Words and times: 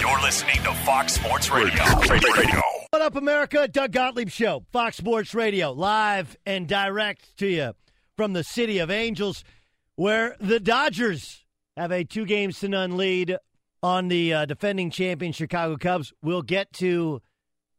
You're 0.00 0.20
listening 0.22 0.56
to 0.64 0.72
Fox 0.84 1.14
Sports 1.14 1.50
Radio. 1.50 1.82
Radio. 2.08 2.62
What 2.90 3.02
up, 3.02 3.16
America? 3.16 3.68
Doug 3.68 3.92
Gottlieb 3.92 4.30
Show, 4.30 4.64
Fox 4.72 4.96
Sports 4.96 5.34
Radio, 5.34 5.72
live 5.72 6.36
and 6.46 6.66
direct 6.66 7.36
to 7.38 7.46
you 7.46 7.72
from 8.16 8.32
the 8.32 8.42
city 8.42 8.78
of 8.78 8.90
Angels, 8.90 9.44
where 9.96 10.36
the 10.40 10.58
Dodgers 10.60 11.44
have 11.76 11.92
a 11.92 12.04
two 12.04 12.24
games 12.24 12.58
to 12.60 12.68
none 12.68 12.96
lead 12.96 13.36
on 13.82 14.08
the 14.08 14.34
uh, 14.34 14.46
defending 14.46 14.90
champion 14.90 15.32
Chicago 15.32 15.76
Cubs. 15.76 16.12
We'll 16.22 16.42
get 16.42 16.72
to 16.74 17.22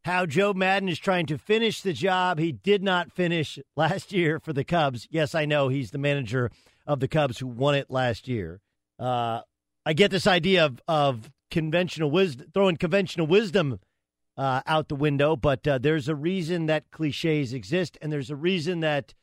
how 0.05 0.25
Joe 0.25 0.53
Maddon 0.53 0.87
is 0.89 0.99
trying 0.99 1.25
to 1.27 1.37
finish 1.37 1.81
the 1.81 1.93
job 1.93 2.39
he 2.39 2.51
did 2.51 2.81
not 2.81 3.11
finish 3.11 3.59
last 3.75 4.13
year 4.13 4.39
for 4.39 4.53
the 4.53 4.63
Cubs. 4.63 5.07
Yes, 5.11 5.35
I 5.35 5.45
know 5.45 5.67
he's 5.67 5.91
the 5.91 5.97
manager 5.97 6.51
of 6.87 6.99
the 7.01 7.07
Cubs 7.07 7.39
who 7.39 7.47
won 7.47 7.75
it 7.75 7.91
last 7.91 8.27
year. 8.27 8.61
Uh, 8.97 9.41
I 9.85 9.93
get 9.93 10.11
this 10.11 10.27
idea 10.27 10.65
of, 10.65 10.81
of 10.87 11.31
conventional 11.51 12.11
wisdom, 12.11 12.47
throwing 12.53 12.77
conventional 12.77 13.27
wisdom 13.27 13.79
uh, 14.37 14.61
out 14.65 14.87
the 14.87 14.95
window, 14.95 15.35
but 15.35 15.67
uh, 15.67 15.77
there's 15.77 16.07
a 16.07 16.15
reason 16.15 16.67
that 16.67 16.91
cliches 16.91 17.53
exist, 17.53 17.97
and 18.01 18.11
there's 18.11 18.29
a 18.29 18.35
reason 18.35 18.79
that 18.81 19.13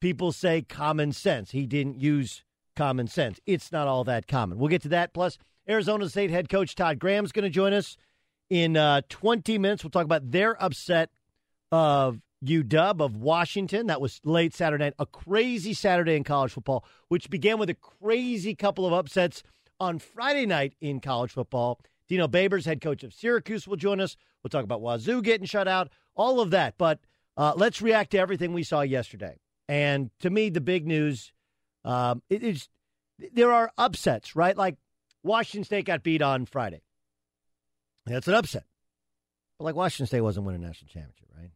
people 0.00 0.32
say 0.32 0.62
common 0.62 1.12
sense. 1.12 1.50
He 1.50 1.66
didn't 1.66 2.00
use 2.00 2.44
common 2.76 3.06
sense. 3.06 3.40
It's 3.46 3.72
not 3.72 3.88
all 3.88 4.04
that 4.04 4.26
common. 4.26 4.58
We'll 4.58 4.68
get 4.68 4.82
to 4.82 4.88
that. 4.90 5.12
Plus, 5.12 5.38
Arizona 5.68 6.08
State 6.08 6.30
head 6.30 6.48
coach 6.48 6.74
Todd 6.74 6.98
Graham's 6.98 7.32
going 7.32 7.44
to 7.44 7.50
join 7.50 7.72
us 7.72 7.96
in 8.50 8.76
uh, 8.76 9.02
20 9.08 9.58
minutes. 9.58 9.82
We'll 9.82 9.90
talk 9.90 10.04
about 10.04 10.30
their 10.30 10.60
upset 10.62 11.10
of 11.70 12.20
UW 12.44 13.00
of 13.00 13.16
Washington. 13.16 13.86
That 13.86 14.00
was 14.00 14.20
late 14.24 14.54
Saturday 14.54 14.84
night, 14.84 14.94
a 14.98 15.06
crazy 15.06 15.74
Saturday 15.74 16.16
in 16.16 16.24
college 16.24 16.52
football, 16.52 16.84
which 17.08 17.30
began 17.30 17.58
with 17.58 17.70
a 17.70 17.74
crazy 17.74 18.54
couple 18.54 18.86
of 18.86 18.92
upsets 18.92 19.42
on 19.82 19.98
Friday 19.98 20.46
night 20.46 20.74
in 20.80 21.00
college 21.00 21.32
football. 21.32 21.80
Dino 22.08 22.28
Babers, 22.28 22.64
head 22.64 22.80
coach 22.80 23.02
of 23.02 23.12
Syracuse, 23.12 23.66
will 23.66 23.76
join 23.76 24.00
us. 24.00 24.16
We'll 24.42 24.50
talk 24.50 24.64
about 24.64 24.80
Wazoo 24.80 25.22
getting 25.22 25.46
shut 25.46 25.66
out, 25.66 25.90
all 26.14 26.40
of 26.40 26.50
that. 26.50 26.74
But 26.78 27.00
uh, 27.36 27.54
let's 27.56 27.82
react 27.82 28.12
to 28.12 28.18
everything 28.18 28.52
we 28.52 28.62
saw 28.62 28.82
yesterday. 28.82 29.40
And 29.68 30.10
to 30.20 30.30
me, 30.30 30.50
the 30.50 30.60
big 30.60 30.86
news 30.86 31.32
um, 31.84 32.22
it 32.30 32.42
is 32.42 32.68
there 33.32 33.52
are 33.52 33.72
upsets, 33.76 34.36
right? 34.36 34.56
Like 34.56 34.76
Washington 35.22 35.64
State 35.64 35.86
got 35.86 36.02
beat 36.02 36.22
on 36.22 36.46
Friday. 36.46 36.82
That's 38.06 38.28
an 38.28 38.34
upset. 38.34 38.64
But 39.58 39.64
like 39.64 39.74
Washington 39.74 40.06
State 40.06 40.20
wasn't 40.20 40.46
winning 40.46 40.62
a 40.62 40.66
national 40.66 40.88
championship, 40.88 41.28
right? 41.36 41.50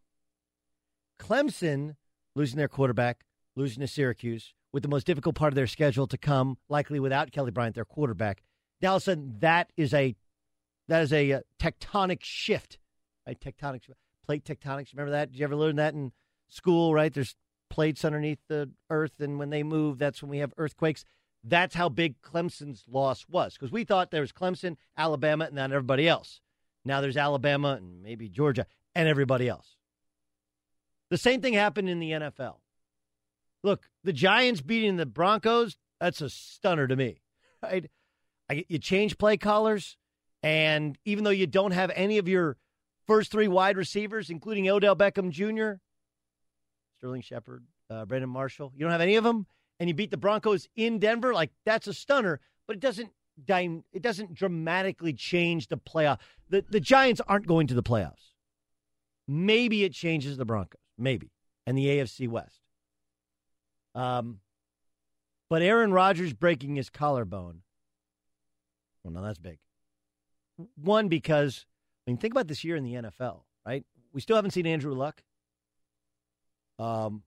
Clemson 1.20 1.97
losing 2.34 2.58
their 2.58 2.69
quarterback, 2.69 3.25
losing 3.54 3.81
to 3.81 3.88
Syracuse, 3.88 4.53
with 4.76 4.82
the 4.82 4.91
most 4.91 5.06
difficult 5.06 5.34
part 5.34 5.50
of 5.50 5.54
their 5.54 5.66
schedule 5.66 6.06
to 6.06 6.19
come, 6.19 6.58
likely 6.69 7.00
without 7.00 7.32
Kelly 7.32 7.50
Bryant, 7.50 7.75
their 7.75 7.87
quarterback. 7.87 8.43
Now, 8.82 8.99
sudden, 8.99 9.37
that 9.38 9.73
is 9.75 9.94
a 9.94 10.14
that 10.88 11.02
is 11.02 11.14
a, 11.14 11.32
uh, 11.32 11.40
tectonic 11.58 12.19
shift, 12.20 12.76
right? 13.26 13.40
Tectonic 13.40 13.88
plate 14.26 14.44
tectonics. 14.44 14.93
Remember 14.93 15.12
that? 15.12 15.32
Did 15.32 15.38
you 15.38 15.44
ever 15.44 15.56
learn 15.56 15.76
that 15.76 15.94
in 15.94 16.12
school? 16.49 16.93
Right? 16.93 17.11
There's 17.11 17.37
plates 17.70 18.05
underneath 18.05 18.40
the 18.49 18.70
earth, 18.90 19.19
and 19.19 19.38
when 19.38 19.49
they 19.49 19.62
move, 19.62 19.96
that's 19.96 20.20
when 20.20 20.28
we 20.28 20.40
have 20.40 20.52
earthquakes. 20.58 21.06
That's 21.43 21.75
how 21.75 21.88
big 21.88 22.20
Clemson's 22.20 22.84
loss 22.87 23.25
was 23.31 23.55
because 23.55 23.73
we 23.73 23.84
thought 23.84 24.11
there 24.11 24.20
was 24.20 24.32
Clemson, 24.32 24.76
Alabama, 24.94 25.46
and 25.46 25.56
then 25.56 25.73
everybody 25.73 26.06
else. 26.06 26.43
Now 26.84 27.00
there's 27.00 27.17
Alabama 27.17 27.78
and 27.81 28.02
maybe 28.02 28.28
Georgia 28.28 28.67
and 28.94 29.08
everybody 29.08 29.49
else. 29.49 29.75
The 31.08 31.17
same 31.17 31.40
thing 31.40 31.55
happened 31.55 31.88
in 31.88 31.99
the 31.99 32.11
NFL. 32.11 32.56
Look, 33.66 33.88
the 34.04 34.12
Giants 34.12 34.60
beating 34.60 34.94
the 34.96 35.06
Broncos, 35.06 35.76
that's 35.98 36.20
a 36.20 36.30
stunner 36.30 36.86
to 36.86 36.94
me. 36.94 37.20
Right? 37.60 37.90
I, 38.48 38.64
you 38.68 38.78
change 38.78 39.18
play 39.18 39.36
callers, 39.36 39.96
and 40.40 40.96
even 41.04 41.24
though 41.24 41.30
you 41.30 41.48
don't 41.48 41.72
have 41.72 41.90
any 41.96 42.18
of 42.18 42.28
your 42.28 42.58
first 43.08 43.32
three 43.32 43.48
wide 43.48 43.76
receivers, 43.76 44.30
including 44.30 44.70
Odell 44.70 44.94
Beckham 44.94 45.30
Jr., 45.30 45.80
Sterling 46.98 47.22
Shepard, 47.22 47.64
uh, 47.90 48.04
Brandon 48.04 48.30
Marshall, 48.30 48.72
you 48.76 48.84
don't 48.84 48.92
have 48.92 49.00
any 49.00 49.16
of 49.16 49.24
them, 49.24 49.46
and 49.80 49.88
you 49.88 49.94
beat 49.94 50.12
the 50.12 50.16
Broncos 50.16 50.68
in 50.76 51.00
Denver, 51.00 51.34
like 51.34 51.50
that's 51.64 51.88
a 51.88 51.92
stunner, 51.92 52.38
but 52.68 52.76
it 52.76 52.80
doesn't 52.80 53.10
it 53.48 54.00
doesn't 54.00 54.32
dramatically 54.32 55.12
change 55.12 55.66
the 55.66 55.76
playoff. 55.76 56.18
The 56.50 56.64
the 56.70 56.78
Giants 56.78 57.20
aren't 57.26 57.48
going 57.48 57.66
to 57.66 57.74
the 57.74 57.82
playoffs. 57.82 58.34
Maybe 59.26 59.82
it 59.82 59.92
changes 59.92 60.36
the 60.36 60.44
Broncos, 60.44 60.80
maybe, 60.96 61.32
and 61.66 61.76
the 61.76 61.86
AFC 61.86 62.28
West. 62.28 62.60
Um, 63.96 64.40
but 65.48 65.62
Aaron 65.62 65.93
Rodgers 65.93 66.32
breaking 66.32 66.76
his 66.76 66.90
collarbone. 66.90 67.62
Well, 69.02 69.12
no, 69.12 69.22
that's 69.22 69.38
big. 69.38 69.58
One 70.76 71.08
because 71.08 71.66
I 72.06 72.10
mean, 72.10 72.19
think 72.19 72.34
about 72.34 72.48
this 72.48 72.62
year 72.62 72.76
in 72.76 72.84
the 72.84 72.94
NFL, 72.94 73.43
right? 73.66 73.84
We 74.12 74.20
still 74.20 74.37
haven't 74.37 74.52
seen 74.52 74.66
Andrew 74.66 74.94
Luck. 74.94 75.22
Um, 76.78 77.22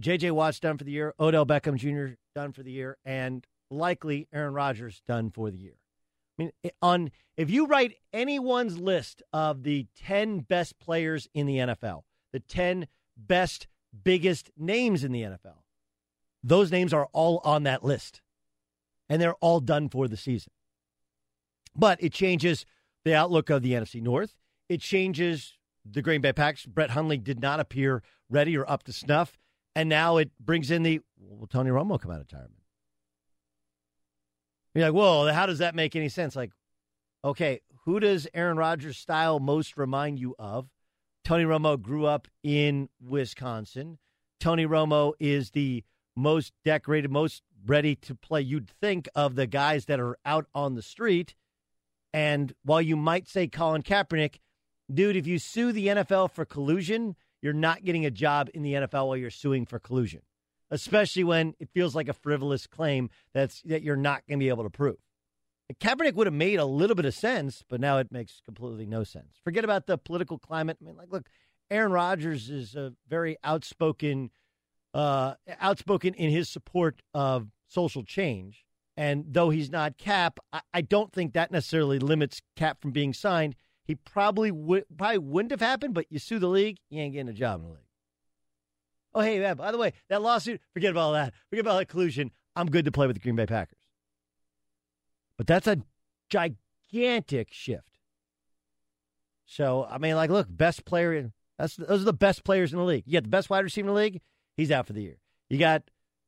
J.J. 0.00 0.30
Watt's 0.30 0.60
done 0.60 0.78
for 0.78 0.84
the 0.84 0.92
year. 0.92 1.14
Odell 1.18 1.44
Beckham 1.46 1.76
Jr. 1.76 2.14
done 2.34 2.52
for 2.52 2.62
the 2.62 2.70
year, 2.70 2.96
and 3.04 3.44
likely 3.70 4.28
Aaron 4.32 4.54
Rodgers 4.54 5.02
done 5.06 5.30
for 5.30 5.50
the 5.50 5.58
year. 5.58 5.74
I 6.38 6.42
mean, 6.42 6.52
on 6.80 7.10
if 7.36 7.50
you 7.50 7.66
write 7.66 7.96
anyone's 8.12 8.78
list 8.78 9.22
of 9.32 9.64
the 9.64 9.86
ten 9.96 10.40
best 10.40 10.78
players 10.78 11.28
in 11.34 11.46
the 11.46 11.56
NFL, 11.56 12.02
the 12.32 12.40
ten 12.40 12.86
best, 13.16 13.66
biggest 14.04 14.50
names 14.56 15.02
in 15.02 15.10
the 15.10 15.22
NFL, 15.22 15.62
those 16.42 16.70
names 16.70 16.92
are 16.92 17.08
all 17.12 17.40
on 17.44 17.64
that 17.64 17.84
list, 17.84 18.20
and 19.08 19.20
they're 19.20 19.34
all 19.34 19.60
done 19.60 19.88
for 19.88 20.08
the 20.08 20.16
season. 20.16 20.52
But 21.74 22.02
it 22.02 22.12
changes 22.12 22.66
the 23.04 23.14
outlook 23.14 23.50
of 23.50 23.62
the 23.62 23.72
NFC 23.72 24.02
North. 24.02 24.34
It 24.68 24.80
changes 24.80 25.54
the 25.84 26.02
Green 26.02 26.20
Bay 26.20 26.32
Packers. 26.32 26.66
Brett 26.66 26.90
Hundley 26.90 27.18
did 27.18 27.40
not 27.40 27.60
appear 27.60 28.02
ready 28.28 28.56
or 28.56 28.68
up 28.70 28.82
to 28.84 28.92
snuff. 28.92 29.38
And 29.74 29.88
now 29.88 30.16
it 30.16 30.30
brings 30.40 30.70
in 30.70 30.82
the, 30.82 31.00
will 31.16 31.46
Tony 31.46 31.70
Romo 31.70 32.00
come 32.00 32.10
out 32.10 32.20
of 32.20 32.26
retirement? 32.26 32.52
You're 34.74 34.86
like, 34.86 34.94
whoa, 34.94 35.32
how 35.32 35.46
does 35.46 35.58
that 35.58 35.74
make 35.74 35.96
any 35.96 36.08
sense? 36.08 36.36
Like, 36.36 36.52
okay, 37.24 37.60
who 37.84 38.00
does 38.00 38.28
Aaron 38.34 38.56
Rodgers' 38.56 38.98
style 38.98 39.40
most 39.40 39.76
remind 39.76 40.18
you 40.18 40.34
of? 40.38 40.68
Tony 41.24 41.44
Romo 41.44 41.80
grew 41.80 42.06
up 42.06 42.28
in 42.42 42.88
Wisconsin. 43.00 43.98
Tony 44.40 44.66
Romo 44.66 45.12
is 45.18 45.50
the 45.50 45.84
most 46.18 46.52
decorated, 46.64 47.10
most 47.10 47.42
ready 47.64 47.94
to 47.94 48.14
play. 48.14 48.40
You'd 48.40 48.68
think 48.68 49.08
of 49.14 49.34
the 49.36 49.46
guys 49.46 49.86
that 49.86 50.00
are 50.00 50.18
out 50.24 50.46
on 50.54 50.74
the 50.74 50.82
street. 50.82 51.34
And 52.12 52.52
while 52.64 52.82
you 52.82 52.96
might 52.96 53.28
say 53.28 53.46
Colin 53.46 53.82
Kaepernick, 53.82 54.40
dude, 54.92 55.16
if 55.16 55.26
you 55.26 55.38
sue 55.38 55.72
the 55.72 55.88
NFL 55.88 56.32
for 56.32 56.44
collusion, 56.44 57.16
you're 57.40 57.52
not 57.52 57.84
getting 57.84 58.04
a 58.04 58.10
job 58.10 58.48
in 58.52 58.62
the 58.62 58.74
NFL 58.74 59.06
while 59.08 59.16
you're 59.16 59.30
suing 59.30 59.64
for 59.66 59.78
collusion, 59.78 60.22
especially 60.70 61.24
when 61.24 61.54
it 61.60 61.68
feels 61.72 61.94
like 61.94 62.08
a 62.08 62.12
frivolous 62.12 62.66
claim 62.66 63.10
that's 63.32 63.62
that 63.62 63.82
you're 63.82 63.96
not 63.96 64.26
going 64.26 64.38
to 64.38 64.44
be 64.44 64.48
able 64.48 64.64
to 64.64 64.70
prove. 64.70 64.96
Kaepernick 65.74 66.14
would 66.14 66.26
have 66.26 66.34
made 66.34 66.58
a 66.58 66.64
little 66.64 66.96
bit 66.96 67.04
of 67.04 67.14
sense, 67.14 67.62
but 67.68 67.80
now 67.80 67.98
it 67.98 68.10
makes 68.10 68.40
completely 68.44 68.86
no 68.86 69.04
sense. 69.04 69.36
Forget 69.44 69.64
about 69.64 69.86
the 69.86 69.98
political 69.98 70.38
climate. 70.38 70.78
I 70.80 70.84
mean, 70.84 70.96
like, 70.96 71.12
look, 71.12 71.28
Aaron 71.70 71.92
Rodgers 71.92 72.48
is 72.48 72.74
a 72.74 72.94
very 73.06 73.36
outspoken, 73.44 74.30
uh, 74.98 75.34
outspoken 75.60 76.12
in 76.14 76.30
his 76.30 76.48
support 76.48 77.02
of 77.14 77.46
social 77.68 78.02
change. 78.02 78.64
And 78.96 79.26
though 79.28 79.50
he's 79.50 79.70
not 79.70 79.96
Cap, 79.96 80.40
I, 80.52 80.60
I 80.74 80.80
don't 80.80 81.12
think 81.12 81.34
that 81.34 81.52
necessarily 81.52 82.00
limits 82.00 82.42
Cap 82.56 82.82
from 82.82 82.90
being 82.90 83.14
signed. 83.14 83.54
He 83.84 83.94
probably 83.94 84.50
would 84.50 84.86
probably 84.96 85.18
wouldn't 85.18 85.52
have 85.52 85.60
happened, 85.60 85.94
but 85.94 86.06
you 86.10 86.18
sue 86.18 86.40
the 86.40 86.48
league, 86.48 86.78
you 86.90 87.00
ain't 87.00 87.12
getting 87.12 87.28
a 87.28 87.32
job 87.32 87.60
in 87.60 87.66
the 87.66 87.72
league. 87.74 87.84
Oh, 89.14 89.20
hey, 89.20 89.38
man, 89.38 89.56
by 89.56 89.70
the 89.70 89.78
way, 89.78 89.92
that 90.08 90.20
lawsuit, 90.20 90.60
forget 90.74 90.90
about 90.90 91.00
all 91.00 91.12
that. 91.12 91.32
Forget 91.48 91.64
about 91.64 91.78
that 91.78 91.86
collusion. 91.86 92.32
I'm 92.56 92.66
good 92.66 92.84
to 92.84 92.92
play 92.92 93.06
with 93.06 93.14
the 93.14 93.20
Green 93.20 93.36
Bay 93.36 93.46
Packers. 93.46 93.78
But 95.36 95.46
that's 95.46 95.68
a 95.68 95.78
gigantic 96.28 97.52
shift. 97.52 98.00
So, 99.46 99.86
I 99.88 99.98
mean, 99.98 100.16
like, 100.16 100.30
look, 100.30 100.48
best 100.50 100.84
player, 100.84 101.30
that's 101.56 101.76
those 101.76 102.02
are 102.02 102.04
the 102.04 102.12
best 102.12 102.42
players 102.42 102.72
in 102.72 102.78
the 102.78 102.84
league. 102.84 103.04
You 103.06 103.12
got 103.12 103.22
the 103.22 103.28
best 103.28 103.48
wide 103.48 103.60
receiver 103.60 103.88
in 103.88 103.94
the 103.94 104.00
league, 104.00 104.20
he's 104.58 104.70
out 104.70 104.86
for 104.86 104.92
the 104.92 105.00
year. 105.00 105.16
You 105.48 105.58
got 105.58 105.82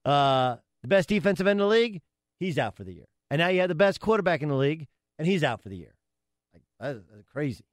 uh, 0.07 0.57
the 0.81 0.89
best 0.89 1.11
defensive 1.11 1.47
end 1.47 1.61
in 1.61 1.67
the 1.67 1.71
league, 1.71 2.01
he's 2.39 2.57
out 2.57 2.77
for 2.77 2.85
the 2.85 2.95
year. 2.95 3.05
And 3.31 3.41
now 3.41 3.49
you 3.49 3.61
have 3.61 3.69
the 3.69 3.75
best 3.75 4.01
quarterback 4.01 4.41
in 4.41 4.49
the 4.49 4.57
league, 4.57 4.87
and 5.19 5.29
he's 5.29 5.45
out 5.45 5.61
for 5.61 5.69
the 5.69 5.77
year. 5.77 5.95
Like 6.55 6.63
that's, 6.81 7.01
crazy, 7.31 7.65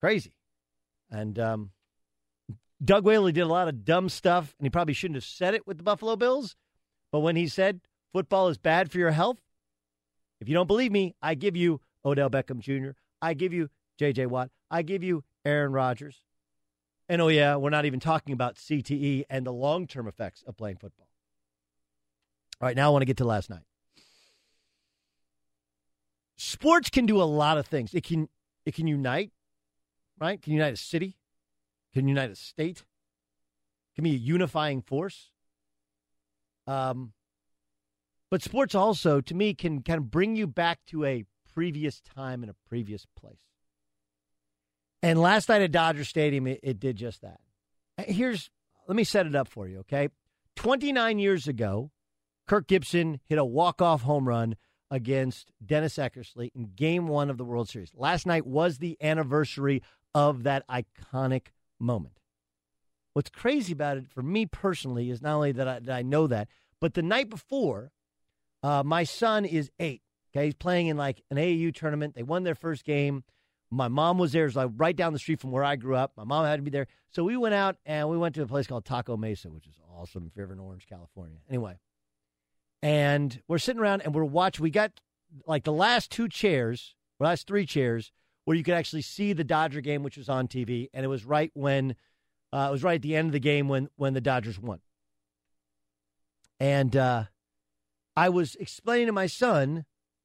crazy. 0.00 0.32
And 1.10 1.38
um, 1.38 1.70
Doug 2.84 3.04
Whaley 3.04 3.32
did 3.32 3.42
a 3.42 3.46
lot 3.46 3.68
of 3.68 3.84
dumb 3.84 4.08
stuff, 4.08 4.54
and 4.58 4.66
he 4.66 4.70
probably 4.70 4.94
shouldn't 4.94 5.16
have 5.16 5.24
said 5.24 5.54
it 5.54 5.66
with 5.66 5.76
the 5.76 5.84
Buffalo 5.84 6.16
Bills. 6.16 6.56
But 7.12 7.20
when 7.20 7.36
he 7.36 7.46
said 7.46 7.80
football 8.12 8.48
is 8.48 8.58
bad 8.58 8.90
for 8.90 8.98
your 8.98 9.12
health, 9.12 9.38
if 10.40 10.48
you 10.48 10.54
don't 10.54 10.66
believe 10.66 10.92
me, 10.92 11.14
I 11.22 11.34
give 11.34 11.56
you 11.56 11.80
Odell 12.04 12.28
Beckham 12.30 12.58
Jr., 12.58 12.90
I 13.22 13.34
give 13.34 13.52
you 13.52 13.70
J.J. 13.98 14.26
Watt, 14.26 14.50
I 14.70 14.82
give 14.82 15.02
you 15.02 15.24
Aaron 15.44 15.72
Rodgers. 15.72 16.22
And 17.08 17.22
oh, 17.22 17.28
yeah, 17.28 17.56
we're 17.56 17.70
not 17.70 17.86
even 17.86 18.00
talking 18.00 18.34
about 18.34 18.56
CTE 18.56 19.24
and 19.30 19.46
the 19.46 19.52
long 19.52 19.86
term 19.86 20.06
effects 20.06 20.44
of 20.46 20.56
playing 20.56 20.76
football. 20.76 21.08
All 22.60 22.66
right, 22.66 22.76
now 22.76 22.88
I 22.88 22.90
want 22.90 23.02
to 23.02 23.06
get 23.06 23.16
to 23.18 23.24
last 23.24 23.48
night. 23.48 23.62
Sports 26.36 26.90
can 26.90 27.06
do 27.06 27.20
a 27.20 27.24
lot 27.24 27.56
of 27.56 27.66
things. 27.66 27.94
It 27.94 28.04
can 28.04 28.28
it 28.66 28.74
can 28.74 28.86
unite, 28.86 29.32
right? 30.20 30.40
Can 30.40 30.52
unite 30.52 30.74
a 30.74 30.76
city, 30.76 31.16
can 31.94 32.06
unite 32.06 32.30
a 32.30 32.36
state, 32.36 32.84
can 33.94 34.04
be 34.04 34.10
a 34.12 34.18
unifying 34.18 34.82
force. 34.82 35.30
Um, 36.66 37.12
but 38.30 38.42
sports 38.42 38.74
also, 38.74 39.20
to 39.22 39.34
me, 39.34 39.54
can 39.54 39.82
kind 39.82 39.98
of 39.98 40.10
bring 40.10 40.36
you 40.36 40.46
back 40.46 40.80
to 40.88 41.04
a 41.04 41.24
previous 41.54 42.00
time 42.00 42.42
in 42.42 42.50
a 42.50 42.54
previous 42.68 43.06
place. 43.18 43.47
And 45.02 45.20
last 45.20 45.48
night 45.48 45.62
at 45.62 45.72
Dodger 45.72 46.04
Stadium, 46.04 46.46
it, 46.46 46.60
it 46.62 46.80
did 46.80 46.96
just 46.96 47.22
that. 47.22 47.40
Here's, 47.98 48.50
let 48.86 48.96
me 48.96 49.04
set 49.04 49.26
it 49.26 49.34
up 49.34 49.48
for 49.48 49.68
you, 49.68 49.80
okay? 49.80 50.08
29 50.56 51.18
years 51.18 51.46
ago, 51.46 51.90
Kirk 52.46 52.66
Gibson 52.66 53.20
hit 53.26 53.38
a 53.38 53.44
walk-off 53.44 54.02
home 54.02 54.26
run 54.26 54.56
against 54.90 55.52
Dennis 55.64 55.96
Eckersley 55.96 56.50
in 56.54 56.72
game 56.74 57.06
one 57.06 57.30
of 57.30 57.38
the 57.38 57.44
World 57.44 57.68
Series. 57.68 57.92
Last 57.94 58.26
night 58.26 58.46
was 58.46 58.78
the 58.78 58.96
anniversary 59.00 59.82
of 60.14 60.44
that 60.44 60.64
iconic 60.68 61.48
moment. 61.78 62.18
What's 63.12 63.30
crazy 63.30 63.72
about 63.72 63.98
it 63.98 64.08
for 64.08 64.22
me 64.22 64.46
personally 64.46 65.10
is 65.10 65.20
not 65.20 65.34
only 65.34 65.52
that 65.52 65.68
I, 65.68 65.78
that 65.80 65.94
I 65.94 66.02
know 66.02 66.26
that, 66.26 66.48
but 66.80 66.94
the 66.94 67.02
night 67.02 67.28
before, 67.28 67.90
uh, 68.62 68.82
my 68.84 69.04
son 69.04 69.44
is 69.44 69.70
eight. 69.78 70.02
Okay, 70.32 70.46
he's 70.46 70.54
playing 70.54 70.88
in 70.88 70.96
like 70.96 71.22
an 71.30 71.36
AAU 71.36 71.74
tournament. 71.74 72.14
They 72.14 72.22
won 72.22 72.44
their 72.44 72.54
first 72.54 72.84
game. 72.84 73.24
My 73.70 73.88
mom 73.88 74.18
was 74.18 74.32
there. 74.32 74.44
It 74.44 74.46
was 74.46 74.56
like 74.56 74.70
right 74.76 74.96
down 74.96 75.12
the 75.12 75.18
street 75.18 75.40
from 75.40 75.50
where 75.50 75.64
I 75.64 75.76
grew 75.76 75.94
up. 75.94 76.12
My 76.16 76.24
mom 76.24 76.46
had 76.46 76.56
to 76.56 76.62
be 76.62 76.70
there. 76.70 76.86
So 77.10 77.24
we 77.24 77.36
went 77.36 77.54
out 77.54 77.76
and 77.84 78.08
we 78.08 78.16
went 78.16 78.34
to 78.36 78.42
a 78.42 78.46
place 78.46 78.66
called 78.66 78.84
Taco 78.84 79.16
Mesa, 79.16 79.50
which 79.50 79.66
is 79.66 79.78
awesome 79.94 80.26
if 80.26 80.36
you're 80.36 80.44
ever 80.44 80.54
in 80.54 80.58
Orange, 80.58 80.86
California. 80.88 81.38
Anyway, 81.48 81.78
and 82.82 83.42
we're 83.48 83.58
sitting 83.58 83.80
around 83.80 84.02
and 84.02 84.14
we're 84.14 84.24
watching. 84.24 84.62
We 84.62 84.70
got 84.70 85.00
like 85.46 85.64
the 85.64 85.72
last 85.72 86.10
two 86.10 86.28
chairs, 86.28 86.94
last 87.20 87.46
three 87.46 87.66
chairs, 87.66 88.12
where 88.44 88.56
you 88.56 88.64
could 88.64 88.74
actually 88.74 89.02
see 89.02 89.32
the 89.32 89.44
Dodger 89.44 89.80
game, 89.80 90.02
which 90.02 90.16
was 90.16 90.28
on 90.28 90.48
TV, 90.48 90.88
and 90.94 91.04
it 91.04 91.08
was 91.08 91.24
right 91.24 91.50
when 91.54 91.94
uh, 92.52 92.66
it 92.68 92.72
was 92.72 92.82
right 92.82 92.96
at 92.96 93.02
the 93.02 93.16
end 93.16 93.26
of 93.26 93.32
the 93.32 93.40
game 93.40 93.68
when 93.68 93.88
when 93.96 94.14
the 94.14 94.20
Dodgers 94.20 94.58
won. 94.58 94.80
And 96.60 96.96
uh, 96.96 97.24
I 98.16 98.30
was 98.30 98.56
explaining 98.56 99.06
to 99.06 99.12
my 99.12 99.26
son 99.26 99.84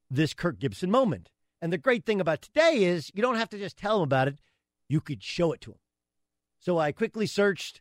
this 0.10 0.34
Kirk 0.34 0.60
Gibson 0.60 0.90
moment. 0.90 1.30
And 1.63 1.72
the 1.72 1.77
great 1.77 2.05
thing 2.05 2.20
about 2.20 2.41
today 2.41 2.84
is 2.84 3.10
you 3.15 3.22
don't 3.22 3.38
have 3.38 3.50
to 3.51 3.58
just 3.58 3.77
tell 3.77 3.96
him 3.96 4.03
about 4.03 4.27
it; 4.27 4.41
you 4.89 5.00
could 5.00 5.24
show 5.24 5.53
it 5.53 5.62
to 5.62 5.72
him. 5.72 5.79
So 6.60 6.77
I 6.77 6.91
quickly 6.91 7.25
searched 7.25 7.79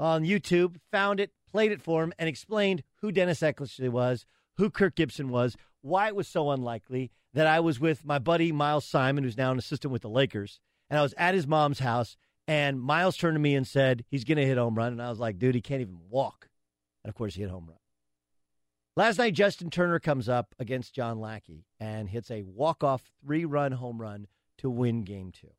on 0.00 0.24
YouTube, 0.24 0.78
found 0.90 1.20
it, 1.20 1.30
played 1.48 1.70
it 1.70 1.80
for 1.80 2.02
him, 2.02 2.12
and 2.18 2.28
explained 2.28 2.82
who 2.96 3.12
Dennis 3.12 3.38
Eckersley 3.38 3.88
was, 3.88 4.26
who 4.56 4.68
Kirk 4.68 4.96
Gibson 4.96 5.28
was, 5.28 5.56
why 5.80 6.08
it 6.08 6.16
was 6.16 6.26
so 6.26 6.50
unlikely 6.50 7.12
that 7.32 7.46
I 7.46 7.60
was 7.60 7.78
with 7.78 8.04
my 8.04 8.18
buddy 8.18 8.50
Miles 8.50 8.84
Simon, 8.84 9.22
who's 9.22 9.36
now 9.36 9.52
an 9.52 9.58
assistant 9.58 9.92
with 9.92 10.02
the 10.02 10.10
Lakers, 10.10 10.58
and 10.88 10.98
I 10.98 11.02
was 11.02 11.14
at 11.16 11.36
his 11.36 11.46
mom's 11.46 11.78
house, 11.78 12.16
and 12.48 12.80
Miles 12.80 13.16
turned 13.16 13.36
to 13.36 13.40
me 13.40 13.54
and 13.54 13.64
said 13.64 14.04
he's 14.08 14.24
going 14.24 14.38
to 14.38 14.46
hit 14.46 14.58
home 14.58 14.74
run, 14.74 14.90
and 14.90 15.00
I 15.00 15.08
was 15.08 15.20
like, 15.20 15.38
dude, 15.38 15.54
he 15.54 15.60
can't 15.60 15.82
even 15.82 16.00
walk, 16.08 16.48
and 17.04 17.08
of 17.08 17.14
course 17.14 17.36
he 17.36 17.42
hit 17.42 17.50
home 17.50 17.66
run. 17.68 17.79
Last 19.00 19.16
night, 19.16 19.32
Justin 19.32 19.70
Turner 19.70 19.98
comes 19.98 20.28
up 20.28 20.54
against 20.58 20.94
John 20.94 21.20
Lackey 21.20 21.64
and 21.80 22.06
hits 22.06 22.30
a 22.30 22.42
walk-off 22.42 23.02
three-run 23.24 23.72
home 23.72 23.98
run 23.98 24.26
to 24.58 24.68
win 24.68 25.04
Game 25.04 25.32
Two. 25.32 25.52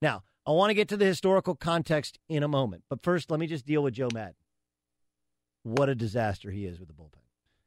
Now, 0.00 0.22
I 0.46 0.52
want 0.52 0.70
to 0.70 0.74
get 0.74 0.86
to 0.90 0.96
the 0.96 1.04
historical 1.04 1.56
context 1.56 2.20
in 2.28 2.44
a 2.44 2.48
moment, 2.48 2.84
but 2.88 3.02
first, 3.02 3.28
let 3.28 3.40
me 3.40 3.48
just 3.48 3.66
deal 3.66 3.82
with 3.82 3.94
Joe 3.94 4.08
Maddon. 4.14 4.36
what 5.64 5.88
a 5.88 5.96
disaster 5.96 6.52
he 6.52 6.64
is 6.64 6.78
with 6.78 6.86
the 6.86 6.94
bullpen. 6.94 7.24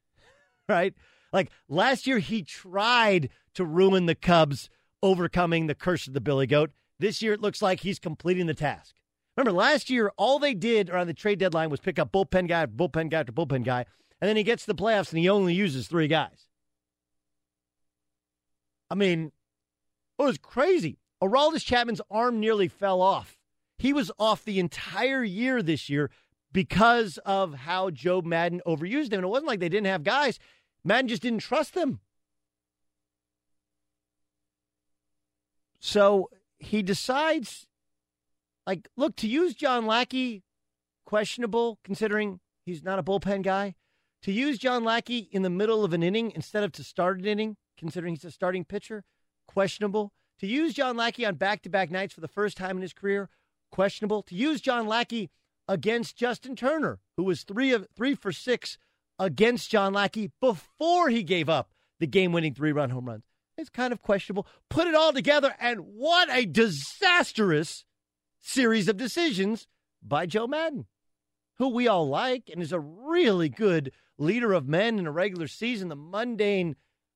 right? 0.69 0.93
Like 1.33 1.51
last 1.67 2.07
year, 2.07 2.19
he 2.19 2.41
tried 2.41 3.27
to 3.55 3.65
ruin 3.65 4.05
the 4.05 4.15
Cubs, 4.15 4.69
overcoming 5.01 5.67
the 5.67 5.75
curse 5.75 6.07
of 6.07 6.13
the 6.13 6.21
Billy 6.21 6.47
Goat. 6.47 6.71
This 6.97 7.21
year, 7.21 7.33
it 7.33 7.41
looks 7.41 7.61
like 7.61 7.81
he's 7.81 7.99
completing 7.99 8.45
the 8.45 8.53
task. 8.53 8.95
Remember, 9.35 9.51
last 9.51 9.89
year, 9.89 10.13
all 10.15 10.39
they 10.39 10.53
did 10.53 10.89
around 10.89 11.07
the 11.07 11.13
trade 11.13 11.39
deadline 11.39 11.69
was 11.69 11.81
pick 11.81 11.99
up 11.99 12.13
bullpen 12.13 12.47
guy, 12.47 12.67
bullpen 12.67 13.09
guy 13.09 13.19
after 13.19 13.33
bullpen 13.33 13.65
guy, 13.65 13.85
and 14.23 14.29
then 14.29 14.37
he 14.37 14.43
gets 14.43 14.63
the 14.63 14.73
playoffs 14.73 15.09
and 15.09 15.19
he 15.19 15.27
only 15.27 15.53
uses 15.53 15.85
three 15.85 16.07
guys. 16.07 16.47
I 18.89 18.95
mean, 18.95 19.33
it 20.17 20.23
was 20.23 20.37
crazy. 20.37 20.97
Aroldis 21.21 21.65
Chapman's 21.65 21.99
arm 22.09 22.39
nearly 22.39 22.69
fell 22.69 23.01
off. 23.01 23.37
He 23.77 23.91
was 23.91 24.13
off 24.17 24.45
the 24.45 24.59
entire 24.59 25.25
year 25.25 25.61
this 25.61 25.89
year 25.89 26.09
because 26.53 27.17
of 27.25 27.53
how 27.53 27.89
Joe 27.89 28.21
Maddon 28.21 28.61
overused 28.65 29.07
him. 29.07 29.19
And 29.19 29.25
it 29.25 29.27
wasn't 29.27 29.47
like 29.47 29.59
they 29.59 29.67
didn't 29.67 29.87
have 29.87 30.05
guys. 30.05 30.39
Maddon 30.85 31.09
just 31.09 31.23
didn't 31.23 31.39
trust 31.39 31.73
them. 31.73 31.99
So 35.81 36.29
he 36.59 36.81
decides, 36.81 37.67
like, 38.65 38.87
look, 38.95 39.17
to 39.17 39.27
use 39.27 39.53
John 39.53 39.85
Lackey, 39.85 40.43
questionable 41.05 41.77
considering 41.83 42.39
he's 42.65 42.85
not 42.85 42.99
a 42.99 43.03
bullpen 43.03 43.43
guy. 43.43 43.75
To 44.23 44.31
use 44.31 44.57
John 44.57 44.85
Lackey 44.85 45.27
in 45.31 45.41
the 45.41 45.49
middle 45.49 45.83
of 45.83 45.91
an 45.91 46.01
inning 46.01 46.31
instead 46.33 46.63
of 46.63 46.71
to 46.73 46.83
start 46.83 47.19
an 47.19 47.25
inning, 47.25 47.57
considering 47.77 48.13
he's 48.13 48.23
a 48.23 48.31
starting 48.31 48.63
pitcher, 48.63 49.03
questionable. 49.47 50.13
To 50.39 50.47
use 50.47 50.73
John 50.73 50.95
Lackey 50.95 51.25
on 51.25 51.35
back 51.35 51.61
to 51.63 51.69
back 51.69 51.91
nights 51.91 52.13
for 52.13 52.21
the 52.21 52.29
first 52.29 52.55
time 52.55 52.77
in 52.77 52.81
his 52.81 52.93
career, 52.93 53.29
questionable. 53.69 54.23
To 54.23 54.35
use 54.35 54.61
John 54.61 54.87
Lackey 54.87 55.29
against 55.67 56.15
Justin 56.15 56.55
Turner, 56.55 56.99
who 57.17 57.23
was 57.23 57.43
three 57.43 57.73
of 57.73 57.87
three 57.97 58.15
for 58.15 58.31
six 58.31 58.77
against 59.19 59.69
John 59.69 59.91
Lackey 59.91 60.31
before 60.39 61.09
he 61.09 61.23
gave 61.23 61.49
up 61.49 61.73
the 61.99 62.07
game 62.07 62.31
winning 62.31 62.53
three 62.53 62.71
run 62.71 62.91
home 62.91 63.05
runs. 63.05 63.25
It's 63.57 63.69
kind 63.69 63.91
of 63.91 64.01
questionable. 64.01 64.47
Put 64.69 64.87
it 64.87 64.95
all 64.95 65.11
together, 65.11 65.53
and 65.59 65.81
what 65.81 66.29
a 66.31 66.45
disastrous 66.45 67.83
series 68.39 68.87
of 68.87 68.95
decisions 68.95 69.67
by 70.01 70.25
Joe 70.25 70.47
Maddon, 70.47 70.85
who 71.57 71.67
we 71.67 71.89
all 71.89 72.07
like 72.07 72.49
and 72.49 72.61
is 72.61 72.71
a 72.71 72.79
really 72.79 73.49
good 73.49 73.91
leader 74.17 74.53
of 74.53 74.67
men 74.67 74.99
in 74.99 75.07
a 75.07 75.11
regular 75.11 75.47
season. 75.47 75.89
The 75.89 75.95
mundane 75.95 76.75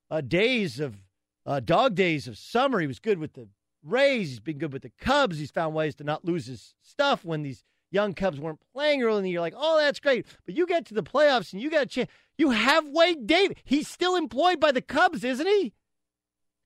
uh, 0.10 0.22
days 0.22 0.80
of 0.80 0.98
uh, 1.46 1.60
dog 1.60 1.96
days 1.96 2.28
of 2.28 2.38
summer, 2.38 2.80
he 2.80 2.88
was 2.88 3.00
good 3.00 3.20
with 3.20 3.34
the 3.34 3.48
Rays. 3.84 4.30
He's 4.30 4.40
been 4.40 4.58
good 4.58 4.74
with 4.74 4.82
the 4.82 4.92
Cubs. 5.00 5.40
He's 5.40 5.52
found 5.52 5.74
ways 5.74 5.96
to 5.96 6.04
not 6.04 6.26
lose 6.26 6.48
his 6.48 6.74
stuff 6.82 7.24
when 7.24 7.44
these 7.44 7.64
young 7.92 8.14
Cubs 8.14 8.40
weren't 8.40 8.60
playing 8.74 9.02
early 9.02 9.20
in 9.20 9.24
the 9.24 9.30
year. 9.30 9.40
Like, 9.40 9.54
oh, 9.56 9.78
that's 9.78 10.00
great. 10.00 10.26
But 10.46 10.56
you 10.56 10.68
get 10.68 10.86
to 10.88 10.94
the 10.94 11.04
playoffs 11.04 11.54
and 11.54 11.62
you 11.62 11.70
got 11.70 11.84
a 11.84 11.86
chance. 11.86 12.10
You 12.38 12.52
have 12.52 12.90
Wade 12.90 13.26
Davis. 13.28 13.58
He's 13.64 13.88
still 13.88 14.16
employed 14.16 14.60
by 14.60 14.72
the 14.72 14.82
Cubs, 14.82 15.24
isn't 15.24 15.48
he? 15.48 15.74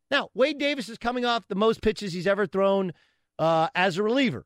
Now, 0.09 0.29
Wade 0.33 0.57
Davis 0.57 0.89
is 0.89 0.97
coming 0.97 1.23
off 1.23 1.47
the 1.47 1.55
most 1.55 1.81
pitches 1.81 2.11
he's 2.11 2.27
ever 2.27 2.45
thrown 2.45 2.91
uh, 3.39 3.69
as 3.75 3.97
a 3.97 4.03
reliever. 4.03 4.45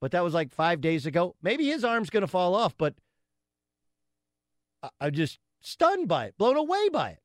But 0.00 0.12
that 0.12 0.24
was 0.24 0.34
like 0.34 0.52
five 0.52 0.80
days 0.80 1.06
ago. 1.06 1.34
Maybe 1.42 1.66
his 1.66 1.84
arm's 1.84 2.10
going 2.10 2.22
to 2.22 2.26
fall 2.28 2.54
off, 2.54 2.76
but 2.76 2.94
I'm 5.00 5.12
just 5.12 5.38
stunned 5.60 6.08
by 6.08 6.26
it, 6.26 6.38
blown 6.38 6.56
away 6.56 6.88
by 6.88 7.10
it. 7.10 7.22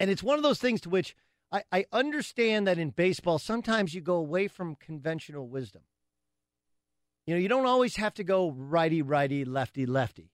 And 0.00 0.10
it's 0.10 0.22
one 0.22 0.38
of 0.38 0.42
those 0.42 0.58
things 0.58 0.80
to 0.82 0.88
which 0.88 1.14
I, 1.50 1.62
I 1.72 1.84
understand 1.92 2.66
that 2.66 2.78
in 2.78 2.90
baseball, 2.90 3.38
sometimes 3.38 3.94
you 3.94 4.00
go 4.00 4.16
away 4.16 4.48
from 4.48 4.76
conventional 4.76 5.48
wisdom. 5.48 5.82
You 7.26 7.34
know, 7.34 7.40
you 7.40 7.48
don't 7.48 7.66
always 7.66 7.96
have 7.96 8.14
to 8.14 8.24
go 8.24 8.50
righty, 8.50 9.02
righty, 9.02 9.44
lefty, 9.44 9.86
lefty. 9.86 10.30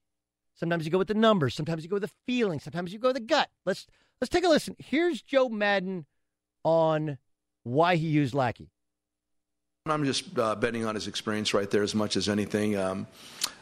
Sometimes 0.54 0.84
you 0.84 0.90
go 0.90 0.98
with 0.98 1.08
the 1.08 1.14
numbers. 1.14 1.54
Sometimes 1.54 1.82
you 1.82 1.88
go 1.88 1.96
with 1.96 2.04
the 2.04 2.10
feeling. 2.26 2.60
Sometimes 2.60 2.92
you 2.92 2.98
go 2.98 3.08
with 3.08 3.16
the 3.16 3.22
gut. 3.22 3.50
Let's 3.66 3.86
let's 4.20 4.28
take 4.28 4.44
a 4.44 4.48
listen. 4.48 4.76
Here's 4.78 5.20
Joe 5.20 5.48
Maddon 5.48 6.06
on 6.62 7.18
why 7.64 7.96
he 7.96 8.06
used 8.06 8.34
Lackey. 8.34 8.70
I'm 9.86 10.04
just 10.04 10.38
uh, 10.38 10.54
betting 10.54 10.86
on 10.86 10.94
his 10.94 11.08
experience 11.08 11.52
right 11.52 11.68
there 11.68 11.82
as 11.82 11.94
much 11.94 12.16
as 12.16 12.28
anything. 12.28 12.76
Um, 12.76 13.06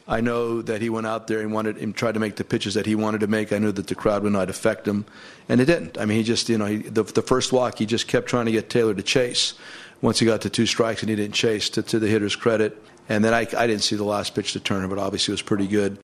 I 0.09 0.21
know 0.21 0.63
that 0.63 0.83
he 0.83 0.91
went 0.91 1.07
out 1.07 1.27
there 1.29 1.41
and 1.41 1.53
wanted 1.53 1.77
and 1.77 1.95
tried 1.95 2.15
to 2.15 2.21
make 2.21 2.37
the 2.37 2.45
pitches 2.45 2.75
that 2.75 2.87
he 2.87 2.95
wanted 2.95 3.21
to 3.21 3.27
make. 3.27 3.53
I 3.53 3.59
knew 3.59 3.73
that 3.73 3.87
the 3.87 3.95
crowd 3.95 4.23
would 4.25 4.33
not 4.33 4.51
affect 4.51 4.87
him, 4.87 5.05
and 5.49 5.61
it 5.61 5.67
didn't. 5.67 5.97
I 5.99 6.05
mean, 6.05 6.19
he 6.19 6.25
just, 6.25 6.49
you 6.49 6.59
know, 6.59 6.67
he, 6.67 6.79
the, 6.79 7.05
the 7.05 7.23
first 7.23 7.53
walk, 7.53 7.79
he 7.79 7.87
just 7.87 8.09
kept 8.09 8.27
trying 8.27 8.47
to 8.47 8.53
get 8.53 8.69
Taylor 8.69 8.95
to 8.95 9.03
chase. 9.03 9.55
Once 10.01 10.19
he 10.19 10.27
got 10.27 10.41
to 10.41 10.51
two 10.51 10.67
strikes 10.67 11.01
and 11.03 11.11
he 11.11 11.15
didn't 11.15 11.35
chase, 11.35 11.71
to, 11.71 11.81
to 11.81 12.01
the 12.01 12.09
hitter's 12.09 12.35
credit. 12.35 12.77
And 13.09 13.25
then 13.25 13.33
I, 13.33 13.47
I 13.57 13.69
didn't 13.69 13.83
see 13.83 13.95
the 13.95 14.03
last 14.03 14.35
pitch 14.35 14.53
to 14.55 14.61
Turner, 14.61 14.89
but 14.89 14.99
obviously 14.99 15.31
it 15.31 15.35
was 15.35 15.43
pretty 15.43 15.69
good. 15.69 15.99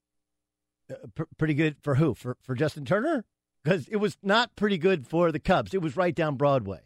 Uh, 0.89 0.95
pr- 1.17 1.25
pretty 1.37 1.55
good 1.55 1.77
for 1.83 1.97
who? 1.97 2.15
For 2.15 2.37
for 2.41 2.55
Justin 2.55 2.85
Turner? 2.85 3.25
Because 3.65 3.89
it 3.89 3.97
was 3.97 4.17
not 4.23 4.55
pretty 4.55 4.79
good 4.79 5.09
for 5.09 5.33
the 5.33 5.41
Cubs. 5.41 5.75
It 5.75 5.83
was 5.83 5.97
right 5.97 6.15
down 6.15 6.37
Broadway. 6.37 6.83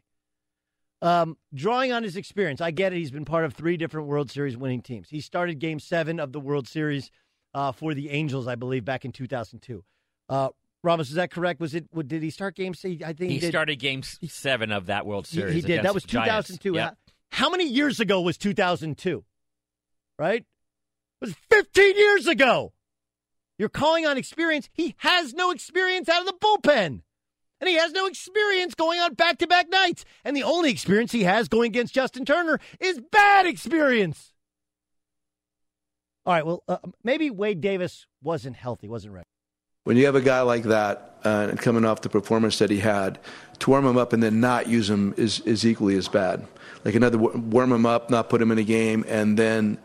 Um, 1.02 1.37
drawing 1.52 1.92
on 1.92 2.04
his 2.04 2.16
experience, 2.16 2.61
I 2.61 2.71
get 2.71 2.92
it. 2.92 2.97
He's 2.97 3.11
been 3.11 3.25
part 3.25 3.44
of 3.44 3.54
three 3.54 3.76
different 3.76 4.06
World 4.06 4.30
Series 4.30 4.56
winning 4.56 4.82
teams. 4.82 5.11
He 5.11 5.21
started 5.21 5.59
Game 5.59 5.80
Seven 5.80 6.21
of 6.21 6.32
the 6.32 6.38
World 6.38 6.68
Series 6.68 7.11
uh, 7.54 7.73
for 7.73 7.92
the 7.92 8.11
Angels, 8.11 8.47
I 8.47 8.54
believe, 8.54 8.85
back 8.85 9.04
in 9.04 9.11
2002. 9.11 9.85
Uh, 10.28 10.50
Ramos, 10.85 11.09
is 11.09 11.16
that 11.16 11.32
correct? 11.32 11.61
Was 11.61 11.75
it? 11.75 11.87
Did 12.09 12.23
he 12.23 12.30
start 12.30 12.54
Game 12.54 12.73
Seven? 12.73 13.02
I 13.04 13.12
think 13.12 13.32
he, 13.32 13.38
he 13.38 13.49
started 13.49 13.76
Game 13.76 14.02
Seven 14.02 14.71
of 14.71 14.87
that 14.87 15.04
World 15.04 15.26
Series. 15.26 15.54
He, 15.54 15.61
he 15.61 15.66
did. 15.66 15.82
That 15.82 15.92
was 15.92 16.04
2002. 16.04 16.75
Yep. 16.75 16.97
How 17.30 17.50
many 17.50 17.66
years 17.66 17.99
ago 17.99 18.21
was 18.21 18.38
2002? 18.38 19.25
Right? 20.18 20.40
It 20.40 21.25
was 21.26 21.35
15 21.50 21.97
years 21.97 22.26
ago. 22.28 22.73
You're 23.59 23.68
calling 23.68 24.06
on 24.06 24.18
experience. 24.18 24.68
He 24.73 24.94
has 24.99 25.35
no 25.35 25.50
experience 25.50 26.09
out 26.09 26.21
of 26.21 26.26
the 26.26 26.35
bullpen. 26.35 27.02
And 27.62 27.69
he 27.69 27.76
has 27.76 27.92
no 27.92 28.07
experience 28.07 28.75
going 28.75 28.99
on 28.99 29.14
back 29.14 29.38
to 29.38 29.47
back 29.47 29.71
nights. 29.71 30.04
And 30.25 30.37
the 30.37 30.42
only 30.42 30.73
experience 30.73 31.12
he 31.12 31.23
has 31.23 31.47
going 31.47 31.71
against 31.71 31.95
Justin 31.95 32.25
Turner 32.25 32.59
is 32.81 33.00
bad 33.12 33.47
experience. 33.47 34.33
All 36.26 36.35
right, 36.35 36.45
well, 36.45 36.64
uh, 36.66 36.78
maybe 37.04 37.31
Wade 37.31 37.61
Davis 37.61 38.07
wasn't 38.21 38.57
healthy, 38.57 38.88
wasn't 38.88 39.14
ready. 39.14 39.26
When 39.85 39.97
you 39.97 40.07
have 40.07 40.16
a 40.16 40.21
guy 40.21 40.40
like 40.40 40.64
that 40.64 41.21
uh, 41.23 41.52
coming 41.57 41.85
off 41.85 42.00
the 42.00 42.09
performance 42.09 42.59
that 42.59 42.71
he 42.71 42.81
had, 42.81 43.21
to 43.61 43.71
warm 43.71 43.87
him 43.87 43.97
up 43.97 44.12
and 44.12 44.21
then 44.21 44.40
not 44.40 44.66
use 44.66 44.90
him 44.90 45.14
is, 45.16 45.38
is 45.40 45.64
equally 45.64 45.95
as 45.95 46.09
bad. 46.09 46.45
Like 46.85 46.97
another 46.97 47.19
warm 47.19 47.71
him 47.71 47.87
up, 47.87 48.11
not 48.11 48.28
put 48.28 48.42
him 48.42 48.50
in 48.50 48.59
a 48.59 48.64
game, 48.64 49.04
and 49.07 49.38
then 49.38 49.78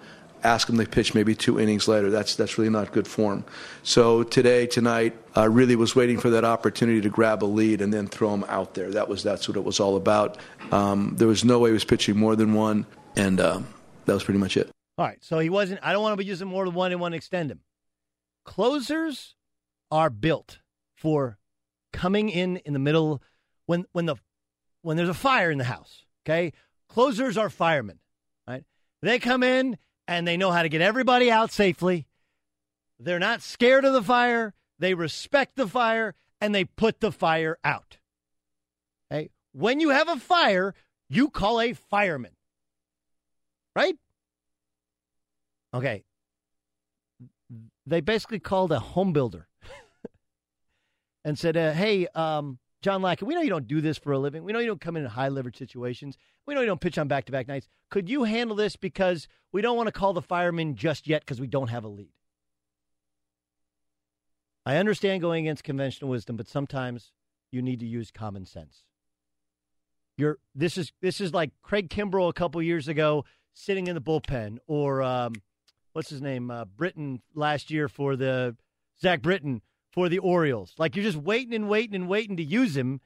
ask 0.47 0.69
him 0.69 0.77
to 0.77 0.85
pitch 0.85 1.13
maybe 1.13 1.35
two 1.35 1.59
innings 1.59 1.87
later. 1.87 2.09
That's 2.09 2.35
that's 2.35 2.57
really 2.57 2.69
not 2.69 2.91
good 2.91 3.07
form. 3.07 3.43
So 3.83 4.23
today, 4.23 4.65
tonight, 4.65 5.17
I 5.35 5.45
really 5.45 5.75
was 5.75 5.95
waiting 5.95 6.19
for 6.19 6.29
that 6.31 6.45
opportunity 6.45 7.01
to 7.01 7.09
grab 7.09 7.43
a 7.43 7.45
lead 7.45 7.81
and 7.81 7.93
then 7.93 8.07
throw 8.07 8.33
him 8.33 8.45
out 8.47 8.73
there. 8.73 8.89
That 8.91 9.09
was 9.09 9.23
that's 9.23 9.47
what 9.47 9.57
it 9.57 9.63
was 9.63 9.79
all 9.79 9.97
about. 9.97 10.37
Um, 10.71 11.15
there 11.17 11.27
was 11.27 11.43
no 11.43 11.59
way 11.59 11.69
he 11.69 11.73
was 11.73 11.83
pitching 11.83 12.17
more 12.17 12.35
than 12.35 12.53
one, 12.53 12.85
and 13.15 13.39
uh, 13.39 13.61
that 14.05 14.13
was 14.13 14.23
pretty 14.23 14.39
much 14.39 14.57
it. 14.57 14.71
All 14.97 15.05
right, 15.05 15.23
so 15.23 15.37
he 15.39 15.49
wasn't. 15.49 15.79
I 15.83 15.93
don't 15.93 16.01
want 16.01 16.13
to 16.13 16.17
be 16.17 16.25
using 16.25 16.47
more 16.47 16.65
than 16.65 16.73
one 16.73 16.91
and 16.91 17.01
to 17.01 17.15
extend 17.15 17.51
him. 17.51 17.59
Closers 18.45 19.35
are 19.91 20.09
built 20.09 20.59
for 20.95 21.37
coming 21.93 22.29
in 22.29 22.57
in 22.57 22.73
the 22.73 22.79
middle 22.79 23.21
when 23.65 23.85
when 23.91 24.05
the 24.05 24.15
when 24.81 24.97
there's 24.97 25.09
a 25.09 25.13
fire 25.13 25.51
in 25.51 25.57
the 25.57 25.65
house. 25.65 26.05
Okay, 26.25 26.53
closers 26.89 27.37
are 27.37 27.49
firemen. 27.49 27.99
Right, 28.47 28.63
they 29.01 29.19
come 29.19 29.43
in 29.43 29.77
and 30.07 30.27
they 30.27 30.37
know 30.37 30.51
how 30.51 30.63
to 30.63 30.69
get 30.69 30.81
everybody 30.81 31.29
out 31.29 31.51
safely. 31.51 32.07
They're 32.99 33.19
not 33.19 33.41
scared 33.41 33.85
of 33.85 33.93
the 33.93 34.01
fire. 34.01 34.53
They 34.79 34.93
respect 34.93 35.55
the 35.55 35.67
fire 35.67 36.15
and 36.39 36.53
they 36.53 36.65
put 36.65 36.99
the 36.99 37.11
fire 37.11 37.57
out. 37.63 37.97
Okay? 39.11 39.29
When 39.51 39.79
you 39.79 39.89
have 39.89 40.07
a 40.07 40.17
fire, 40.17 40.73
you 41.09 41.29
call 41.29 41.61
a 41.61 41.73
fireman. 41.73 42.31
Right? 43.75 43.95
Okay. 45.73 46.03
They 47.85 48.01
basically 48.01 48.39
called 48.39 48.71
a 48.71 48.79
home 48.79 49.13
builder 49.13 49.47
and 51.25 51.37
said, 51.37 51.55
uh, 51.55 51.71
hey, 51.73 52.07
um, 52.15 52.59
John 52.81 53.01
Lackey, 53.01 53.25
we 53.25 53.33
know 53.33 53.41
you 53.41 53.49
don't 53.49 53.67
do 53.67 53.81
this 53.81 53.97
for 53.97 54.11
a 54.11 54.19
living. 54.19 54.43
We 54.43 54.53
know 54.53 54.59
you 54.59 54.67
don't 54.67 54.81
come 54.81 54.95
in 54.97 55.03
in 55.03 55.09
high 55.09 55.29
leverage 55.29 55.57
situations. 55.57 56.17
We 56.45 56.53
know 56.53 56.61
you 56.61 56.67
don't 56.67 56.81
pitch 56.81 56.97
on 56.97 57.07
back 57.07 57.25
to 57.25 57.31
back 57.31 57.47
nights. 57.47 57.67
Could 57.89 58.09
you 58.09 58.23
handle 58.23 58.55
this 58.55 58.75
because 58.75 59.27
we 59.51 59.61
don't 59.61 59.77
want 59.77 59.87
to 59.87 59.91
call 59.91 60.13
the 60.13 60.21
fireman 60.21 60.75
just 60.75 61.07
yet 61.07 61.21
because 61.21 61.41
we 61.41 61.47
don't 61.47 61.69
have 61.69 61.83
a 61.83 61.89
lead? 61.89 62.11
I 64.65 64.77
understand 64.77 65.21
going 65.21 65.45
against 65.45 65.63
conventional 65.63 66.11
wisdom, 66.11 66.35
but 66.35 66.47
sometimes 66.47 67.11
you 67.51 67.61
need 67.61 67.79
to 67.79 67.85
use 67.85 68.11
common 68.11 68.45
sense. 68.45 68.83
You're 70.17 70.39
this 70.53 70.77
is 70.77 70.91
this 71.01 71.21
is 71.21 71.33
like 71.33 71.51
Craig 71.61 71.89
Kimbrel 71.89 72.29
a 72.29 72.33
couple 72.33 72.61
years 72.61 72.87
ago 72.87 73.23
sitting 73.53 73.87
in 73.87 73.95
the 73.95 74.01
bullpen, 74.01 74.57
or 74.67 75.01
um, 75.01 75.33
what's 75.93 76.09
his 76.09 76.21
name, 76.21 76.51
uh, 76.51 76.65
Britton 76.65 77.21
last 77.33 77.71
year 77.71 77.87
for 77.87 78.15
the 78.15 78.55
Zach 79.01 79.21
Britton 79.21 79.61
for 79.97 80.09
the 80.09 80.19
Orioles. 80.19 80.75
Like 80.77 80.95
you're 80.95 81.01
just 81.01 81.17
waiting 81.17 81.55
and 81.55 81.67
waiting 81.67 81.95
and 81.95 82.07
waiting 82.07 82.37
to 82.37 82.43
use 82.43 82.77
him. 82.77 83.01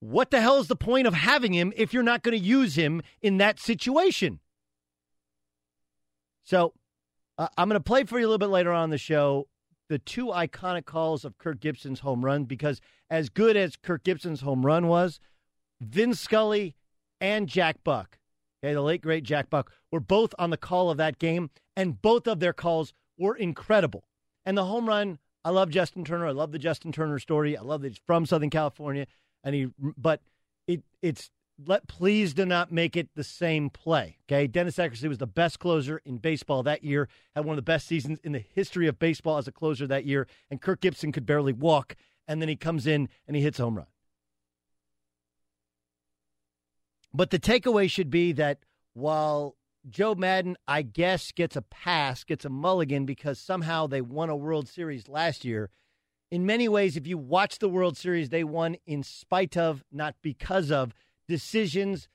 What 0.00 0.30
the 0.30 0.40
hell 0.40 0.58
is 0.58 0.68
the 0.68 0.74
point 0.74 1.06
of 1.06 1.12
having 1.12 1.52
him 1.52 1.70
if 1.76 1.92
you're 1.92 2.02
not 2.02 2.22
going 2.22 2.34
to 2.34 2.42
use 2.42 2.76
him 2.76 3.02
in 3.20 3.36
that 3.36 3.60
situation? 3.60 4.40
So 6.42 6.72
uh, 7.36 7.48
I'm 7.58 7.68
going 7.68 7.78
to 7.78 7.84
play 7.84 8.04
for 8.04 8.18
you 8.18 8.24
a 8.24 8.28
little 8.28 8.38
bit 8.38 8.48
later 8.48 8.72
on 8.72 8.88
the 8.88 8.96
show 8.96 9.48
the 9.90 9.98
two 9.98 10.28
iconic 10.28 10.86
calls 10.86 11.26
of 11.26 11.36
Kirk 11.36 11.60
Gibson's 11.60 12.00
home 12.00 12.24
run 12.24 12.44
because 12.44 12.80
as 13.10 13.28
good 13.28 13.54
as 13.54 13.76
Kirk 13.76 14.02
Gibson's 14.02 14.40
home 14.40 14.64
run 14.64 14.88
was, 14.88 15.20
Vin 15.82 16.14
Scully 16.14 16.74
and 17.20 17.50
Jack 17.50 17.84
Buck 17.84 18.18
okay, 18.64 18.72
the 18.72 18.80
late 18.80 19.02
great 19.02 19.24
Jack 19.24 19.50
Buck, 19.50 19.70
were 19.92 20.00
both 20.00 20.34
on 20.38 20.48
the 20.48 20.56
call 20.56 20.88
of 20.88 20.96
that 20.96 21.18
game, 21.18 21.50
and 21.76 22.00
both 22.00 22.26
of 22.26 22.40
their 22.40 22.54
calls 22.54 22.94
were 23.18 23.36
incredible. 23.36 24.04
And 24.46 24.56
the 24.56 24.64
home 24.64 24.88
run, 24.88 25.18
I 25.44 25.50
love 25.50 25.70
Justin 25.70 26.04
Turner. 26.04 26.26
I 26.26 26.32
love 26.32 26.52
the 26.52 26.58
Justin 26.58 26.90
Turner 26.90 27.18
story. 27.18 27.56
I 27.56 27.62
love 27.62 27.82
that 27.82 27.88
he's 27.88 28.00
from 28.06 28.24
Southern 28.24 28.50
California, 28.50 29.06
and 29.42 29.54
he, 29.54 29.68
but 29.78 30.20
it 30.66 30.82
it's 31.02 31.30
let 31.64 31.86
please 31.86 32.34
do 32.34 32.44
not 32.44 32.72
make 32.72 32.96
it 32.96 33.08
the 33.14 33.24
same 33.24 33.70
play. 33.70 34.16
Okay, 34.26 34.46
Dennis 34.46 34.76
Eckersley 34.76 35.08
was 35.08 35.18
the 35.18 35.26
best 35.26 35.58
closer 35.58 36.00
in 36.04 36.18
baseball 36.18 36.62
that 36.62 36.82
year. 36.82 37.08
Had 37.34 37.44
one 37.44 37.52
of 37.52 37.56
the 37.56 37.62
best 37.62 37.86
seasons 37.86 38.18
in 38.24 38.32
the 38.32 38.44
history 38.54 38.88
of 38.88 38.98
baseball 38.98 39.38
as 39.38 39.46
a 39.46 39.52
closer 39.52 39.86
that 39.86 40.04
year. 40.04 40.26
And 40.50 40.60
Kirk 40.60 40.80
Gibson 40.80 41.12
could 41.12 41.26
barely 41.26 41.52
walk, 41.52 41.94
and 42.26 42.40
then 42.40 42.48
he 42.48 42.56
comes 42.56 42.86
in 42.86 43.08
and 43.26 43.36
he 43.36 43.42
hits 43.42 43.58
home 43.58 43.76
run. 43.76 43.86
But 47.12 47.30
the 47.30 47.38
takeaway 47.38 47.88
should 47.88 48.10
be 48.10 48.32
that 48.32 48.58
while 48.94 49.56
Joe 49.88 50.14
Maddon, 50.14 50.56
I 50.66 50.82
guess, 50.82 51.32
gets 51.32 51.56
a 51.56 51.62
pass, 51.62 52.24
gets 52.24 52.44
a 52.44 52.48
mulligan 52.48 53.04
because 53.04 53.38
somehow 53.38 53.86
they 53.86 54.00
won 54.00 54.30
a 54.30 54.36
World 54.36 54.68
Series 54.68 55.08
last 55.08 55.44
year. 55.44 55.70
In 56.30 56.46
many 56.46 56.68
ways, 56.68 56.96
if 56.96 57.06
you 57.06 57.18
watch 57.18 57.58
the 57.58 57.68
World 57.68 57.96
Series, 57.96 58.30
they 58.30 58.44
won 58.44 58.76
in 58.86 59.02
spite 59.02 59.56
of, 59.56 59.84
not 59.92 60.14
because 60.22 60.70
of, 60.70 60.94
decisions 61.28 62.08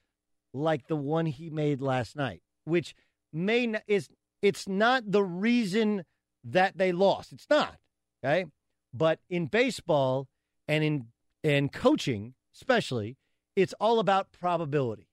like 0.53 0.87
the 0.87 0.95
one 0.95 1.27
he 1.27 1.49
made 1.49 1.79
last 1.79 2.15
night, 2.15 2.41
which 2.65 2.95
may 3.31 3.67
not, 3.67 3.83
is 3.87 4.09
it's 4.41 4.67
not 4.67 5.11
the 5.11 5.23
reason 5.23 6.05
that 6.43 6.77
they 6.77 6.91
lost. 6.91 7.31
It's 7.31 7.47
not 7.49 7.75
okay, 8.23 8.45
but 8.93 9.19
in 9.29 9.45
baseball 9.45 10.27
and 10.67 10.83
in 10.83 11.05
and 11.43 11.71
coaching, 11.71 12.33
especially, 12.53 13.17
it's 13.55 13.73
all 13.79 13.99
about 13.99 14.31
probability 14.31 15.08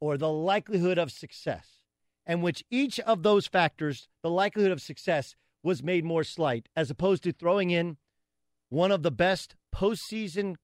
or 0.00 0.16
the 0.16 0.30
likelihood 0.30 0.98
of 0.98 1.10
success, 1.10 1.80
and 2.26 2.42
which 2.42 2.64
each 2.70 3.00
of 3.00 3.22
those 3.22 3.46
factors, 3.46 4.08
the 4.22 4.30
likelihood 4.30 4.72
of 4.72 4.80
success, 4.80 5.34
was 5.62 5.82
made 5.82 6.04
more 6.04 6.24
slight, 6.24 6.68
as 6.76 6.90
opposed 6.90 7.22
to 7.24 7.32
throwing 7.32 7.70
in 7.70 7.96
one 8.68 8.92
of 8.92 9.02
the 9.02 9.10
best 9.10 9.56
postseason 9.74 10.56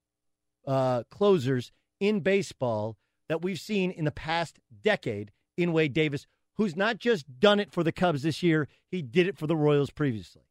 uh, 0.66 1.02
closers 1.10 1.72
in 2.00 2.20
baseball 2.20 2.96
that 3.28 3.42
we've 3.42 3.60
seen 3.60 3.90
in 3.90 4.04
the 4.04 4.10
past 4.10 4.58
decade 4.82 5.32
in 5.56 5.72
Wade 5.72 5.92
Davis, 5.92 6.26
who's 6.54 6.76
not 6.76 6.98
just 6.98 7.40
done 7.40 7.60
it 7.60 7.72
for 7.72 7.82
the 7.82 7.92
Cubs 7.92 8.22
this 8.22 8.42
year, 8.42 8.68
he 8.90 9.02
did 9.02 9.26
it 9.26 9.38
for 9.38 9.46
the 9.46 9.56
Royals 9.56 9.90
previously. 9.90 10.42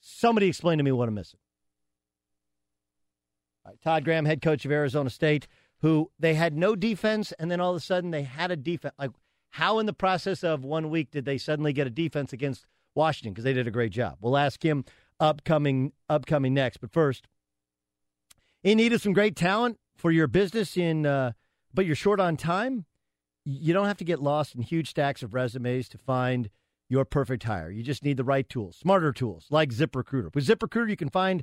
Somebody 0.00 0.48
explain 0.48 0.78
to 0.78 0.84
me 0.84 0.92
what 0.92 1.08
I'm 1.08 1.14
missing. 1.14 1.38
Todd 3.82 4.04
Graham, 4.04 4.24
head 4.24 4.42
coach 4.42 4.64
of 4.64 4.72
Arizona 4.72 5.10
State, 5.10 5.46
who 5.82 6.10
they 6.18 6.34
had 6.34 6.56
no 6.56 6.74
defense, 6.74 7.32
and 7.38 7.50
then 7.50 7.60
all 7.60 7.70
of 7.70 7.76
a 7.76 7.80
sudden 7.80 8.10
they 8.10 8.22
had 8.22 8.50
a 8.50 8.56
defense. 8.56 8.94
Like, 8.98 9.10
how 9.50 9.78
in 9.78 9.86
the 9.86 9.92
process 9.92 10.42
of 10.42 10.64
one 10.64 10.88
week 10.88 11.10
did 11.10 11.24
they 11.24 11.36
suddenly 11.36 11.72
get 11.72 11.86
a 11.86 11.90
defense 11.90 12.32
against 12.32 12.64
Washington? 12.94 13.32
Because 13.32 13.44
they 13.44 13.52
did 13.52 13.66
a 13.66 13.72
great 13.72 13.92
job. 13.92 14.16
We'll 14.20 14.38
ask 14.38 14.64
him 14.64 14.84
upcoming 15.20 15.92
upcoming 16.08 16.54
next. 16.54 16.78
But 16.78 16.90
first, 16.90 17.26
in 18.62 18.78
need 18.78 18.92
of 18.92 19.02
some 19.02 19.12
great 19.12 19.36
talent 19.36 19.78
for 19.96 20.10
your 20.10 20.26
business 20.26 20.76
in 20.76 21.06
uh, 21.06 21.32
but 21.74 21.86
you're 21.86 21.96
short 21.96 22.20
on 22.20 22.36
time 22.36 22.86
you 23.44 23.72
don't 23.72 23.86
have 23.86 23.96
to 23.96 24.04
get 24.04 24.22
lost 24.22 24.54
in 24.54 24.62
huge 24.62 24.88
stacks 24.88 25.22
of 25.22 25.34
resumes 25.34 25.88
to 25.88 25.98
find 25.98 26.50
your 26.88 27.04
perfect 27.04 27.44
hire 27.44 27.70
you 27.70 27.82
just 27.82 28.04
need 28.04 28.16
the 28.16 28.24
right 28.24 28.48
tools 28.48 28.76
smarter 28.76 29.12
tools 29.12 29.46
like 29.50 29.70
ziprecruiter 29.70 30.34
with 30.34 30.46
ziprecruiter 30.46 30.90
you 30.90 30.96
can 30.96 31.08
find 31.08 31.42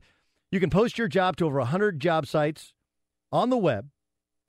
you 0.51 0.59
can 0.59 0.69
post 0.69 0.97
your 0.97 1.07
job 1.07 1.35
to 1.37 1.45
over 1.45 1.59
100 1.59 1.99
job 1.99 2.25
sites 2.25 2.73
on 3.31 3.49
the 3.49 3.57
web 3.57 3.89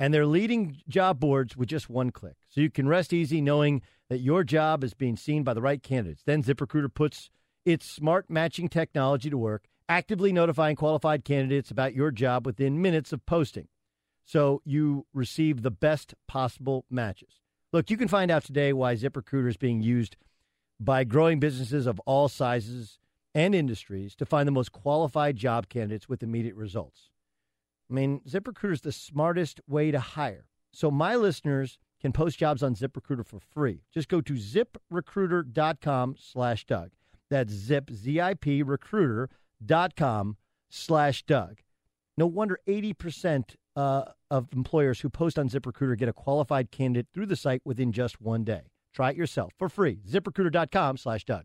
and 0.00 0.12
they're 0.12 0.26
leading 0.26 0.78
job 0.88 1.20
boards 1.20 1.56
with 1.56 1.68
just 1.68 1.88
one 1.88 2.10
click 2.10 2.36
so 2.48 2.60
you 2.60 2.70
can 2.70 2.88
rest 2.88 3.12
easy 3.12 3.40
knowing 3.40 3.82
that 4.08 4.18
your 4.18 4.42
job 4.42 4.82
is 4.82 4.94
being 4.94 5.16
seen 5.16 5.44
by 5.44 5.54
the 5.54 5.62
right 5.62 5.84
candidates 5.84 6.24
then 6.26 6.42
ziprecruiter 6.42 6.92
puts 6.92 7.30
its 7.64 7.88
smart 7.88 8.28
matching 8.28 8.68
technology 8.68 9.30
to 9.30 9.38
work 9.38 9.66
actively 9.88 10.32
notifying 10.32 10.74
qualified 10.74 11.24
candidates 11.24 11.70
about 11.70 11.94
your 11.94 12.10
job 12.10 12.44
within 12.44 12.82
minutes 12.82 13.12
of 13.12 13.24
posting 13.26 13.68
so 14.30 14.62
you 14.64 15.06
receive 15.12 15.62
the 15.62 15.72
best 15.72 16.14
possible 16.28 16.84
matches. 16.88 17.40
Look, 17.72 17.90
you 17.90 17.96
can 17.96 18.06
find 18.06 18.30
out 18.30 18.44
today 18.44 18.72
why 18.72 18.94
ZipRecruiter 18.94 19.48
is 19.48 19.56
being 19.56 19.82
used 19.82 20.16
by 20.78 21.02
growing 21.02 21.40
businesses 21.40 21.84
of 21.84 21.98
all 22.06 22.28
sizes 22.28 23.00
and 23.34 23.56
industries 23.56 24.14
to 24.14 24.24
find 24.24 24.46
the 24.46 24.52
most 24.52 24.70
qualified 24.70 25.34
job 25.34 25.68
candidates 25.68 26.08
with 26.08 26.22
immediate 26.22 26.54
results. 26.54 27.09
I 27.90 27.94
mean, 27.94 28.20
ZipRecruiter 28.28 28.72
is 28.72 28.80
the 28.82 28.92
smartest 28.92 29.60
way 29.66 29.90
to 29.90 29.98
hire. 29.98 30.46
So 30.72 30.90
my 30.90 31.16
listeners 31.16 31.78
can 32.00 32.12
post 32.12 32.38
jobs 32.38 32.62
on 32.62 32.74
ZipRecruiter 32.74 33.26
for 33.26 33.40
free. 33.40 33.82
Just 33.92 34.08
go 34.08 34.20
to 34.20 34.34
ziprecruiter.com 34.34 36.16
slash 36.18 36.64
Doug. 36.66 36.90
That's 37.28 37.52
zip, 37.52 37.90
Z-I-P, 37.92 38.62
recruiter.com 38.62 40.36
slash 40.68 41.22
Doug. 41.24 41.58
No 42.16 42.26
wonder 42.26 42.58
80% 42.66 43.56
uh, 43.76 44.04
of 44.30 44.48
employers 44.52 45.00
who 45.00 45.10
post 45.10 45.38
on 45.38 45.48
ZipRecruiter 45.48 45.96
get 45.96 46.08
a 46.08 46.12
qualified 46.12 46.70
candidate 46.70 47.08
through 47.12 47.26
the 47.26 47.36
site 47.36 47.62
within 47.64 47.92
just 47.92 48.20
one 48.20 48.44
day. 48.44 48.72
Try 48.92 49.10
it 49.10 49.16
yourself 49.16 49.52
for 49.58 49.68
free. 49.68 50.00
ZipRecruiter.com 50.08 50.96
slash 50.96 51.24
Doug. 51.24 51.44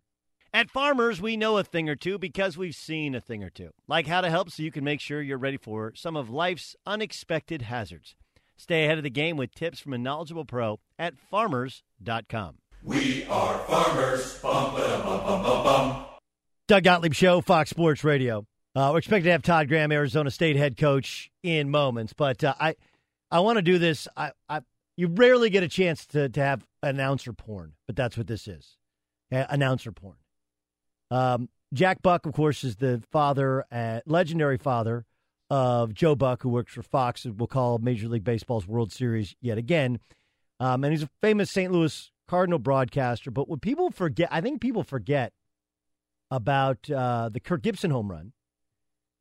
At 0.56 0.72
Farmers, 0.72 1.22
we 1.22 1.36
know 1.36 1.58
a 1.58 1.66
thing 1.66 1.90
or 1.90 1.98
two 1.98 2.18
because 2.18 2.58
we've 2.58 2.74
seen 2.74 3.14
a 3.14 3.20
thing 3.20 3.44
or 3.44 3.50
two, 3.50 3.72
like 3.90 4.08
how 4.08 4.22
to 4.22 4.30
help 4.30 4.50
so 4.50 4.64
you 4.64 4.72
can 4.72 4.86
make 4.86 5.02
sure 5.02 5.22
you're 5.22 5.38
ready 5.38 5.58
for 5.58 5.92
some 5.96 6.16
of 6.16 6.30
life's 6.30 6.78
unexpected 6.86 7.64
hazards. 7.64 8.16
Stay 8.56 8.86
ahead 8.86 8.98
of 8.98 9.04
the 9.04 9.10
game 9.10 9.36
with 9.36 9.54
tips 9.54 9.82
from 9.82 9.92
a 9.92 9.98
knowledgeable 9.98 10.46
pro 10.46 10.80
at 10.98 11.20
farmers.com. 11.20 12.60
We 12.82 13.26
are 13.26 13.58
farmers. 13.68 14.40
Bum, 14.40 14.76
bum, 14.76 15.44
bum. 15.44 16.06
Doug 16.70 16.86
Gottlieb 16.86 17.14
Show, 17.14 17.42
Fox 17.42 17.70
Sports 17.70 18.06
Radio. 18.06 18.46
Uh, 18.74 18.92
we're 18.94 19.00
expected 19.00 19.26
to 19.26 19.32
have 19.32 19.44
Todd 19.44 19.68
Graham, 19.68 19.92
Arizona 19.92 20.32
State 20.32 20.56
head 20.56 20.78
coach, 20.78 21.30
in 21.44 21.70
moments, 21.70 22.14
but 22.14 22.46
uh, 22.46 22.54
I 22.58 22.76
I 23.30 23.42
want 23.42 23.58
to 23.58 23.62
do 23.62 23.78
this. 23.78 24.08
I, 24.16 24.32
I 24.48 24.62
you 24.96 25.08
rarely 25.08 25.50
get 25.50 25.64
a 25.64 25.68
chance 25.68 26.06
to 26.08 26.30
to 26.30 26.40
have 26.40 26.66
announcer 26.82 27.34
porn, 27.34 27.74
but 27.88 27.98
that's 27.98 28.16
what 28.16 28.28
this 28.28 28.48
is, 28.48 28.78
uh, 29.34 29.44
announcer 29.50 29.92
porn. 29.92 30.16
Um, 31.12 31.50
Jack 31.74 32.02
Buck, 32.02 32.26
of 32.26 32.34
course, 32.34 32.64
is 32.64 32.78
the 32.78 33.02
father, 33.12 33.66
uh, 33.72 34.02
legendary 34.06 34.58
father 34.58 35.06
of 35.50 35.94
Joe 35.94 36.16
Buck, 36.16 36.42
who 36.42 36.50
works 36.50 36.74
for 36.74 36.82
Fox, 36.82 37.26
and 37.26 37.40
will 37.40 37.48
call 37.48 37.78
Major 37.78 38.08
League 38.08 38.24
Baseball's 38.24 38.68
World 38.68 38.92
Series 38.92 39.36
yet 39.42 39.58
again. 39.58 40.00
Um, 40.60 40.84
and 40.84 40.94
he's 40.94 41.04
a 41.04 41.10
famous 41.22 41.52
St. 41.52 41.72
Louis 41.72 42.12
Cardinal 42.28 42.60
broadcaster. 42.60 43.30
But 43.30 43.50
what 43.50 43.62
people 43.62 43.92
forget, 43.92 44.30
I 44.32 44.42
think 44.42 44.62
people 44.62 44.84
forget 44.84 45.34
about 46.32 46.90
uh, 46.90 47.30
the 47.30 47.40
Kirk 47.40 47.62
Gibson 47.62 47.92
home 47.92 48.10
run 48.12 48.32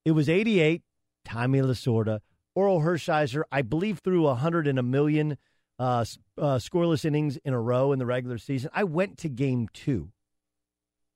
it 0.05 0.13
was 0.13 0.29
88, 0.29 0.83
Tommy 1.25 1.61
Lasorda. 1.61 2.21
Orel 2.57 2.83
Hershiser, 2.83 3.43
I 3.51 3.63
believe, 3.63 3.99
threw 3.99 4.23
100 4.23 4.67
and 4.67 4.79
a 4.79 4.83
million 4.83 5.39
uh, 5.79 6.05
uh, 6.39 6.59
scoreless 6.59 7.05
innings 7.05 7.37
in 7.39 7.53
a 7.53 7.61
row 7.61 7.93
in 7.93 7.99
the 7.99 8.07
regular 8.07 8.39
season. 8.39 8.71
I 8.73 8.85
went 8.85 9.19
to 9.19 9.29
game 9.29 9.69
two, 9.73 10.11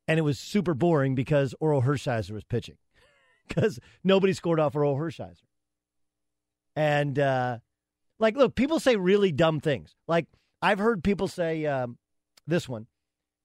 and 0.09 0.19
it 0.19 0.23
was 0.23 0.39
super 0.39 0.75
boring 0.75 1.15
because 1.15 1.55
Orel 1.61 1.85
Hershiser 1.85 2.33
was 2.33 2.43
pitching 2.43 2.79
because 3.49 3.79
nobody 4.03 4.33
scored 4.33 4.59
off 4.59 4.75
Orel 4.75 4.97
Hershiser. 4.97 5.45
And, 6.75 7.19
uh, 7.19 7.59
like, 8.19 8.37
look, 8.37 8.55
people 8.55 8.81
say 8.81 8.97
really 8.97 9.31
dumb 9.31 9.61
things. 9.61 9.95
Like, 10.09 10.27
I've 10.63 10.79
heard 10.79 11.05
people 11.05 11.29
say 11.29 11.67
um, 11.67 11.99
this 12.47 12.69
one, 12.69 12.87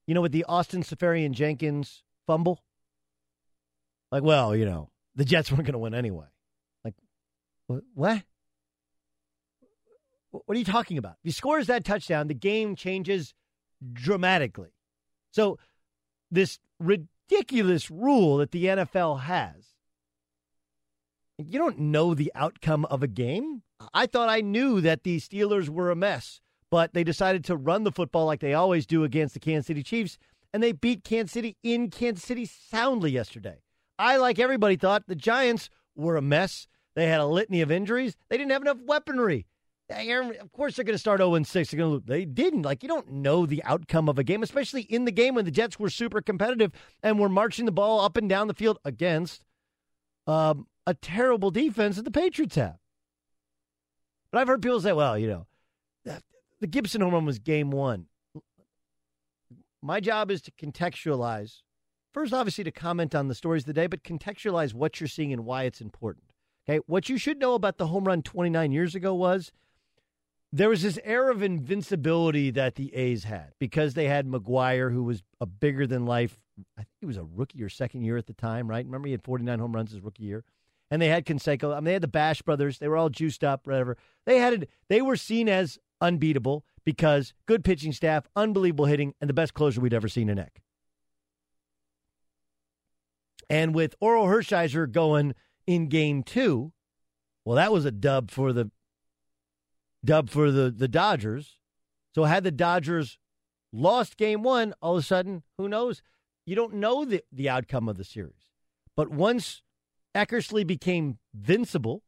you 0.06 0.14
know, 0.14 0.22
with 0.22 0.32
the 0.32 0.44
Austin 0.44 0.82
Seferian-Jenkins 0.82 2.02
fumble. 2.26 2.64
Like, 4.10 4.22
well, 4.22 4.56
you 4.56 4.64
know, 4.64 4.90
the 5.14 5.24
Jets 5.24 5.52
weren't 5.52 5.64
going 5.64 5.72
to 5.72 5.78
win 5.78 5.94
anyway. 5.94 6.26
Like, 6.84 6.94
what? 7.66 8.22
What 10.30 10.56
are 10.56 10.58
you 10.58 10.64
talking 10.64 10.98
about? 10.98 11.16
If 11.22 11.24
he 11.24 11.30
scores 11.30 11.68
that 11.68 11.84
touchdown, 11.84 12.26
the 12.26 12.34
game 12.34 12.74
changes 12.74 13.34
dramatically. 13.92 14.70
So, 15.30 15.58
this 16.34 16.58
ridiculous 16.78 17.90
rule 17.90 18.38
that 18.38 18.50
the 18.50 18.66
NFL 18.66 19.20
has, 19.20 19.74
you 21.38 21.58
don't 21.58 21.78
know 21.78 22.14
the 22.14 22.32
outcome 22.34 22.84
of 22.86 23.02
a 23.02 23.08
game. 23.08 23.62
I 23.92 24.06
thought 24.06 24.28
I 24.28 24.40
knew 24.40 24.80
that 24.80 25.02
the 25.02 25.18
Steelers 25.18 25.68
were 25.68 25.90
a 25.90 25.96
mess, 25.96 26.40
but 26.70 26.94
they 26.94 27.04
decided 27.04 27.44
to 27.44 27.56
run 27.56 27.84
the 27.84 27.92
football 27.92 28.26
like 28.26 28.40
they 28.40 28.54
always 28.54 28.86
do 28.86 29.04
against 29.04 29.34
the 29.34 29.40
Kansas 29.40 29.66
City 29.66 29.82
Chiefs, 29.82 30.18
and 30.52 30.62
they 30.62 30.72
beat 30.72 31.04
Kansas 31.04 31.32
City 31.32 31.56
in 31.62 31.90
Kansas 31.90 32.24
City 32.24 32.46
soundly 32.46 33.10
yesterday. 33.10 33.62
I, 33.98 34.16
like 34.16 34.38
everybody, 34.38 34.76
thought 34.76 35.04
the 35.06 35.14
Giants 35.14 35.70
were 35.96 36.16
a 36.16 36.22
mess. 36.22 36.66
They 36.94 37.06
had 37.06 37.20
a 37.20 37.26
litany 37.26 37.60
of 37.60 37.70
injuries. 37.70 38.16
They 38.28 38.36
didn't 38.36 38.52
have 38.52 38.62
enough 38.62 38.78
weaponry. 38.84 39.46
Of 39.90 40.52
course, 40.52 40.76
they're 40.76 40.84
going 40.84 40.94
to 40.94 40.98
start 40.98 41.20
0 41.20 41.42
6. 41.42 41.70
They're 41.70 41.78
going 41.78 42.00
to 42.00 42.06
They 42.06 42.24
didn't. 42.24 42.62
Like, 42.62 42.82
you 42.82 42.88
don't 42.88 43.10
know 43.10 43.44
the 43.44 43.62
outcome 43.64 44.08
of 44.08 44.18
a 44.18 44.24
game, 44.24 44.42
especially 44.42 44.82
in 44.82 45.04
the 45.04 45.12
game 45.12 45.34
when 45.34 45.44
the 45.44 45.50
Jets 45.50 45.78
were 45.78 45.90
super 45.90 46.20
competitive 46.22 46.72
and 47.02 47.18
were 47.18 47.28
marching 47.28 47.66
the 47.66 47.72
ball 47.72 48.00
up 48.00 48.16
and 48.16 48.28
down 48.28 48.48
the 48.48 48.54
field 48.54 48.78
against 48.84 49.44
um, 50.26 50.66
a 50.86 50.94
terrible 50.94 51.50
defense 51.50 51.96
that 51.96 52.04
the 52.04 52.10
Patriots 52.10 52.56
have. 52.56 52.76
But 54.32 54.40
I've 54.40 54.48
heard 54.48 54.62
people 54.62 54.80
say, 54.80 54.92
well, 54.92 55.18
you 55.18 55.28
know, 55.28 55.46
the 56.60 56.66
Gibson 56.66 57.02
home 57.02 57.12
run 57.12 57.26
was 57.26 57.38
game 57.38 57.70
one. 57.70 58.06
My 59.82 60.00
job 60.00 60.30
is 60.30 60.40
to 60.42 60.50
contextualize. 60.52 61.60
First, 62.12 62.32
obviously, 62.32 62.64
to 62.64 62.70
comment 62.70 63.14
on 63.14 63.28
the 63.28 63.34
stories 63.34 63.64
of 63.64 63.66
the 63.66 63.74
day, 63.74 63.86
but 63.86 64.02
contextualize 64.02 64.72
what 64.72 64.98
you're 64.98 65.08
seeing 65.08 65.32
and 65.32 65.44
why 65.44 65.64
it's 65.64 65.80
important. 65.80 66.24
Okay, 66.66 66.80
what 66.86 67.08
you 67.10 67.18
should 67.18 67.38
know 67.38 67.54
about 67.54 67.76
the 67.76 67.88
home 67.88 68.04
run 68.04 68.22
29 68.22 68.72
years 68.72 68.94
ago 68.94 69.14
was 69.14 69.52
there 70.54 70.68
was 70.68 70.82
this 70.82 71.00
air 71.02 71.32
of 71.32 71.42
invincibility 71.42 72.48
that 72.52 72.76
the 72.76 72.94
A's 72.94 73.24
had 73.24 73.54
because 73.58 73.94
they 73.94 74.06
had 74.06 74.24
McGwire, 74.24 74.92
who 74.92 75.02
was 75.02 75.20
a 75.40 75.46
bigger 75.46 75.84
than 75.84 76.06
life. 76.06 76.38
I 76.78 76.82
think 76.82 76.94
he 77.00 77.06
was 77.06 77.16
a 77.16 77.24
rookie 77.24 77.60
or 77.60 77.68
second 77.68 78.02
year 78.02 78.16
at 78.16 78.28
the 78.28 78.34
time, 78.34 78.68
right? 78.68 78.84
Remember, 78.84 79.08
he 79.08 79.12
had 79.12 79.24
49 79.24 79.58
home 79.58 79.74
runs 79.74 79.90
his 79.90 80.00
rookie 80.00 80.22
year, 80.22 80.44
and 80.92 81.02
they 81.02 81.08
had 81.08 81.26
Canseco. 81.26 81.72
I 81.72 81.76
mean, 81.76 81.86
they 81.86 81.92
had 81.94 82.02
the 82.02 82.08
Bash 82.08 82.40
brothers. 82.40 82.78
They 82.78 82.86
were 82.86 82.96
all 82.96 83.08
juiced 83.08 83.42
up, 83.42 83.66
whatever. 83.66 83.96
They 84.26 84.38
had 84.38 84.52
it. 84.52 84.70
They 84.88 85.02
were 85.02 85.16
seen 85.16 85.48
as 85.48 85.76
unbeatable 86.00 86.64
because 86.84 87.34
good 87.46 87.64
pitching 87.64 87.92
staff, 87.92 88.28
unbelievable 88.36 88.84
hitting, 88.84 89.12
and 89.20 89.28
the 89.28 89.34
best 89.34 89.54
closer 89.54 89.80
we'd 89.80 89.92
ever 89.92 90.06
seen 90.06 90.28
in 90.28 90.38
Eck. 90.38 90.62
And 93.50 93.74
with 93.74 93.98
Orel 94.00 94.28
Hershiser 94.28 94.90
going 94.90 95.34
in 95.66 95.88
game 95.88 96.22
two, 96.22 96.72
well, 97.44 97.56
that 97.56 97.72
was 97.72 97.84
a 97.84 97.90
dub 97.90 98.30
for 98.30 98.52
the 98.52 98.70
dub 100.04 100.30
for 100.30 100.50
the, 100.50 100.70
the 100.70 100.88
Dodgers. 100.88 101.58
So 102.14 102.24
had 102.24 102.44
the 102.44 102.50
Dodgers 102.50 103.18
lost 103.72 104.16
game 104.16 104.42
one, 104.42 104.74
all 104.80 104.96
of 104.96 105.00
a 105.00 105.02
sudden, 105.02 105.42
who 105.58 105.68
knows? 105.68 106.02
You 106.46 106.54
don't 106.54 106.74
know 106.74 107.04
the, 107.04 107.22
the 107.32 107.48
outcome 107.48 107.88
of 107.88 107.96
the 107.96 108.04
series. 108.04 108.50
But 108.96 109.10
once 109.10 109.62
Eckersley 110.14 110.66
became 110.66 111.18
vincible, 111.38 112.00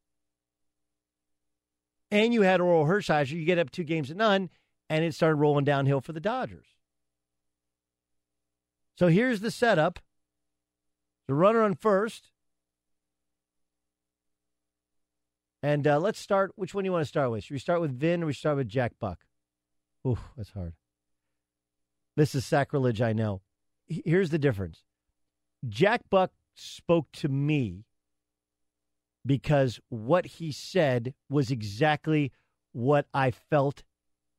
and 2.11 2.33
you 2.33 2.43
had 2.43 2.61
Orel 2.61 2.87
Hershiser, 2.87 3.33
you 3.33 3.45
get 3.45 3.59
up 3.59 3.71
two 3.71 3.83
games 3.83 4.09
to 4.09 4.15
none, 4.15 4.51
and 4.89 5.05
it 5.05 5.15
started 5.15 5.37
rolling 5.37 5.65
downhill 5.65 6.01
for 6.01 6.13
the 6.13 6.21
Dodgers. 6.21 6.67
So 8.97 9.09
here's 9.09 9.41
the 9.41 9.51
setup. 9.51 9.99
The 11.27 11.35
runner 11.35 11.63
on 11.63 11.75
first. 11.75 12.31
And 15.67 15.85
uh, 15.85 15.99
let's 15.99 16.21
start. 16.21 16.53
Which 16.55 16.75
one 16.75 16.85
do 16.85 16.87
you 16.87 16.93
want 16.93 17.03
to 17.03 17.09
start 17.09 17.33
with? 17.33 17.43
Should 17.43 17.55
we 17.55 17.59
start 17.59 17.81
with 17.81 17.91
Vin 17.91 18.23
or 18.23 18.27
we 18.27 18.33
start 18.33 18.57
with 18.57 18.69
Jack 18.69 18.93
Buck? 19.01 19.19
Ooh, 20.07 20.17
that's 20.37 20.51
hard. 20.51 20.75
This 22.15 22.37
is 22.37 22.47
sacrilege, 22.47 23.03
I 23.03 23.13
know. 23.13 23.41
Here's 23.89 24.31
the 24.31 24.39
difference 24.39 24.85
Jack 25.69 26.03
Buck 26.09 26.31
spoke 26.55 27.11
to 27.15 27.29
me 27.29 27.85
because 29.27 29.81
what 29.89 30.25
he 30.25 30.53
said 30.53 31.15
was 31.29 31.51
exactly 31.51 32.31
what 32.71 33.07
I 33.13 33.33
felt 33.33 33.83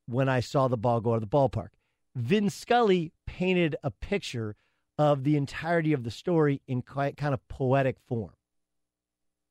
when 0.05 0.29
I 0.29 0.39
saw 0.39 0.69
the 0.69 0.77
ball 0.77 1.01
go 1.01 1.11
out 1.11 1.15
of 1.15 1.21
the 1.21 1.27
ballpark. 1.27 1.71
Vin 2.15 2.49
Scully 2.49 3.11
painted 3.25 3.75
a 3.83 3.91
picture 3.91 4.55
of 4.97 5.25
the 5.25 5.35
entirety 5.35 5.91
of 5.91 6.05
the 6.05 6.11
story 6.11 6.61
in 6.69 6.83
quite 6.83 7.17
kind 7.17 7.33
of 7.33 7.45
poetic 7.49 7.97
form. 8.07 8.31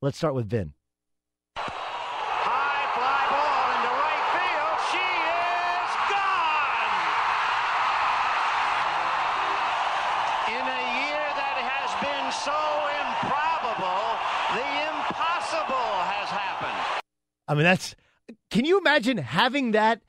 Let's 0.00 0.16
start 0.16 0.34
with 0.34 0.48
Vin. 0.48 0.72
High 1.58 2.86
fly 2.94 3.22
ball 3.32 3.66
into 3.74 3.92
right 3.96 4.24
field. 4.36 4.76
She 4.92 5.00
is 5.00 5.92
gone. 6.12 6.92
In 10.52 10.64
a 10.68 10.82
year 11.00 11.24
that 11.32 11.58
has 11.64 11.90
been 12.04 12.28
so 12.30 12.60
improbable, 13.02 14.04
the 14.52 14.68
impossible 14.84 15.90
has 16.12 16.28
happened. 16.28 17.02
I 17.48 17.54
mean, 17.54 17.64
that's. 17.64 17.94
Can 18.50 18.64
you 18.64 18.78
imagine 18.78 19.18
having 19.18 19.72
that? 19.72 20.02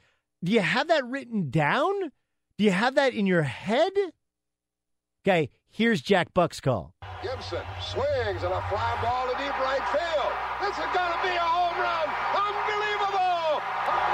Do 0.44 0.52
you 0.52 0.62
have 0.62 0.88
that 0.88 1.06
written 1.06 1.50
down? 1.50 2.12
Do 2.58 2.64
you 2.64 2.72
have 2.72 2.96
that 2.96 3.14
in 3.14 3.28
your 3.28 3.44
head? 3.44 3.92
Okay, 5.26 5.50
here's 5.70 6.02
Jack 6.02 6.34
Buck's 6.34 6.60
call. 6.60 6.94
Gibson 7.22 7.64
swings 7.82 8.44
and 8.44 8.54
a 8.54 8.62
fly 8.70 8.98
ball 9.02 9.28
to 9.28 9.38
deep 9.38 9.58
right 9.60 9.84
field. 9.92 10.34
This 10.62 10.78
is 10.78 10.92
going 10.94 11.12
to 11.12 11.20
be 11.24 11.36
a 11.36 11.40
home 11.40 11.78
run. 11.78 12.08
Unbelievable! 12.34 13.62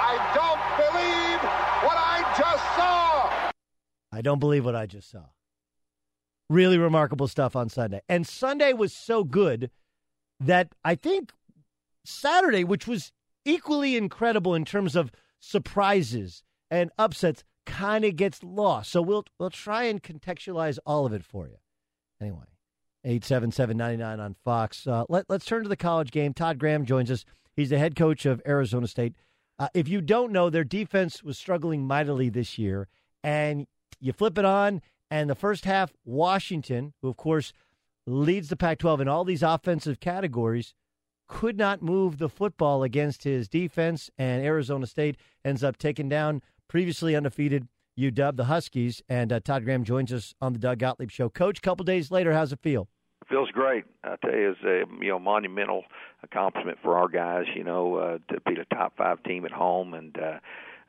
I 0.03 0.15
don't 0.36 0.63
believe 0.79 1.39
what 1.83 1.97
I 1.97 2.36
just 2.38 2.63
saw. 2.75 3.51
I 4.12 4.21
don't 4.21 4.39
believe 4.39 4.65
what 4.65 4.75
I 4.75 4.86
just 4.86 5.09
saw. 5.12 5.25
Really 6.49 6.77
remarkable 6.77 7.27
stuff 7.27 7.55
on 7.55 7.69
Sunday. 7.69 8.01
And 8.09 8.27
Sunday 8.27 8.73
was 8.73 8.93
so 8.93 9.23
good 9.23 9.71
that 10.39 10.69
I 10.83 10.95
think 10.95 11.31
Saturday, 12.06 12.63
which 12.63 12.88
was 12.88 13.12
equally 13.46 13.96
incredible 13.96 14.56
in 14.56 14.66
terms 14.66 14.96
of 14.96 15.12
surprises 15.39 16.44
and 16.72 16.92
upsets, 16.98 17.44
kind 17.66 18.06
of 18.06 18.16
gets 18.16 18.44
lost. 18.44 18.92
So 18.92 19.02
we'll 19.02 19.26
we'll 19.39 19.50
try 19.50 19.84
and 19.84 20.02
contextualize 20.02 20.80
all 20.86 21.06
of 21.06 21.13
it 21.13 21.24
for 21.24 21.48
you. 21.48 21.58
Anyway, 22.22 22.46
eight 23.04 23.24
seven 23.24 23.52
seven 23.52 23.78
ninety 23.78 23.98
nine 23.98 24.20
on 24.20 24.36
Fox. 24.44 24.88
Uh, 24.88 25.06
let 25.10 25.26
let's 25.30 25.46
turn 25.46 25.63
to 25.63 25.70
the 25.70 25.76
college 25.76 26.12
game. 26.12 26.34
Todd 26.34 26.60
Graham 26.60 26.86
joins 26.86 27.12
us. 27.12 27.26
He's 27.56 27.70
the 27.70 27.78
head 27.80 27.96
coach 27.96 28.26
of 28.26 28.42
Arizona 28.48 28.88
State. 28.88 29.16
Uh, 29.60 29.68
if 29.74 29.88
you 29.88 30.02
don't 30.02 30.32
know, 30.32 30.50
their 30.50 30.63
defense 30.63 31.24
was 31.24 31.38
struggling 31.38 31.86
mightily 31.86 32.30
this 32.30 32.58
year, 32.58 32.88
and 33.24 33.68
you 34.00 34.12
flip 34.12 34.38
it 34.38 34.46
on, 34.46 34.82
and 35.12 35.30
the 35.30 35.36
first 35.36 35.66
half, 35.66 35.94
Washington, 36.04 36.94
who 37.02 37.10
of 37.10 37.18
course 37.18 37.54
leads 38.06 38.50
the 38.50 38.58
Pac-12 38.58 39.02
in 39.02 39.08
all 39.08 39.24
these 39.24 39.44
offensive 39.44 40.00
categories, 40.00 40.74
could 41.27 41.57
not 41.57 41.81
move 41.81 42.17
the 42.17 42.29
football 42.29 42.83
against 42.83 43.23
his 43.23 43.47
defense, 43.47 44.09
and 44.17 44.43
Arizona 44.43 44.88
State 44.88 45.17
ends 45.43 45.63
up 45.63 45.77
taking 45.77 46.09
down 46.09 46.41
previously 46.67 47.15
undefeated 47.15 47.67
UW, 47.97 48.36
the 48.36 48.45
Huskies. 48.45 49.01
And 49.07 49.31
uh, 49.31 49.39
Todd 49.39 49.63
Graham 49.63 49.83
joins 49.83 50.12
us 50.12 50.33
on 50.41 50.53
the 50.53 50.59
Doug 50.59 50.79
Gottlieb 50.79 51.12
Show. 51.12 51.29
Coach, 51.29 51.59
a 51.59 51.62
couple 51.62 51.83
days 51.83 52.12
later, 52.12 52.33
how's 52.33 52.51
it 52.51 52.59
feel? 52.62 52.88
feels 53.29 53.49
great. 53.51 53.86
I 54.03 54.15
tell 54.21 54.36
you, 54.36 54.51
it's 54.51 54.63
a 54.63 54.83
you 55.03 55.09
know 55.09 55.19
monumental 55.19 55.83
accomplishment 56.23 56.77
for 56.81 56.97
our 56.97 57.07
guys. 57.07 57.45
You 57.55 57.63
know, 57.63 57.95
uh, 57.95 58.17
to 58.33 58.39
beat 58.41 58.59
a 58.59 58.65
top 58.65 58.97
five 58.97 59.23
team 59.23 59.45
at 59.45 59.51
home 59.51 59.93
and 59.93 60.15
uh, 60.17 60.39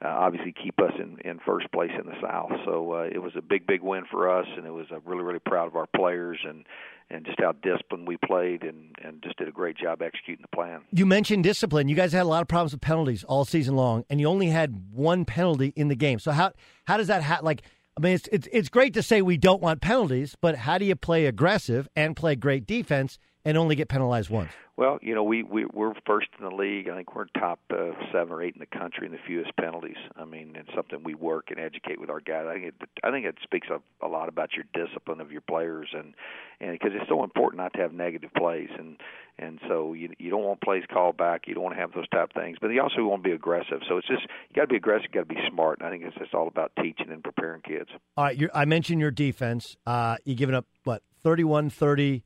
uh, 0.04 0.08
obviously 0.08 0.52
keep 0.52 0.78
us 0.80 0.92
in 0.98 1.18
in 1.24 1.38
first 1.46 1.70
place 1.72 1.90
in 1.98 2.06
the 2.06 2.16
South. 2.20 2.50
So 2.64 2.92
uh, 2.92 3.08
it 3.10 3.22
was 3.22 3.32
a 3.36 3.42
big, 3.42 3.66
big 3.66 3.82
win 3.82 4.04
for 4.10 4.30
us, 4.30 4.46
and 4.56 4.66
it 4.66 4.70
was 4.70 4.86
uh, 4.92 5.00
really, 5.04 5.22
really 5.22 5.38
proud 5.38 5.66
of 5.66 5.76
our 5.76 5.86
players 5.96 6.38
and 6.46 6.64
and 7.10 7.24
just 7.24 7.38
how 7.38 7.52
disciplined 7.52 8.06
we 8.06 8.16
played 8.16 8.62
and 8.62 8.94
and 9.02 9.22
just 9.22 9.38
did 9.38 9.48
a 9.48 9.52
great 9.52 9.76
job 9.76 10.02
executing 10.02 10.42
the 10.42 10.56
plan. 10.56 10.80
You 10.92 11.06
mentioned 11.06 11.44
discipline. 11.44 11.88
You 11.88 11.96
guys 11.96 12.12
had 12.12 12.22
a 12.22 12.28
lot 12.28 12.42
of 12.42 12.48
problems 12.48 12.72
with 12.72 12.80
penalties 12.80 13.24
all 13.24 13.44
season 13.44 13.76
long, 13.76 14.04
and 14.10 14.20
you 14.20 14.26
only 14.26 14.48
had 14.48 14.92
one 14.92 15.24
penalty 15.24 15.72
in 15.76 15.88
the 15.88 15.96
game. 15.96 16.18
So 16.18 16.32
how 16.32 16.52
how 16.84 16.96
does 16.96 17.08
that 17.08 17.22
ha- 17.22 17.40
like? 17.42 17.62
I 17.96 18.00
mean, 18.00 18.14
it's, 18.14 18.28
it's 18.32 18.48
it's 18.52 18.68
great 18.68 18.92
to 18.94 19.02
say 19.02 19.22
we 19.22 19.38
don't 19.38 19.62
want 19.62 19.80
penalties, 19.80 20.36
but 20.40 20.56
how 20.56 20.78
do 20.78 20.84
you 20.84 20.96
play 20.96 21.26
aggressive 21.26 21.88
and 21.94 22.16
play 22.16 22.34
great 22.34 22.66
defense 22.66 23.18
and 23.44 23.58
only 23.58 23.74
get 23.74 23.88
penalized 23.88 24.30
once? 24.30 24.50
Well, 24.76 24.98
you 25.02 25.14
know, 25.14 25.22
we, 25.22 25.44
we 25.44 25.66
we're 25.66 25.94
first 26.04 26.28
in 26.36 26.44
the 26.44 26.54
league. 26.54 26.88
I 26.88 26.96
think 26.96 27.14
we're 27.14 27.26
top 27.38 27.60
uh, 27.70 27.92
seven 28.12 28.32
or 28.32 28.42
eight 28.42 28.54
in 28.54 28.60
the 28.60 28.78
country 28.78 29.06
in 29.06 29.12
the 29.12 29.18
fewest 29.24 29.54
penalties. 29.56 29.96
I 30.16 30.24
mean, 30.24 30.56
it's 30.56 30.74
something 30.74 31.04
we 31.04 31.14
work 31.14 31.50
and 31.50 31.60
educate 31.60 32.00
with 32.00 32.10
our 32.10 32.20
guys. 32.20 32.46
I 32.48 32.54
think 32.54 32.64
it, 32.66 32.74
I 33.04 33.12
think 33.12 33.24
it 33.24 33.36
speaks 33.44 33.68
a, 33.68 33.80
a 34.04 34.08
lot 34.08 34.28
about 34.28 34.50
your 34.54 34.64
discipline 34.74 35.20
of 35.20 35.30
your 35.30 35.42
players, 35.42 35.90
and 35.92 36.14
and 36.60 36.72
because 36.72 36.90
it's 36.92 37.08
so 37.08 37.22
important 37.22 37.62
not 37.62 37.72
to 37.74 37.80
have 37.80 37.92
negative 37.92 38.30
plays, 38.36 38.70
and 38.76 38.96
and 39.38 39.60
so 39.68 39.92
you 39.92 40.10
you 40.18 40.30
don't 40.30 40.42
want 40.42 40.60
plays 40.60 40.82
called 40.92 41.16
back. 41.16 41.42
You 41.46 41.54
don't 41.54 41.62
want 41.62 41.76
to 41.76 41.80
have 41.80 41.92
those 41.92 42.08
type 42.08 42.30
of 42.34 42.42
things, 42.42 42.58
but 42.60 42.68
you 42.68 42.82
also 42.82 43.04
want 43.04 43.22
to 43.22 43.28
be 43.28 43.34
aggressive. 43.34 43.80
So 43.88 43.98
it's 43.98 44.08
just 44.08 44.22
you 44.22 44.56
got 44.56 44.62
to 44.62 44.68
be 44.68 44.76
aggressive. 44.76 45.06
You 45.12 45.20
got 45.20 45.28
to 45.28 45.34
be 45.34 45.40
smart. 45.52 45.78
And 45.78 45.86
I 45.86 45.90
think 45.92 46.02
it's 46.02 46.16
just 46.16 46.34
all 46.34 46.48
about 46.48 46.72
teaching 46.82 47.10
and 47.10 47.22
preparing 47.22 47.62
kids. 47.62 47.90
All 48.16 48.24
right, 48.24 48.40
I 48.52 48.64
mentioned 48.64 49.00
your 49.00 49.12
defense. 49.12 49.76
Uh, 49.86 50.16
you 50.24 50.34
giving 50.34 50.56
up 50.56 50.66
what 50.82 51.04
31 51.22 51.70
30 51.70 52.24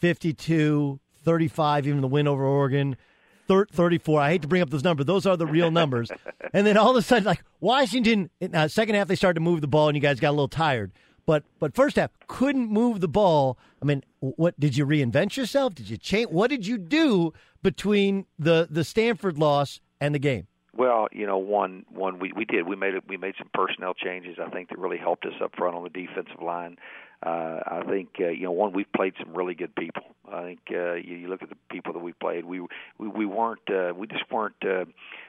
52 0.00 1.00
35 1.22 1.86
even 1.86 2.00
the 2.00 2.08
win 2.08 2.26
over 2.26 2.44
Oregon 2.44 2.96
34 3.48 4.20
I 4.20 4.30
hate 4.30 4.42
to 4.42 4.48
bring 4.48 4.62
up 4.62 4.70
those 4.70 4.84
numbers. 4.84 5.06
Those 5.06 5.26
are 5.26 5.36
the 5.36 5.46
real 5.46 5.70
numbers. 5.70 6.10
And 6.52 6.66
then 6.66 6.76
all 6.76 6.90
of 6.90 6.96
a 6.96 7.02
sudden 7.02 7.24
like 7.24 7.44
Washington 7.60 8.28
uh, 8.52 8.66
second 8.66 8.96
half 8.96 9.06
they 9.06 9.14
started 9.14 9.34
to 9.34 9.40
move 9.40 9.60
the 9.60 9.68
ball 9.68 9.88
and 9.88 9.96
you 9.96 10.02
guys 10.02 10.18
got 10.18 10.30
a 10.30 10.32
little 10.32 10.48
tired. 10.48 10.90
But 11.24 11.44
but 11.60 11.76
first 11.76 11.94
half 11.94 12.10
couldn't 12.26 12.68
move 12.68 13.00
the 13.00 13.08
ball. 13.08 13.56
I 13.80 13.84
mean 13.84 14.02
what 14.18 14.58
did 14.58 14.76
you 14.76 14.84
reinvent 14.84 15.36
yourself? 15.36 15.76
Did 15.76 15.88
you 15.88 15.96
change 15.96 16.30
what 16.30 16.50
did 16.50 16.66
you 16.66 16.76
do 16.76 17.32
between 17.62 18.26
the 18.36 18.66
the 18.68 18.82
Stanford 18.82 19.38
loss 19.38 19.80
and 20.00 20.12
the 20.12 20.18
game 20.18 20.48
well, 20.80 21.08
you 21.12 21.26
know, 21.26 21.36
one 21.36 21.84
one 21.92 22.18
we 22.20 22.32
we 22.32 22.46
did 22.46 22.66
we 22.66 22.74
made 22.74 22.94
it 22.94 23.04
we 23.06 23.18
made 23.18 23.34
some 23.36 23.50
personnel 23.52 23.92
changes. 23.92 24.38
I 24.42 24.48
think 24.48 24.70
that 24.70 24.78
really 24.78 24.96
helped 24.96 25.26
us 25.26 25.34
up 25.44 25.54
front 25.54 25.76
on 25.76 25.82
the 25.82 25.90
defensive 25.90 26.40
line. 26.40 26.78
Uh, 27.22 27.60
I 27.66 27.82
think 27.86 28.08
uh, 28.18 28.28
you 28.28 28.44
know 28.44 28.52
one 28.52 28.72
we've 28.72 28.90
played 28.90 29.12
some 29.22 29.34
really 29.34 29.54
good 29.54 29.74
people. 29.76 30.04
I 30.32 30.42
think 30.42 30.60
uh, 30.70 30.94
you, 30.94 31.16
you 31.16 31.28
look 31.28 31.42
at 31.42 31.50
the 31.50 31.56
people 31.70 31.92
that 31.92 31.98
we 31.98 32.14
played. 32.14 32.46
We 32.46 32.60
we 32.96 33.08
we 33.08 33.26
weren't 33.26 33.68
uh, 33.68 33.92
we 33.94 34.06
just 34.06 34.24
weren't. 34.32 34.54
Uh, 34.64 34.86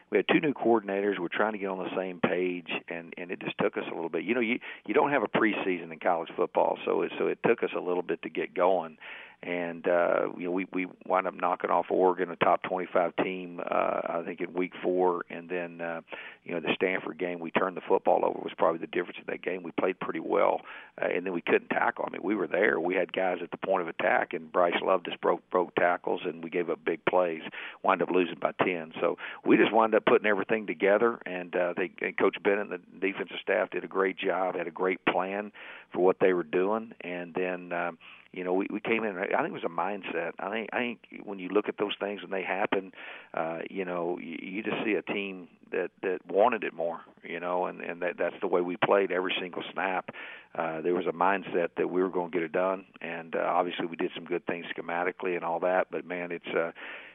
we 0.10 0.20
had 0.20 0.26
two 0.32 0.40
new 0.40 0.54
coordinators. 0.54 1.20
We're 1.20 1.28
trying 1.28 1.52
to 1.52 1.58
get 1.58 1.68
on 1.68 1.80
the 1.80 1.94
same 1.98 2.22
page, 2.22 2.70
and 2.88 3.14
and 3.18 3.30
it 3.30 3.42
just 3.42 3.58
took 3.58 3.76
us 3.76 3.84
a 3.92 3.94
little 3.94 4.10
bit. 4.10 4.24
You 4.24 4.34
know, 4.34 4.40
you 4.40 4.58
you 4.88 4.94
don't 4.94 5.12
have 5.12 5.24
a 5.24 5.28
preseason 5.28 5.92
in 5.92 6.00
college 6.00 6.30
football, 6.34 6.78
so 6.86 7.02
it 7.02 7.12
so 7.20 7.28
it 7.28 7.40
took 7.46 7.62
us 7.62 7.72
a 7.76 7.82
little 7.82 8.04
bit 8.04 8.22
to 8.22 8.30
get 8.30 8.54
going 8.54 8.98
and 9.44 9.88
uh, 9.88 10.28
you 10.38 10.46
know 10.46 10.52
we 10.52 10.68
we 10.72 10.88
wound 11.06 11.26
up 11.26 11.34
knocking 11.34 11.72
off 11.72 11.88
Oregon, 11.90 12.30
a 12.30 12.36
top 12.36 12.62
25 12.64 13.16
team, 13.24 13.60
uh, 13.60 14.02
I 14.08 14.22
think 14.24 14.40
in 14.40 14.54
week 14.54 14.74
four, 14.84 15.24
and 15.32 15.50
then 15.50 15.82
uh, 15.82 16.02
you 16.44 16.54
know 16.54 16.60
the 16.60 16.74
Stanford 16.76 17.18
game 17.18 17.40
we 17.40 17.50
turned 17.50 17.76
the 17.76 17.82
football 17.82 18.24
over 18.24 18.40
was 18.40 18.54
probably 18.56 18.80
the 18.80 18.88
difference 18.88 19.18
in 19.18 19.26
that 19.28 19.42
game. 19.42 19.64
We 19.64 19.72
played 19.72 20.00
pretty 20.00 20.20
well, 20.20 20.62
uh, 21.02 21.08
and 21.08 21.26
then 21.26 21.34
we 21.34 21.42
couldn't 21.42 21.70
tackle. 21.70 22.06
I 22.08 22.12
mean, 22.12 22.22
we 22.24 22.36
were 22.36 22.46
there. 22.46 22.80
We 22.80 22.94
had 22.94 23.12
guys 23.14 23.40
at 23.42 23.50
the 23.50 23.58
point 23.58 23.82
of 23.82 23.88
attack, 23.88 24.34
and 24.34 24.52
Bryce 24.52 24.80
Love 24.84 25.04
just 25.04 25.20
broke 25.22 25.42
broke 25.50 25.74
tackles, 25.74 26.22
and 26.24 26.44
we 26.44 26.52
gave 26.52 26.70
up 26.70 26.80
big 26.86 27.04
plays. 27.06 27.42
Wound 27.82 28.04
up 28.04 28.12
losing 28.12 28.38
by 28.40 28.52
10. 28.64 28.94
So 29.02 29.18
we 29.44 29.58
just 29.58 29.74
wound 29.74 29.96
up 29.96 30.06
putting 30.06 30.28
everything 30.28 30.68
together, 30.68 31.18
and 31.26 31.56
uh, 31.56 31.74
they 31.76 31.92
and 32.02 32.16
Coach 32.16 32.38
Bennett 32.44 32.70
and 32.70 32.72
the 32.72 33.00
defensive 33.00 33.38
staff 33.42 33.72
did 33.72 33.84
a 33.84 33.88
great 33.88 34.20
job. 34.20 34.56
Had 34.56 34.68
a 34.68 34.72
great 34.72 35.04
plan 35.06 35.52
for 35.92 36.00
what 36.00 36.18
they 36.20 36.34
were 36.34 36.44
doing, 36.44 36.94
and 37.02 37.34
then. 37.34 37.74
Um, 37.74 37.98
you 38.34 38.44
know, 38.46 38.54
we, 38.54 38.68
we 38.72 38.80
came 38.80 39.04
in. 39.04 39.18
I 39.18 39.26
think 39.26 39.48
it 39.48 39.52
was 39.52 39.64
a 39.66 39.68
mindset. 39.68 40.32
I 40.40 40.50
think 40.50 40.70
I 40.72 40.78
think 40.78 41.00
when 41.24 41.40
you 41.40 41.50
look 41.50 41.68
at 41.68 41.78
those 41.78 41.94
things 42.00 42.22
when 42.22 42.32
they 42.32 42.44
happen, 42.44 42.94
uh, 43.34 43.60
you 43.70 43.84
know, 43.84 44.18
you, 44.22 44.38
you 44.42 44.64
just 44.64 44.78
see 44.86 44.94
a 44.94 45.02
team 45.02 45.50
that 45.72 45.92
that 46.02 46.20
wanted 46.28 46.64
it 46.64 46.74
more. 46.74 47.02
You 47.24 47.40
know, 47.40 47.66
and 47.66 47.82
and 47.82 48.02
that 48.02 48.18
that's 48.18 48.36
the 48.40 48.48
way 48.48 48.62
we 48.62 48.78
played 48.78 49.12
every 49.12 49.34
single 49.40 49.64
snap. 49.74 50.12
Uh, 50.56 50.82
there 50.82 50.94
was 50.94 51.06
a 51.08 51.14
mindset 51.14 51.70
that 51.78 51.90
we 51.90 52.02
were 52.02 52.10
going 52.10 52.32
to 52.32 52.38
get 52.38 52.44
it 52.44 52.52
done, 52.52 52.86
and 53.02 53.36
uh, 53.36 53.40
obviously 53.40 53.86
we 53.86 53.96
did 53.96 54.12
some 54.16 54.26
good 54.26 54.46
things 54.46 54.66
schematically 54.78 55.36
and 55.36 55.44
all 55.44 55.60
that. 55.60 55.88
But 55.92 56.06
man, 56.06 56.32
it's 56.32 56.48
uh, 56.48 56.72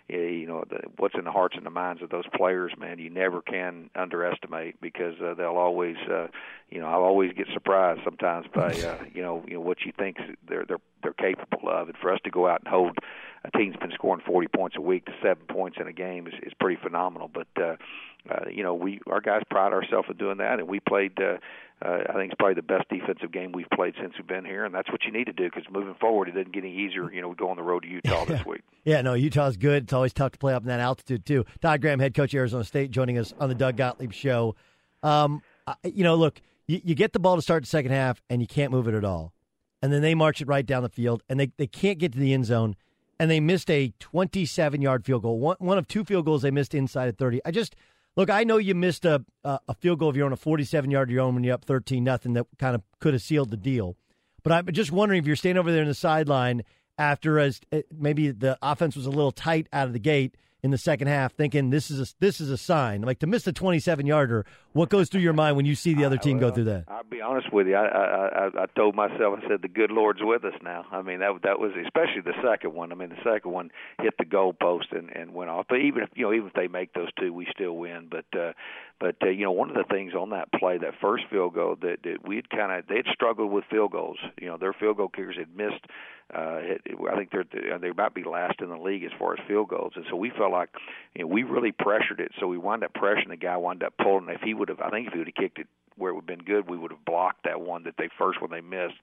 you 0.09 0.47
know 0.47 0.65
the, 0.69 0.81
what's 0.99 1.15
in 1.17 1.25
the 1.25 1.33
hearts 1.33 1.57
and 1.57 1.67
the 1.67 1.71
minds 1.71 2.03
of 2.03 2.11
those 2.11 2.27
players, 2.35 2.73
man. 2.79 2.99
You 2.99 3.11
never 3.11 3.43
can 3.43 3.91
underestimate 3.95 4.81
because 4.81 5.15
uh, 5.21 5.35
they'll 5.35 5.57
always, 5.57 5.97
uh, 6.11 6.29
you 6.71 6.81
know, 6.81 6.87
I'll 6.87 7.03
always 7.03 7.33
get 7.33 7.47
surprised 7.53 8.01
sometimes 8.05 8.47
by 8.55 8.73
uh, 8.73 8.99
you 9.15 9.23
know 9.23 9.45
you 9.47 9.55
know 9.55 9.61
what 9.61 9.79
you 9.85 9.93
think 9.99 10.19
they're 10.49 10.65
they're 10.65 10.81
they're 11.03 11.13
capable 11.13 11.69
of, 11.69 11.89
and 11.89 11.97
for 11.99 12.13
us 12.13 12.21
to 12.25 12.31
go 12.31 12.49
out 12.49 12.61
and 12.61 12.69
hold 12.69 12.99
a 13.45 13.51
team's 13.57 13.77
been 13.77 13.93
scoring 13.93 14.23
40 14.27 14.49
points 14.49 14.77
a 14.77 14.81
week 14.81 15.07
to 15.07 15.13
seven 15.23 15.45
points 15.49 15.77
in 15.81 15.87
a 15.87 15.93
game 15.93 16.27
is, 16.27 16.35
is 16.43 16.53
pretty 16.59 16.81
phenomenal. 16.83 17.31
But 17.33 17.47
uh, 17.57 17.77
uh, 18.29 18.49
you 18.51 18.63
know, 18.63 18.75
we 18.75 19.01
our 19.07 19.21
guys 19.21 19.43
pride 19.49 19.73
ourselves 19.73 20.09
in 20.11 20.17
doing 20.17 20.39
that, 20.39 20.59
and 20.59 20.69
we 20.69 20.81
played. 20.81 21.19
Uh, 21.21 21.39
uh, 21.85 21.99
I 22.09 22.13
think 22.15 22.33
it's 22.33 22.39
probably 22.39 22.55
the 22.55 22.63
best 22.63 22.89
defensive 22.89 23.31
game 23.31 23.53
we've 23.53 23.69
played 23.69 23.95
since 24.01 24.15
we've 24.17 24.27
been 24.27 24.47
here, 24.47 24.65
and 24.65 24.75
that's 24.75 24.91
what 24.91 25.05
you 25.05 25.13
need 25.13 25.27
to 25.27 25.33
do 25.33 25.45
because 25.45 25.65
moving 25.71 25.95
forward, 25.95 26.29
it 26.29 26.33
doesn't 26.33 26.53
get 26.53 26.65
any 26.65 26.75
easier. 26.75 27.13
You 27.13 27.21
know, 27.21 27.29
we 27.29 27.35
go 27.35 27.51
on 27.51 27.57
the 27.57 27.63
road 27.63 27.83
to 27.83 27.89
Utah 27.89 28.25
this 28.25 28.47
week. 28.47 28.63
Yeah, 28.85 29.03
no, 29.03 29.13
Utah's 29.13 29.59
good. 29.59 29.85
It's 29.85 29.93
always 29.93 30.15
tough 30.15 30.33
to 30.33 30.39
play 30.39 30.55
up 30.55 30.63
in 30.63 30.69
that 30.69 30.81
altitude 30.81 31.27
too. 31.27 31.45
Todd 31.61 31.83
Graham, 31.83 31.99
head 31.99 32.15
coach 32.15 32.33
of 32.33 32.39
Arizona 32.39 32.65
State, 32.65 32.91
joining 32.91 33.19
us 33.19 33.35
on 33.39 33.51
the 33.51 33.55
Doug 33.55 33.77
Gottlieb 33.77 34.13
Show. 34.13 34.55
Um, 35.03 35.43
you 35.85 36.03
know, 36.03 36.15
look, 36.15 36.41
you, 36.67 36.81
you 36.83 36.95
get 36.95 37.13
the 37.13 37.19
ball 37.19 37.37
to 37.37 37.43
start 37.43 37.63
the 37.63 37.69
second 37.69 37.91
half, 37.91 38.23
and 38.31 38.41
you 38.41 38.47
can't 38.47 38.73
move 38.73 38.89
it 38.89 38.95
at 38.95 39.05
all, 39.05 39.35
and 39.83 39.93
then 39.93 40.01
they 40.01 40.15
march 40.15 40.41
it 40.41 40.49
right 40.49 40.65
down 40.65 40.83
the 40.83 40.89
field, 40.89 41.23
and 41.29 41.39
they 41.39 41.53
they 41.59 41.67
can't 41.67 41.99
get 41.99 42.13
to 42.13 42.19
the 42.19 42.33
end 42.33 42.47
zone, 42.47 42.75
and 43.21 43.31
they 43.31 43.39
missed 43.39 43.71
a 43.71 43.93
27 44.01 44.81
yard 44.81 45.05
field 45.05 45.23
goal. 45.23 45.39
One 45.39 45.57
one 45.59 45.77
of 45.77 45.87
two 45.87 46.05
field 46.05 46.25
goals 46.25 46.41
they 46.41 46.51
missed 46.51 46.75
inside 46.75 47.09
of 47.11 47.19
30. 47.19 47.43
I 47.45 47.51
just 47.51 47.77
Look, 48.17 48.31
I 48.31 48.45
know 48.45 48.57
you 48.57 48.75
missed 48.75 49.05
a 49.05 49.25
a 49.45 49.75
field 49.75 49.99
goal 49.99 50.09
of 50.09 50.17
your 50.17 50.27
own, 50.27 50.33
a 50.33 50.37
47 50.37 50.91
yard 50.91 51.11
your 51.11 51.21
own 51.21 51.35
when 51.35 51.45
you're 51.45 51.55
up 51.55 51.65
13 51.65 52.03
nothing 52.03 52.33
that 52.33 52.47
kind 52.59 52.75
of 52.75 52.83
could 52.99 53.15
have 53.15 53.23
sealed 53.23 53.51
the 53.51 53.57
deal. 53.57 53.97
But 54.43 54.53
I'm 54.53 54.73
just 54.73 54.93
wondering 54.93 55.21
if 55.21 55.27
you're 55.27 55.37
standing 55.37 55.59
over 55.59 55.71
there 55.71 55.83
in 55.83 55.89
the 55.89 55.95
sideline 55.95 56.63
after 56.99 57.39
as 57.39 57.61
eh, 57.73 57.83
maybe 57.93 58.31
the 58.31 58.59
offense 58.63 58.97
was 58.97 59.07
a 59.07 59.11
little 59.11 59.33
tight 59.33 59.69
out 59.73 59.87
of 59.87 59.93
the 59.93 59.99
gate 59.99 60.37
in 60.63 60.71
the 60.71 60.79
second 60.79 61.09
half, 61.09 61.35
thinking 61.35 61.71
this 61.71 61.91
is 61.91 62.01
a, 62.01 62.15
this 62.19 62.41
is 62.41 62.51
a 62.51 62.57
sign. 62.57 63.03
Like 63.03 63.19
to 63.21 63.27
miss 63.27 63.45
the 63.45 63.53
27 63.53 64.07
yarder, 64.07 64.47
what 64.77 64.91
goes 64.91 65.09
through 65.09 65.23
your 65.23 65.33
mind 65.33 65.57
when 65.57 65.65
you 65.65 65.75
see 65.75 65.95
the 65.95 66.05
other 66.05 66.19
team 66.19 66.39
go 66.39 66.51
through 66.51 66.65
that? 66.65 66.85
I'll 66.87 67.03
be 67.03 67.23
honest 67.23 67.51
with 67.53 67.67
you. 67.67 67.75
I, 67.75 67.87
I 67.87 68.27
I 68.27 68.63
I 68.63 68.67
told 68.77 68.95
myself 68.95 69.41
I 69.43 69.49
said 69.49 69.63
the 69.63 69.69
good 69.69 69.91
Lord's 69.91 70.21
with 70.23 70.45
us 70.45 70.53
now. 70.63 70.85
I 70.93 71.01
mean 71.03 71.21
that 71.21 71.33
that 71.45 71.59
was 71.59 71.73
especially 71.73 72.21
the 72.21 72.35
second 72.47 72.75
one. 72.75 72.93
I 72.93 72.95
mean 72.95 73.09
the 73.09 73.23
second 73.25 73.51
one 73.51 73.71
hit 74.01 74.15
the 74.19 74.25
goalpost 74.25 74.93
and 74.97 75.11
and 75.11 75.33
went 75.33 75.51
off. 75.51 75.67
But 75.69 75.77
even 75.77 76.03
if 76.03 76.11
you 76.15 76.27
know 76.27 76.33
even 76.35 76.49
if 76.49 76.53
they 76.53 76.69
make 76.69 76.93
those 76.93 77.09
two, 77.19 77.33
we 77.33 77.47
still 77.51 77.73
win. 77.73 78.09
But 78.11 78.27
uh, 78.39 78.53
but 79.01 79.17
uh, 79.23 79.31
you 79.31 79.45
know 79.45 79.53
one 79.53 79.71
of 79.71 79.77
the 79.77 79.85
things 79.91 80.13
on 80.15 80.31
that 80.31 80.53
play, 80.53 80.77
that 80.79 80.95
first 81.01 81.25
field 81.31 81.55
goal, 81.55 81.77
that, 81.81 82.03
that 82.05 82.29
we 82.29 82.37
had 82.37 82.51
kind 82.51 82.73
of 82.73 82.87
they 82.87 82.97
had 82.97 83.07
struggled 83.13 83.51
with 83.51 83.65
field 83.71 83.93
goals. 83.93 84.19
You 84.39 84.49
know 84.49 84.59
their 84.59 84.75
field 84.75 84.99
goal 84.99 85.09
kickers 85.09 85.37
had 85.39 85.57
missed 85.57 85.87
uh, 86.35 86.59
I 87.09 87.17
think 87.17 87.31
they're 87.31 87.79
they 87.79 87.93
might 87.93 88.15
be 88.15 88.25
last 88.25 88.61
in 88.61 88.69
the 88.69 88.77
league 88.77 89.05
as 89.05 89.13
far 89.17 89.35
as 89.35 89.39
field 89.47 89.69
goals, 89.69 89.93
and 89.95 90.05
so 90.11 90.17
we 90.17 90.31
felt 90.31 90.51
like 90.51 90.71
you 91.15 91.23
know, 91.23 91.29
we 91.29 91.45
really 91.45 91.71
pressured 91.71 92.19
it. 92.19 92.33
So 92.41 92.49
we 92.49 92.59
wound 92.59 92.83
up 92.83 92.93
pressuring 92.95 93.29
the 93.29 93.37
guy, 93.37 93.57
wound 93.57 93.85
up 93.85 93.95
pulling. 94.03 94.29
If 94.29 94.41
he 94.41 94.53
would 94.53 94.66
have, 94.69 94.81
I 94.81 94.91
think 94.91 95.09
if 95.09 95.13
he 95.13 95.19
would 95.19 95.29
have 95.29 95.35
kicked 95.35 95.59
it 95.59 95.67
where 95.97 96.11
it 96.11 96.15
would 96.15 96.29
have 96.29 96.39
been 96.39 96.45
good, 96.45 96.69
we 96.69 96.77
would 96.77 96.91
have 96.91 97.05
blocked 97.05 97.45
that 97.45 97.61
one 97.61 97.85
that 97.85 97.95
they 97.97 98.09
first 98.19 98.41
one 98.41 98.51
they 98.51 98.61
missed. 98.61 98.97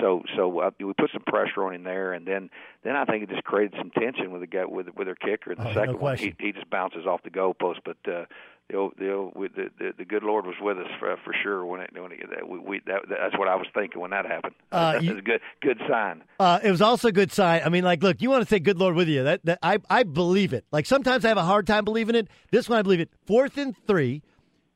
So 0.00 0.22
so 0.36 0.60
uh, 0.60 0.70
we 0.78 0.92
put 0.92 1.10
some 1.12 1.22
pressure 1.26 1.64
on 1.64 1.74
him 1.74 1.84
there, 1.84 2.12
and 2.12 2.26
then 2.26 2.50
then 2.82 2.96
I 2.96 3.04
think 3.04 3.24
it 3.24 3.30
just 3.30 3.44
created 3.44 3.74
some 3.78 3.90
tension 3.90 4.30
with 4.30 4.42
the 4.42 4.46
guy 4.46 4.64
with 4.66 4.88
with 4.94 5.06
their 5.06 5.14
kicker. 5.14 5.54
The 5.54 5.68
oh, 5.68 5.74
second 5.74 5.94
no 5.94 6.00
one, 6.00 6.18
he, 6.18 6.34
he 6.38 6.52
just 6.52 6.68
bounces 6.70 7.06
off 7.06 7.22
the 7.22 7.30
goalpost, 7.30 7.78
but. 7.84 7.96
uh 8.10 8.24
the 8.70 8.90
the, 8.96 9.48
the 9.54 9.70
the 9.78 9.92
the 9.98 10.04
good 10.04 10.22
Lord 10.22 10.46
was 10.46 10.54
with 10.60 10.78
us 10.78 10.86
for 10.98 11.14
for 11.22 11.34
sure 11.42 11.66
when 11.66 11.82
it 11.82 11.90
when 11.92 12.12
it, 12.12 12.30
that 12.30 12.48
we, 12.48 12.58
we 12.58 12.80
that, 12.86 13.02
that's 13.08 13.36
what 13.38 13.46
I 13.46 13.56
was 13.56 13.66
thinking 13.74 14.00
when 14.00 14.12
that 14.12 14.24
happened. 14.24 14.54
Uh, 14.72 14.92
that's 14.92 15.04
you, 15.04 15.18
a 15.18 15.22
good 15.22 15.40
good 15.60 15.78
sign. 15.88 16.24
Uh, 16.40 16.60
it 16.62 16.70
was 16.70 16.80
also 16.80 17.08
a 17.08 17.12
good 17.12 17.30
sign. 17.30 17.60
I 17.64 17.68
mean, 17.68 17.84
like, 17.84 18.02
look, 18.02 18.22
you 18.22 18.30
want 18.30 18.42
to 18.42 18.48
say 18.48 18.58
"good 18.58 18.78
Lord" 18.78 18.94
with 18.94 19.08
you? 19.08 19.24
That 19.24 19.44
that 19.44 19.58
I 19.62 19.78
I 19.90 20.04
believe 20.04 20.54
it. 20.54 20.64
Like 20.72 20.86
sometimes 20.86 21.26
I 21.26 21.28
have 21.28 21.36
a 21.36 21.42
hard 21.42 21.66
time 21.66 21.84
believing 21.84 22.14
it. 22.14 22.28
This 22.50 22.68
one 22.68 22.78
I 22.78 22.82
believe 22.82 23.00
it. 23.00 23.10
Fourth 23.26 23.58
and 23.58 23.76
three. 23.86 24.22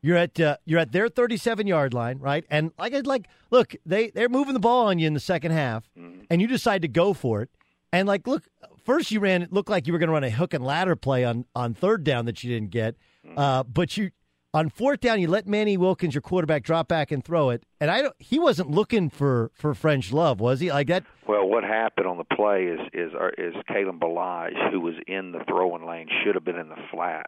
You're 0.01 0.17
at 0.17 0.39
uh, 0.39 0.57
you're 0.65 0.79
at 0.79 0.93
their 0.93 1.09
37 1.09 1.67
yard 1.67 1.93
line, 1.93 2.19
right? 2.19 2.45
And 2.51 2.73
like 2.79 2.95
like 3.05 3.27
look, 3.51 3.75
they 3.85 4.11
they're 4.11 4.29
moving 4.29 4.55
the 4.55 4.61
ball 4.61 4.87
on 4.87 4.99
you 4.99 5.07
in 5.07 5.15
the 5.15 5.21
second 5.21 5.53
half, 5.53 5.91
mm-hmm. 5.99 6.21
and 6.31 6.41
you 6.41 6.47
decide 6.47 6.83
to 6.83 6.89
go 6.89 7.13
for 7.13 7.43
it. 7.43 7.51
And 7.93 8.07
like, 8.07 8.27
look, 8.27 8.45
first 8.85 9.11
you 9.11 9.19
ran 9.19 9.43
it 9.43 9.53
looked 9.53 9.71
like 9.71 9.87
you 9.87 9.93
were 9.93 9.99
going 9.99 10.09
to 10.09 10.13
run 10.13 10.25
a 10.25 10.31
hook 10.31 10.55
and 10.55 10.65
ladder 10.65 10.95
play 10.95 11.25
on 11.25 11.47
on 11.55 11.75
third 11.75 12.05
down 12.05 12.27
that 12.27 12.45
you 12.45 12.53
didn't 12.53 12.71
get, 12.71 12.97
mm-hmm. 13.27 13.39
uh, 13.39 13.65
but 13.65 13.97
you 13.97 14.11
on 14.55 14.71
fourth 14.71 15.01
down, 15.01 15.21
you 15.21 15.29
let 15.29 15.47
Manny 15.47 15.77
Wilkins, 15.77 16.15
your 16.15 16.23
quarterback, 16.23 16.63
drop 16.63 16.89
back 16.89 17.11
and 17.13 17.25
throw 17.25 17.51
it. 17.51 17.65
And 17.81 17.91
I 17.91 18.03
don't. 18.03 18.15
He 18.19 18.39
wasn't 18.39 18.71
looking 18.71 19.11
for 19.11 19.51
for 19.55 19.75
French 19.75 20.13
love, 20.13 20.41
was 20.41 20.61
he? 20.61 20.71
Like 20.71 20.89
that. 20.89 21.05
Well, 21.27 21.47
what 21.47 21.65
happened 21.65 22.07
on 22.07 22.19
the 22.19 22.25
play 22.25 22.65
is 22.65 22.81
is 22.93 23.13
is 23.37 23.55
Kalen 23.71 23.99
Ballage, 23.99 24.71
who 24.71 24.81
was 24.81 24.95
in 25.07 25.33
the 25.33 25.41
throwing 25.47 25.87
lane, 25.87 26.09
should 26.25 26.35
have 26.35 26.45
been 26.45 26.57
in 26.57 26.69
the 26.69 26.79
flat. 26.91 27.27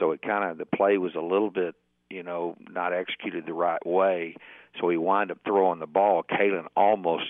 So 0.00 0.12
it 0.12 0.22
kind 0.22 0.50
of 0.50 0.58
the 0.58 0.66
play 0.66 0.98
was 0.98 1.14
a 1.14 1.20
little 1.20 1.50
bit, 1.50 1.74
you 2.12 2.22
know, 2.22 2.56
not 2.70 2.92
executed 2.92 3.46
the 3.46 3.54
right 3.54 3.84
way. 3.86 4.36
So 4.80 4.88
he 4.88 4.96
wound 4.96 5.30
up 5.30 5.38
throwing 5.44 5.80
the 5.80 5.86
ball. 5.86 6.22
Kalen 6.22 6.66
almost 6.76 7.24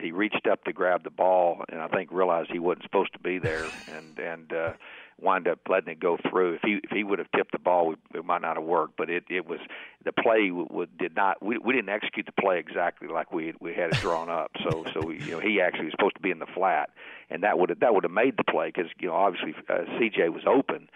he 0.00 0.10
reached 0.12 0.46
up 0.50 0.64
to 0.64 0.72
grab 0.72 1.04
the 1.04 1.10
ball, 1.10 1.64
and 1.68 1.80
I 1.80 1.88
think 1.88 2.10
realized 2.12 2.50
he 2.52 2.58
wasn't 2.58 2.84
supposed 2.84 3.12
to 3.12 3.18
be 3.20 3.38
there, 3.38 3.72
and 3.86 4.18
and. 4.18 4.52
uh 4.52 4.72
wind 5.20 5.46
up 5.46 5.60
letting 5.68 5.90
it 5.92 6.00
go 6.00 6.18
through. 6.30 6.54
If 6.54 6.62
he 6.62 6.80
if 6.82 6.90
he 6.90 7.04
would 7.04 7.18
have 7.18 7.30
tipped 7.36 7.52
the 7.52 7.58
ball, 7.58 7.88
we, 7.90 8.18
it 8.18 8.24
might 8.24 8.42
not 8.42 8.56
have 8.56 8.64
worked. 8.64 8.96
But 8.96 9.10
it 9.10 9.24
it 9.30 9.46
was 9.46 9.60
the 10.04 10.12
play 10.12 10.48
w- 10.48 10.68
w- 10.68 10.88
did 10.98 11.14
not. 11.14 11.42
We 11.42 11.58
we 11.58 11.72
didn't 11.72 11.90
execute 11.90 12.26
the 12.26 12.32
play 12.40 12.58
exactly 12.58 13.08
like 13.08 13.32
we 13.32 13.54
we 13.60 13.74
had 13.74 13.90
it 13.90 13.98
drawn 13.98 14.28
up. 14.28 14.52
So 14.64 14.84
so 14.92 15.04
we, 15.04 15.18
you 15.24 15.32
know 15.32 15.40
he 15.40 15.60
actually 15.60 15.86
was 15.86 15.92
supposed 15.92 16.16
to 16.16 16.22
be 16.22 16.30
in 16.30 16.38
the 16.38 16.46
flat, 16.46 16.90
and 17.30 17.42
that 17.44 17.58
would 17.58 17.70
have 17.70 17.80
that 17.80 17.94
would 17.94 18.04
have 18.04 18.12
made 18.12 18.36
the 18.36 18.44
play 18.44 18.68
because 18.74 18.90
you 18.98 19.08
know 19.08 19.14
obviously 19.14 19.54
uh, 19.68 19.84
CJ 20.00 20.32
was 20.32 20.42
open. 20.46 20.88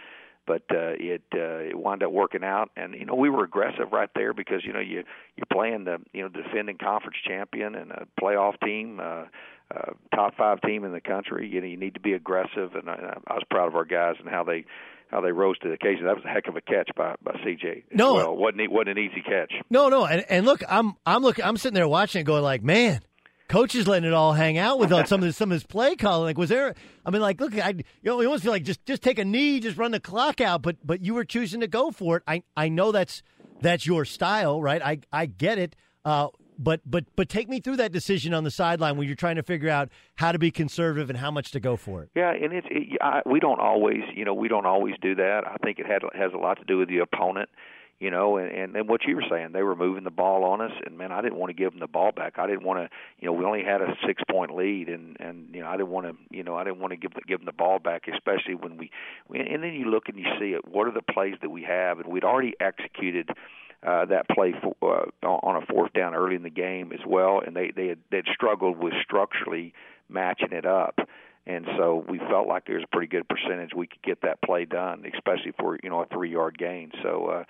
But 0.46 0.62
uh, 0.70 0.94
it 0.98 1.22
uh, 1.35 1.68
it 1.70 1.78
wound 1.78 2.02
up 2.02 2.12
working 2.12 2.44
out, 2.44 2.70
and 2.76 2.94
you 2.94 3.04
know 3.04 3.14
we 3.14 3.30
were 3.30 3.44
aggressive 3.44 3.92
right 3.92 4.11
there 4.14 4.32
because 4.32 4.64
you 4.64 4.72
know 4.72 4.80
you 4.80 5.02
you're 5.37 5.46
playing 5.52 5.85
the 5.85 5.98
you 6.12 6.22
know 6.22 6.28
defending 6.28 6.78
conference 6.78 7.16
champion 7.26 7.74
and 7.74 7.90
a 7.90 8.06
playoff 8.20 8.59
team. 8.61 9.00
Uh, 9.00 9.24
uh, 9.68 9.92
top 10.14 10.37
five 10.37 10.61
team 10.61 10.85
in 10.85 10.92
the 10.92 11.00
country. 11.00 11.48
You 11.48 11.61
know, 11.61 11.66
you 11.66 11.76
need 11.76 11.94
to 11.94 12.00
be 12.00 12.12
aggressive, 12.12 12.76
and 12.76 12.88
I, 12.88 13.18
I 13.26 13.35
was 13.35 13.42
proud 13.50 13.66
of 13.66 13.74
our 13.74 13.85
guys 13.85 14.14
and 14.20 14.28
how 14.28 14.44
they 14.44 14.64
how 15.11 15.20
they 15.20 15.32
rose 15.32 15.59
to 15.59 15.68
the 15.68 15.74
occasion. 15.74 16.04
That 16.06 16.16
was 16.16 16.24
a 16.24 16.28
heck 16.28 16.46
of 16.48 16.56
a 16.56 16.61
catch 16.61 16.90
by 16.96 17.16
by 17.22 17.32
CJ. 17.44 17.85
No, 17.92 18.14
well, 18.14 18.37
wasn't 18.37 18.70
wasn't 18.70 18.90
an 18.90 18.98
easy 18.98 19.22
catch. 19.22 19.52
No, 19.70 19.88
no, 19.88 20.06
and 20.06 20.24
and 20.28 20.46
look, 20.46 20.62
I'm 20.68 20.94
I'm 21.04 21.22
looking, 21.22 21.44
I'm 21.44 21.56
sitting 21.56 21.74
there 21.74 21.88
watching 21.88 22.20
it, 22.20 22.24
going 22.24 22.42
like, 22.42 22.62
man. 22.62 23.00
Coach 23.48 23.74
is 23.74 23.87
letting 23.87 24.09
it 24.09 24.12
all 24.12 24.32
hang 24.32 24.59
out 24.59 24.78
with 24.78 24.90
some 25.06 25.20
of 25.20 25.26
his, 25.26 25.37
some 25.37 25.50
of 25.50 25.54
his 25.54 25.64
play 25.64 25.94
calling. 25.94 26.24
Like, 26.24 26.38
was 26.38 26.48
there? 26.48 26.74
I 27.04 27.11
mean, 27.11 27.22
like, 27.22 27.40
look, 27.40 27.56
I 27.56 27.74
you 28.02 28.12
almost 28.12 28.42
feel 28.42 28.52
like 28.52 28.64
just 28.64 28.85
just 28.85 29.02
take 29.02 29.18
a 29.18 29.24
knee, 29.24 29.61
just 29.61 29.76
run 29.76 29.92
the 29.92 30.00
clock 30.00 30.40
out. 30.40 30.62
But 30.62 30.76
but 30.85 31.00
you 31.02 31.14
were 31.14 31.24
choosing 31.24 31.61
to 31.61 31.68
go 31.68 31.90
for 31.90 32.16
it. 32.16 32.22
I 32.26 32.42
I 32.56 32.68
know 32.68 32.92
that's 32.92 33.22
that's 33.61 33.87
your 33.87 34.04
style, 34.04 34.61
right? 34.61 34.82
I 34.82 34.98
I 35.12 35.26
get 35.26 35.59
it. 35.59 35.76
Uh, 36.04 36.28
but 36.59 36.80
but 36.87 37.04
but 37.16 37.28
take 37.28 37.48
me 37.48 37.61
through 37.61 37.76
that 37.76 37.92
decision 37.92 38.35
on 38.35 38.44
the 38.44 38.50
sideline 38.50 38.96
when 38.96 39.06
you're 39.06 39.16
trying 39.16 39.37
to 39.37 39.42
figure 39.42 39.68
out 39.68 39.90
how 40.16 40.32
to 40.32 40.38
be 40.38 40.50
conservative 40.50 41.11
and 41.11 41.18
how 41.18 41.30
much 41.30 41.50
to 41.52 41.61
go 41.61 41.76
for 41.76 42.02
it. 42.02 42.11
Yeah, 42.14 42.32
and 42.32 42.52
it's 42.52 42.66
it, 42.70 42.98
I, 43.00 43.22
we 43.26 43.40
don't 43.40 43.61
always, 43.61 44.02
you 44.14 44.24
know, 44.24 44.35
we 44.35 44.48
don't 44.48 44.66
always 44.66 44.94
do 45.00 45.14
that. 45.16 45.42
I 45.46 45.56
think 45.62 45.78
it 45.78 45.87
had 45.87 46.02
has 46.14 46.32
a 46.32 46.38
lot 46.38 46.59
to 46.59 46.64
do 46.64 46.78
with 46.78 46.88
the 46.88 46.98
opponent, 46.98 47.48
you 47.98 48.11
know, 48.11 48.37
and 48.37 48.50
and, 48.50 48.76
and 48.76 48.88
what 48.88 49.04
you 49.06 49.16
were 49.16 49.24
saying, 49.30 49.52
they 49.52 49.62
were 49.62 49.74
moving 49.74 50.04
the 50.04 50.11
ball 50.11 50.44
on 50.44 50.61
us, 50.61 50.72
and 50.85 50.98
man, 50.98 51.12
I 51.12 51.22
didn't 51.22 51.38
want 51.38 51.50
to 51.50 51.54
give 51.54 51.70
them 51.70 51.80
the 51.80 51.87
ball 51.87 52.12
back. 52.12 52.35
I 52.38 52.46
didn't 52.46 52.64
want 52.64 52.78
to, 52.80 52.96
you 53.18 53.26
know, 53.26 53.32
we 53.32 53.44
only 53.44 53.64
had 53.64 53.80
a 53.80 53.94
six 54.06 54.22
point 54.30 54.54
lead, 54.54 54.88
and 54.88 55.16
and 55.18 55.54
you 55.54 55.62
know, 55.62 55.68
I 55.68 55.76
didn't 55.76 55.90
want 55.90 56.06
to, 56.06 56.37
you 56.37 56.42
know, 56.42 56.56
I 56.56 56.64
didn't 56.64 56.80
want 56.80 56.92
to 56.92 56.96
give 56.96 57.12
give 57.26 57.38
them 57.38 57.46
the 57.46 57.52
ball 57.52 57.78
back, 57.78 58.04
especially 58.12 58.54
when 58.54 58.76
we, 58.76 58.90
and 59.35 59.62
then 59.62 59.72
you 59.72 59.87
look 59.87 60.09
and 60.09 60.18
you 60.18 60.26
see 60.38 60.52
it. 60.52 60.68
What 60.68 60.87
are 60.87 60.92
the 60.92 61.02
plays 61.02 61.35
that 61.40 61.50
we 61.50 61.62
have, 61.62 61.98
and 61.98 62.09
we'd 62.09 62.24
already 62.24 62.54
executed 62.61 63.30
uh, 63.87 64.04
that 64.06 64.28
play 64.28 64.54
for, 64.62 64.74
uh, 64.82 65.26
on 65.26 65.62
a 65.62 65.66
fourth 65.66 65.92
down 65.92 66.14
early 66.14 66.37
in 66.37 66.42
the 66.42 66.50
game 66.50 66.92
as 66.92 67.00
well, 67.06 67.40
and 67.44 67.56
they 67.56 67.72
they 67.74 67.88
had, 67.88 67.98
they'd 68.11 68.26
struggled 68.35 68.76
with 68.76 68.92
structurally 69.02 69.72
matching 70.09 70.52
it 70.52 70.66
up. 70.66 70.98
And 71.48 71.64
so 71.78 72.04
we 72.09 72.18
felt 72.18 72.48
like 72.48 72.66
there's 72.66 72.82
a 72.82 72.88
pretty 72.88 73.06
good 73.06 73.28
percentage 73.28 73.70
we 73.72 73.87
could 73.87 74.02
get 74.02 74.22
that 74.22 74.42
play 74.42 74.64
done, 74.64 75.04
especially 75.14 75.52
for 75.59 75.78
you 75.82 75.90
know 75.90 76.02
a 76.02 76.06
three 76.06 76.30
yard 76.30 76.59
gain. 76.59 76.90
So 77.02 77.26
uh, 77.26 77.44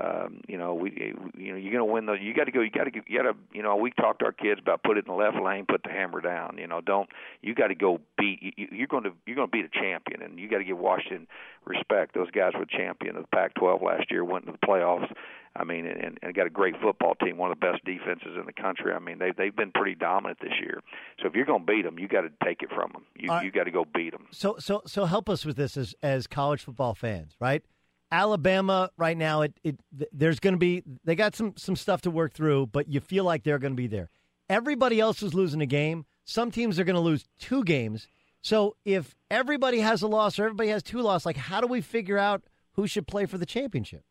um, 0.00 0.40
you 0.48 0.56
know, 0.56 0.74
we, 0.74 0.90
you 1.36 1.52
know, 1.52 1.58
you're 1.58 1.72
going 1.72 1.86
to 1.86 1.92
win 1.92 2.06
those. 2.06 2.18
You 2.22 2.32
got 2.32 2.44
to 2.44 2.50
go. 2.50 2.62
You 2.62 2.70
got 2.70 2.84
to, 2.84 2.90
you 3.06 3.22
got 3.22 3.30
to, 3.30 3.36
you 3.52 3.62
know, 3.62 3.76
we 3.76 3.90
talk 3.90 4.20
to 4.20 4.24
our 4.24 4.32
kids 4.32 4.58
about 4.58 4.82
put 4.82 4.96
it 4.96 5.04
in 5.06 5.12
the 5.12 5.18
left 5.18 5.36
lane, 5.36 5.66
put 5.68 5.82
the 5.82 5.90
hammer 5.90 6.22
down. 6.22 6.56
You 6.56 6.66
know, 6.66 6.80
don't. 6.80 7.10
You 7.42 7.54
got 7.54 7.68
to 7.68 7.74
go 7.74 8.00
beat. 8.16 8.54
You, 8.56 8.68
you're 8.72 8.86
going 8.86 9.04
to, 9.04 9.12
you're 9.26 9.36
going 9.36 9.48
to 9.48 9.52
beat 9.52 9.66
a 9.66 9.68
champion, 9.68 10.22
and 10.22 10.38
you 10.38 10.48
got 10.48 10.58
to 10.58 10.64
give 10.64 10.78
Washington 10.78 11.26
respect. 11.66 12.14
Those 12.14 12.30
guys 12.30 12.52
were 12.58 12.64
champion 12.64 13.16
of 13.16 13.24
the 13.24 13.28
Pac-12 13.28 13.82
last 13.82 14.10
year, 14.10 14.24
went 14.24 14.46
to 14.46 14.52
the 14.52 14.66
playoffs. 14.66 15.12
I 15.54 15.64
mean, 15.64 15.86
and, 15.86 16.18
and 16.22 16.34
got 16.34 16.46
a 16.46 16.50
great 16.50 16.76
football 16.80 17.14
team, 17.14 17.36
one 17.36 17.52
of 17.52 17.60
the 17.60 17.66
best 17.66 17.84
defenses 17.84 18.38
in 18.38 18.46
the 18.46 18.54
country. 18.54 18.94
I 18.94 18.98
mean, 18.98 19.18
they 19.18 19.32
they've 19.36 19.54
been 19.54 19.72
pretty 19.72 19.94
dominant 19.94 20.38
this 20.40 20.54
year. 20.58 20.80
So 21.20 21.28
if 21.28 21.34
you're 21.34 21.44
going 21.44 21.66
to 21.66 21.70
beat 21.70 21.82
them, 21.82 21.98
you 21.98 22.08
got 22.08 22.22
to 22.22 22.30
take 22.42 22.62
it 22.62 22.70
from 22.70 22.92
them. 22.92 23.04
You 23.14 23.30
you 23.42 23.50
got 23.50 23.64
to 23.64 23.70
go 23.70 23.84
beat 23.84 24.12
them. 24.12 24.28
So 24.30 24.56
so 24.58 24.80
so 24.86 25.04
help 25.04 25.28
us 25.28 25.44
with 25.44 25.56
this 25.56 25.76
as 25.76 25.94
as 26.02 26.26
college 26.26 26.62
football 26.62 26.94
fans, 26.94 27.36
right? 27.38 27.62
Alabama 28.12 28.90
right 28.96 29.16
now, 29.16 29.42
it, 29.42 29.58
it 29.64 29.80
there's 30.12 30.38
going 30.38 30.52
to 30.52 30.58
be 30.58 30.82
they 31.04 31.16
got 31.16 31.34
some 31.34 31.54
some 31.56 31.74
stuff 31.74 32.02
to 32.02 32.10
work 32.10 32.34
through, 32.34 32.66
but 32.66 32.88
you 32.88 33.00
feel 33.00 33.24
like 33.24 33.42
they're 33.42 33.58
going 33.58 33.72
to 33.72 33.76
be 33.76 33.86
there. 33.86 34.10
Everybody 34.48 35.00
else 35.00 35.22
is 35.22 35.32
losing 35.32 35.62
a 35.62 35.66
game. 35.66 36.04
Some 36.24 36.50
teams 36.50 36.78
are 36.78 36.84
going 36.84 36.94
to 36.94 37.00
lose 37.00 37.24
two 37.38 37.64
games. 37.64 38.06
So 38.42 38.76
if 38.84 39.14
everybody 39.30 39.80
has 39.80 40.02
a 40.02 40.08
loss 40.08 40.38
or 40.38 40.44
everybody 40.44 40.68
has 40.68 40.82
two 40.82 41.00
losses, 41.00 41.26
like 41.26 41.36
how 41.38 41.60
do 41.60 41.66
we 41.66 41.80
figure 41.80 42.18
out 42.18 42.42
who 42.74 42.86
should 42.86 43.06
play 43.06 43.24
for 43.26 43.38
the 43.38 43.46
championship? 43.46 44.04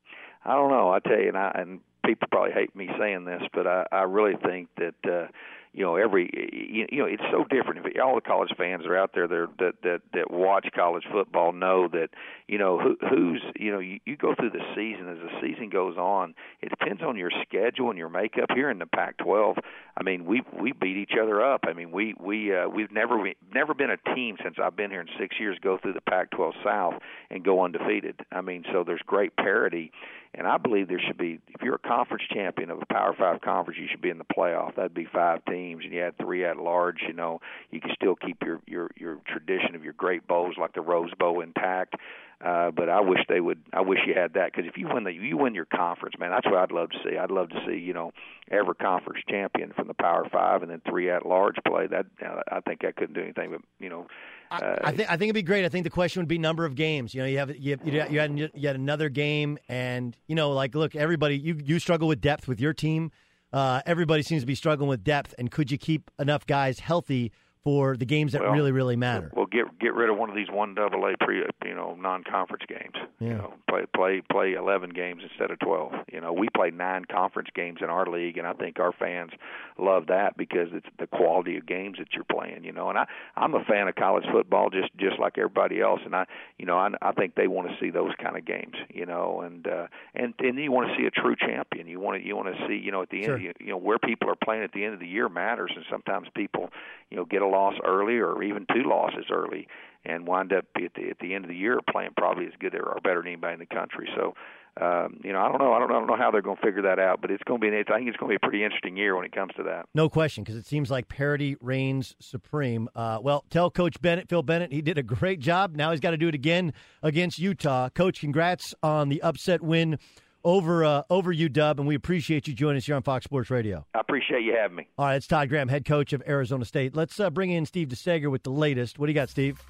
I 0.43 0.55
don't 0.55 0.71
know. 0.71 0.89
I 0.89 0.99
tell 0.99 1.19
you, 1.19 1.27
and, 1.27 1.37
I, 1.37 1.51
and 1.53 1.79
people 2.03 2.27
probably 2.31 2.51
hate 2.53 2.75
me 2.75 2.89
saying 2.99 3.25
this, 3.25 3.43
but 3.53 3.67
I, 3.67 3.85
I 3.91 4.01
really 4.03 4.35
think 4.43 4.69
that. 4.77 5.09
uh 5.09 5.27
you 5.73 5.85
know 5.85 5.95
every 5.95 6.29
you 6.51 6.85
you 6.91 6.99
know 6.99 7.05
it's 7.05 7.23
so 7.31 7.45
different. 7.49 7.85
If 7.85 8.01
all 8.01 8.15
the 8.15 8.21
college 8.21 8.51
fans 8.57 8.85
are 8.85 8.97
out 8.97 9.11
there 9.13 9.27
that 9.27 9.73
that 9.83 10.01
that, 10.13 10.31
watch 10.31 10.67
college 10.75 11.03
football 11.11 11.53
know 11.53 11.87
that 11.87 12.09
you 12.47 12.57
know 12.57 12.77
who, 12.77 12.97
who's 13.07 13.41
you 13.57 13.71
know 13.71 13.79
you, 13.79 13.99
you 14.05 14.17
go 14.17 14.35
through 14.35 14.49
the 14.49 14.63
season 14.75 15.09
as 15.09 15.17
the 15.19 15.41
season 15.41 15.69
goes 15.69 15.97
on 15.97 16.35
it 16.61 16.69
depends 16.69 17.01
on 17.01 17.17
your 17.17 17.31
schedule 17.47 17.89
and 17.89 17.97
your 17.97 18.09
makeup. 18.09 18.49
Here 18.53 18.69
in 18.69 18.79
the 18.79 18.85
Pac-12 18.85 19.57
I 19.95 20.03
mean 20.03 20.25
we 20.25 20.41
we 20.59 20.73
beat 20.73 20.97
each 20.97 21.13
other 21.21 21.41
up. 21.41 21.61
I 21.65 21.73
mean 21.73 21.91
we 21.91 22.15
we 22.19 22.53
uh, 22.53 22.67
we've 22.67 22.91
never 22.91 23.17
never 23.53 23.73
been 23.73 23.91
a 23.91 24.15
team 24.15 24.35
since 24.43 24.55
I've 24.61 24.75
been 24.75 24.91
here 24.91 25.01
in 25.01 25.07
6 25.17 25.35
years 25.39 25.57
go 25.61 25.77
through 25.77 25.93
the 25.93 26.01
Pac-12 26.01 26.51
South 26.65 26.95
and 27.29 27.45
go 27.45 27.63
undefeated. 27.63 28.19
I 28.31 28.41
mean 28.41 28.65
so 28.73 28.83
there's 28.83 29.01
great 29.05 29.35
parity 29.37 29.91
and 30.33 30.47
I 30.47 30.57
believe 30.57 30.87
there 30.87 31.01
should 31.05 31.17
be 31.17 31.39
if 31.47 31.61
you're 31.61 31.75
a 31.75 31.87
conference 31.87 32.23
champion 32.33 32.69
of 32.69 32.81
a 32.81 32.85
Power 32.85 33.13
5 33.17 33.41
conference 33.41 33.79
you 33.79 33.87
should 33.89 34.01
be 34.01 34.09
in 34.09 34.17
the 34.17 34.25
playoff 34.25 34.75
that'd 34.75 34.93
be 34.93 35.07
5 35.11 35.45
teams 35.45 35.83
and 35.83 35.93
you 35.93 35.99
had 36.01 36.17
three 36.17 36.45
at 36.45 36.57
large, 36.57 37.01
you 37.07 37.13
know, 37.13 37.41
you 37.69 37.81
can 37.81 37.91
still 37.95 38.15
keep 38.15 38.37
your 38.43 38.61
your 38.65 38.89
your 38.95 39.17
tradition 39.27 39.75
of 39.75 39.83
your 39.83 39.93
great 39.93 40.27
bowls 40.27 40.55
like 40.59 40.73
the 40.73 40.81
Rose 40.81 41.13
Bowl 41.17 41.41
intact. 41.41 41.95
Uh, 42.43 42.71
but 42.71 42.89
I 42.89 43.01
wish 43.01 43.19
they 43.29 43.39
would. 43.39 43.59
I 43.71 43.81
wish 43.81 43.99
you 44.07 44.15
had 44.15 44.33
that 44.33 44.51
because 44.51 44.67
if 44.67 44.75
you 44.75 44.87
win 44.91 45.03
the 45.03 45.11
you 45.13 45.37
win 45.37 45.53
your 45.53 45.65
conference, 45.65 46.15
man, 46.17 46.31
that's 46.31 46.45
what 46.45 46.55
I'd 46.55 46.71
love 46.71 46.89
to 46.89 46.97
see. 47.03 47.15
I'd 47.15 47.29
love 47.29 47.49
to 47.49 47.59
see 47.67 47.77
you 47.77 47.93
know 47.93 48.13
ever 48.49 48.73
conference 48.73 49.23
champion 49.29 49.73
from 49.73 49.87
the 49.87 49.93
Power 49.93 50.27
Five 50.31 50.63
and 50.63 50.71
then 50.71 50.81
three 50.87 51.11
at 51.11 51.25
large 51.25 51.57
play. 51.67 51.85
That 51.85 52.07
uh, 52.25 52.41
I 52.51 52.61
think 52.61 52.81
that 52.81 52.95
couldn't 52.95 53.13
do 53.13 53.21
anything 53.21 53.51
but 53.51 53.61
you 53.79 53.89
know. 53.89 54.07
Uh, 54.51 54.75
I, 54.83 54.89
I 54.89 54.91
think 54.91 55.09
I 55.09 55.17
think 55.17 55.29
it'd 55.29 55.35
be 55.35 55.43
great. 55.43 55.63
I 55.65 55.69
think 55.69 55.85
the 55.85 55.89
question 55.89 56.21
would 56.21 56.27
be 56.27 56.37
number 56.37 56.65
of 56.65 56.75
games. 56.75 57.13
You 57.13 57.21
know, 57.21 57.27
you 57.27 57.37
have 57.37 57.55
you 57.55 57.71
have, 57.77 57.87
you 58.11 58.19
had 58.19 58.37
you 58.37 58.67
had 58.67 58.75
another 58.75 59.09
game, 59.09 59.57
and 59.69 60.15
you 60.27 60.35
know, 60.35 60.51
like 60.51 60.75
look, 60.75 60.95
everybody, 60.95 61.37
you 61.37 61.59
you 61.63 61.79
struggle 61.79 62.07
with 62.07 62.21
depth 62.21 62.47
with 62.47 62.59
your 62.59 62.73
team. 62.73 63.11
Uh, 63.53 63.81
everybody 63.85 64.23
seems 64.23 64.43
to 64.43 64.47
be 64.47 64.55
struggling 64.55 64.89
with 64.89 65.03
depth, 65.03 65.33
and 65.37 65.51
could 65.51 65.71
you 65.71 65.77
keep 65.77 66.11
enough 66.19 66.45
guys 66.45 66.79
healthy 66.79 67.31
for 67.63 67.95
the 67.95 68.05
games 68.05 68.31
that 68.31 68.41
well, 68.41 68.51
really, 68.51 68.71
really 68.71 68.95
matter. 68.95 69.31
Well, 69.35 69.45
get 69.45 69.65
get 69.79 69.93
rid 69.93 70.09
of 70.09 70.17
one 70.17 70.29
of 70.29 70.35
these 70.35 70.49
one 70.49 70.73
double 70.73 71.05
A 71.05 71.15
pre, 71.19 71.43
you 71.63 71.75
know, 71.75 71.95
non-conference 71.95 72.63
games. 72.67 72.95
Yeah. 73.19 73.27
You 73.27 73.33
know, 73.35 73.53
play 73.69 73.85
play 73.95 74.21
play 74.31 74.53
eleven 74.53 74.89
games 74.89 75.21
instead 75.29 75.51
of 75.51 75.59
twelve. 75.59 75.93
You 76.11 76.21
know, 76.21 76.33
we 76.33 76.47
play 76.55 76.71
nine 76.71 77.05
conference 77.05 77.49
games 77.53 77.79
in 77.81 77.89
our 77.89 78.07
league, 78.07 78.37
and 78.37 78.47
I 78.47 78.53
think 78.53 78.79
our 78.79 78.91
fans 78.91 79.31
love 79.77 80.07
that 80.07 80.37
because 80.37 80.69
it's 80.73 80.87
the 80.97 81.07
quality 81.07 81.57
of 81.57 81.67
games 81.67 81.97
that 81.99 82.13
you're 82.13 82.23
playing. 82.23 82.63
You 82.63 82.71
know, 82.71 82.89
and 82.89 82.97
I 82.97 83.05
I'm 83.35 83.53
a 83.53 83.63
fan 83.63 83.87
of 83.87 83.95
college 83.95 84.25
football 84.31 84.69
just 84.71 84.89
just 84.97 85.19
like 85.19 85.37
everybody 85.37 85.81
else, 85.81 86.01
and 86.03 86.15
I 86.15 86.25
you 86.57 86.65
know 86.65 86.77
I 86.77 86.89
I 87.01 87.11
think 87.11 87.35
they 87.35 87.47
want 87.47 87.69
to 87.69 87.75
see 87.79 87.91
those 87.91 88.11
kind 88.21 88.37
of 88.37 88.45
games. 88.45 88.75
You 88.89 89.05
know, 89.05 89.41
and 89.41 89.67
uh, 89.67 89.87
and 90.15 90.33
and 90.39 90.57
you 90.57 90.71
want 90.71 90.89
to 90.89 90.95
see 90.97 91.05
a 91.05 91.11
true 91.11 91.35
champion. 91.35 91.87
You 91.87 91.99
want 91.99 92.19
to 92.19 92.27
you 92.27 92.35
want 92.35 92.55
to 92.55 92.67
see 92.67 92.75
you 92.75 92.91
know 92.91 93.03
at 93.03 93.09
the 93.11 93.23
sure. 93.23 93.35
end 93.35 93.43
you, 93.43 93.53
you 93.59 93.67
know 93.67 93.77
where 93.77 93.99
people 93.99 94.29
are 94.29 94.35
playing 94.35 94.63
at 94.63 94.71
the 94.71 94.83
end 94.83 94.95
of 94.95 94.99
the 94.99 95.07
year 95.07 95.29
matters, 95.29 95.71
and 95.75 95.85
sometimes 95.91 96.27
people 96.33 96.69
you 97.11 97.17
know 97.17 97.25
get 97.25 97.43
a 97.43 97.50
loss 97.51 97.75
early 97.85 98.17
or 98.17 98.41
even 98.43 98.65
two 98.73 98.87
losses 98.87 99.25
early 99.31 99.67
and 100.03 100.25
wind 100.25 100.51
up 100.51 100.65
at 100.75 100.93
the 100.95 101.09
at 101.09 101.19
the 101.19 101.35
end 101.35 101.45
of 101.45 101.49
the 101.49 101.55
year 101.55 101.79
playing 101.91 102.11
probably 102.17 102.45
as 102.45 102.53
good 102.59 102.73
or 102.75 102.97
better 103.03 103.21
than 103.21 103.27
anybody 103.27 103.53
in 103.53 103.59
the 103.59 103.65
country. 103.65 104.09
So 104.15 104.33
um, 104.79 105.19
you 105.21 105.33
know, 105.33 105.39
I 105.39 105.49
don't 105.49 105.59
know. 105.59 105.73
I 105.73 105.79
don't, 105.79 105.91
I 105.91 105.95
don't 105.95 106.07
know 106.07 106.15
how 106.15 106.31
they're 106.31 106.41
going 106.41 106.55
to 106.55 106.61
figure 106.61 106.83
that 106.83 106.97
out, 106.97 107.19
but 107.19 107.29
it's 107.29 107.43
going 107.43 107.59
to 107.59 107.69
be. 107.69 107.77
I 107.77 107.83
think 107.83 108.07
it's 108.07 108.15
going 108.15 108.31
to 108.31 108.39
be 108.39 108.41
a 108.41 108.47
pretty 108.47 108.63
interesting 108.63 108.95
year 108.95 109.17
when 109.17 109.25
it 109.25 109.33
comes 109.33 109.51
to 109.57 109.63
that. 109.63 109.85
No 109.93 110.07
question, 110.07 110.45
because 110.45 110.55
it 110.55 110.65
seems 110.65 110.89
like 110.89 111.09
parity 111.09 111.57
reigns 111.59 112.15
supreme. 112.21 112.87
Uh, 112.95 113.19
well, 113.21 113.43
tell 113.49 113.69
Coach 113.69 114.01
Bennett, 114.01 114.29
Phil 114.29 114.43
Bennett, 114.43 114.71
he 114.71 114.81
did 114.81 114.97
a 114.97 115.03
great 115.03 115.41
job. 115.41 115.75
Now 115.75 115.91
he's 115.91 115.99
got 115.99 116.11
to 116.11 116.17
do 116.17 116.29
it 116.29 116.35
again 116.35 116.71
against 117.03 117.37
Utah. 117.37 117.89
Coach, 117.89 118.21
congrats 118.21 118.73
on 118.81 119.09
the 119.09 119.21
upset 119.21 119.61
win 119.61 119.99
over 120.43 120.83
uh, 120.83 121.03
over 121.09 121.33
UW, 121.33 121.77
and 121.77 121.87
we 121.87 121.95
appreciate 121.95 122.47
you 122.47 122.53
joining 122.53 122.77
us 122.77 122.85
here 122.85 122.95
on 122.95 123.03
Fox 123.03 123.25
Sports 123.25 123.49
Radio. 123.49 123.85
I 123.93 123.99
appreciate 123.99 124.43
you 124.43 124.55
having 124.55 124.77
me. 124.77 124.87
All 124.97 125.05
right, 125.05 125.15
it's 125.15 125.27
Todd 125.27 125.49
Graham, 125.49 125.67
head 125.67 125.85
coach 125.85 126.13
of 126.13 126.23
Arizona 126.27 126.65
State. 126.65 126.95
Let's 126.95 127.19
uh, 127.19 127.29
bring 127.29 127.51
in 127.51 127.65
Steve 127.65 127.89
DeSager 127.89 128.29
with 128.29 128.43
the 128.43 128.51
latest. 128.51 128.99
What 128.99 129.07
do 129.07 129.11
you 129.11 129.15
got, 129.15 129.29
Steve? 129.29 129.61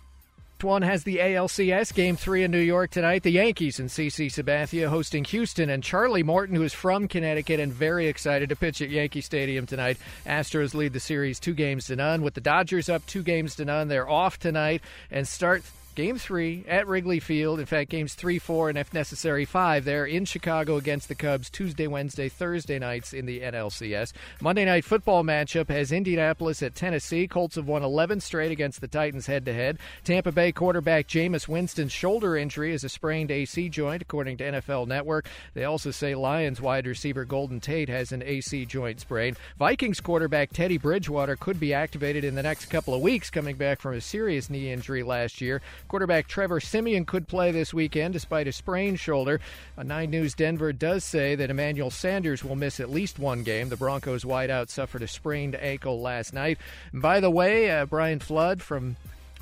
One 0.64 0.84
has 0.84 1.04
the 1.04 1.18
ALCS 1.18 1.92
Game 1.94 2.16
3 2.16 2.44
in 2.44 2.52
New 2.52 2.60
York 2.60 2.92
tonight. 2.92 3.24
The 3.24 3.32
Yankees 3.32 3.80
and 3.80 3.90
CC 3.90 4.28
Sabathia 4.28 4.90
hosting 4.90 5.24
Houston, 5.24 5.72
and 5.72 5.84
Charlie 5.84 6.22
Morton, 6.22 6.56
who 6.56 6.62
is 6.62 6.74
from 6.74 7.08
Connecticut 7.08 7.60
and 7.60 7.74
very 7.74 8.08
excited 8.08 8.50
to 8.50 8.56
pitch 8.56 8.82
at 8.82 8.92
Yankee 8.92 9.22
Stadium 9.22 9.66
tonight. 9.66 9.98
Astros 10.26 10.76
lead 10.76 10.94
the 10.94 11.00
series 11.00 11.40
two 11.40 11.56
games 11.56 11.88
to 11.88 11.96
none. 11.96 12.22
With 12.22 12.36
the 12.36 12.42
Dodgers 12.42 12.90
up 12.90 13.06
two 13.08 13.24
games 13.24 13.56
to 13.56 13.66
none, 13.66 13.88
they're 13.88 14.10
off 14.10 14.38
tonight 14.38 14.84
and 15.10 15.28
start 15.28 15.64
Game 15.94 16.18
three 16.18 16.64
at 16.70 16.88
Wrigley 16.88 17.20
Field. 17.20 17.60
In 17.60 17.66
fact, 17.66 17.90
games 17.90 18.14
three, 18.14 18.40
four, 18.40 18.70
and 18.70 18.78
if 18.78 18.94
necessary, 18.94 19.44
five 19.44 19.84
there 19.84 20.06
in 20.06 20.24
Chicago 20.24 20.78
against 20.78 21.10
the 21.10 21.16
Cubs 21.16 21.50
Tuesday, 21.50 21.86
Wednesday, 21.86 22.30
Thursday 22.30 22.80
nights 22.80 23.12
in 23.14 23.26
the 23.26 23.42
NLCS. 23.42 24.14
Monday 24.40 24.64
night 24.64 24.86
football 24.86 25.22
matchup 25.22 25.68
has 25.68 25.92
Indianapolis 25.92 26.64
at 26.64 26.76
Tennessee. 26.76 27.28
Colts 27.28 27.56
have 27.56 27.68
won 27.68 27.84
11 27.84 28.22
straight 28.22 28.52
against 28.52 28.80
the 28.80 28.88
Titans 28.88 29.26
head 29.26 29.44
to 29.44 29.54
head. 29.54 29.80
Tampa 30.06 30.32
Bay 30.32 30.54
quarterback 30.54 31.10
Jameis 31.10 31.50
Winston's 31.50 31.92
shoulder 31.92 32.38
injury 32.38 32.74
is 32.74 32.86
a 32.86 32.90
sprained 32.90 33.30
AC 33.30 33.68
joint, 33.68 34.02
according 34.02 34.38
to 34.38 34.46
NFL 34.46 34.88
Network. 34.88 35.28
They 35.56 35.66
also 35.66 35.92
say 35.92 36.16
Lions 36.16 36.62
wide 36.62 36.88
receiver 36.88 37.26
Golden 37.26 37.60
Tate 37.60 37.90
has 37.90 38.14
an 38.14 38.24
AC 38.24 38.66
joint 38.66 39.02
sprain. 39.02 39.36
Vikings 39.60 40.00
quarterback 40.00 40.54
Teddy 40.54 40.78
Bridgewater 40.78 41.36
could 41.36 41.60
be 41.60 41.74
activated 41.74 42.24
in 42.24 42.36
the 42.36 42.44
next 42.44 42.68
couple 42.68 42.94
of 42.94 43.02
weeks, 43.02 43.30
coming 43.30 43.58
back 43.58 43.82
from 43.82 43.96
a 43.96 44.02
serious 44.02 44.50
knee 44.50 44.72
injury 44.72 45.04
last 45.04 45.42
year. 45.42 45.62
Quarterback 45.92 46.30
Trevor 46.30 46.62
Siemian 46.62 47.04
could 47.04 47.28
play 47.28 47.52
this 47.52 47.74
weekend 47.74 48.14
despite 48.14 48.48
a 48.48 48.54
sprained 48.54 48.98
shoulder. 48.98 49.42
A 49.76 49.84
9 49.84 50.10
News 50.10 50.34
Denver 50.34 50.72
does 50.72 51.04
say 51.04 51.36
that 51.36 51.50
Emmanuel 51.50 51.92
Sanders 51.92 52.46
will 52.46 52.56
miss 52.56 52.80
at 52.80 52.90
least 52.90 53.20
one 53.20 53.44
game. 53.44 53.68
The 53.68 53.76
Broncos 53.76 54.24
wideout 54.24 54.70
suffered 54.70 55.02
a 55.02 55.08
sprained 55.10 55.54
ankle 55.54 56.00
last 56.00 56.34
night. 56.34 56.60
And 56.94 57.02
by 57.02 57.20
the 57.20 57.30
way, 57.30 57.70
uh, 57.70 57.86
Brian 57.86 58.20
Flood 58.20 58.62
from 58.62 58.96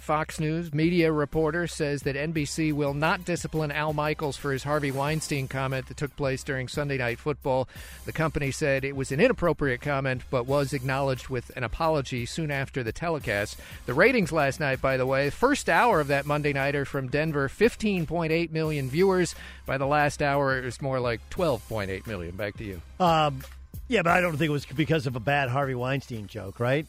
Fox 0.09 0.39
News 0.39 0.73
media 0.73 1.11
reporter 1.11 1.67
says 1.67 2.01
that 2.01 2.15
NBC 2.15 2.73
will 2.73 2.95
not 2.95 3.25
discipline 3.25 3.71
Al 3.71 3.93
Michaels 3.93 4.37
for 4.37 4.51
his 4.51 4.63
Harvey 4.63 4.89
Weinstein 4.89 5.47
comment 5.47 5.85
that 5.85 5.97
took 5.97 6.15
place 6.15 6.43
during 6.43 6.67
Sunday 6.67 6.97
Night 6.97 7.19
Football. 7.19 7.69
The 8.05 8.11
company 8.11 8.49
said 8.49 8.83
it 8.83 8.95
was 8.95 9.11
an 9.11 9.19
inappropriate 9.19 9.81
comment, 9.81 10.23
but 10.31 10.47
was 10.47 10.73
acknowledged 10.73 11.29
with 11.29 11.55
an 11.55 11.63
apology 11.63 12.25
soon 12.25 12.49
after 12.49 12.81
the 12.81 12.91
telecast. 12.91 13.59
The 13.85 13.93
ratings 13.93 14.31
last 14.31 14.59
night, 14.59 14.81
by 14.81 14.97
the 14.97 15.05
way, 15.05 15.29
first 15.29 15.69
hour 15.69 15.99
of 15.99 16.07
that 16.07 16.25
Monday 16.25 16.53
Nighter 16.53 16.85
from 16.85 17.09
Denver, 17.09 17.47
15.8 17.47 18.49
million 18.49 18.89
viewers. 18.89 19.35
By 19.67 19.77
the 19.77 19.85
last 19.85 20.23
hour, 20.23 20.57
it 20.57 20.65
was 20.65 20.81
more 20.81 20.99
like 20.99 21.21
12.8 21.29 22.07
million. 22.07 22.35
Back 22.35 22.57
to 22.57 22.63
you. 22.63 22.81
Um, 22.99 23.43
yeah, 23.87 24.01
but 24.01 24.13
I 24.13 24.21
don't 24.21 24.37
think 24.37 24.49
it 24.49 24.53
was 24.53 24.65
because 24.65 25.05
of 25.05 25.15
a 25.15 25.19
bad 25.19 25.49
Harvey 25.49 25.75
Weinstein 25.75 26.25
joke, 26.25 26.59
right? 26.59 26.87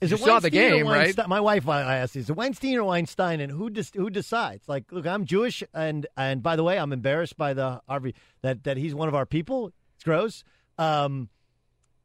Is 0.00 0.10
you 0.10 0.16
it 0.16 0.20
saw 0.20 0.40
the 0.40 0.50
game, 0.50 0.86
right? 0.86 1.14
My 1.28 1.40
wife 1.40 1.68
I 1.68 1.96
asked, 1.98 2.16
"Is 2.16 2.30
it 2.30 2.36
Weinstein 2.36 2.76
or 2.76 2.84
Weinstein?" 2.84 3.40
And 3.40 3.52
who 3.52 3.68
des- 3.68 3.92
who 3.94 4.08
decides? 4.10 4.68
Like, 4.68 4.90
look, 4.90 5.06
I'm 5.06 5.26
Jewish, 5.26 5.62
and 5.74 6.06
and 6.16 6.42
by 6.42 6.56
the 6.56 6.64
way, 6.64 6.78
I'm 6.78 6.92
embarrassed 6.92 7.36
by 7.36 7.52
the 7.54 7.82
Harvey 7.88 8.14
that 8.42 8.64
that 8.64 8.76
he's 8.76 8.94
one 8.94 9.08
of 9.08 9.14
our 9.14 9.26
people. 9.26 9.72
It's 9.96 10.04
gross. 10.04 10.42
Um, 10.78 11.28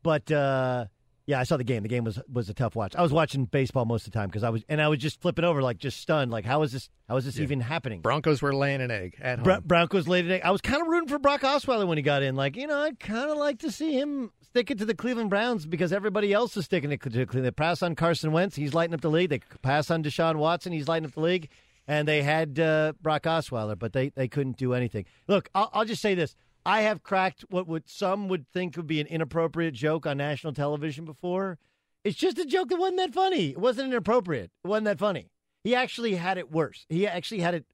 but 0.03 0.29
uh, 0.31 0.85
Yeah, 1.27 1.39
I 1.39 1.43
saw 1.43 1.57
the 1.57 1.63
game. 1.63 1.81
The 1.81 1.89
game 1.89 2.03
was 2.03 2.19
was 2.31 2.49
a 2.49 2.53
tough 2.53 2.75
watch. 2.75 2.95
I 2.95 3.01
was 3.01 3.11
watching 3.11 3.45
baseball 3.45 3.85
most 3.85 4.05
of 4.05 4.13
the 4.13 4.19
time 4.19 4.27
because 4.29 4.43
I 4.43 4.49
was 4.51 4.63
and 4.69 4.79
I 4.79 4.87
was 4.89 4.99
just 4.99 5.21
flipping 5.21 5.43
over 5.43 5.61
like 5.63 5.79
just 5.79 5.99
stunned. 5.99 6.29
Like 6.31 6.45
how 6.45 6.61
is 6.61 6.71
this? 6.71 6.87
How 7.09 7.17
is 7.17 7.25
this 7.25 7.37
Yeah. 7.37 7.43
even 7.43 7.61
happening? 7.61 8.01
Broncos 8.01 8.41
were 8.43 8.53
laying 8.53 8.79
an 8.81 8.91
egg 8.91 9.17
at 9.19 9.39
home. 9.39 9.43
Bra- 9.43 9.59
Broncos 9.61 10.07
late 10.07 10.21
today. 10.21 10.41
I 10.41 10.51
was 10.51 10.61
kind 10.61 10.81
of 10.81 10.87
rooting 10.87 11.09
for 11.09 11.17
Brock 11.17 11.41
Osweiler 11.41 11.87
when 11.87 11.97
he 11.97 12.03
got 12.03 12.21
in. 12.21 12.35
Like, 12.35 12.55
you 12.55 12.67
know, 12.67 12.77
I'd 12.77 12.99
kind 12.99 13.31
of 13.31 13.37
like 13.37 13.57
to 13.59 13.71
see 13.71 13.93
him 13.99 14.31
stick 14.43 14.69
it 14.69 14.77
to 14.77 14.85
the 14.85 14.93
Cleveland 14.93 15.31
Browns 15.31 15.65
because 15.65 15.91
everybody 15.91 16.31
else 16.31 16.55
is 16.57 16.65
sticking 16.65 16.91
it 16.91 17.01
to 17.01 17.09
Cleveland. 17.09 17.45
They 17.45 17.51
pass 17.51 17.81
on 17.81 17.95
Carson 17.95 18.31
Wentz. 18.31 18.55
He's 18.55 18.75
lighting 18.75 18.93
up 18.93 19.01
the 19.01 19.09
league. 19.09 19.29
They 19.31 19.39
pass 19.63 19.89
on 19.89 20.03
Deshaun 20.03 20.35
Watson. 20.35 20.73
He's 20.73 20.87
lighting 20.87 21.07
up 21.07 21.13
the 21.15 21.21
league. 21.21 21.49
And 21.87 22.07
they 22.07 22.23
had 22.23 22.59
uh, 22.59 22.93
Brock 23.01 23.23
Osweiler, 23.23 23.77
but 23.77 23.93
they, 23.93 24.09
they 24.09 24.27
couldn't 24.27 24.57
do 24.57 24.73
anything. 24.73 25.05
Look, 25.27 25.49
I'll, 25.53 25.69
I'll 25.71 25.85
just 25.85 26.01
say 26.01 26.15
this. 26.15 26.35
I 26.65 26.81
have 26.81 27.03
cracked 27.03 27.45
what 27.49 27.67
would 27.67 27.87
some 27.87 28.27
would 28.27 28.47
think 28.47 28.75
would 28.75 28.87
be 28.87 28.99
an 28.99 29.07
inappropriate 29.07 29.75
joke 29.75 30.05
on 30.05 30.17
national 30.17 30.53
television 30.53 31.05
before. 31.05 31.59
It's 32.03 32.17
just 32.17 32.39
a 32.39 32.45
joke 32.45 32.69
that 32.69 32.79
wasn't 32.79 32.97
that 32.97 33.13
funny. 33.13 33.49
It 33.49 33.59
wasn't 33.59 33.91
inappropriate. 33.91 34.51
It 34.63 34.67
wasn't 34.67 34.85
that 34.85 34.99
funny. 34.99 35.31
He 35.63 35.75
actually 35.75 36.15
had 36.15 36.37
it 36.37 36.51
worse. 36.51 36.85
He 36.89 37.07
actually 37.07 37.41
had 37.41 37.55
it 37.55 37.65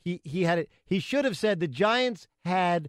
he 0.00 0.20
he 0.22 0.44
had 0.44 0.58
it. 0.58 0.70
He 0.84 1.00
should 1.00 1.24
have 1.24 1.36
said 1.36 1.58
the 1.58 1.66
Giants 1.66 2.28
had 2.44 2.88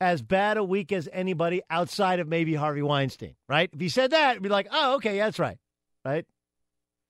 as 0.00 0.22
bad 0.22 0.56
a 0.56 0.64
week 0.64 0.92
as 0.92 1.08
anybody 1.12 1.62
outside 1.68 2.18
of 2.18 2.28
maybe 2.28 2.54
Harvey 2.54 2.82
Weinstein. 2.82 3.34
Right? 3.48 3.70
If 3.72 3.80
he 3.80 3.90
said 3.90 4.12
that, 4.12 4.32
it'd 4.32 4.42
be 4.42 4.48
like, 4.48 4.68
oh, 4.70 4.96
okay, 4.96 5.18
that's 5.18 5.38
right. 5.38 5.58
Right? 6.04 6.24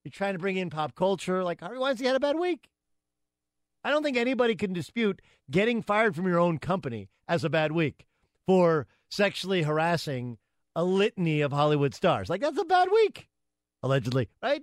You're 0.04 0.10
trying 0.10 0.34
to 0.34 0.38
bring 0.38 0.56
in 0.56 0.70
pop 0.70 0.94
culture. 0.94 1.44
Like 1.44 1.60
Harvey 1.60 1.78
Weinstein 1.78 2.06
had 2.06 2.16
a 2.16 2.20
bad 2.20 2.38
week. 2.38 2.68
I 3.86 3.90
don't 3.90 4.02
think 4.02 4.16
anybody 4.16 4.56
can 4.56 4.72
dispute 4.72 5.22
getting 5.48 5.80
fired 5.80 6.16
from 6.16 6.26
your 6.26 6.40
own 6.40 6.58
company 6.58 7.08
as 7.28 7.44
a 7.44 7.48
bad 7.48 7.70
week 7.70 8.04
for 8.44 8.88
sexually 9.08 9.62
harassing 9.62 10.38
a 10.74 10.82
litany 10.82 11.40
of 11.40 11.52
Hollywood 11.52 11.94
stars. 11.94 12.28
Like 12.28 12.40
that's 12.40 12.58
a 12.58 12.64
bad 12.64 12.88
week, 12.92 13.28
allegedly, 13.84 14.28
right? 14.42 14.62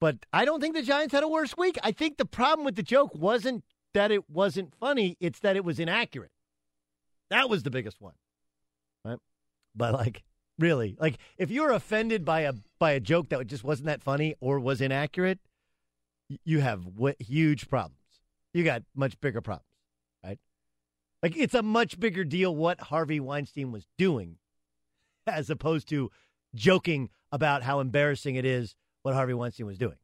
But 0.00 0.18
I 0.32 0.44
don't 0.44 0.60
think 0.60 0.76
the 0.76 0.82
Giants 0.82 1.12
had 1.12 1.24
a 1.24 1.28
worse 1.28 1.56
week. 1.56 1.78
I 1.82 1.90
think 1.90 2.16
the 2.16 2.24
problem 2.24 2.64
with 2.64 2.76
the 2.76 2.84
joke 2.84 3.10
wasn't 3.12 3.64
that 3.92 4.12
it 4.12 4.30
wasn't 4.30 4.72
funny, 4.78 5.16
it's 5.18 5.40
that 5.40 5.56
it 5.56 5.64
was 5.64 5.80
inaccurate. 5.80 6.30
That 7.30 7.50
was 7.50 7.64
the 7.64 7.70
biggest 7.72 8.00
one. 8.00 8.14
Right? 9.04 9.18
But 9.74 9.94
like 9.94 10.22
really, 10.60 10.96
like 11.00 11.18
if 11.38 11.50
you're 11.50 11.72
offended 11.72 12.24
by 12.24 12.42
a 12.42 12.52
by 12.78 12.92
a 12.92 13.00
joke 13.00 13.30
that 13.30 13.44
just 13.48 13.64
wasn't 13.64 13.86
that 13.86 14.00
funny 14.00 14.36
or 14.38 14.60
was 14.60 14.80
inaccurate, 14.80 15.40
you 16.44 16.60
have 16.60 16.84
huge 17.18 17.68
problems. 17.68 18.03
You 18.54 18.64
got 18.64 18.82
much 18.94 19.20
bigger 19.20 19.40
problems, 19.40 19.66
right? 20.24 20.38
Like 21.22 21.36
it's 21.36 21.54
a 21.54 21.62
much 21.62 21.98
bigger 22.00 22.24
deal 22.24 22.54
what 22.54 22.80
Harvey 22.80 23.20
Weinstein 23.20 23.72
was 23.72 23.86
doing 23.98 24.36
as 25.26 25.50
opposed 25.50 25.88
to 25.88 26.10
joking 26.54 27.10
about 27.32 27.62
how 27.62 27.80
embarrassing 27.80 28.36
it 28.36 28.44
is 28.44 28.74
what 29.02 29.14
Harvey 29.14 29.34
Weinstein 29.34 29.66
was 29.66 29.76
doing. 29.76 29.96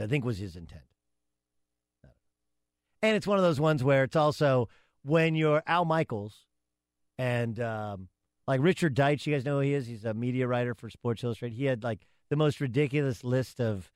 I 0.00 0.06
think 0.06 0.24
was 0.24 0.38
his 0.38 0.56
intent. 0.56 0.82
And 3.02 3.16
it's 3.16 3.26
one 3.26 3.38
of 3.38 3.44
those 3.44 3.60
ones 3.60 3.84
where 3.84 4.04
it's 4.04 4.16
also 4.16 4.68
when 5.04 5.34
you're 5.34 5.62
Al 5.66 5.84
Michaels 5.84 6.46
and 7.18 7.60
um, 7.60 8.08
like 8.48 8.60
Richard 8.62 8.96
Deitch, 8.96 9.26
you 9.26 9.34
guys 9.34 9.44
know 9.44 9.56
who 9.56 9.60
he 9.60 9.74
is. 9.74 9.86
He's 9.86 10.04
a 10.04 10.14
media 10.14 10.46
writer 10.46 10.74
for 10.74 10.88
Sports 10.90 11.22
Illustrated. 11.22 11.54
He 11.54 11.66
had 11.66 11.84
like 11.84 12.06
the 12.30 12.36
most 12.36 12.60
ridiculous 12.60 13.22
list 13.22 13.60
of 13.60 13.90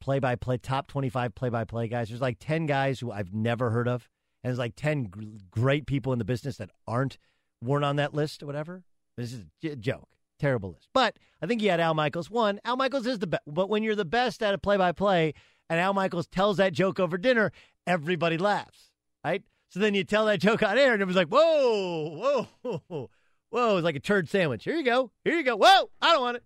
play 0.00 0.18
by 0.18 0.36
play, 0.36 0.58
top 0.58 0.86
25 0.88 1.34
play 1.34 1.48
by 1.48 1.64
play 1.64 1.88
guys. 1.88 2.08
There's 2.08 2.20
like 2.20 2.38
10 2.40 2.66
guys 2.66 3.00
who 3.00 3.10
I've 3.10 3.32
never 3.32 3.70
heard 3.70 3.88
of. 3.88 4.08
And 4.42 4.50
there's 4.50 4.58
like 4.58 4.76
10 4.76 5.04
gr- 5.04 5.22
great 5.50 5.86
people 5.86 6.12
in 6.12 6.18
the 6.18 6.24
business 6.24 6.56
that 6.58 6.70
aren't, 6.86 7.18
weren't 7.62 7.84
on 7.84 7.96
that 7.96 8.14
list 8.14 8.42
or 8.42 8.46
whatever. 8.46 8.84
This 9.16 9.32
is 9.32 9.40
a 9.40 9.46
j- 9.60 9.76
joke. 9.76 10.08
Terrible 10.38 10.72
list. 10.72 10.88
But 10.92 11.18
I 11.40 11.46
think 11.46 11.62
he 11.62 11.68
had 11.68 11.80
Al 11.80 11.94
Michaels. 11.94 12.30
One, 12.30 12.60
Al 12.64 12.76
Michaels 12.76 13.06
is 13.06 13.18
the 13.18 13.26
best. 13.26 13.42
But 13.46 13.70
when 13.70 13.82
you're 13.82 13.94
the 13.94 14.04
best 14.04 14.42
at 14.42 14.52
a 14.52 14.58
play 14.58 14.76
by 14.76 14.92
play 14.92 15.32
and 15.70 15.80
Al 15.80 15.94
Michaels 15.94 16.26
tells 16.26 16.58
that 16.58 16.74
joke 16.74 17.00
over 17.00 17.16
dinner, 17.16 17.52
everybody 17.86 18.36
laughs, 18.36 18.90
right? 19.24 19.42
So 19.70 19.80
then 19.80 19.94
you 19.94 20.04
tell 20.04 20.26
that 20.26 20.40
joke 20.40 20.62
on 20.62 20.76
air 20.76 20.92
and 20.92 21.00
it 21.00 21.06
was 21.06 21.16
like, 21.16 21.28
whoa, 21.28 22.46
whoa, 22.62 23.10
whoa. 23.48 23.76
It's 23.76 23.84
like 23.84 23.96
a 23.96 24.00
turd 24.00 24.28
sandwich. 24.28 24.64
Here 24.64 24.76
you 24.76 24.84
go. 24.84 25.10
Here 25.24 25.34
you 25.34 25.42
go. 25.42 25.56
Whoa, 25.56 25.90
I 26.02 26.12
don't 26.12 26.20
want 26.22 26.36
it. 26.36 26.44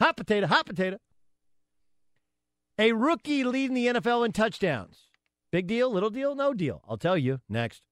Hot 0.00 0.16
potato, 0.16 0.46
hot 0.46 0.66
potato. 0.66 0.98
A 2.80 2.92
rookie 2.92 3.44
leading 3.44 3.74
the 3.74 3.88
NFL 3.88 4.24
in 4.24 4.32
touchdowns. 4.32 5.00
Big 5.52 5.66
deal, 5.66 5.92
little 5.92 6.08
deal, 6.08 6.34
no 6.34 6.54
deal. 6.54 6.80
I'll 6.88 6.96
tell 6.96 7.18
you 7.18 7.42
next. 7.46 7.82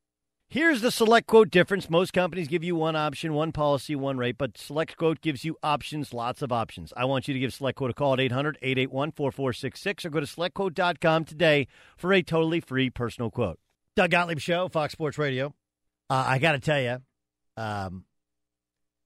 Here's 0.49 0.81
the 0.81 0.91
select 0.91 1.27
quote 1.27 1.51
difference. 1.51 1.91
Most 1.91 2.15
companies 2.15 2.49
give 2.49 2.65
you 2.65 2.75
one 2.75 2.97
option, 2.97 3.35
one 3.35 3.53
policy, 3.53 3.95
one 3.95 4.17
rate, 4.17 4.39
but 4.39 4.57
select 4.57 4.97
quote 4.97 5.21
gives 5.21 5.45
you 5.45 5.59
options, 5.63 6.15
lots 6.15 6.41
of 6.41 6.53
options. 6.53 6.95
I 6.97 7.05
want 7.05 7.29
you 7.29 7.35
to 7.35 7.41
give 7.41 7.53
select 7.53 7.77
quote 7.77 7.91
a 7.91 7.93
call 7.93 8.15
at 8.15 8.21
800 8.21 8.57
881 8.63 9.13
4466 9.13 10.07
or 10.07 10.09
go 10.09 10.21
to 10.21 10.27
selectquote.com 10.27 11.25
today 11.27 11.67
for 11.99 12.15
a 12.15 12.23
totally 12.23 12.61
free 12.61 12.89
personal 12.89 13.31
quote. 13.31 13.59
Doug 13.95 14.11
Gottlieb 14.11 14.39
Show, 14.39 14.71
Fox 14.71 14.95
Sports 14.95 15.19
Radio. 15.19 15.49
Uh, 16.09 16.25
I 16.29 16.39
got 16.39 16.53
to 16.53 16.61
tell 16.61 16.81
you 16.81 16.97
um, 17.59 18.07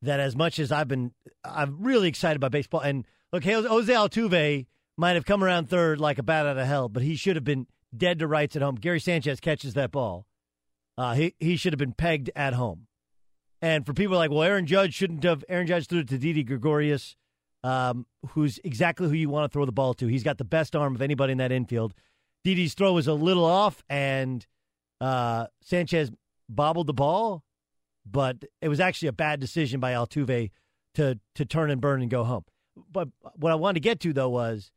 that 0.03 0.21
as 0.21 0.37
much 0.37 0.61
as 0.61 0.71
I've 0.71 0.87
been, 0.87 1.11
I'm 1.45 1.83
really 1.83 2.07
excited 2.07 2.37
about 2.37 2.53
baseball. 2.53 2.83
And 2.83 3.05
look, 3.33 3.43
Jose 3.43 3.93
Altuve 3.93 4.67
might 4.97 5.15
have 5.15 5.25
come 5.25 5.43
around 5.43 5.69
third 5.69 6.01
like 6.01 6.19
a 6.19 6.23
bat 6.23 6.47
out 6.47 6.59
of 6.59 6.67
hell, 6.67 6.89
but 6.89 7.03
he 7.03 7.17
should 7.17 7.37
have 7.37 7.45
been 7.45 7.67
dead 7.97 8.19
to 8.19 8.27
rights 8.27 8.57
at 8.57 8.63
home. 8.63 8.77
Gary 8.77 9.01
Sanchez 9.01 9.41
catches 9.41 9.75
that 9.75 9.91
ball. 9.91 10.27
Uh, 10.97 11.15
he 11.15 11.35
he 11.41 11.57
should 11.57 11.73
have 11.73 11.79
been 11.79 11.93
pegged 11.93 12.31
at 12.37 12.55
home. 12.55 12.87
And 13.61 13.87
for 13.87 13.95
people 13.95 14.17
like, 14.17 14.31
well, 14.31 14.43
Aaron 14.43 14.67
Judge 14.67 14.95
shouldn't 14.95 15.23
have. 15.25 15.45
Aaron 15.49 15.67
Judge 15.67 15.87
threw 15.87 16.01
it 16.01 16.09
to 16.09 16.19
Didi 16.19 16.43
Gregorius, 16.43 17.17
um, 17.63 18.07
who's 18.31 18.59
exactly 18.65 19.09
who 19.09 19.15
you 19.15 19.31
want 19.31 19.51
to 19.51 19.55
throw 19.55 19.65
the 19.65 19.73
ball 19.73 19.95
to. 19.95 20.07
He's 20.07 20.25
got 20.25 20.39
the 20.39 20.45
best 20.45 20.77
arm 20.77 20.95
of 20.95 21.01
anybody 21.03 21.33
in 21.33 21.39
that 21.39 21.53
infield. 21.53 21.95
Didi's 22.45 22.75
throw 22.75 22.93
was 22.93 23.07
a 23.07 23.15
little 23.15 23.45
off, 23.45 23.85
and 23.89 24.45
uh, 25.01 25.47
Sanchez 25.63 26.11
bobbled 26.49 26.89
the 26.89 26.93
ball, 26.93 27.45
but 28.05 28.45
it 28.61 28.69
was 28.69 28.81
actually 28.81 29.09
a 29.09 29.13
bad 29.13 29.39
decision 29.39 29.81
by 29.81 29.93
Altuve 29.93 30.51
to 30.95 31.19
to 31.37 31.45
turn 31.45 31.71
and 31.71 31.81
burn 31.81 32.03
and 32.03 32.11
go 32.11 32.25
home. 32.25 32.45
But 32.91 33.09
what 33.37 33.53
I 33.53 33.55
wanted 33.55 33.75
to 33.75 33.81
get 33.81 34.01
to 34.01 34.13
though 34.13 34.31
was 34.31 34.71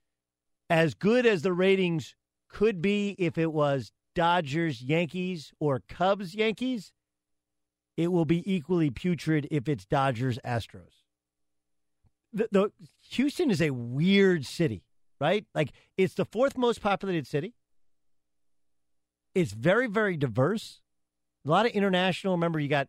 as 0.70 0.94
good 0.94 1.26
as 1.26 1.42
the 1.42 1.54
ratings 1.54 2.16
could 2.50 2.82
be 2.82 3.16
if 3.18 3.38
it 3.38 3.52
was 3.52 3.92
Dodgers 4.14 4.82
Yankees 4.82 5.52
or 5.60 5.82
Cubs 5.88 6.34
Yankees, 6.34 6.94
it 7.98 8.12
will 8.12 8.26
be 8.26 8.50
equally 8.52 8.90
putrid 8.90 9.48
if 9.52 9.68
it's 9.68 9.86
Dodgers 9.86 10.40
Astros. 10.46 11.04
The, 12.34 12.48
the 12.52 12.72
Houston 13.12 13.50
is 13.50 13.62
a 13.62 13.70
weird 13.72 14.46
city, 14.46 14.84
right? 15.20 15.46
Like 15.54 15.72
it's 15.98 16.14
the 16.16 16.26
fourth 16.26 16.58
most 16.58 16.82
populated 16.82 17.28
city. 17.28 17.54
It's 19.34 19.52
very 19.52 19.88
very 19.88 20.18
diverse. 20.18 20.82
A 21.46 21.50
lot 21.50 21.66
of 21.66 21.74
international. 21.74 22.34
Remember, 22.34 22.60
you 22.60 22.68
got 22.68 22.88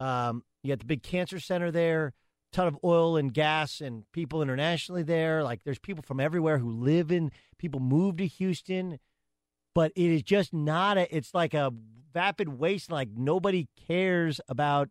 um, 0.00 0.42
you 0.62 0.70
got 0.70 0.80
the 0.80 0.86
big 0.86 1.02
cancer 1.02 1.38
center 1.38 1.70
there. 1.70 2.12
Ton 2.54 2.68
of 2.68 2.78
oil 2.84 3.16
and 3.16 3.34
gas 3.34 3.80
and 3.80 4.04
people 4.12 4.40
internationally 4.40 5.02
there. 5.02 5.42
Like 5.42 5.64
there's 5.64 5.80
people 5.80 6.04
from 6.06 6.20
everywhere 6.20 6.58
who 6.58 6.70
live 6.70 7.10
in. 7.10 7.32
People 7.58 7.80
move 7.80 8.16
to 8.18 8.26
Houston, 8.28 9.00
but 9.74 9.90
it 9.96 10.08
is 10.08 10.22
just 10.22 10.54
not 10.54 10.96
a. 10.96 11.14
It's 11.14 11.34
like 11.34 11.52
a 11.52 11.72
vapid 12.12 12.48
waste. 12.48 12.92
Like 12.92 13.08
nobody 13.12 13.66
cares 13.88 14.40
about 14.48 14.88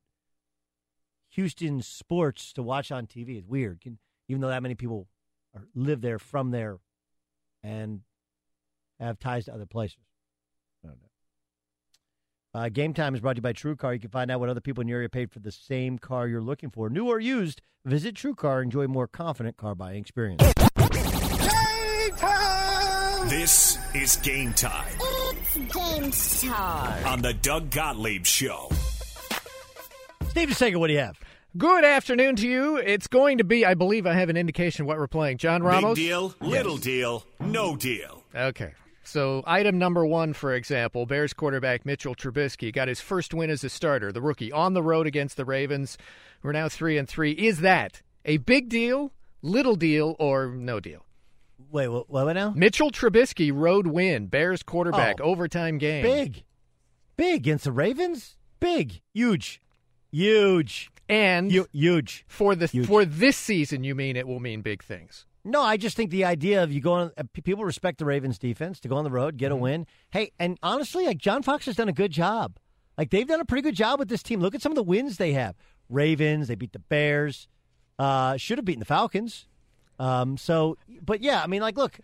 Houston 1.29 1.81
sports 1.81 2.51
to 2.53 2.61
watch 2.61 2.91
on 2.91 3.07
TV. 3.07 3.37
It's 3.37 3.47
weird, 3.47 3.79
Can, 3.79 3.97
even 4.27 4.41
though 4.41 4.49
that 4.49 4.61
many 4.61 4.75
people 4.75 5.07
are, 5.55 5.65
live 5.73 6.01
there 6.01 6.19
from 6.19 6.51
there 6.51 6.79
and 7.63 8.01
have 8.99 9.19
ties 9.19 9.45
to 9.45 9.53
other 9.53 9.65
places. 9.65 10.03
I 12.53 12.57
don't 12.57 12.63
know. 12.63 12.65
Uh, 12.65 12.69
Game 12.69 12.93
Time 12.93 13.15
is 13.15 13.21
brought 13.21 13.33
to 13.33 13.37
you 13.37 13.41
by 13.43 13.53
True 13.53 13.75
Car. 13.75 13.93
You 13.93 13.99
can 13.99 14.09
find 14.09 14.29
out 14.31 14.39
what 14.39 14.49
other 14.49 14.61
people 14.61 14.81
in 14.81 14.87
your 14.87 14.97
area 14.97 15.09
paid 15.09 15.31
for 15.31 15.39
the 15.39 15.51
same 15.51 15.97
car 15.97 16.27
you're 16.27 16.41
looking 16.41 16.69
for, 16.69 16.89
new 16.89 17.07
or 17.07 17.19
used. 17.19 17.61
Visit 17.85 18.15
True 18.15 18.35
Car. 18.35 18.61
And 18.61 18.67
enjoy 18.67 18.87
more 18.87 19.07
confident 19.07 19.57
car 19.57 19.75
buying 19.75 19.99
experience. 20.01 20.41
This 23.29 23.77
is 23.95 24.17
game 24.17 24.53
time 24.53 24.93
It's 24.99 25.57
game 25.57 26.11
time. 26.51 27.05
on 27.07 27.21
the 27.21 27.33
Doug 27.33 27.69
Gottlieb 27.71 28.25
Show. 28.25 28.69
Steve 30.29 30.49
DeSager, 30.49 30.75
what 30.77 30.87
do 30.87 30.93
you 30.93 30.99
have? 30.99 31.17
Good 31.57 31.85
afternoon 31.85 32.35
to 32.37 32.47
you. 32.47 32.77
It's 32.77 33.07
going 33.07 33.37
to 33.37 33.43
be, 33.43 33.65
I 33.65 33.75
believe 33.75 34.05
I 34.07 34.13
have 34.13 34.29
an 34.29 34.37
indication 34.37 34.83
of 34.83 34.87
what 34.87 34.97
we're 34.97 35.07
playing. 35.07 35.37
John 35.37 35.61
Ramos? 35.63 35.95
Big 35.95 36.05
deal, 36.07 36.35
little 36.41 36.77
deal, 36.77 37.25
no 37.39 37.75
deal. 37.75 38.23
Okay. 38.35 38.73
So, 39.05 39.43
item 39.45 39.77
number 39.77 40.05
one, 40.05 40.33
for 40.33 40.53
example, 40.53 41.05
Bears 41.05 41.33
quarterback 41.33 41.85
Mitchell 41.85 42.15
Trubisky 42.15 42.71
got 42.73 42.87
his 42.87 43.01
first 43.01 43.33
win 43.33 43.49
as 43.49 43.63
a 43.63 43.69
starter, 43.69 44.11
the 44.11 44.21
rookie, 44.21 44.51
on 44.51 44.73
the 44.73 44.81
road 44.83 45.07
against 45.07 45.35
the 45.37 45.45
Ravens. 45.45 45.97
We're 46.41 46.53
now 46.53 46.69
three 46.69 46.97
and 46.97 47.07
three. 47.07 47.31
Is 47.31 47.59
that 47.61 48.01
a 48.23 48.37
big 48.37 48.69
deal, 48.69 49.11
little 49.41 49.75
deal, 49.75 50.15
or 50.19 50.47
no 50.47 50.79
deal? 50.79 51.05
Wait, 51.71 51.87
what, 51.89 52.09
what 52.09 52.31
now? 52.33 52.51
Mitchell 52.55 52.91
Trubisky 52.91 53.51
road 53.53 53.87
win, 53.87 54.27
Bears 54.27 54.63
quarterback, 54.63 55.17
Oh. 55.19 55.25
overtime 55.25 55.77
game. 55.79 56.03
Big. 56.03 56.43
Big 57.17 57.35
against 57.41 57.65
the 57.65 57.71
Ravens? 57.71 58.37
Big. 58.59 59.01
Huge. 59.13 59.61
Huge. 60.11 60.89
And 61.09 61.51
huge 61.73 62.23
for 62.27 62.55
the 62.55 62.67
Huge. 62.67 62.87
for 62.87 63.03
this 63.03 63.35
season. 63.35 63.83
You 63.83 63.93
mean 63.95 64.15
it 64.15 64.27
will 64.27 64.39
mean 64.39 64.61
big 64.61 64.81
things? 64.81 65.25
No, 65.45 65.61
I 65.61 65.75
just 65.75 65.97
think 65.97 66.09
the 66.09 66.23
idea 66.23 66.63
of 66.63 66.71
you 66.71 66.79
going, 66.79 67.11
uh, 67.17 67.23
people 67.43 67.65
respect 67.65 67.97
the 67.97 68.05
Ravens 68.05 68.39
defense 68.39 68.79
to 68.81 68.87
go 68.87 68.95
on 68.95 69.03
the 69.03 69.11
road, 69.11 69.37
get 69.37 69.51
a 69.51 69.55
win. 69.55 69.85
Hey, 70.11 70.31
and 70.39 70.57
honestly, 70.63 71.05
like 71.05 71.17
John 71.17 71.43
Fox 71.43 71.65
has 71.65 71.75
done 71.75 71.89
a 71.89 71.93
good 71.93 72.11
job. 72.11 72.57
Like 72.97 73.09
they've 73.09 73.27
done 73.27 73.41
a 73.41 73.45
pretty 73.45 73.61
good 73.61 73.75
job 73.75 73.99
with 73.99 74.07
this 74.07 74.23
team. 74.23 74.39
Look 74.39 74.55
at 74.55 74.61
some 74.61 74.71
of 74.71 74.77
the 74.77 74.83
wins 74.83 75.17
they 75.17 75.33
have. 75.33 75.55
Ravens, 75.89 76.47
they 76.47 76.55
beat 76.55 76.71
the 76.71 76.79
Bears. 76.79 77.47
Uh, 77.99 78.37
should 78.37 78.57
have 78.57 78.65
beaten 78.65 78.79
the 78.79 78.85
Falcons. 78.85 79.47
Um, 79.99 80.37
so, 80.37 80.77
but 81.01 81.21
yeah, 81.21 81.41
I 81.43 81.47
mean, 81.47 81.61
like, 81.61 81.77
look, 81.77 81.99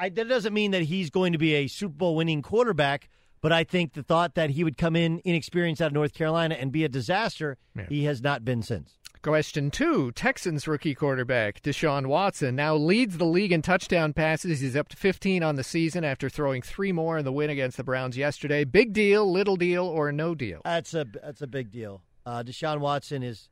I, 0.00 0.08
that 0.08 0.28
doesn't 0.28 0.54
mean 0.54 0.70
that 0.70 0.82
he's 0.82 1.10
going 1.10 1.32
to 1.32 1.38
be 1.38 1.54
a 1.54 1.66
Super 1.66 1.94
Bowl 1.94 2.16
winning 2.16 2.42
quarterback. 2.42 3.08
But 3.46 3.52
I 3.52 3.62
think 3.62 3.92
the 3.92 4.02
thought 4.02 4.34
that 4.34 4.50
he 4.50 4.64
would 4.64 4.76
come 4.76 4.96
in 4.96 5.22
inexperienced 5.24 5.80
out 5.80 5.86
of 5.86 5.92
North 5.92 6.12
Carolina 6.14 6.56
and 6.58 6.72
be 6.72 6.82
a 6.82 6.88
disaster, 6.88 7.58
he 7.88 8.02
has 8.02 8.20
not 8.20 8.44
been 8.44 8.60
since. 8.60 8.98
Question 9.22 9.70
two 9.70 10.10
Texans 10.10 10.66
rookie 10.66 10.96
quarterback 10.96 11.62
Deshaun 11.62 12.06
Watson 12.06 12.56
now 12.56 12.74
leads 12.74 13.18
the 13.18 13.24
league 13.24 13.52
in 13.52 13.62
touchdown 13.62 14.12
passes. 14.12 14.58
He's 14.58 14.74
up 14.74 14.88
to 14.88 14.96
15 14.96 15.44
on 15.44 15.54
the 15.54 15.62
season 15.62 16.02
after 16.04 16.28
throwing 16.28 16.60
three 16.60 16.90
more 16.90 17.18
in 17.18 17.24
the 17.24 17.30
win 17.30 17.48
against 17.48 17.76
the 17.76 17.84
Browns 17.84 18.16
yesterday. 18.16 18.64
Big 18.64 18.92
deal, 18.92 19.30
little 19.30 19.54
deal, 19.54 19.86
or 19.86 20.10
no 20.10 20.34
deal? 20.34 20.60
That's 20.64 20.92
a 20.92 21.06
that's 21.22 21.40
a 21.40 21.46
big 21.46 21.70
deal. 21.70 22.02
Uh, 22.26 22.42
Deshaun 22.42 22.80
Watson 22.80 23.22
is, 23.22 23.48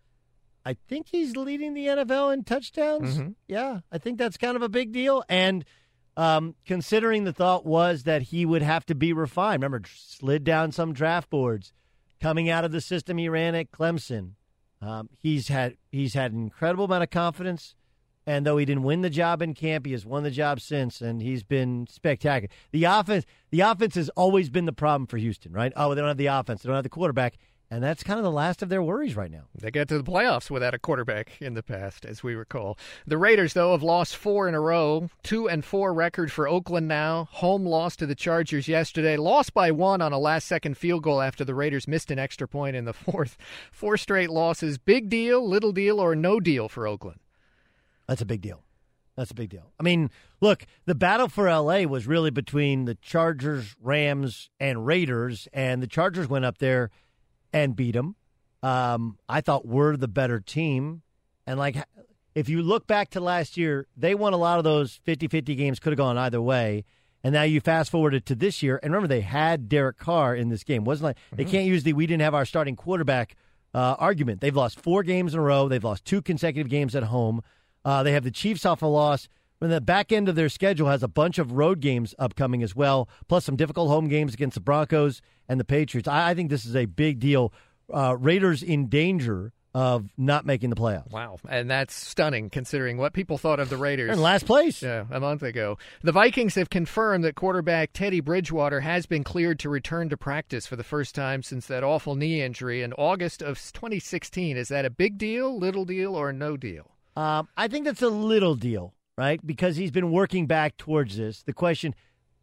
I 0.67 0.75
think 0.89 1.07
he's 1.13 1.37
leading 1.37 1.73
the 1.75 1.87
NFL 1.87 2.35
in 2.35 2.43
touchdowns. 2.43 3.19
Mhm. 3.19 3.37
Yeah, 3.47 3.83
I 3.93 3.99
think 3.99 4.19
that's 4.19 4.39
kind 4.39 4.57
of 4.57 4.63
a 4.63 4.69
big 4.69 4.91
deal. 4.91 5.23
And 5.29 5.65
um, 6.17 6.55
considering 6.65 7.25
the 7.25 7.33
thought 7.33 7.67
was 7.67 8.05
that 8.05 8.23
he 8.23 8.47
would 8.47 8.63
have 8.63 8.87
to 8.87 8.95
be 8.95 9.13
refined. 9.13 9.63
Remember, 9.63 9.87
slid 9.89 10.45
down 10.45 10.73
some 10.73 10.93
draft 10.93 11.31
boards, 11.31 11.73
coming 12.21 12.49
out 12.49 12.65
of 12.65 12.73
the 12.73 12.81
system 12.81 13.19
he 13.19 13.29
ran 13.29 13.55
at 13.55 13.71
Clemson. 13.71 14.33
Um, 14.81 15.09
he's 15.19 15.49
had 15.49 15.77
he's 15.91 16.15
had 16.15 16.33
an 16.33 16.43
incredible 16.43 16.85
amount 16.85 17.03
of 17.03 17.11
confidence. 17.11 17.75
And 18.27 18.47
though 18.47 18.57
he 18.57 18.65
didn't 18.65 18.85
win 18.85 19.03
the 19.03 19.11
job 19.11 19.43
in 19.43 19.53
camp, 19.53 19.85
he 19.85 19.93
has 19.93 20.07
won 20.07 20.23
the 20.23 20.31
job 20.31 20.59
since, 20.61 21.03
and 21.03 21.21
he's 21.21 21.43
been 21.43 21.87
spectacular. 21.91 22.51
The 22.73 22.85
offense, 22.85 23.27
the 23.51 23.61
offense 23.61 23.97
has 23.97 24.09
always 24.11 24.49
been 24.49 24.65
the 24.65 24.73
problem 24.73 25.07
for 25.07 25.19
Houston, 25.19 25.53
right? 25.53 25.75
Oh, 25.77 25.95
they 25.95 26.01
don't 26.01 26.09
have 26.09 26.17
the 26.17 26.27
offense, 26.27 26.63
they 26.63 26.69
don't 26.69 26.77
have 26.77 26.85
the 26.85 26.89
quarterback, 26.89 27.37
and 27.71 27.83
that's 27.83 28.03
kind 28.03 28.19
of 28.19 28.25
the 28.25 28.31
last 28.31 28.63
of 28.63 28.69
their 28.69 28.83
worries 28.83 29.17
right 29.17 29.31
now. 29.31 29.45
They 29.55 29.71
got 29.71 29.89
to 29.89 29.99
the 29.99 30.05
playoffs 30.05 30.51
without 30.51 30.75
a 30.75 30.79
quarterback 30.79 31.41
in 31.41 31.55
the 31.55 31.63
past, 31.63 32.05
as 32.05 32.23
we 32.23 32.35
recall. 32.35 32.79
The 33.07 33.19
Raiders, 33.19 33.55
though, 33.55 33.73
have 33.73 33.83
lost 33.83 34.17
four 34.17 34.47
in 34.49 34.55
a 34.55 34.61
row. 34.61 35.09
Two 35.23 35.49
and 35.49 35.65
four 35.65 35.93
record 35.95 36.31
for 36.31 36.47
Oakland 36.47 36.89
now. 36.89 37.29
Home 37.33 37.65
loss 37.65 37.97
to 37.97 38.07
the 38.07 38.15
Chargers 38.15 38.69
yesterday. 38.69 39.17
Lost 39.17 39.55
by 39.55 39.71
one 39.71 40.03
on 40.03 40.13
a 40.13 40.19
last 40.19 40.47
second 40.47 40.77
field 40.77 41.03
goal 41.03 41.21
after 41.21 41.45
the 41.45 41.55
Raiders 41.55 41.89
missed 41.89 42.11
an 42.11 42.19
extra 42.19 42.47
point 42.47 42.77
in 42.77 42.85
the 42.85 42.93
fourth. 42.93 43.37
Four 43.73 43.97
straight 43.97 44.31
losses. 44.31 44.79
Big 44.79 45.09
deal, 45.09 45.47
little 45.47 45.73
deal, 45.73 45.99
or 46.01 46.15
no 46.15 46.41
deal 46.41 46.69
for 46.69 46.87
Oakland? 46.87 47.21
That's 48.07 48.23
a 48.23 48.27
big 48.27 48.43
deal. 48.43 48.63
That's 49.17 49.31
a 49.31 49.35
big 49.35 49.51
deal. 49.51 49.73
I 49.79 49.85
mean, 49.85 50.11
look, 50.41 50.67
the 50.87 50.95
battle 50.95 51.29
for 51.29 51.49
LA 51.49 51.83
was 51.83 52.07
really 52.07 52.31
between 52.31 52.85
the 52.85 52.97
Chargers, 52.97 53.77
Rams, 53.81 54.51
and 54.59 54.85
Raiders, 54.85 55.47
and 55.53 55.83
the 55.83 55.87
Chargers 55.87 56.29
went 56.29 56.45
up 56.45 56.59
there 56.59 56.91
and 57.55 57.75
beat 57.75 57.93
them. 57.93 58.17
Um, 58.63 59.19
I 59.29 59.41
thought 59.41 59.67
we're 59.67 59.97
the 59.97 60.09
better 60.09 60.41
team. 60.41 61.03
And, 61.47 61.59
like, 61.59 61.77
if 62.35 62.49
you 62.49 62.63
look 62.63 62.87
back 62.87 63.11
to 63.11 63.21
last 63.21 63.57
year, 63.57 63.87
they 63.97 64.15
won 64.15 64.33
a 64.33 64.37
lot 64.37 64.59
of 64.59 64.65
those 64.65 65.01
50 65.05 65.29
50 65.29 65.55
games, 65.55 65.79
could 65.79 65.93
have 65.93 65.99
gone 65.99 66.19
either 66.19 66.43
way. 66.43 66.85
And 67.23 67.33
now 67.33 67.43
you 67.43 67.61
fast 67.61 67.91
forwarded 67.91 68.27
to 68.27 68.35
this 68.35 68.63
year, 68.63 68.79
and 68.83 68.93
remember, 68.93 69.09
they 69.09 69.23
had 69.23 69.67
Derek 69.67 69.97
Carr 69.97 70.35
in 70.35 70.51
this 70.51 70.63
game. 70.63 70.85
Wasn't 70.85 71.05
like 71.05 71.17
they 71.35 71.47
can't 71.47 71.65
use 71.65 71.83
the 71.83 71.95
we 71.95 72.07
didn't 72.07 72.21
have 72.21 72.35
our 72.35 72.45
starting 72.45 72.77
quarterback 72.77 73.35
uh, 73.73 73.97
argument. 73.99 74.43
They've 74.43 74.55
lost 74.55 74.79
four 74.79 75.03
games 75.03 75.33
in 75.33 75.41
a 75.41 75.43
row, 75.43 75.67
they've 75.67 75.83
lost 75.83 76.05
two 76.05 76.21
consecutive 76.21 76.69
games 76.69 76.95
at 76.95 77.05
home. 77.05 77.41
Uh, 77.83 78.03
they 78.03 78.13
have 78.13 78.25
the 78.25 78.31
Chiefs 78.31 78.67
off 78.67 78.83
a 78.83 78.87
loss. 78.87 79.29
And 79.61 79.73
the 79.73 79.81
back 79.81 80.13
end 80.13 80.29
of 80.29 80.35
their 80.35 80.49
schedule 80.49 80.89
has 80.89 81.03
a 81.03 81.09
bunch 81.09 81.39
of 81.39 81.53
road 81.53 81.81
games 81.81 82.15
upcoming 82.19 82.63
as 82.63 82.77
well, 82.77 83.09
plus 83.29 83.45
some 83.45 83.57
difficult 83.57 83.89
home 83.89 84.09
games 84.09 84.35
against 84.35 84.55
the 84.55 84.61
Broncos 84.61 85.23
and 85.49 85.59
the 85.59 85.65
Patriots. 85.65 86.09
I, 86.09 86.31
I 86.31 86.35
think 86.35 86.51
this 86.51 86.67
is 86.67 86.77
a 86.77 86.85
big 86.87 87.19
deal. 87.19 87.53
Uh, 87.93 88.17
Raiders 88.19 88.63
in 88.63 88.89
danger 88.89 89.53
of 89.75 90.09
not 90.17 90.47
making 90.47 90.71
the 90.71 90.77
playoffs. 90.77 91.11
Wow. 91.11 91.37
And 91.49 91.69
that's 91.69 91.95
stunning 91.95 92.49
considering 92.49 92.97
what 92.97 93.13
people 93.13 93.39
thought 93.39 93.59
of 93.59 93.69
the 93.69 93.77
Raiders. 93.77 94.07
They're 94.07 94.15
in 94.15 94.23
last 94.23 94.47
place. 94.47 94.81
Yeah, 94.81 95.05
a 95.11 95.19
month 95.19 95.43
ago. 95.43 95.79
The 96.03 96.13
Vikings 96.13 96.55
have 96.55 96.71
confirmed 96.71 97.25
that 97.25 97.35
quarterback 97.35 97.93
Teddy 97.93 98.21
Bridgewater 98.21 98.81
has 98.81 99.07
been 99.07 99.25
cleared 99.25 99.59
to 99.61 99.69
return 99.69 100.09
to 100.11 100.17
practice 100.17 100.67
for 100.67 100.77
the 100.77 100.85
first 100.85 101.15
time 101.15 101.43
since 101.43 101.67
that 101.67 101.83
awful 101.83 102.15
knee 102.15 102.41
injury 102.41 102.83
in 102.83 102.93
August 102.93 103.43
of 103.43 103.59
2016. 103.73 104.57
Is 104.57 104.69
that 104.69 104.85
a 104.85 104.91
big 104.91 105.19
deal, 105.19 105.59
little 105.59 105.85
deal, 105.85 106.15
or 106.15 106.33
no 106.33 106.57
deal? 106.57 106.93
Um, 107.17 107.49
I 107.57 107.67
think 107.67 107.85
that's 107.85 108.03
a 108.03 108.09
little 108.09 108.55
deal, 108.55 108.94
right? 109.17 109.45
Because 109.45 109.77
he's 109.77 109.91
been 109.91 110.11
working 110.11 110.47
back 110.47 110.77
towards 110.77 111.17
this. 111.17 111.43
The 111.43 111.53
question, 111.53 111.95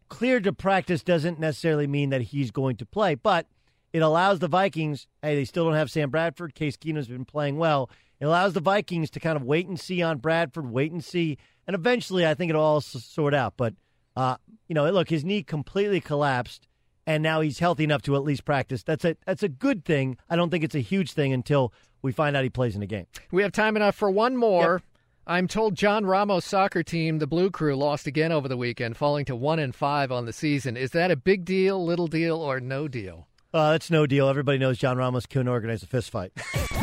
cleared 0.08 0.44
to 0.44 0.52
practice 0.52 1.02
doesn't 1.02 1.40
necessarily 1.40 1.86
mean 1.86 2.10
that 2.10 2.22
he's 2.22 2.50
going 2.50 2.76
to 2.76 2.86
play, 2.86 3.14
but 3.14 3.46
it 3.92 4.00
allows 4.02 4.38
the 4.38 4.48
Vikings, 4.48 5.06
hey, 5.22 5.34
they 5.34 5.44
still 5.44 5.64
don't 5.64 5.74
have 5.74 5.90
Sam 5.90 6.10
Bradford. 6.10 6.54
Case 6.54 6.76
Keenum's 6.76 7.08
been 7.08 7.24
playing 7.24 7.56
well. 7.58 7.90
It 8.20 8.24
allows 8.24 8.52
the 8.54 8.60
Vikings 8.60 9.10
to 9.10 9.20
kind 9.20 9.36
of 9.36 9.42
wait 9.42 9.66
and 9.66 9.78
see 9.78 10.02
on 10.02 10.18
Bradford, 10.18 10.70
wait 10.70 10.92
and 10.92 11.04
see. 11.04 11.38
And 11.66 11.74
eventually, 11.74 12.26
I 12.26 12.34
think 12.34 12.50
it'll 12.50 12.62
all 12.62 12.80
sort 12.80 13.34
out. 13.34 13.54
But, 13.56 13.74
uh, 14.16 14.36
you 14.68 14.74
know, 14.74 14.88
look, 14.90 15.10
his 15.10 15.24
knee 15.24 15.42
completely 15.42 16.00
collapsed, 16.00 16.68
and 17.06 17.22
now 17.22 17.40
he's 17.40 17.58
healthy 17.58 17.84
enough 17.84 18.02
to 18.02 18.16
at 18.16 18.22
least 18.22 18.44
practice. 18.44 18.82
That's 18.82 19.04
a, 19.04 19.16
that's 19.26 19.42
a 19.42 19.48
good 19.48 19.84
thing. 19.84 20.16
I 20.30 20.36
don't 20.36 20.50
think 20.50 20.64
it's 20.64 20.74
a 20.74 20.80
huge 20.80 21.12
thing 21.12 21.32
until 21.32 21.72
we 22.00 22.12
find 22.12 22.36
out 22.36 22.44
he 22.44 22.50
plays 22.50 22.76
in 22.76 22.82
a 22.82 22.86
game. 22.86 23.06
We 23.30 23.42
have 23.42 23.52
time 23.52 23.76
enough 23.76 23.94
for 23.94 24.10
one 24.10 24.36
more. 24.36 24.82
I'm 25.26 25.46
told 25.46 25.76
John 25.76 26.04
Ramos' 26.04 26.44
soccer 26.44 26.82
team, 26.82 27.18
the 27.20 27.28
Blue 27.28 27.48
Crew, 27.48 27.76
lost 27.76 28.08
again 28.08 28.32
over 28.32 28.48
the 28.48 28.56
weekend, 28.56 28.96
falling 28.96 29.24
to 29.26 29.36
one 29.36 29.60
and 29.60 29.72
five 29.72 30.10
on 30.10 30.26
the 30.26 30.32
season. 30.32 30.76
Is 30.76 30.90
that 30.90 31.12
a 31.12 31.16
big 31.16 31.44
deal, 31.44 31.84
little 31.84 32.08
deal, 32.08 32.36
or 32.38 32.58
no 32.58 32.88
deal? 32.88 33.28
Uh, 33.54 33.70
that's 33.72 33.88
no 33.88 34.04
deal. 34.04 34.28
Everybody 34.28 34.58
knows 34.58 34.78
John 34.78 34.96
Ramos 34.96 35.26
couldn't 35.26 35.46
organize 35.46 35.82
a 35.84 35.86
fist 35.86 36.10
fight. 36.10 36.32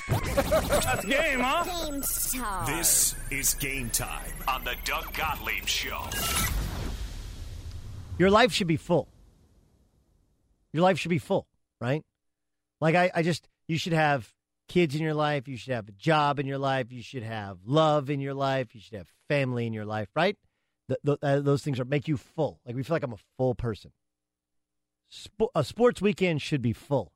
That's 0.09 1.03
game, 1.03 1.39
huh? 1.39 1.63
Game 1.65 2.01
time. 2.01 2.77
This 2.77 3.15
is 3.29 3.53
game 3.55 3.89
time 3.89 4.31
on 4.47 4.63
the 4.63 4.75
Doug 4.85 5.11
Gottlieb 5.13 5.65
Show. 5.65 5.99
Your 8.17 8.29
life 8.29 8.53
should 8.53 8.67
be 8.67 8.77
full. 8.77 9.07
Your 10.71 10.83
life 10.83 10.99
should 10.99 11.09
be 11.09 11.17
full, 11.17 11.47
right? 11.81 12.03
Like 12.79 12.95
I, 12.95 13.11
I 13.13 13.23
just 13.23 13.47
you 13.67 13.77
should 13.77 13.93
have 13.93 14.31
kids 14.69 14.95
in 14.95 15.01
your 15.01 15.13
life, 15.13 15.47
you 15.47 15.57
should 15.57 15.73
have 15.73 15.89
a 15.89 15.93
job 15.93 16.39
in 16.39 16.45
your 16.45 16.57
life, 16.57 16.91
you 16.91 17.01
should 17.01 17.23
have 17.23 17.57
love 17.65 18.09
in 18.09 18.21
your 18.21 18.33
life, 18.33 18.73
you 18.73 18.79
should 18.79 18.97
have 18.97 19.11
family 19.27 19.67
in 19.67 19.73
your 19.73 19.85
life, 19.85 20.07
right? 20.15 20.37
Uh, 21.05 21.41
those 21.41 21.61
things 21.63 21.79
are 21.79 21.85
make 21.85 22.07
you 22.07 22.15
full. 22.15 22.61
Like 22.65 22.75
we 22.75 22.83
feel 22.83 22.95
like 22.95 23.03
I'm 23.03 23.13
a 23.13 23.17
full 23.37 23.55
person. 23.55 23.91
Sp- 25.11 25.53
a 25.53 25.63
sports 25.63 26.01
weekend 26.01 26.41
should 26.41 26.61
be 26.61 26.73
full, 26.73 27.11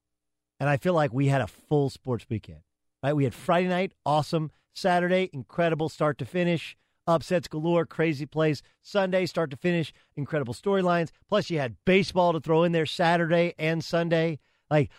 and 0.60 0.70
I 0.70 0.78
feel 0.78 0.94
like 0.94 1.14
we 1.14 1.28
had 1.28 1.42
a 1.42 1.48
full 1.48 1.90
sports 1.90 2.26
weekend. 2.30 2.62
Right? 3.02 3.14
We 3.14 3.24
had 3.24 3.34
Friday 3.34 3.68
night, 3.68 3.94
awesome. 4.06 4.52
Saturday, 4.74 5.30
incredible 5.32 5.90
start 5.90 6.18
to 6.18 6.26
finish. 6.26 6.76
Upsets 7.06 7.48
galore, 7.48 7.86
crazy 7.86 8.26
plays. 8.26 8.64
Sunday, 8.82 9.26
start 9.26 9.52
to 9.52 9.58
finish, 9.58 9.94
incredible 10.16 10.54
storylines. 10.54 11.10
Plus, 11.28 11.50
you 11.50 11.60
had 11.60 11.76
baseball 11.86 12.32
to 12.34 12.40
throw 12.40 12.64
in 12.64 12.72
there 12.72 12.86
Saturday 12.86 13.54
and 13.60 13.84
Sunday. 13.84 14.40
Like, 14.72 14.90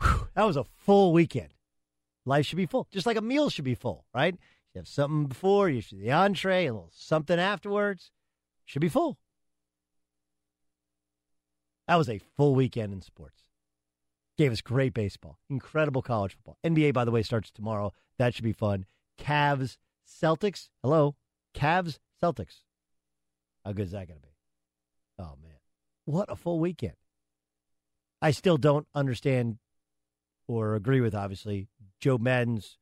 whew, 0.00 0.28
that 0.34 0.44
was 0.44 0.56
a 0.56 0.64
full 0.64 1.12
weekend. 1.12 1.52
Life 2.26 2.46
should 2.46 2.56
be 2.56 2.66
full, 2.66 2.86
just 2.90 3.06
like 3.06 3.16
a 3.16 3.22
meal 3.22 3.48
should 3.50 3.64
be 3.64 3.74
full, 3.74 4.04
right? 4.14 4.34
You 4.74 4.78
have 4.78 4.88
something 4.88 5.26
before, 5.26 5.68
you 5.68 5.80
should 5.80 6.00
the 6.00 6.12
entree, 6.12 6.66
a 6.66 6.72
little 6.72 6.90
something 6.92 7.38
afterwards. 7.38 8.10
Should 8.64 8.82
be 8.82 8.88
full. 8.88 9.18
That 11.88 11.96
was 11.96 12.08
a 12.08 12.18
full 12.36 12.54
weekend 12.54 12.92
in 12.92 13.02
sports. 13.02 13.42
Gave 14.38 14.52
us 14.52 14.60
great 14.60 14.94
baseball, 14.94 15.38
incredible 15.48 16.02
college 16.02 16.34
football. 16.34 16.56
NBA, 16.64 16.94
by 16.94 17.04
the 17.04 17.10
way, 17.10 17.22
starts 17.22 17.50
tomorrow. 17.50 17.92
That 18.16 18.32
should 18.34 18.44
be 18.44 18.52
fun. 18.52 18.86
Cavs, 19.18 19.76
Celtics. 20.06 20.68
Hello, 20.82 21.16
Cavs, 21.52 21.98
Celtics. 22.22 22.62
How 23.64 23.72
good 23.72 23.86
is 23.86 23.92
that 23.92 24.06
going 24.06 24.20
to 24.20 24.26
be? 24.26 24.34
Oh 25.18 25.36
man, 25.42 25.58
what 26.04 26.30
a 26.30 26.36
full 26.36 26.60
weekend! 26.60 26.94
I 28.22 28.30
still 28.30 28.56
don't 28.56 28.86
understand 28.94 29.58
or 30.46 30.74
agree 30.74 31.00
with, 31.00 31.14
obviously, 31.14 31.68
Joe 32.00 32.18
Maddon's 32.18 32.78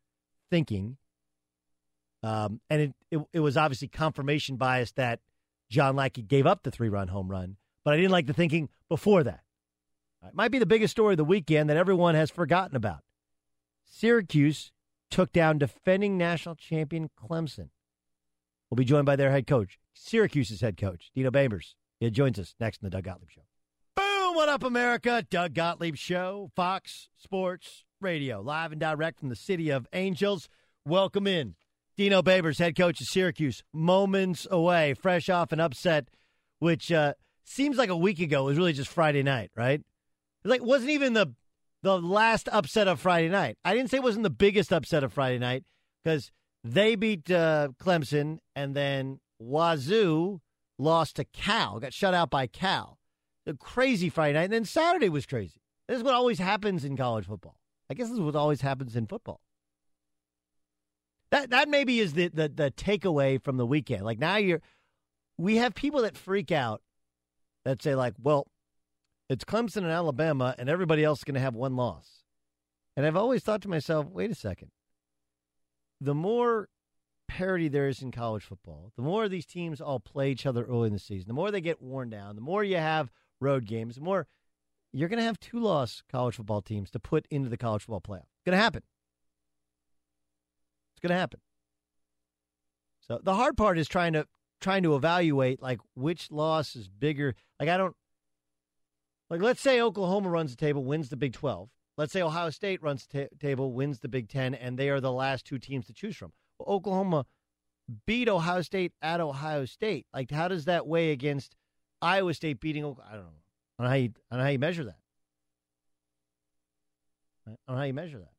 thinking. 0.50 0.96
Um, 2.22 2.60
and 2.68 2.80
it, 2.80 2.94
it 3.10 3.20
it 3.32 3.40
was 3.40 3.56
obviously 3.56 3.88
confirmation 3.88 4.56
bias 4.56 4.92
that 4.92 5.20
John 5.70 5.94
Lackey 5.94 6.22
gave 6.22 6.46
up 6.46 6.62
the 6.62 6.70
three 6.70 6.88
run 6.88 7.08
home 7.08 7.28
run, 7.28 7.56
but 7.84 7.94
I 7.94 7.96
didn't 7.96 8.10
like 8.10 8.26
the 8.26 8.32
thinking 8.32 8.68
before 8.88 9.22
that. 9.24 9.40
It 10.26 10.34
might 10.34 10.50
be 10.50 10.58
the 10.58 10.66
biggest 10.66 10.90
story 10.90 11.12
of 11.12 11.18
the 11.18 11.24
weekend 11.24 11.70
that 11.70 11.76
everyone 11.76 12.16
has 12.16 12.30
forgotten 12.30 12.76
about. 12.76 13.02
Syracuse 13.84 14.72
took 15.10 15.32
down 15.32 15.58
defending 15.58 16.18
national 16.18 16.56
champion 16.56 17.08
Clemson. 17.16 17.68
We'll 18.68 18.76
be 18.76 18.84
joined 18.84 19.06
by 19.06 19.16
their 19.16 19.30
head 19.30 19.46
coach, 19.46 19.78
Syracuse's 19.94 20.60
head 20.60 20.76
coach, 20.76 21.10
Dino 21.14 21.30
Babers. 21.30 21.74
He 22.00 22.10
joins 22.10 22.38
us 22.38 22.54
next 22.58 22.82
in 22.82 22.86
the 22.86 22.90
Doug 22.90 23.04
Gottlieb 23.04 23.30
Show. 23.30 23.42
Boom! 23.94 24.34
What 24.34 24.48
up, 24.48 24.64
America? 24.64 25.24
Doug 25.30 25.54
Gottlieb 25.54 25.96
Show, 25.96 26.50
Fox 26.54 27.08
Sports 27.16 27.84
Radio, 28.00 28.40
live 28.40 28.70
and 28.70 28.80
direct 28.80 29.18
from 29.18 29.28
the 29.28 29.34
city 29.34 29.70
of 29.70 29.88
Angels. 29.92 30.48
Welcome 30.84 31.26
in. 31.26 31.56
Dino 31.96 32.22
Babers, 32.22 32.60
head 32.60 32.76
coach 32.76 33.00
of 33.00 33.08
Syracuse, 33.08 33.64
moments 33.72 34.46
away, 34.50 34.94
fresh 34.94 35.28
off 35.28 35.50
an 35.50 35.58
upset, 35.58 36.08
which 36.60 36.92
uh, 36.92 37.14
seems 37.42 37.76
like 37.76 37.88
a 37.88 37.96
week 37.96 38.20
ago. 38.20 38.42
It 38.42 38.50
was 38.50 38.58
really 38.58 38.72
just 38.72 38.90
Friday 38.90 39.24
night, 39.24 39.50
right? 39.56 39.80
It 40.44 40.48
like 40.48 40.62
wasn't 40.62 40.90
even 40.90 41.14
the 41.14 41.34
the 41.82 42.00
last 42.00 42.48
upset 42.52 42.86
of 42.86 43.00
Friday 43.00 43.28
night. 43.28 43.58
I 43.64 43.74
didn't 43.74 43.90
say 43.90 43.96
it 43.96 44.02
wasn't 44.04 44.22
the 44.22 44.30
biggest 44.30 44.72
upset 44.72 45.02
of 45.02 45.12
Friday 45.12 45.38
night 45.38 45.64
because 46.04 46.30
they 46.62 46.94
beat 46.94 47.28
uh, 47.30 47.70
Clemson 47.80 48.38
and 48.54 48.76
then 48.76 49.18
Wazoo 49.40 50.40
lost 50.78 51.16
to 51.16 51.24
Cal, 51.24 51.80
got 51.80 51.92
shut 51.92 52.14
out 52.14 52.30
by 52.30 52.46
Cal. 52.46 52.98
A 53.44 53.54
crazy 53.54 54.08
Friday 54.08 54.34
night. 54.34 54.44
And 54.44 54.52
then 54.52 54.64
Saturday 54.64 55.08
was 55.08 55.26
crazy. 55.26 55.62
This 55.88 55.96
is 55.96 56.04
what 56.04 56.14
always 56.14 56.38
happens 56.38 56.84
in 56.84 56.96
college 56.96 57.26
football. 57.26 57.56
I 57.90 57.94
guess 57.94 58.08
this 58.08 58.18
is 58.18 58.20
what 58.20 58.36
always 58.36 58.60
happens 58.60 58.96
in 58.96 59.06
football. 59.06 59.40
That 61.30 61.50
that 61.50 61.68
maybe 61.68 62.00
is 62.00 62.14
the, 62.14 62.28
the 62.28 62.48
the 62.48 62.70
takeaway 62.70 63.42
from 63.42 63.56
the 63.56 63.66
weekend. 63.66 64.04
Like 64.04 64.18
now 64.18 64.36
you're 64.36 64.62
we 65.36 65.56
have 65.56 65.74
people 65.74 66.02
that 66.02 66.16
freak 66.16 66.50
out 66.50 66.82
that 67.64 67.82
say 67.82 67.94
like, 67.94 68.14
well, 68.20 68.46
it's 69.28 69.44
Clemson 69.44 69.78
and 69.78 69.90
Alabama 69.90 70.54
and 70.58 70.68
everybody 70.68 71.04
else 71.04 71.20
is 71.20 71.24
going 71.24 71.34
to 71.34 71.40
have 71.40 71.54
one 71.54 71.76
loss. 71.76 72.24
And 72.96 73.06
I've 73.06 73.16
always 73.16 73.42
thought 73.42 73.62
to 73.62 73.68
myself, 73.68 74.06
wait 74.06 74.30
a 74.30 74.34
second. 74.34 74.70
The 76.00 76.14
more 76.14 76.68
parity 77.28 77.68
there 77.68 77.88
is 77.88 78.02
in 78.02 78.10
college 78.10 78.42
football, 78.42 78.92
the 78.96 79.02
more 79.02 79.28
these 79.28 79.46
teams 79.46 79.80
all 79.80 80.00
play 80.00 80.30
each 80.30 80.46
other 80.46 80.64
early 80.64 80.88
in 80.88 80.94
the 80.94 80.98
season, 80.98 81.28
the 81.28 81.34
more 81.34 81.50
they 81.50 81.60
get 81.60 81.82
worn 81.82 82.10
down, 82.10 82.34
the 82.34 82.40
more 82.40 82.64
you 82.64 82.78
have 82.78 83.12
road 83.40 83.66
games, 83.66 83.96
the 83.96 84.00
more 84.00 84.26
you're 84.92 85.08
going 85.08 85.18
to 85.18 85.24
have 85.24 85.38
two 85.40 85.60
loss 85.60 86.02
college 86.10 86.36
football 86.36 86.62
teams 86.62 86.90
to 86.90 86.98
put 86.98 87.26
into 87.30 87.48
the 87.48 87.56
college 87.56 87.82
football 87.82 88.00
playoff. 88.00 88.26
It's 88.36 88.44
going 88.44 88.56
to 88.56 88.62
happen. 88.62 88.82
It's 90.92 91.00
going 91.00 91.14
to 91.14 91.20
happen. 91.20 91.40
So 93.00 93.20
the 93.22 93.34
hard 93.34 93.56
part 93.56 93.78
is 93.78 93.88
trying 93.88 94.12
to 94.12 94.26
trying 94.60 94.82
to 94.82 94.96
evaluate 94.96 95.62
like 95.62 95.80
which 95.94 96.30
loss 96.30 96.76
is 96.76 96.88
bigger. 96.88 97.34
Like 97.58 97.68
I 97.68 97.76
don't 97.76 97.96
like 99.30 99.40
let's 99.40 99.60
say 99.60 99.80
Oklahoma 99.80 100.28
runs 100.28 100.50
the 100.50 100.56
table, 100.56 100.84
wins 100.84 101.08
the 101.08 101.16
Big 101.16 101.32
12. 101.32 101.70
Let's 101.96 102.12
say 102.12 102.22
Ohio 102.22 102.50
State 102.50 102.82
runs 102.82 103.06
the 103.06 103.28
t- 103.28 103.36
table, 103.38 103.72
wins 103.72 104.00
the 104.00 104.08
Big 104.08 104.28
10 104.28 104.54
and 104.54 104.78
they 104.78 104.90
are 104.90 105.00
the 105.00 105.12
last 105.12 105.46
two 105.46 105.58
teams 105.58 105.86
to 105.86 105.92
choose 105.92 106.16
from. 106.16 106.32
Well, 106.58 106.74
Oklahoma 106.76 107.24
beat 108.04 108.28
Ohio 108.28 108.62
State 108.62 108.92
at 109.00 109.20
Ohio 109.20 109.64
State. 109.64 110.06
Like 110.12 110.30
how 110.30 110.48
does 110.48 110.66
that 110.66 110.86
weigh 110.86 111.10
against 111.10 111.56
Iowa 112.02 112.34
State 112.34 112.60
beating 112.60 112.84
I 112.84 113.14
don't 113.14 113.24
know. 113.24 113.47
Don't 113.78 113.88
how 113.88 113.94
you, 113.94 114.12
I 114.30 114.42
how 114.42 114.48
you 114.48 114.58
measure 114.58 114.84
that. 114.84 114.98
Don't 117.66 117.76
how 117.76 117.84
you 117.84 117.94
measure 117.94 118.18
that. 118.18 118.32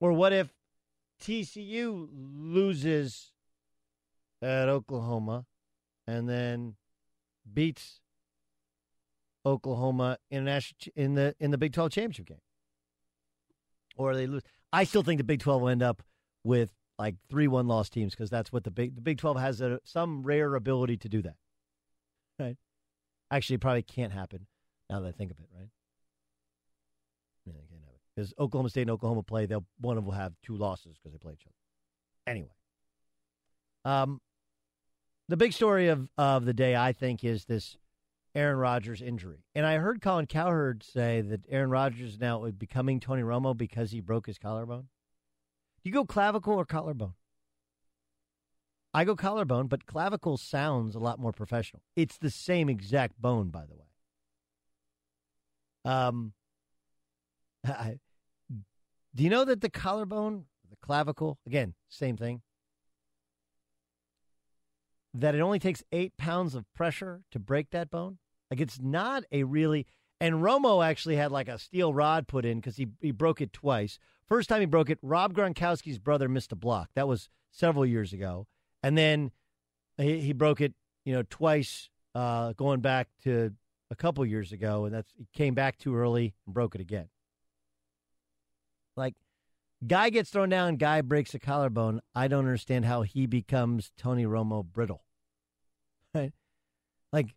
Or 0.00 0.12
what 0.12 0.32
if 0.32 0.52
TCU 1.22 2.08
loses 2.12 3.32
at 4.42 4.68
Oklahoma 4.68 5.46
and 6.06 6.28
then 6.28 6.76
beats 7.52 8.00
Oklahoma 9.44 10.18
in, 10.30 10.44
the 10.44 11.34
in 11.40 11.50
the 11.50 11.58
Big 11.58 11.72
12 11.72 11.90
championship 11.90 12.26
game? 12.26 12.40
Or 13.96 14.14
they 14.14 14.26
lose. 14.26 14.42
I 14.72 14.84
still 14.84 15.02
think 15.02 15.18
the 15.18 15.24
Big 15.24 15.40
12 15.40 15.62
will 15.62 15.68
end 15.68 15.82
up 15.82 16.02
with 16.44 16.72
like 16.98 17.16
three 17.28 17.48
one 17.48 17.66
loss 17.66 17.88
teams 17.88 18.14
because 18.14 18.30
that's 18.30 18.52
what 18.52 18.64
the 18.64 18.70
Big 18.70 18.94
the 18.94 19.00
Big 19.00 19.18
12 19.18 19.38
has 19.40 19.60
a, 19.60 19.80
some 19.84 20.22
rare 20.22 20.54
ability 20.54 20.96
to 20.98 21.08
do 21.08 21.22
that. 21.22 21.36
Right? 22.38 22.56
Actually, 23.30 23.58
probably 23.58 23.82
can't 23.82 24.12
happen 24.12 24.46
now 24.88 25.00
that 25.00 25.08
I 25.08 25.12
think 25.12 25.30
of 25.30 25.38
it, 25.38 25.46
right? 25.54 25.68
Yeah, 27.44 27.52
can't 27.52 27.82
it. 27.88 28.00
Because 28.14 28.34
Oklahoma 28.38 28.70
State 28.70 28.82
and 28.82 28.90
Oklahoma 28.90 29.22
play, 29.22 29.46
they'll 29.46 29.66
one 29.80 29.96
of 29.96 30.04
them 30.04 30.06
will 30.06 30.18
have 30.18 30.32
two 30.42 30.56
losses 30.56 30.96
because 30.96 31.12
they 31.12 31.18
play 31.18 31.34
each 31.34 31.46
other. 31.46 31.54
Anyway. 32.26 32.54
Um 33.84 34.20
the 35.28 35.36
big 35.36 35.52
story 35.52 35.88
of, 35.88 36.08
of 36.16 36.46
the 36.46 36.54
day, 36.54 36.74
I 36.74 36.92
think, 36.92 37.22
is 37.22 37.44
this 37.44 37.76
Aaron 38.34 38.56
Rodgers 38.56 39.02
injury. 39.02 39.44
And 39.54 39.66
I 39.66 39.76
heard 39.76 40.00
Colin 40.00 40.26
Cowherd 40.26 40.82
say 40.82 41.20
that 41.20 41.42
Aaron 41.50 41.70
Rodgers 41.70 42.14
is 42.14 42.18
now 42.18 42.48
becoming 42.50 42.98
Tony 42.98 43.22
Romo 43.22 43.54
because 43.56 43.90
he 43.90 44.00
broke 44.00 44.26
his 44.26 44.38
collarbone. 44.38 44.88
Do 45.82 45.90
you 45.90 45.92
go 45.92 46.04
clavicle 46.04 46.54
or 46.54 46.64
collarbone? 46.64 47.14
I 48.94 49.04
go 49.04 49.14
collarbone, 49.14 49.66
but 49.66 49.86
clavicle 49.86 50.36
sounds 50.36 50.94
a 50.94 50.98
lot 50.98 51.18
more 51.18 51.32
professional. 51.32 51.82
It's 51.94 52.18
the 52.18 52.30
same 52.30 52.68
exact 52.68 53.20
bone, 53.20 53.50
by 53.50 53.66
the 53.66 53.74
way. 53.74 53.84
Um, 55.84 56.32
I, 57.66 57.98
do 59.14 59.24
you 59.24 59.30
know 59.30 59.44
that 59.44 59.60
the 59.60 59.70
collarbone, 59.70 60.44
the 60.70 60.76
clavicle, 60.80 61.38
again, 61.46 61.74
same 61.88 62.16
thing, 62.16 62.42
that 65.14 65.34
it 65.34 65.40
only 65.40 65.58
takes 65.58 65.82
eight 65.92 66.16
pounds 66.16 66.54
of 66.54 66.64
pressure 66.74 67.22
to 67.30 67.38
break 67.38 67.70
that 67.70 67.90
bone? 67.90 68.18
Like 68.50 68.60
it's 68.60 68.80
not 68.80 69.24
a 69.32 69.44
really. 69.44 69.86
And 70.20 70.36
Romo 70.36 70.84
actually 70.84 71.16
had 71.16 71.30
like 71.30 71.48
a 71.48 71.58
steel 71.58 71.92
rod 71.94 72.26
put 72.26 72.44
in 72.44 72.58
because 72.58 72.76
he, 72.76 72.88
he 73.00 73.12
broke 73.12 73.40
it 73.40 73.52
twice. 73.52 73.98
First 74.26 74.48
time 74.48 74.60
he 74.60 74.66
broke 74.66 74.90
it, 74.90 74.98
Rob 75.00 75.32
Gronkowski's 75.32 75.98
brother 75.98 76.28
missed 76.28 76.52
a 76.52 76.56
block. 76.56 76.90
That 76.94 77.06
was 77.06 77.28
several 77.50 77.86
years 77.86 78.12
ago. 78.12 78.46
And 78.88 78.96
then 78.96 79.32
he, 79.98 80.18
he 80.20 80.32
broke 80.32 80.62
it, 80.62 80.72
you 81.04 81.12
know, 81.12 81.22
twice 81.28 81.90
uh, 82.14 82.54
going 82.54 82.80
back 82.80 83.08
to 83.24 83.52
a 83.90 83.94
couple 83.94 84.24
years 84.24 84.50
ago. 84.50 84.86
And 84.86 84.94
that's 84.94 85.12
he 85.14 85.28
came 85.34 85.52
back 85.52 85.76
too 85.76 85.94
early 85.94 86.32
and 86.46 86.54
broke 86.54 86.74
it 86.74 86.80
again. 86.80 87.10
Like, 88.96 89.14
guy 89.86 90.08
gets 90.08 90.30
thrown 90.30 90.48
down, 90.48 90.76
guy 90.76 91.02
breaks 91.02 91.34
a 91.34 91.38
collarbone. 91.38 92.00
I 92.14 92.28
don't 92.28 92.46
understand 92.46 92.86
how 92.86 93.02
he 93.02 93.26
becomes 93.26 93.92
Tony 93.98 94.24
Romo 94.24 94.64
brittle. 94.64 95.04
Right? 96.14 96.32
Like, 97.12 97.34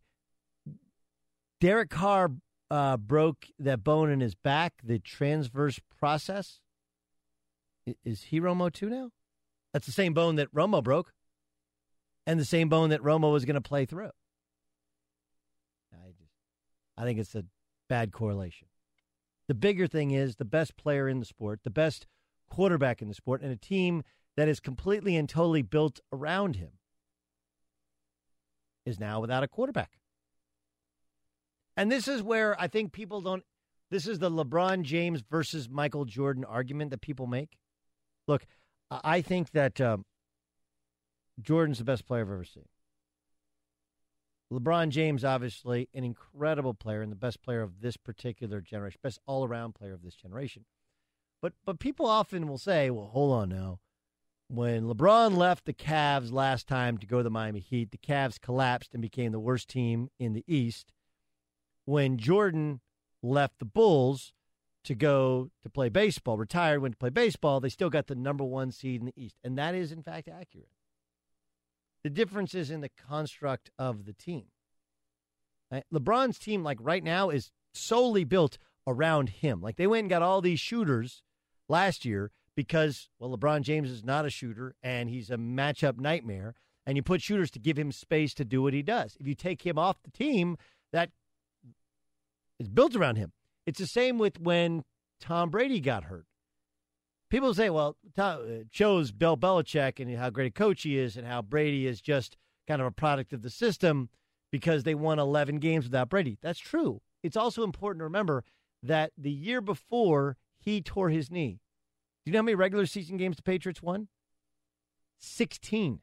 Derek 1.59 1.89
Carr 1.89 2.31
uh, 2.69 2.95
broke 2.95 3.47
that 3.59 3.83
bone 3.83 4.09
in 4.09 4.21
his 4.21 4.35
back, 4.35 4.75
the 4.81 4.99
transverse 4.99 5.81
process. 5.99 6.61
Is 8.05 8.23
he 8.23 8.39
Romo 8.39 8.71
too 8.71 8.89
now? 8.89 9.11
That's 9.73 9.85
the 9.85 9.91
same 9.91 10.13
bone 10.13 10.37
that 10.37 10.53
Romo 10.55 10.81
broke, 10.81 11.11
and 12.25 12.39
the 12.39 12.45
same 12.45 12.69
bone 12.69 12.89
that 12.89 13.01
Romo 13.01 13.31
was 13.31 13.45
going 13.45 13.55
to 13.55 13.61
play 13.61 13.85
through. 13.85 14.11
I 15.93 16.09
just, 16.09 16.31
I 16.97 17.03
think 17.03 17.19
it's 17.19 17.35
a 17.35 17.45
bad 17.89 18.11
correlation. 18.11 18.67
The 19.47 19.55
bigger 19.55 19.87
thing 19.87 20.11
is 20.11 20.35
the 20.35 20.45
best 20.45 20.77
player 20.77 21.09
in 21.09 21.19
the 21.19 21.25
sport, 21.25 21.61
the 21.63 21.69
best 21.69 22.07
quarterback 22.49 23.01
in 23.01 23.07
the 23.07 23.13
sport, 23.13 23.41
and 23.41 23.51
a 23.51 23.57
team 23.57 24.03
that 24.37 24.47
is 24.47 24.59
completely 24.59 25.15
and 25.15 25.27
totally 25.27 25.61
built 25.61 25.99
around 26.13 26.55
him 26.55 26.71
is 28.85 28.99
now 28.99 29.19
without 29.19 29.43
a 29.43 29.47
quarterback. 29.47 29.99
And 31.75 31.91
this 31.91 32.07
is 32.07 32.21
where 32.21 32.59
I 32.59 32.67
think 32.67 32.91
people 32.91 33.21
don't. 33.21 33.43
This 33.89 34.07
is 34.07 34.19
the 34.19 34.31
LeBron 34.31 34.83
James 34.83 35.21
versus 35.29 35.69
Michael 35.69 36.05
Jordan 36.05 36.45
argument 36.45 36.91
that 36.91 37.01
people 37.01 37.27
make. 37.27 37.57
Look, 38.27 38.45
I 38.89 39.21
think 39.21 39.51
that 39.51 39.81
um, 39.81 40.05
Jordan's 41.41 41.79
the 41.79 41.83
best 41.83 42.05
player 42.05 42.21
I've 42.21 42.31
ever 42.31 42.43
seen. 42.43 42.67
LeBron 44.51 44.89
James, 44.89 45.23
obviously, 45.23 45.87
an 45.93 46.03
incredible 46.03 46.73
player 46.73 47.01
and 47.01 47.11
the 47.11 47.15
best 47.15 47.41
player 47.41 47.61
of 47.61 47.79
this 47.81 47.95
particular 47.95 48.59
generation, 48.59 48.99
best 49.01 49.19
all 49.25 49.45
around 49.45 49.75
player 49.75 49.93
of 49.93 50.03
this 50.03 50.15
generation. 50.15 50.65
But 51.41 51.53
but 51.65 51.79
people 51.79 52.05
often 52.05 52.47
will 52.47 52.57
say, 52.57 52.89
well, 52.89 53.07
hold 53.07 53.33
on 53.33 53.49
now. 53.49 53.79
When 54.47 54.83
LeBron 54.83 55.37
left 55.37 55.63
the 55.63 55.73
Cavs 55.73 56.33
last 56.33 56.67
time 56.67 56.97
to 56.97 57.07
go 57.07 57.17
to 57.17 57.23
the 57.23 57.29
Miami 57.29 57.61
Heat, 57.61 57.91
the 57.91 57.97
Cavs 57.97 58.39
collapsed 58.39 58.93
and 58.93 59.01
became 59.01 59.31
the 59.31 59.39
worst 59.39 59.69
team 59.69 60.09
in 60.19 60.33
the 60.33 60.43
East. 60.45 60.91
When 61.85 62.17
Jordan 62.17 62.81
left 63.23 63.59
the 63.59 63.65
Bulls 63.65 64.33
to 64.83 64.93
go 64.93 65.49
to 65.63 65.69
play 65.69 65.87
baseball, 65.87 66.37
retired, 66.37 66.81
went 66.81 66.95
to 66.95 66.97
play 66.97 67.09
baseball, 67.09 67.61
they 67.61 67.69
still 67.69 67.89
got 67.89 68.07
the 68.07 68.15
number 68.15 68.43
one 68.43 68.71
seed 68.71 68.99
in 68.99 69.05
the 69.05 69.13
East. 69.15 69.37
And 69.41 69.57
that 69.57 69.73
is, 69.73 69.93
in 69.93 70.03
fact, 70.03 70.27
accurate. 70.27 70.67
The 72.03 72.09
difference 72.09 72.55
is 72.55 72.71
in 72.71 72.81
the 72.81 72.89
construct 72.89 73.69
of 73.77 74.05
the 74.05 74.13
team. 74.13 74.45
Right? 75.71 75.83
LeBron's 75.93 76.39
team, 76.39 76.63
like 76.63 76.77
right 76.81 77.03
now, 77.03 77.29
is 77.29 77.51
solely 77.73 78.23
built 78.23 78.57
around 78.87 79.29
him. 79.29 79.61
Like 79.61 79.77
they 79.77 79.87
went 79.87 80.01
and 80.01 80.09
got 80.09 80.21
all 80.21 80.41
these 80.41 80.59
shooters 80.59 81.21
last 81.69 82.03
year 82.03 82.31
because, 82.55 83.09
well, 83.19 83.35
LeBron 83.35 83.61
James 83.61 83.89
is 83.89 84.03
not 84.03 84.25
a 84.25 84.29
shooter 84.29 84.75
and 84.83 85.09
he's 85.09 85.29
a 85.29 85.37
matchup 85.37 85.99
nightmare. 85.99 86.55
And 86.85 86.97
you 86.97 87.03
put 87.03 87.21
shooters 87.21 87.51
to 87.51 87.59
give 87.59 87.77
him 87.77 87.91
space 87.91 88.33
to 88.33 88.43
do 88.43 88.63
what 88.63 88.73
he 88.73 88.81
does. 88.81 89.15
If 89.19 89.27
you 89.27 89.35
take 89.35 89.65
him 89.65 89.77
off 89.77 90.01
the 90.03 90.11
team, 90.11 90.57
that 90.91 91.11
is 92.59 92.67
built 92.67 92.95
around 92.95 93.17
him. 93.17 93.31
It's 93.67 93.79
the 93.79 93.87
same 93.87 94.17
with 94.17 94.39
when 94.39 94.83
Tom 95.19 95.51
Brady 95.51 95.79
got 95.79 96.05
hurt 96.05 96.25
people 97.31 97.53
say, 97.53 97.69
well, 97.69 97.95
it 98.03 98.19
uh, 98.19 98.37
shows 98.69 99.11
Bill 99.11 99.37
Belichick 99.37 99.99
and 99.99 100.15
how 100.17 100.29
great 100.29 100.47
a 100.47 100.51
coach 100.51 100.83
he 100.83 100.97
is 100.97 101.17
and 101.17 101.25
how 101.25 101.41
Brady 101.41 101.87
is 101.87 102.01
just 102.01 102.37
kind 102.67 102.81
of 102.81 102.87
a 102.87 102.91
product 102.91 103.33
of 103.33 103.41
the 103.41 103.49
system 103.49 104.09
because 104.51 104.83
they 104.83 104.93
won 104.93 105.17
11 105.17 105.57
games 105.57 105.85
without 105.85 106.09
Brady. 106.09 106.37
That's 106.41 106.59
true. 106.59 107.01
It's 107.23 107.37
also 107.37 107.63
important 107.63 108.01
to 108.01 108.03
remember 108.03 108.43
that 108.83 109.13
the 109.17 109.31
year 109.31 109.61
before 109.61 110.37
he 110.59 110.81
tore 110.81 111.09
his 111.09 111.31
knee. 111.31 111.61
Do 112.23 112.29
you 112.29 112.33
know 112.33 112.39
how 112.39 112.43
many 112.43 112.55
regular 112.55 112.85
season 112.85 113.17
games 113.17 113.37
the 113.37 113.43
Patriots 113.43 113.81
won? 113.81 114.09
16. 115.19 116.01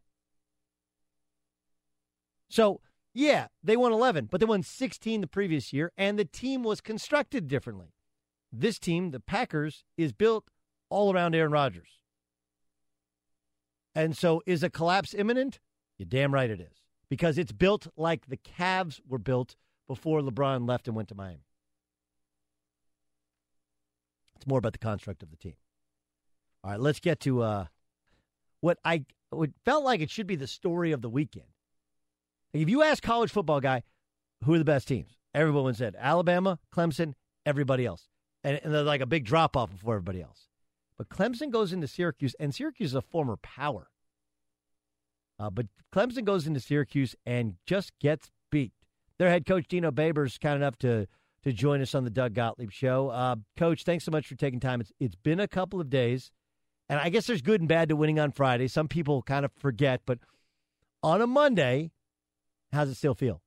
So, 2.49 2.81
yeah, 3.13 3.49
they 3.63 3.77
won 3.77 3.93
11, 3.93 4.29
but 4.31 4.41
they 4.41 4.47
won 4.47 4.63
16 4.63 5.21
the 5.21 5.27
previous 5.27 5.73
year, 5.73 5.93
and 5.97 6.19
the 6.19 6.25
team 6.25 6.63
was 6.63 6.81
constructed 6.81 7.47
differently. 7.47 7.93
This 8.51 8.79
team, 8.79 9.11
the 9.11 9.21
Packers, 9.21 9.85
is 9.97 10.13
built 10.13 10.49
all 10.91 11.13
around 11.13 11.35
Aaron 11.35 11.53
Rodgers. 11.53 11.89
And 13.95 14.17
so, 14.17 14.43
is 14.47 14.63
a 14.63 14.71
collapse 14.71 15.15
imminent? 15.15 15.59
You're 15.99 16.07
damn 16.07 16.33
right 16.33 16.49
it 16.49 16.61
is. 16.61 16.83
Because 17.09 17.39
it's 17.39 17.53
built 17.53 17.89
like 17.97 18.27
the 18.27 18.37
Cavs 18.37 19.01
were 19.09 19.19
built 19.19 19.57
before 19.87 20.21
LeBron 20.21 20.69
left 20.69 20.87
and 20.87 20.97
went 20.97 21.09
to 21.09 21.15
Miami. 21.15 21.47
It's 24.37 24.47
more 24.47 24.59
about 24.59 24.73
the 24.73 24.79
construct 24.79 25.23
of 25.23 25.31
the 25.31 25.37
team. 25.37 25.57
All 26.63 26.71
right, 26.71 26.81
let's 26.81 27.01
get 27.01 27.19
to 27.21 27.43
uh, 27.43 27.67
what 28.61 28.79
I 28.85 29.05
what 29.31 29.51
felt 29.65 29.85
like 29.85 30.01
it 30.01 30.11
should 30.11 30.27
be 30.27 30.37
the 30.37 30.47
story 30.47 30.93
of 30.93 31.03
the 31.03 31.09
weekend. 31.09 31.47
If 32.53 32.69
you 32.69 32.83
ask 32.83 33.03
college 33.03 33.31
football 33.31 33.61
guy, 33.61 33.83
who 34.45 34.55
are 34.55 34.59
the 34.59 34.65
best 34.65 34.89
teams? 34.89 35.19
Everyone 35.35 35.75
said 35.75 35.97
Alabama, 35.99 36.59
Clemson, 36.75 37.15
everybody 37.45 37.85
else, 37.85 38.09
and, 38.45 38.61
and 38.63 38.73
there's 38.73 38.87
like 38.87 39.01
a 39.01 39.07
big 39.07 39.25
drop 39.25 39.57
off 39.57 39.71
before 39.71 39.95
everybody 39.95 40.23
else. 40.23 40.49
But 40.99 41.09
Clemson 41.09 41.51
goes 41.51 41.73
into 41.73 41.87
Syracuse, 41.87 42.35
and 42.41 42.53
Syracuse 42.55 42.91
is 42.91 42.97
a 42.97 43.01
former 43.01 43.37
power. 43.37 43.89
Uh, 45.39 45.49
but 45.49 45.67
Clemson 45.93 46.25
goes 46.25 46.47
into 46.47 46.59
Syracuse 46.59 47.15
and 47.25 47.55
just 47.65 47.97
gets 48.01 48.33
beat. 48.51 48.73
Their 49.19 49.31
head 49.31 49.47
coach 49.47 49.69
Dino 49.69 49.91
Babers 49.93 50.39
kind 50.39 50.57
enough 50.57 50.77
to 50.79 51.07
to 51.45 51.53
join 51.53 51.81
us 51.81 51.95
on 51.95 52.03
the 52.03 52.11
Doug 52.11 52.35
Gottlieb 52.35 52.73
Show. 52.73 53.11
Uh, 53.11 53.37
coach, 53.57 53.85
thanks 53.85 54.05
so 54.05 54.11
much 54.11 54.27
for 54.27 54.35
taking 54.35 54.59
time. 54.59 54.81
It's 54.81 54.93
it's 54.99 55.15
been 55.15 55.39
a 55.39 55.47
couple 55.47 55.81
of 55.81 55.89
days, 55.89 56.33
and 56.89 56.99
I 56.99 57.09
guess 57.09 57.29
there's 57.29 57.43
good 57.43 57.61
and 57.61 57.69
bad 57.69 57.89
to 57.91 57.97
winning 57.97 58.19
on 58.19 58.33
Friday. 58.33 58.67
Some 58.67 58.89
people 58.89 59.23
kind 59.23 59.45
of 59.45 59.53
forget, 59.53 60.03
but 60.05 60.19
on 61.03 61.21
a 61.21 61.27
Monday, 61.29 61.93
how's 62.73 62.89
it 62.89 62.97
still 62.97 63.15
feel? 63.15 63.41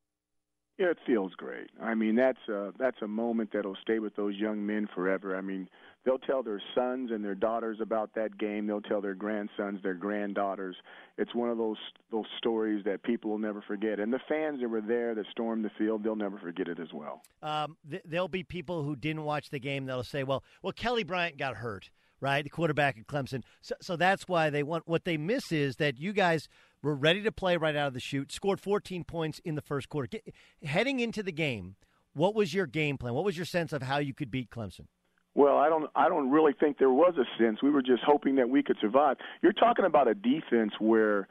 Yeah, 0.78 0.88
it 0.88 0.98
feels 1.06 1.34
great. 1.36 1.70
I 1.80 1.94
mean, 1.94 2.16
that's 2.16 2.40
a, 2.50 2.74
that's 2.80 3.02
a 3.04 3.08
moment 3.08 3.52
that'll 3.54 3.78
stay 3.84 4.00
with 4.00 4.16
those 4.16 4.36
young 4.36 4.66
men 4.66 4.88
forever. 4.96 5.38
I 5.38 5.42
mean, 5.42 5.70
they'll 6.06 6.20
tell 6.20 6.44
their 6.44 6.62
sons 6.76 7.12
and 7.12 7.24
their 7.24 7.36
daughters 7.36 7.78
about 7.82 8.14
that 8.16 8.38
game. 8.38 8.68
They'll 8.68 8.82
tell 8.82 9.02
their 9.02 9.14
grandsons, 9.14 9.82
their 9.84 9.94
granddaughters. 9.94 10.76
It's 11.18 11.34
one 11.36 11.50
of 11.50 11.58
those 11.58 11.78
those 12.12 12.26
stories 12.38 12.84
that 12.86 13.04
people 13.04 13.32
will 13.32 13.38
never 13.38 13.62
forget. 13.62 14.00
And 14.00 14.12
the 14.12 14.20
fans 14.28 14.62
that 14.62 14.70
were 14.70 14.82
there 14.82 15.16
that 15.16 15.26
stormed 15.32 15.66
the 15.66 15.72
field, 15.78 16.04
they'll 16.04 16.16
never 16.16 16.38
forget 16.38 16.68
it 16.68 16.80
as 16.80 16.90
well. 16.94 17.22
Um, 17.42 17.78
th- 17.90 18.04
there'll 18.06 18.28
be 18.28 18.44
people 18.44 18.84
who 18.84 18.96
didn't 18.96 19.24
watch 19.24 19.50
the 19.50 19.60
game 19.60 19.86
that'll 19.86 20.04
say, 20.04 20.24
"Well, 20.24 20.44
well, 20.62 20.74
Kelly 20.74 21.04
Bryant 21.04 21.38
got 21.38 21.58
hurt." 21.58 21.90
Right, 22.20 22.44
the 22.44 22.52
quarterback 22.52 23.00
at 23.00 23.08
Clemson. 23.08 23.42
So, 23.62 23.74
so 23.82 23.96
that's 23.96 24.28
why 24.28 24.52
they 24.52 24.62
want. 24.62 24.88
What 24.88 25.06
they 25.06 25.18
miss 25.18 25.52
is 25.52 25.78
that 25.78 25.98
you 25.98 26.14
guys 26.14 26.48
were 26.84 26.94
ready 26.94 27.24
to 27.24 27.32
play 27.32 27.58
right 27.58 27.76
out 27.76 27.88
of 27.88 27.94
the 27.96 28.00
chute. 28.00 28.32
Scored 28.32 28.60
14 28.60 29.04
points 29.06 29.40
in 29.44 29.56
the 29.56 29.62
first 29.62 29.90
quarter. 29.90 30.08
Get, 30.08 30.32
heading 30.64 31.00
into 31.00 31.24
the 31.24 31.32
game, 31.32 31.78
what 32.14 32.36
was 32.36 32.54
your 32.54 32.68
game 32.68 33.00
plan? 33.00 33.16
What 33.16 33.26
was 33.26 33.38
your 33.38 33.48
sense 33.48 33.74
of 33.74 33.82
how 33.82 33.98
you 33.98 34.14
could 34.14 34.30
beat 34.30 34.52
Clemson? 34.52 34.86
Well, 35.34 35.58
I 35.58 35.70
don't 35.70 35.90
I 35.96 36.10
don't 36.10 36.30
really 36.30 36.54
think 36.60 36.78
there 36.78 36.90
was 36.90 37.14
a 37.18 37.26
sense. 37.42 37.64
We 37.64 37.70
were 37.70 37.82
just 37.82 38.04
hoping 38.06 38.36
that 38.36 38.50
we 38.50 38.64
could 38.64 38.78
survive. 38.82 39.18
You're 39.42 39.54
talking 39.54 39.86
about 39.86 40.08
a 40.08 40.14
defense 40.14 40.74
where 40.80 41.28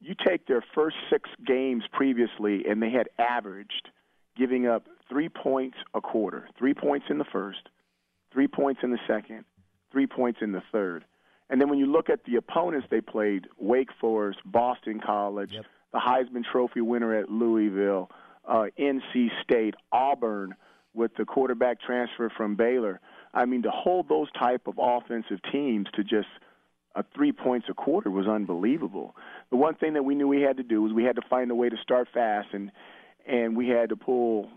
you 0.00 0.14
take 0.26 0.46
their 0.46 0.64
first 0.74 0.96
6 1.10 1.28
games 1.46 1.84
previously 1.92 2.64
and 2.68 2.82
they 2.82 2.90
had 2.90 3.08
averaged 3.18 3.88
giving 4.36 4.66
up 4.66 4.86
3 5.08 5.28
points 5.28 5.76
a 5.94 6.00
quarter. 6.00 6.48
3 6.58 6.74
points 6.74 7.06
in 7.08 7.18
the 7.18 7.24
first, 7.24 7.68
3 8.32 8.46
points 8.46 8.80
in 8.82 8.90
the 8.90 8.98
second, 9.06 9.44
3 9.92 10.06
points 10.06 10.40
in 10.42 10.52
the 10.52 10.62
third. 10.70 11.04
And 11.48 11.60
then 11.60 11.68
when 11.68 11.78
you 11.78 11.86
look 11.86 12.08
at 12.08 12.24
the 12.24 12.36
opponents 12.36 12.86
they 12.90 13.00
played, 13.00 13.48
Wake 13.58 13.90
Forest, 14.00 14.38
Boston 14.44 15.00
College, 15.04 15.52
yep. 15.52 15.64
the 15.92 15.98
Heisman 15.98 16.44
Trophy 16.50 16.80
winner 16.80 17.14
at 17.14 17.28
Louisville, 17.28 18.10
uh, 18.46 18.66
NC 18.78 19.28
State, 19.42 19.74
Auburn 19.90 20.54
with 20.94 21.10
the 21.16 21.24
quarterback 21.24 21.80
transfer 21.80 22.30
from 22.36 22.54
Baylor. 22.54 23.00
I 23.32 23.44
mean, 23.44 23.62
to 23.62 23.70
hold 23.70 24.08
those 24.08 24.28
type 24.32 24.66
of 24.66 24.74
offensive 24.78 25.38
teams 25.52 25.86
to 25.94 26.02
just 26.02 26.28
a 26.96 27.04
three 27.14 27.32
points 27.32 27.68
a 27.70 27.74
quarter 27.74 28.10
was 28.10 28.26
unbelievable. 28.26 29.14
The 29.50 29.56
one 29.56 29.74
thing 29.74 29.94
that 29.94 30.02
we 30.02 30.14
knew 30.14 30.26
we 30.26 30.42
had 30.42 30.56
to 30.56 30.62
do 30.62 30.82
was 30.82 30.92
we 30.92 31.04
had 31.04 31.16
to 31.16 31.22
find 31.28 31.50
a 31.50 31.54
way 31.54 31.68
to 31.68 31.76
start 31.82 32.08
fast, 32.12 32.48
and 32.52 32.72
and 33.26 33.56
we 33.56 33.68
had 33.68 33.90
to 33.90 33.96
pull 33.96 34.48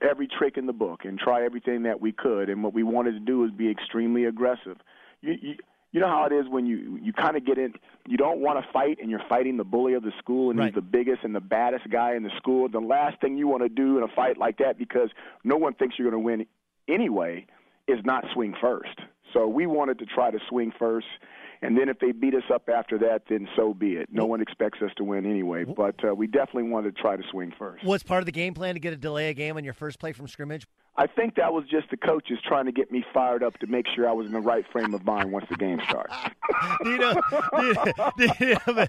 every 0.00 0.28
trick 0.28 0.56
in 0.56 0.66
the 0.66 0.72
book 0.72 1.04
and 1.04 1.18
try 1.18 1.44
everything 1.44 1.84
that 1.84 2.00
we 2.00 2.12
could. 2.12 2.48
And 2.48 2.62
what 2.62 2.74
we 2.74 2.82
wanted 2.82 3.12
to 3.12 3.20
do 3.20 3.38
was 3.38 3.50
be 3.50 3.70
extremely 3.70 4.24
aggressive. 4.26 4.76
You, 5.22 5.34
you, 5.40 5.54
you 5.92 6.00
know 6.00 6.08
how 6.08 6.24
it 6.24 6.32
is 6.32 6.46
when 6.48 6.66
you 6.66 6.98
you 7.02 7.12
kind 7.12 7.36
of 7.36 7.44
get 7.44 7.58
in 7.58 7.74
you 8.06 8.16
don't 8.16 8.40
want 8.40 8.62
to 8.62 8.72
fight 8.72 8.98
and 9.00 9.10
you're 9.10 9.22
fighting 9.28 9.56
the 9.56 9.64
bully 9.64 9.94
of 9.94 10.02
the 10.02 10.12
school 10.18 10.50
and 10.50 10.58
right. 10.58 10.66
he's 10.66 10.74
the 10.74 10.80
biggest 10.80 11.22
and 11.22 11.34
the 11.34 11.40
baddest 11.40 11.88
guy 11.90 12.14
in 12.14 12.22
the 12.22 12.30
school 12.38 12.68
the 12.68 12.80
last 12.80 13.20
thing 13.20 13.36
you 13.36 13.46
want 13.46 13.62
to 13.62 13.68
do 13.68 13.98
in 13.98 14.02
a 14.02 14.08
fight 14.08 14.38
like 14.38 14.58
that 14.58 14.78
because 14.78 15.10
no 15.44 15.56
one 15.56 15.74
thinks 15.74 15.98
you're 15.98 16.10
going 16.10 16.20
to 16.20 16.24
win 16.24 16.46
anyway 16.88 17.46
is 17.88 17.98
not 18.04 18.24
swing 18.32 18.54
first 18.60 18.98
so 19.32 19.46
we 19.46 19.66
wanted 19.66 19.98
to 19.98 20.06
try 20.06 20.30
to 20.30 20.38
swing 20.48 20.72
first 20.78 21.06
and 21.62 21.78
then 21.78 21.88
if 21.88 22.00
they 22.00 22.10
beat 22.10 22.34
us 22.34 22.42
up 22.52 22.68
after 22.68 22.98
that, 22.98 23.22
then 23.28 23.48
so 23.54 23.72
be 23.72 23.92
it. 23.92 24.08
No 24.10 24.26
one 24.26 24.42
expects 24.42 24.82
us 24.82 24.90
to 24.96 25.04
win 25.04 25.24
anyway, 25.24 25.62
but 25.64 25.94
uh, 26.04 26.12
we 26.12 26.26
definitely 26.26 26.64
wanted 26.64 26.96
to 26.96 27.00
try 27.00 27.16
to 27.16 27.22
swing 27.30 27.52
first. 27.56 27.84
What's 27.84 28.02
part 28.02 28.18
of 28.18 28.26
the 28.26 28.32
game 28.32 28.52
plan 28.52 28.74
to 28.74 28.80
get 28.80 28.92
a 28.92 28.96
delay 28.96 29.28
a 29.30 29.34
game 29.34 29.56
on 29.56 29.62
your 29.62 29.72
first 29.72 30.00
play 30.00 30.12
from 30.12 30.26
scrimmage? 30.26 30.66
I 30.96 31.06
think 31.06 31.36
that 31.36 31.52
was 31.52 31.64
just 31.70 31.88
the 31.90 31.96
coaches 31.96 32.38
trying 32.46 32.66
to 32.66 32.72
get 32.72 32.90
me 32.90 33.04
fired 33.14 33.44
up 33.44 33.58
to 33.60 33.68
make 33.68 33.86
sure 33.94 34.08
I 34.08 34.12
was 34.12 34.26
in 34.26 34.32
the 34.32 34.40
right 34.40 34.64
frame 34.72 34.92
of 34.92 35.04
mind 35.04 35.30
once 35.30 35.46
the 35.48 35.56
game 35.56 35.80
starts. 35.88 36.12
you 36.84 36.98
know, 36.98 37.14
you 37.60 37.74
know 38.66 38.74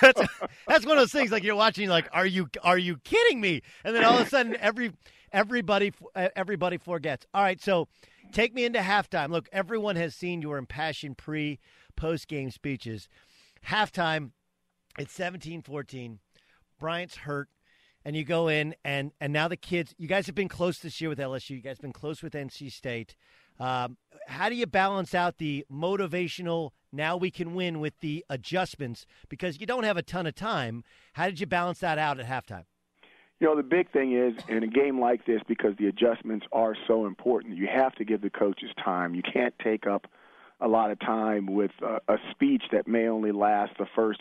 that's, 0.00 0.20
that's 0.66 0.86
one 0.86 0.96
of 0.96 1.02
those 1.02 1.12
things. 1.12 1.30
Like 1.30 1.44
you're 1.44 1.54
watching, 1.54 1.90
like, 1.90 2.08
are 2.10 2.26
you 2.26 2.48
are 2.62 2.78
you 2.78 2.96
kidding 3.04 3.40
me? 3.40 3.60
And 3.84 3.94
then 3.94 4.02
all 4.02 4.18
of 4.18 4.26
a 4.26 4.30
sudden, 4.30 4.56
every 4.60 4.92
everybody 5.30 5.92
everybody 6.14 6.78
forgets. 6.78 7.26
All 7.34 7.42
right, 7.42 7.60
so 7.60 7.86
take 8.34 8.54
me 8.54 8.64
into 8.64 8.80
halftime. 8.80 9.30
Look, 9.30 9.48
everyone 9.52 9.96
has 9.96 10.14
seen 10.14 10.42
your 10.42 10.58
impassioned 10.58 11.16
pre 11.16 11.58
post 11.96 12.28
game 12.28 12.50
speeches. 12.50 13.08
Halftime, 13.66 14.32
it's 14.98 15.12
17 15.14 15.62
14. 15.62 16.18
Bryant's 16.78 17.16
hurt 17.16 17.48
and 18.04 18.14
you 18.14 18.24
go 18.24 18.48
in 18.48 18.74
and 18.84 19.12
and 19.20 19.32
now 19.32 19.48
the 19.48 19.56
kids 19.56 19.94
you 19.96 20.06
guys 20.06 20.26
have 20.26 20.34
been 20.34 20.48
close 20.48 20.78
this 20.80 21.00
year 21.00 21.08
with 21.08 21.18
lsu 21.18 21.50
you 21.50 21.60
guys 21.60 21.76
have 21.76 21.82
been 21.82 21.92
close 21.92 22.22
with 22.22 22.34
nc 22.34 22.70
state 22.70 23.16
um, 23.60 23.96
how 24.26 24.48
do 24.48 24.56
you 24.56 24.66
balance 24.66 25.14
out 25.14 25.38
the 25.38 25.64
motivational 25.72 26.70
now 26.92 27.16
we 27.16 27.30
can 27.30 27.54
win 27.54 27.80
with 27.80 27.94
the 28.00 28.24
adjustments 28.28 29.06
because 29.28 29.60
you 29.60 29.66
don't 29.66 29.84
have 29.84 29.96
a 29.96 30.02
ton 30.02 30.26
of 30.26 30.34
time 30.34 30.82
how 31.14 31.26
did 31.26 31.40
you 31.40 31.46
balance 31.46 31.78
that 31.78 31.98
out 31.98 32.18
at 32.18 32.26
halftime 32.26 32.64
you 33.44 33.50
know 33.50 33.56
the 33.56 33.62
big 33.62 33.92
thing 33.92 34.16
is 34.16 34.32
in 34.48 34.62
a 34.62 34.66
game 34.66 34.98
like 34.98 35.26
this 35.26 35.42
because 35.46 35.76
the 35.76 35.86
adjustments 35.86 36.46
are 36.50 36.74
so 36.86 37.04
important 37.04 37.58
you 37.58 37.66
have 37.66 37.94
to 37.94 38.02
give 38.02 38.22
the 38.22 38.30
coaches 38.30 38.70
time 38.82 39.14
you 39.14 39.20
can't 39.22 39.54
take 39.62 39.86
up 39.86 40.06
a 40.62 40.66
lot 40.66 40.90
of 40.90 40.98
time 41.00 41.52
with 41.52 41.70
a, 41.82 42.14
a 42.14 42.16
speech 42.30 42.62
that 42.72 42.88
may 42.88 43.06
only 43.06 43.32
last 43.32 43.72
the 43.78 43.84
first 43.94 44.20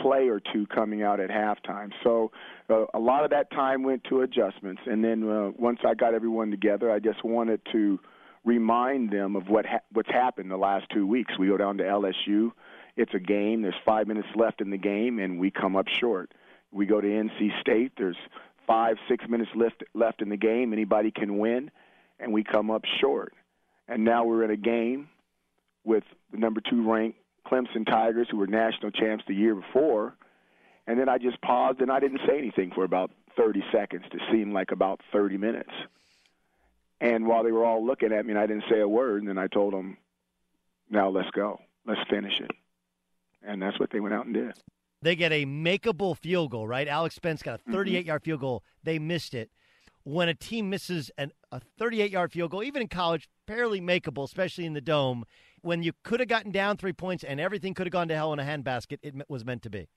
play 0.00 0.28
or 0.28 0.40
two 0.40 0.66
coming 0.66 1.02
out 1.02 1.20
at 1.20 1.30
halftime. 1.30 1.90
So 2.02 2.30
uh, 2.70 2.86
a 2.94 2.98
lot 2.98 3.24
of 3.24 3.30
that 3.30 3.50
time 3.50 3.82
went 3.82 4.04
to 4.04 4.22
adjustments, 4.22 4.82
and 4.86 5.04
then 5.04 5.28
uh, 5.28 5.50
once 5.56 5.80
I 5.86 5.94
got 5.94 6.14
everyone 6.14 6.50
together, 6.50 6.90
I 6.90 6.98
just 6.98 7.24
wanted 7.24 7.60
to 7.72 7.98
remind 8.44 9.10
them 9.10 9.36
of 9.36 9.48
what 9.48 9.66
ha- 9.66 9.80
what's 9.92 10.10
happened 10.10 10.50
the 10.50 10.56
last 10.56 10.86
two 10.92 11.06
weeks. 11.06 11.38
We 11.38 11.48
go 11.48 11.56
down 11.56 11.78
to 11.78 11.84
LSU. 11.84 12.52
It's 12.96 13.14
a 13.14 13.18
game. 13.18 13.62
There's 13.62 13.74
five 13.84 14.06
minutes 14.06 14.28
left 14.34 14.60
in 14.60 14.70
the 14.70 14.78
game, 14.78 15.18
and 15.18 15.38
we 15.38 15.50
come 15.50 15.76
up 15.76 15.88
short. 15.88 16.32
We 16.72 16.86
go 16.86 17.00
to 17.00 17.06
NC 17.06 17.60
State. 17.60 17.92
There's 17.96 18.16
five, 18.66 18.96
six 19.08 19.24
minutes 19.28 19.50
left 19.54 19.82
left 19.94 20.22
in 20.22 20.28
the 20.28 20.36
game. 20.36 20.72
Anybody 20.72 21.10
can 21.10 21.38
win, 21.38 21.70
and 22.18 22.32
we 22.32 22.44
come 22.44 22.70
up 22.70 22.84
short. 23.00 23.32
And 23.88 24.04
now 24.04 24.24
we're 24.24 24.42
in 24.42 24.50
a 24.50 24.56
game 24.56 25.08
with 25.84 26.04
the 26.32 26.38
number 26.38 26.60
two 26.60 26.90
ranked 26.90 27.18
Clemson 27.46 27.86
Tigers, 27.86 28.28
who 28.30 28.38
were 28.38 28.46
national 28.46 28.90
champs 28.90 29.24
the 29.26 29.34
year 29.34 29.54
before. 29.54 30.16
And 30.86 30.98
then 30.98 31.08
I 31.08 31.18
just 31.18 31.40
paused 31.40 31.80
and 31.80 31.90
I 31.90 32.00
didn't 32.00 32.20
say 32.26 32.38
anything 32.38 32.72
for 32.72 32.84
about 32.84 33.10
30 33.36 33.64
seconds 33.72 34.04
to 34.10 34.18
seem 34.30 34.52
like 34.52 34.70
about 34.72 35.00
30 35.12 35.36
minutes. 35.36 35.70
And 37.00 37.26
while 37.26 37.44
they 37.44 37.52
were 37.52 37.64
all 37.64 37.84
looking 37.84 38.12
at 38.12 38.24
me 38.24 38.32
and 38.32 38.38
I 38.38 38.46
didn't 38.46 38.64
say 38.70 38.80
a 38.80 38.88
word, 38.88 39.20
and 39.20 39.28
then 39.28 39.38
I 39.38 39.48
told 39.48 39.74
them, 39.74 39.98
now 40.88 41.08
let's 41.08 41.30
go. 41.30 41.60
Let's 41.86 42.00
finish 42.08 42.40
it. 42.40 42.50
And 43.42 43.60
that's 43.60 43.78
what 43.78 43.90
they 43.90 44.00
went 44.00 44.14
out 44.14 44.26
and 44.26 44.34
did. 44.34 44.54
They 45.02 45.16
get 45.16 45.32
a 45.32 45.44
makeable 45.44 46.16
field 46.16 46.50
goal, 46.50 46.66
right? 46.66 46.88
Alex 46.88 47.14
Spence 47.14 47.42
got 47.42 47.60
a 47.66 47.70
38 47.70 47.98
mm-hmm. 47.98 48.08
yard 48.08 48.22
field 48.24 48.40
goal. 48.40 48.62
They 48.82 48.98
missed 48.98 49.34
it. 49.34 49.50
When 50.04 50.28
a 50.28 50.34
team 50.34 50.70
misses 50.70 51.10
an, 51.18 51.32
a 51.50 51.60
38 51.78 52.10
yard 52.10 52.32
field 52.32 52.52
goal, 52.52 52.62
even 52.62 52.82
in 52.82 52.88
college, 52.88 53.28
fairly 53.46 53.80
makeable, 53.80 54.24
especially 54.24 54.64
in 54.64 54.72
the 54.72 54.80
dome, 54.80 55.24
when 55.62 55.82
you 55.82 55.92
could 56.04 56.20
have 56.20 56.28
gotten 56.28 56.52
down 56.52 56.76
three 56.76 56.92
points 56.92 57.24
and 57.24 57.40
everything 57.40 57.74
could 57.74 57.86
have 57.86 57.92
gone 57.92 58.08
to 58.08 58.14
hell 58.14 58.32
in 58.32 58.38
a 58.38 58.44
handbasket, 58.44 58.98
it 59.02 59.14
was 59.28 59.44
meant 59.44 59.62
to 59.62 59.70
be. 59.70 59.88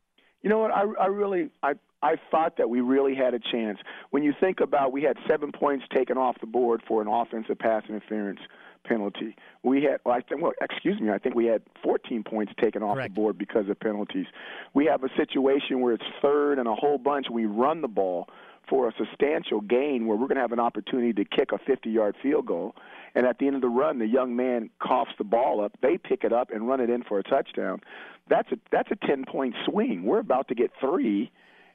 You 0.41 0.50
know 0.50 0.60
what? 0.60 0.72
I, 0.72 0.84
I 1.00 1.08
really, 1.08 1.50
I, 1.64 1.74
I 2.02 2.16
thought 2.32 2.58
that 2.58 2.70
we 2.70 2.82
really 2.82 3.14
had 3.14 3.34
a 3.34 3.39
chance. 3.52 3.78
When 4.12 4.24
you 4.24 4.34
think 4.39 4.62
about, 4.62 4.91
we 4.91 5.04
had 5.04 5.18
seven 5.30 5.52
points 5.52 5.86
taken 5.93 6.18
off 6.18 6.38
the 6.39 6.47
board 6.47 6.82
for 6.88 7.02
an 7.02 7.08
offensive 7.08 7.60
pass 7.60 7.84
interference 7.89 8.39
penalty. 8.84 9.36
We 9.63 9.84
had, 9.84 9.99
well, 10.05 10.15
I 10.15 10.21
think, 10.21 10.41
well, 10.41 10.53
excuse 10.61 10.99
me, 10.99 11.11
I 11.11 11.17
think 11.17 11.36
we 11.36 11.45
had 11.45 11.61
14 11.84 12.23
points 12.23 12.53
taken 12.61 12.84
off 12.84 12.95
Correct. 12.95 13.13
the 13.13 13.15
board 13.15 13.38
because 13.38 13.69
of 13.69 13.80
penalties. 13.80 14.25
We 14.73 14.86
have 14.86 15.03
a 15.03 15.09
situation 15.15 15.82
where 15.82 15.93
it's 15.93 16.03
third 16.21 16.59
and 16.59 16.67
a 16.67 16.75
whole 16.75 16.97
bunch. 16.97 17.27
We 17.32 17.45
run 17.45 17.82
the 17.82 17.88
ball 17.88 18.27
for 18.69 18.88
a 18.88 18.93
substantial 18.97 19.61
gain 19.61 20.05
where 20.05 20.15
we're 20.15 20.27
going 20.27 20.36
to 20.36 20.41
have 20.41 20.51
an 20.51 20.59
opportunity 20.59 21.11
to 21.13 21.25
kick 21.25 21.51
a 21.51 21.57
50 21.57 21.89
yard 21.89 22.15
field 22.21 22.45
goal. 22.45 22.75
And 23.15 23.25
at 23.25 23.39
the 23.39 23.47
end 23.47 23.55
of 23.55 23.61
the 23.61 23.69
run, 23.69 23.97
the 23.99 24.07
young 24.07 24.36
man 24.36 24.69
coughs 24.80 25.11
the 25.17 25.23
ball 25.23 25.63
up. 25.63 25.73
They 25.82 25.97
pick 25.97 26.23
it 26.23 26.32
up 26.32 26.51
and 26.51 26.67
run 26.67 26.80
it 26.80 26.89
in 26.89 27.03
for 27.03 27.17
a 27.17 27.23
touchdown. 27.23 27.82
That's 28.30 28.51
a 28.51 28.57
that's 28.71 28.89
a 28.91 29.07
10 29.07 29.25
point 29.25 29.55
swing. 29.65 30.03
We're 30.03 30.19
about 30.19 30.47
to 30.49 30.55
get 30.55 30.71
three, 30.80 31.32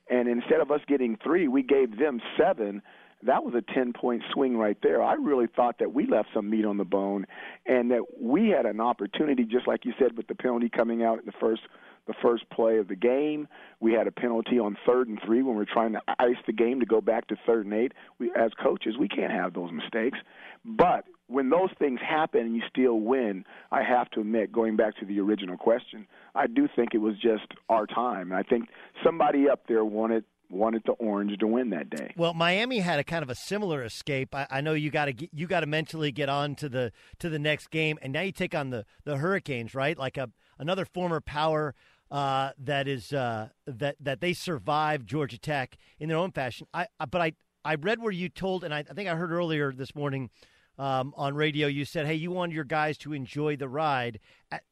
and 0.08 0.28
instead 0.28 0.60
of 0.60 0.70
us 0.70 0.80
getting 0.86 1.16
three, 1.22 1.48
we 1.48 1.62
gave 1.62 1.98
them 1.98 2.20
seven. 2.38 2.80
That 3.24 3.42
was 3.42 3.54
a 3.54 3.62
10 3.74 3.92
point 3.92 4.22
swing 4.32 4.56
right 4.56 4.76
there. 4.82 5.02
I 5.02 5.14
really 5.14 5.46
thought 5.46 5.78
that 5.78 5.92
we 5.92 6.06
left 6.06 6.28
some 6.34 6.50
meat 6.50 6.64
on 6.64 6.76
the 6.76 6.84
bone 6.84 7.26
and 7.66 7.90
that 7.90 8.02
we 8.20 8.48
had 8.50 8.66
an 8.66 8.80
opportunity, 8.80 9.44
just 9.44 9.66
like 9.66 9.84
you 9.84 9.92
said, 9.98 10.16
with 10.16 10.26
the 10.26 10.34
penalty 10.34 10.68
coming 10.68 11.02
out 11.02 11.18
in 11.18 11.26
the 11.26 11.32
first 11.40 11.62
the 12.06 12.14
first 12.22 12.48
play 12.50 12.78
of 12.78 12.88
the 12.88 12.96
game. 12.96 13.48
We 13.80 13.92
had 13.92 14.06
a 14.06 14.12
penalty 14.12 14.58
on 14.58 14.76
third 14.86 15.08
and 15.08 15.18
three 15.24 15.42
when 15.42 15.56
we 15.56 15.62
are 15.62 15.72
trying 15.72 15.92
to 15.92 16.02
ice 16.18 16.36
the 16.46 16.52
game 16.52 16.80
to 16.80 16.86
go 16.86 17.00
back 17.00 17.28
to 17.28 17.36
third 17.46 17.64
and 17.64 17.74
eight. 17.74 17.92
We, 18.18 18.30
as 18.36 18.50
coaches, 18.62 18.96
we 18.98 19.08
can't 19.08 19.32
have 19.32 19.54
those 19.54 19.72
mistakes. 19.72 20.18
But 20.64 21.06
when 21.28 21.50
those 21.50 21.70
things 21.78 22.00
happen 22.06 22.40
and 22.42 22.54
you 22.54 22.62
still 22.68 23.00
win, 23.00 23.44
I 23.72 23.82
have 23.82 24.10
to 24.10 24.20
admit, 24.20 24.52
going 24.52 24.76
back 24.76 24.96
to 24.98 25.06
the 25.06 25.20
original 25.20 25.56
question, 25.56 26.06
I 26.34 26.46
do 26.46 26.68
think 26.74 26.90
it 26.92 26.98
was 26.98 27.14
just 27.14 27.46
our 27.68 27.86
time. 27.86 28.32
I 28.32 28.42
think 28.42 28.68
somebody 29.02 29.48
up 29.48 29.66
there 29.66 29.84
wanted 29.84 30.24
wanted 30.54 30.82
the 30.86 30.92
Orange 30.92 31.36
to 31.38 31.46
win 31.46 31.70
that 31.70 31.90
day. 31.90 32.12
Well, 32.16 32.34
Miami 32.34 32.78
had 32.78 32.98
a 32.98 33.04
kind 33.04 33.22
of 33.22 33.30
a 33.30 33.34
similar 33.34 33.82
escape. 33.82 34.34
I, 34.34 34.46
I 34.50 34.60
know 34.60 34.72
you 34.72 34.90
got 34.90 35.06
to 35.06 35.28
you 35.32 35.46
got 35.46 35.60
to 35.60 35.66
mentally 35.66 36.12
get 36.12 36.28
on 36.28 36.54
to 36.56 36.68
the 36.68 36.92
to 37.18 37.28
the 37.28 37.38
next 37.38 37.70
game, 37.70 37.98
and 38.02 38.12
now 38.12 38.22
you 38.22 38.32
take 38.32 38.54
on 38.54 38.70
the 38.70 38.84
the 39.04 39.18
Hurricanes, 39.18 39.74
right? 39.74 39.98
Like 39.98 40.16
a 40.16 40.30
another 40.58 40.84
former 40.84 41.20
power 41.20 41.74
uh, 42.10 42.50
that 42.58 42.86
is 42.86 43.12
uh, 43.12 43.48
that 43.66 43.96
that 44.00 44.20
they 44.20 44.32
survived 44.32 45.08
Georgia 45.08 45.38
Tech 45.38 45.76
in 45.98 46.08
their 46.08 46.18
own 46.18 46.30
fashion. 46.30 46.66
I 46.72 46.86
but 47.10 47.20
I 47.20 47.32
I 47.64 47.74
read 47.76 48.00
where 48.00 48.12
you 48.12 48.28
told, 48.28 48.64
and 48.64 48.74
I, 48.74 48.78
I 48.78 48.94
think 48.94 49.08
I 49.08 49.16
heard 49.16 49.32
earlier 49.32 49.72
this 49.72 49.94
morning 49.94 50.30
um, 50.78 51.14
on 51.16 51.34
radio. 51.34 51.66
You 51.66 51.84
said, 51.84 52.06
"Hey, 52.06 52.14
you 52.14 52.30
want 52.30 52.52
your 52.52 52.64
guys 52.64 52.98
to 52.98 53.12
enjoy 53.12 53.56
the 53.56 53.68
ride. 53.68 54.20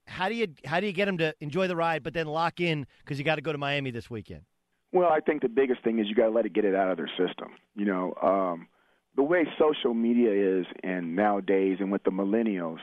How 0.07 0.29
do 0.29 0.35
you 0.35 0.49
how 0.65 0.81
do 0.81 0.87
you 0.87 0.93
get 0.93 1.07
them 1.07 1.19
to 1.19 1.35
enjoy 1.41 1.69
the 1.69 1.77
ride, 1.77 2.03
but 2.03 2.15
then 2.15 2.27
lock 2.27 2.61
in 2.61 2.87
because 3.01 3.19
you 3.19 3.25
got 3.25 3.37
to 3.37 3.43
go 3.43 3.53
to 3.53 3.59
Miami 3.59 3.91
this 3.91 4.11
weekend?" 4.11 4.43
Well, 4.93 5.09
I 5.11 5.21
think 5.21 5.43
the 5.43 5.49
biggest 5.49 5.83
thing 5.83 5.99
is 5.99 6.07
you 6.09 6.15
got 6.15 6.27
to 6.27 6.31
let 6.31 6.47
it 6.47 6.53
get 6.53 6.65
it 6.65 6.75
out 6.75 6.91
of 6.91 6.97
their 6.97 7.11
system. 7.19 7.53
You 7.75 7.87
know, 7.87 8.15
um, 8.23 8.69
the 9.17 9.23
way 9.23 9.47
social 9.59 9.95
media 9.95 10.59
is, 10.61 10.67
and 10.83 11.17
nowadays, 11.17 11.79
and 11.81 11.91
with 11.91 12.05
the 12.05 12.11
millennials 12.11 12.79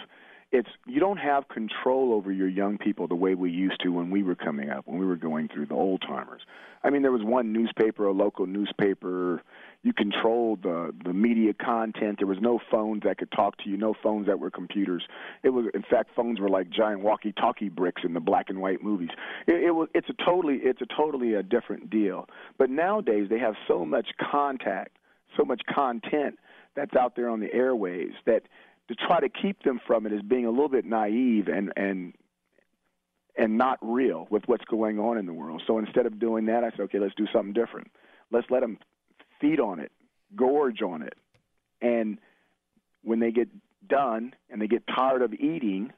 it's 0.51 0.69
you 0.87 0.99
don't 0.99 1.17
have 1.17 1.47
control 1.47 2.13
over 2.13 2.31
your 2.31 2.47
young 2.47 2.77
people 2.77 3.07
the 3.07 3.15
way 3.15 3.35
we 3.35 3.51
used 3.51 3.79
to 3.81 3.89
when 3.89 4.09
we 4.09 4.23
were 4.23 4.35
coming 4.35 4.69
up, 4.69 4.87
when 4.87 4.99
we 4.99 5.05
were 5.05 5.15
going 5.15 5.47
through 5.47 5.67
the 5.67 5.75
old 5.75 6.01
timers. 6.01 6.41
I 6.83 6.89
mean, 6.89 7.01
there 7.01 7.11
was 7.11 7.23
one 7.23 7.53
newspaper, 7.53 8.05
a 8.05 8.13
local 8.13 8.47
newspaper. 8.47 9.43
You 9.81 9.93
controlled 9.93 10.63
the 10.63 10.93
the 11.05 11.13
media 11.13 11.53
content. 11.53 12.17
There 12.19 12.27
was 12.27 12.39
no 12.41 12.59
phones 12.69 13.03
that 13.03 13.17
could 13.17 13.31
talk 13.31 13.57
to 13.59 13.69
you, 13.69 13.77
no 13.77 13.93
phones 14.03 14.27
that 14.27 14.37
were 14.37 14.51
computers. 14.51 15.03
It 15.41 15.51
was, 15.51 15.67
in 15.73 15.83
fact, 15.83 16.09
phones 16.15 16.39
were 16.41 16.49
like 16.49 16.69
giant 16.69 16.99
walkie-talkie 16.99 17.69
bricks 17.69 18.01
in 18.03 18.13
the 18.13 18.19
black 18.19 18.49
and 18.49 18.59
white 18.59 18.83
movies. 18.83 19.09
It, 19.47 19.63
it 19.63 19.71
was. 19.71 19.87
It's 19.93 20.09
a 20.09 20.25
totally. 20.25 20.55
It's 20.55 20.81
a 20.81 20.85
totally 20.97 21.35
a 21.35 21.43
different 21.43 21.89
deal. 21.89 22.27
But 22.57 22.69
nowadays 22.69 23.27
they 23.29 23.39
have 23.39 23.55
so 23.69 23.85
much 23.85 24.09
contact, 24.19 24.97
so 25.37 25.45
much 25.45 25.61
content 25.73 26.37
that's 26.75 26.95
out 26.95 27.15
there 27.15 27.29
on 27.29 27.39
the 27.39 27.47
airwaves 27.47 28.15
that 28.25 28.43
to 28.89 28.95
try 28.95 29.21
to 29.21 29.29
keep 29.29 29.63
them 29.63 29.79
from 29.87 30.05
it 30.05 30.11
is 30.11 30.21
being 30.21 30.45
a 30.45 30.49
little 30.49 30.67
bit 30.67 30.83
naive 30.83 31.47
and 31.47 31.71
and 31.77 32.13
and 33.37 33.57
not 33.57 33.77
real 33.81 34.27
with 34.29 34.43
what's 34.47 34.65
going 34.65 34.99
on 34.99 35.17
in 35.17 35.25
the 35.25 35.33
world. 35.33 35.61
So 35.65 35.77
instead 35.77 36.05
of 36.05 36.19
doing 36.19 36.47
that, 36.47 36.65
I 36.65 36.71
said, 36.71 36.81
okay, 36.81 36.99
let's 36.99 37.15
do 37.15 37.27
something 37.31 37.53
different. 37.53 37.89
Let's 38.29 38.47
let 38.49 38.59
them 38.59 38.77
feed 39.39 39.59
on 39.59 39.79
it, 39.79 39.91
gorge 40.35 40.81
on 40.81 41.01
it, 41.01 41.15
and 41.81 42.17
when 43.03 43.19
they 43.19 43.31
get 43.31 43.49
done 43.87 44.33
and 44.49 44.61
they 44.61 44.67
get 44.67 44.83
tired 44.87 45.21
of 45.21 45.33
eating, 45.33 45.91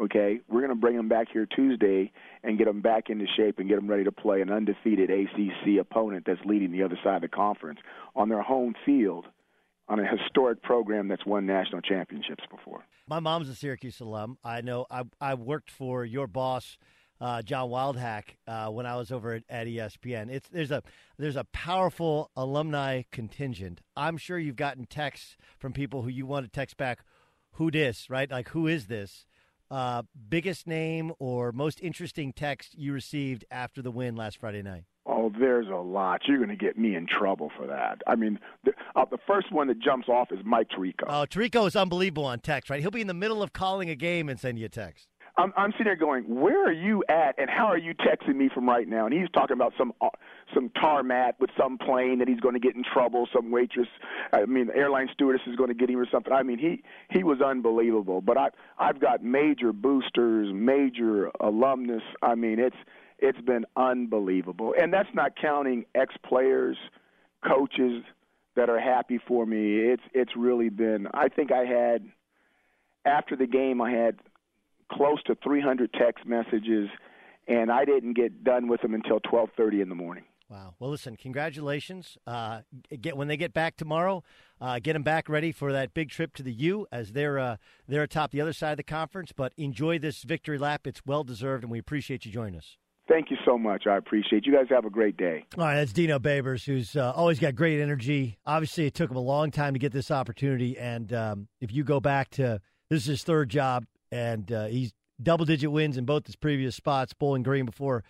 okay, 0.00 0.40
we're 0.48 0.60
going 0.60 0.70
to 0.70 0.76
bring 0.76 0.96
them 0.96 1.08
back 1.08 1.28
here 1.32 1.46
Tuesday 1.46 2.12
and 2.42 2.58
get 2.58 2.66
them 2.66 2.80
back 2.80 3.10
into 3.10 3.26
shape 3.36 3.58
and 3.58 3.68
get 3.68 3.76
them 3.76 3.88
ready 3.88 4.04
to 4.04 4.12
play 4.12 4.40
an 4.40 4.50
undefeated 4.50 5.10
ACC 5.10 5.80
opponent 5.80 6.24
that's 6.26 6.40
leading 6.44 6.72
the 6.72 6.82
other 6.82 6.98
side 7.02 7.16
of 7.16 7.22
the 7.22 7.28
conference 7.28 7.80
on 8.14 8.28
their 8.28 8.42
home 8.42 8.74
field 8.84 9.26
on 9.88 9.98
a 9.98 10.06
historic 10.06 10.62
program 10.62 11.08
that's 11.08 11.24
won 11.24 11.46
national 11.46 11.80
championships 11.80 12.44
before. 12.50 12.84
My 13.08 13.20
mom's 13.20 13.48
a 13.48 13.54
Syracuse 13.54 14.00
alum. 14.00 14.36
I 14.44 14.60
know 14.60 14.86
I, 14.90 15.04
I 15.20 15.34
worked 15.34 15.70
for 15.70 16.04
your 16.04 16.26
boss, 16.26 16.76
uh, 17.20 17.42
John 17.42 17.68
Wildhack, 17.68 18.36
uh, 18.46 18.68
when 18.68 18.86
I 18.86 18.96
was 18.96 19.10
over 19.10 19.34
at, 19.34 19.42
at, 19.48 19.66
ESPN. 19.66 20.30
It's 20.30 20.48
there's 20.48 20.70
a 20.70 20.82
there's 21.18 21.36
a 21.36 21.44
powerful 21.44 22.30
alumni 22.36 23.02
contingent. 23.10 23.80
I'm 23.96 24.16
sure 24.16 24.38
you've 24.38 24.56
gotten 24.56 24.86
texts 24.86 25.36
from 25.58 25.72
people 25.72 26.02
who 26.02 26.08
you 26.08 26.26
want 26.26 26.46
to 26.46 26.50
text 26.50 26.76
back, 26.76 27.00
"Who 27.52 27.70
this?" 27.70 28.08
Right? 28.08 28.30
Like, 28.30 28.50
who 28.50 28.66
is 28.66 28.86
this? 28.86 29.26
Uh, 29.70 30.02
biggest 30.28 30.66
name 30.66 31.12
or 31.18 31.52
most 31.52 31.78
interesting 31.82 32.32
text 32.32 32.74
you 32.74 32.92
received 32.92 33.44
after 33.50 33.82
the 33.82 33.90
win 33.90 34.16
last 34.16 34.38
Friday 34.38 34.62
night? 34.62 34.84
Oh, 35.04 35.30
there's 35.38 35.68
a 35.68 35.76
lot. 35.76 36.22
You're 36.26 36.38
going 36.38 36.48
to 36.50 36.56
get 36.56 36.78
me 36.78 36.94
in 36.94 37.06
trouble 37.06 37.50
for 37.56 37.66
that. 37.66 38.00
I 38.06 38.14
mean, 38.14 38.38
the, 38.64 38.72
uh, 38.96 39.04
the 39.10 39.18
first 39.26 39.52
one 39.52 39.68
that 39.68 39.78
jumps 39.78 40.08
off 40.08 40.28
is 40.30 40.38
Mike 40.44 40.68
Tirico. 40.70 41.04
Oh, 41.06 41.26
Tirico 41.28 41.66
is 41.66 41.76
unbelievable 41.76 42.24
on 42.24 42.40
text, 42.40 42.70
right? 42.70 42.80
He'll 42.80 42.90
be 42.90 43.00
in 43.00 43.06
the 43.06 43.14
middle 43.14 43.42
of 43.42 43.52
calling 43.52 43.90
a 43.90 43.94
game 43.94 44.28
and 44.28 44.38
send 44.38 44.58
you 44.58 44.66
a 44.66 44.70
text. 44.70 45.08
I'm, 45.38 45.52
I'm 45.56 45.70
sitting 45.72 45.84
there 45.84 45.96
going, 45.96 46.24
where 46.24 46.66
are 46.66 46.72
you 46.72 47.04
at, 47.08 47.38
and 47.38 47.48
how 47.48 47.66
are 47.66 47.78
you 47.78 47.94
texting 47.94 48.34
me 48.34 48.50
from 48.52 48.68
right 48.68 48.88
now? 48.88 49.06
And 49.06 49.14
he's 49.14 49.30
talking 49.32 49.54
about 49.54 49.72
some 49.78 49.92
uh, 50.00 50.08
some 50.52 50.68
tarmac 50.70 51.40
with 51.40 51.50
some 51.56 51.78
plane 51.78 52.18
that 52.18 52.26
he's 52.26 52.40
going 52.40 52.54
to 52.54 52.60
get 52.60 52.74
in 52.74 52.82
trouble. 52.82 53.28
Some 53.32 53.52
waitress, 53.52 53.86
I 54.32 54.44
mean, 54.46 54.68
airline 54.74 55.08
stewardess 55.12 55.42
is 55.46 55.54
going 55.54 55.68
to 55.68 55.74
get 55.74 55.88
him 55.88 55.98
or 55.98 56.06
something. 56.10 56.32
I 56.32 56.42
mean, 56.42 56.58
he 56.58 56.82
he 57.16 57.22
was 57.22 57.40
unbelievable. 57.40 58.20
But 58.20 58.36
I 58.36 58.48
I've 58.78 59.00
got 59.00 59.22
major 59.22 59.72
boosters, 59.72 60.52
major 60.52 61.30
alumnus. 61.40 62.02
I 62.20 62.34
mean, 62.34 62.58
it's 62.58 62.76
it's 63.20 63.40
been 63.40 63.64
unbelievable. 63.76 64.74
And 64.80 64.92
that's 64.92 65.08
not 65.14 65.36
counting 65.40 65.84
ex 65.94 66.14
players, 66.26 66.76
coaches 67.46 68.02
that 68.56 68.68
are 68.68 68.80
happy 68.80 69.20
for 69.28 69.46
me. 69.46 69.76
It's 69.76 70.02
it's 70.12 70.32
really 70.36 70.68
been 70.68 71.06
I 71.14 71.28
think 71.28 71.52
I 71.52 71.64
had 71.64 72.10
after 73.04 73.36
the 73.36 73.46
game 73.46 73.80
I 73.80 73.92
had 73.92 74.18
close 74.90 75.22
to 75.24 75.36
300 75.42 75.92
text 75.92 76.26
messages 76.26 76.88
and 77.48 77.72
I 77.72 77.84
didn't 77.84 78.12
get 78.12 78.44
done 78.44 78.68
with 78.68 78.82
them 78.82 78.94
until 78.94 79.20
12:30 79.20 79.80
in 79.80 79.88
the 79.88 79.94
morning. 79.94 80.24
Wow. 80.50 80.74
Well, 80.78 80.90
listen, 80.90 81.16
congratulations. 81.16 82.16
Uh, 82.26 82.60
get 83.00 83.16
when 83.16 83.28
they 83.28 83.36
get 83.36 83.52
back 83.52 83.76
tomorrow, 83.76 84.22
uh, 84.60 84.78
get 84.78 84.94
them 84.94 85.02
back 85.02 85.28
ready 85.28 85.52
for 85.52 85.72
that 85.72 85.92
big 85.92 86.08
trip 86.08 86.34
to 86.36 86.42
the 86.42 86.52
U 86.52 86.86
as 86.92 87.12
they're 87.12 87.38
uh, 87.38 87.56
they're 87.86 88.04
atop 88.04 88.30
the 88.30 88.40
other 88.40 88.52
side 88.52 88.72
of 88.72 88.76
the 88.76 88.82
conference. 88.82 89.32
But 89.32 89.52
enjoy 89.56 89.98
this 89.98 90.22
victory 90.22 90.58
lap; 90.58 90.86
it's 90.86 91.02
well 91.04 91.24
deserved, 91.24 91.64
and 91.64 91.70
we 91.70 91.78
appreciate 91.78 92.24
you 92.24 92.32
joining 92.32 92.56
us. 92.56 92.76
Thank 93.08 93.30
you 93.30 93.38
so 93.46 93.56
much. 93.56 93.86
I 93.86 93.96
appreciate 93.96 94.44
you 94.44 94.52
guys. 94.52 94.66
Have 94.68 94.84
a 94.84 94.90
great 94.90 95.16
day. 95.16 95.44
All 95.56 95.64
right, 95.64 95.76
that's 95.76 95.94
Dino 95.94 96.18
Babers, 96.18 96.64
who's 96.64 96.94
uh, 96.94 97.12
always 97.16 97.38
got 97.38 97.54
great 97.54 97.80
energy. 97.80 98.38
Obviously, 98.44 98.86
it 98.86 98.94
took 98.94 99.10
him 99.10 99.16
a 99.16 99.20
long 99.20 99.50
time 99.50 99.72
to 99.72 99.78
get 99.78 99.92
this 99.92 100.10
opportunity, 100.10 100.78
and 100.78 101.12
um, 101.12 101.48
if 101.60 101.72
you 101.72 101.84
go 101.84 102.00
back 102.00 102.30
to 102.30 102.60
this 102.90 103.02
is 103.02 103.06
his 103.06 103.22
third 103.22 103.50
job, 103.50 103.84
and 104.10 104.50
uh, 104.52 104.66
he's 104.66 104.92
double 105.22 105.44
digit 105.44 105.70
wins 105.70 105.96
in 105.96 106.04
both 106.04 106.26
his 106.26 106.36
previous 106.36 106.76
spots, 106.76 107.12
Bowling 107.12 107.42
Green 107.42 107.66
before 107.66 108.04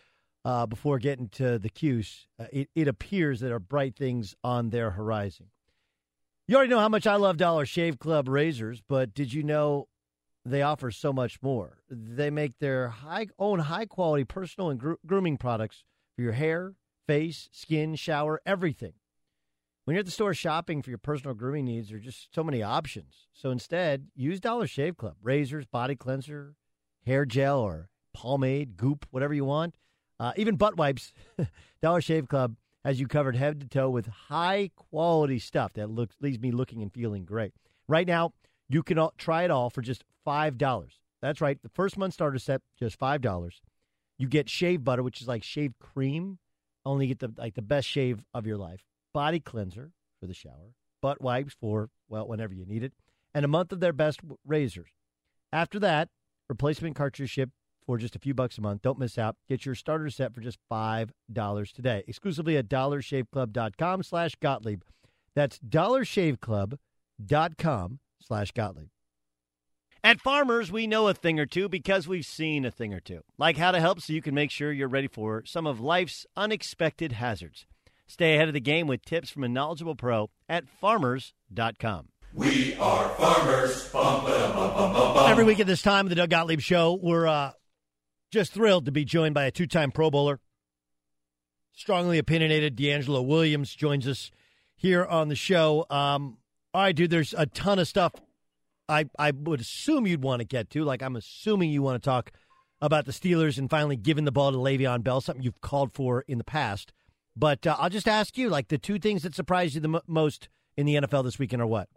uh, 0.44 0.66
before 0.66 0.98
getting 0.98 1.28
to 1.28 1.58
the 1.58 1.68
Cuse. 1.68 2.26
Uh, 2.38 2.46
it, 2.52 2.70
it 2.74 2.88
appears 2.88 3.40
there 3.40 3.54
are 3.54 3.60
bright 3.60 3.96
things 3.96 4.34
on 4.42 4.70
their 4.70 4.92
horizon. 4.92 5.46
You 6.46 6.56
already 6.56 6.70
know 6.70 6.78
how 6.78 6.88
much 6.88 7.06
I 7.06 7.16
love 7.16 7.36
Dollar 7.36 7.66
Shave 7.66 7.98
Club 7.98 8.28
razors, 8.28 8.82
but 8.88 9.12
did 9.12 9.32
you 9.34 9.42
know 9.42 9.88
they 10.44 10.62
offer 10.62 10.90
so 10.90 11.12
much 11.12 11.42
more. 11.42 11.78
They 11.90 12.30
make 12.30 12.58
their 12.58 12.88
high, 12.88 13.28
own 13.38 13.60
high 13.60 13.86
quality 13.86 14.24
personal 14.24 14.70
and 14.70 14.80
gro- 14.80 14.96
grooming 15.06 15.36
products 15.36 15.84
for 16.16 16.22
your 16.22 16.32
hair, 16.32 16.74
face, 17.06 17.48
skin, 17.52 17.94
shower, 17.94 18.40
everything. 18.46 18.94
When 19.88 19.94
you're 19.94 20.00
at 20.00 20.04
the 20.04 20.12
store 20.12 20.34
shopping 20.34 20.82
for 20.82 20.90
your 20.90 20.98
personal 20.98 21.32
grooming 21.32 21.64
needs, 21.64 21.88
there 21.88 21.96
are 21.96 21.98
just 21.98 22.34
so 22.34 22.44
many 22.44 22.62
options. 22.62 23.26
So 23.32 23.50
instead, 23.50 24.08
use 24.14 24.38
Dollar 24.38 24.66
Shave 24.66 24.98
Club 24.98 25.16
razors, 25.22 25.64
body 25.64 25.96
cleanser, 25.96 26.56
hair 27.06 27.24
gel, 27.24 27.60
or 27.60 27.88
pomade, 28.12 28.76
goop, 28.76 29.06
whatever 29.12 29.32
you 29.32 29.46
want. 29.46 29.76
Uh, 30.20 30.34
even 30.36 30.56
butt 30.56 30.76
wipes. 30.76 31.14
Dollar 31.82 32.02
Shave 32.02 32.28
Club 32.28 32.56
has 32.84 33.00
you 33.00 33.08
covered 33.08 33.34
head 33.34 33.62
to 33.62 33.66
toe 33.66 33.88
with 33.88 34.08
high 34.08 34.72
quality 34.76 35.38
stuff 35.38 35.72
that 35.72 35.88
looks 35.88 36.16
leaves 36.20 36.38
me 36.38 36.50
looking 36.50 36.82
and 36.82 36.92
feeling 36.92 37.24
great. 37.24 37.54
Right 37.88 38.06
now, 38.06 38.34
you 38.68 38.82
can 38.82 38.98
try 39.16 39.44
it 39.44 39.50
all 39.50 39.70
for 39.70 39.80
just 39.80 40.04
$5. 40.26 40.90
That's 41.22 41.40
right. 41.40 41.62
The 41.62 41.70
first 41.70 41.96
month 41.96 42.12
starter 42.12 42.38
set, 42.38 42.60
just 42.78 43.00
$5. 43.00 43.52
You 44.18 44.28
get 44.28 44.50
shave 44.50 44.84
butter, 44.84 45.02
which 45.02 45.22
is 45.22 45.28
like 45.28 45.42
shave 45.42 45.72
cream. 45.80 46.40
Only 46.84 47.06
get 47.06 47.20
the 47.20 47.32
like 47.38 47.54
the 47.54 47.62
best 47.62 47.88
shave 47.88 48.22
of 48.34 48.46
your 48.46 48.58
life. 48.58 48.84
Body 49.12 49.40
cleanser 49.40 49.90
for 50.20 50.26
the 50.26 50.34
shower. 50.34 50.74
Butt 51.00 51.20
wipes 51.20 51.54
for 51.60 51.90
well 52.08 52.26
whenever 52.26 52.54
you 52.54 52.66
need 52.66 52.82
it, 52.82 52.92
and 53.34 53.44
a 53.44 53.48
month 53.48 53.72
of 53.72 53.80
their 53.80 53.92
best 53.92 54.20
razors. 54.46 54.88
After 55.52 55.78
that, 55.80 56.08
replacement 56.48 56.96
cartridge 56.96 57.30
ship 57.30 57.50
for 57.86 57.96
just 57.96 58.16
a 58.16 58.18
few 58.18 58.34
bucks 58.34 58.58
a 58.58 58.60
month. 58.60 58.82
Don't 58.82 58.98
miss 58.98 59.16
out. 59.16 59.36
Get 59.48 59.64
your 59.64 59.74
starter 59.74 60.10
set 60.10 60.34
for 60.34 60.42
just 60.42 60.58
$5 60.70 61.72
today. 61.72 62.04
Exclusively 62.06 62.58
at 62.58 62.68
dollarshaveclub.com 62.68 64.02
slash 64.02 64.34
Gottlieb. 64.34 64.82
That's 65.34 65.58
dollarshaveclub.com 65.60 67.98
slash 68.20 68.52
Gottlieb. 68.52 68.88
At 70.04 70.20
Farmers, 70.20 70.70
we 70.70 70.86
know 70.86 71.08
a 71.08 71.14
thing 71.14 71.40
or 71.40 71.46
two 71.46 71.68
because 71.68 72.06
we've 72.06 72.26
seen 72.26 72.64
a 72.64 72.70
thing 72.70 72.94
or 72.94 73.00
two, 73.00 73.22
like 73.36 73.56
how 73.56 73.72
to 73.72 73.80
help 73.80 74.00
so 74.00 74.12
you 74.12 74.22
can 74.22 74.34
make 74.34 74.50
sure 74.50 74.70
you're 74.70 74.86
ready 74.86 75.08
for 75.08 75.42
some 75.44 75.66
of 75.66 75.80
life's 75.80 76.24
unexpected 76.36 77.12
hazards. 77.12 77.66
Stay 78.08 78.34
ahead 78.34 78.48
of 78.48 78.54
the 78.54 78.60
game 78.60 78.86
with 78.86 79.04
tips 79.04 79.30
from 79.30 79.44
a 79.44 79.48
knowledgeable 79.48 79.94
pro 79.94 80.30
at 80.48 80.66
farmers.com. 80.66 82.08
We 82.32 82.74
are 82.76 83.08
farmers. 83.10 83.88
Bum, 83.90 84.24
ba, 84.24 84.52
bum, 84.54 84.74
bum, 84.74 84.92
bum, 84.92 85.14
bum. 85.14 85.30
Every 85.30 85.44
week 85.44 85.60
at 85.60 85.66
this 85.66 85.82
time 85.82 86.06
of 86.06 86.10
the 86.10 86.16
Doug 86.16 86.30
Gottlieb 86.30 86.60
Show, 86.60 86.98
we're 87.00 87.26
uh, 87.26 87.52
just 88.30 88.52
thrilled 88.52 88.86
to 88.86 88.92
be 88.92 89.04
joined 89.04 89.34
by 89.34 89.44
a 89.44 89.50
two 89.50 89.66
time 89.66 89.92
Pro 89.92 90.10
Bowler. 90.10 90.40
Strongly 91.74 92.18
opinionated 92.18 92.76
DeAngelo 92.76 93.24
Williams 93.24 93.74
joins 93.74 94.08
us 94.08 94.30
here 94.74 95.04
on 95.04 95.28
the 95.28 95.36
show. 95.36 95.84
Um, 95.90 96.38
all 96.72 96.82
right, 96.82 96.96
dude, 96.96 97.10
there's 97.10 97.34
a 97.36 97.46
ton 97.46 97.78
of 97.78 97.86
stuff 97.86 98.12
I, 98.88 99.08
I 99.18 99.32
would 99.32 99.60
assume 99.60 100.06
you'd 100.06 100.22
want 100.22 100.40
to 100.40 100.46
get 100.46 100.70
to. 100.70 100.82
Like, 100.82 101.02
I'm 101.02 101.16
assuming 101.16 101.70
you 101.70 101.82
want 101.82 102.02
to 102.02 102.08
talk 102.08 102.32
about 102.80 103.04
the 103.04 103.12
Steelers 103.12 103.58
and 103.58 103.68
finally 103.68 103.96
giving 103.96 104.24
the 104.24 104.32
ball 104.32 104.50
to 104.50 104.58
Le'Veon 104.58 105.02
Bell, 105.02 105.20
something 105.20 105.42
you've 105.42 105.60
called 105.60 105.92
for 105.92 106.24
in 106.26 106.38
the 106.38 106.44
past. 106.44 106.92
But 107.38 107.66
uh, 107.66 107.76
I'll 107.78 107.90
just 107.90 108.08
ask 108.08 108.36
you, 108.36 108.48
like, 108.48 108.68
the 108.68 108.78
two 108.78 108.98
things 108.98 109.22
that 109.22 109.34
surprised 109.34 109.74
you 109.76 109.80
the 109.80 109.88
m- 109.88 110.00
most 110.08 110.48
in 110.76 110.86
the 110.86 110.96
NFL 110.96 111.22
this 111.22 111.38
weekend 111.38 111.62
are 111.62 111.66
what? 111.66 111.88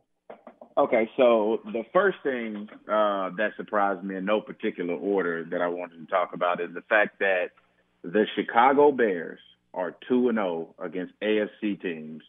Okay, 0.78 1.10
so 1.18 1.62
the 1.66 1.84
first 1.92 2.18
thing 2.24 2.70
uh, 2.88 3.32
that 3.38 3.52
surprised 3.58 4.04
me 4.04 4.16
in 4.16 4.26
no 4.26 4.40
particular 4.40 4.94
order 4.94 5.44
that 5.50 5.62
I 5.62 5.68
wanted 5.68 5.98
to 5.98 6.06
talk 6.06 6.34
about 6.34 6.62
is 6.62 6.70
the 6.74 6.84
fact 6.84 7.20
that 7.20 7.50
the 8.04 8.26
Chicago 8.36 8.92
Bears 8.92 9.40
are 9.74 9.96
2 10.08 10.30
and 10.30 10.38
0 10.38 10.76
against 10.80 11.14
AFC 11.22 11.82
teams, 11.82 12.22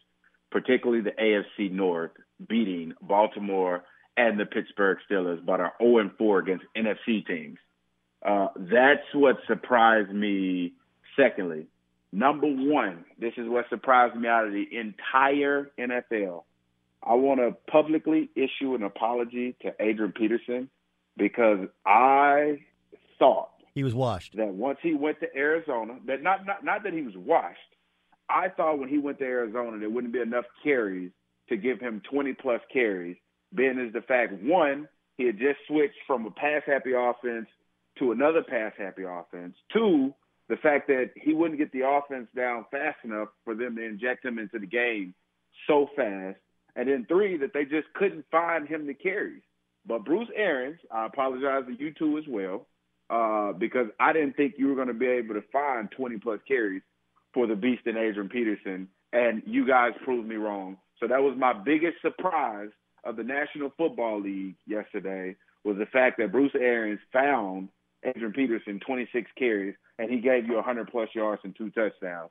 particularly 0.51 1.01
the 1.01 1.11
AFC 1.11 1.71
North, 1.71 2.11
beating 2.49 2.93
Baltimore 3.01 3.83
and 4.17 4.39
the 4.39 4.45
Pittsburgh 4.45 4.97
Steelers, 5.09 5.43
but 5.45 5.59
are 5.59 5.73
0 5.81 5.99
and 5.99 6.11
4 6.17 6.39
against 6.39 6.65
NFC 6.75 7.25
teams. 7.25 7.57
Uh, 8.25 8.47
that's 8.55 9.05
what 9.13 9.37
surprised 9.47 10.11
me. 10.11 10.73
Secondly, 11.15 11.67
number 12.13 12.47
one, 12.47 13.05
this 13.19 13.33
is 13.37 13.49
what 13.49 13.65
surprised 13.69 14.15
me 14.15 14.27
out 14.27 14.45
of 14.45 14.53
the 14.53 14.67
entire 14.71 15.71
NFL. 15.79 16.43
I 17.05 17.15
want 17.15 17.41
to 17.41 17.55
publicly 17.69 18.29
issue 18.35 18.75
an 18.75 18.83
apology 18.83 19.55
to 19.61 19.73
Adrian 19.79 20.13
Peterson 20.13 20.69
because 21.17 21.67
I 21.85 22.59
thought 23.19 23.49
he 23.75 23.83
was 23.83 23.93
washed. 23.93 24.37
That 24.37 24.53
once 24.53 24.77
he 24.81 24.93
went 24.93 25.19
to 25.19 25.27
Arizona, 25.35 25.95
that 26.05 26.21
not 26.21 26.45
not 26.45 26.63
not 26.63 26.83
that 26.83 26.93
he 26.93 27.01
was 27.01 27.17
washed. 27.17 27.59
I 28.29 28.49
thought 28.49 28.79
when 28.79 28.89
he 28.89 28.99
went 28.99 29.19
to 29.19 29.25
Arizona, 29.25 29.77
there 29.79 29.89
wouldn't 29.89 30.13
be 30.13 30.21
enough 30.21 30.45
carries 30.63 31.11
to 31.49 31.57
give 31.57 31.79
him 31.79 32.01
20 32.09 32.33
plus 32.35 32.61
carries. 32.71 33.17
Being 33.53 33.79
is 33.79 33.91
the 33.93 34.01
fact 34.01 34.41
one, 34.41 34.87
he 35.17 35.25
had 35.25 35.37
just 35.37 35.59
switched 35.67 35.97
from 36.07 36.25
a 36.25 36.31
pass 36.31 36.61
happy 36.65 36.93
offense 36.93 37.47
to 37.99 38.11
another 38.11 38.41
pass 38.41 38.71
happy 38.77 39.03
offense. 39.03 39.55
Two, 39.73 40.13
the 40.53 40.57
fact 40.57 40.87
that 40.87 41.09
he 41.15 41.33
wouldn't 41.33 41.57
get 41.57 41.71
the 41.71 41.81
offense 41.81 42.27
down 42.35 42.63
fast 42.69 42.97
enough 43.03 43.29
for 43.43 43.55
them 43.55 43.75
to 43.75 43.83
inject 43.83 44.23
him 44.23 44.37
into 44.37 44.59
the 44.59 44.67
game 44.67 45.15
so 45.65 45.89
fast. 45.95 46.37
And 46.75 46.87
then 46.87 47.07
three, 47.07 47.37
that 47.37 47.53
they 47.55 47.65
just 47.65 47.91
couldn't 47.95 48.23
find 48.29 48.67
him 48.67 48.85
the 48.85 48.93
carries. 48.93 49.41
But 49.87 50.05
Bruce 50.05 50.29
Arians, 50.35 50.77
I 50.91 51.07
apologize 51.07 51.63
to 51.65 51.73
you 51.73 51.91
too 51.91 52.19
as 52.19 52.25
well, 52.29 52.67
uh, 53.09 53.53
because 53.53 53.87
I 53.99 54.13
didn't 54.13 54.33
think 54.33 54.53
you 54.59 54.67
were 54.67 54.75
going 54.75 54.89
to 54.89 54.93
be 54.93 55.07
able 55.07 55.33
to 55.33 55.43
find 55.51 55.89
20 55.89 56.19
plus 56.19 56.39
carries 56.47 56.83
for 57.33 57.47
the 57.47 57.55
beast 57.55 57.87
in 57.87 57.97
Adrian 57.97 58.29
Peterson, 58.29 58.87
and 59.11 59.41
you 59.47 59.65
guys 59.65 59.93
proved 60.05 60.27
me 60.27 60.35
wrong. 60.35 60.77
So 60.99 61.07
that 61.07 61.23
was 61.23 61.35
my 61.35 61.53
biggest 61.53 61.99
surprise 62.03 62.69
of 63.03 63.15
the 63.15 63.23
National 63.23 63.71
Football 63.75 64.21
League 64.21 64.55
yesterday 64.67 65.35
was 65.63 65.77
the 65.79 65.87
fact 65.87 66.19
that 66.19 66.31
Bruce 66.31 66.53
Arians 66.53 67.01
found 67.11 67.69
Adrian 68.05 68.33
Peterson 68.33 68.79
26 68.85 69.29
carries, 69.37 69.75
and 69.99 70.09
he 70.09 70.19
gave 70.19 70.45
you 70.47 70.55
100 70.55 70.89
plus 70.91 71.09
yards 71.13 71.41
and 71.43 71.55
two 71.55 71.69
touchdowns. 71.71 72.29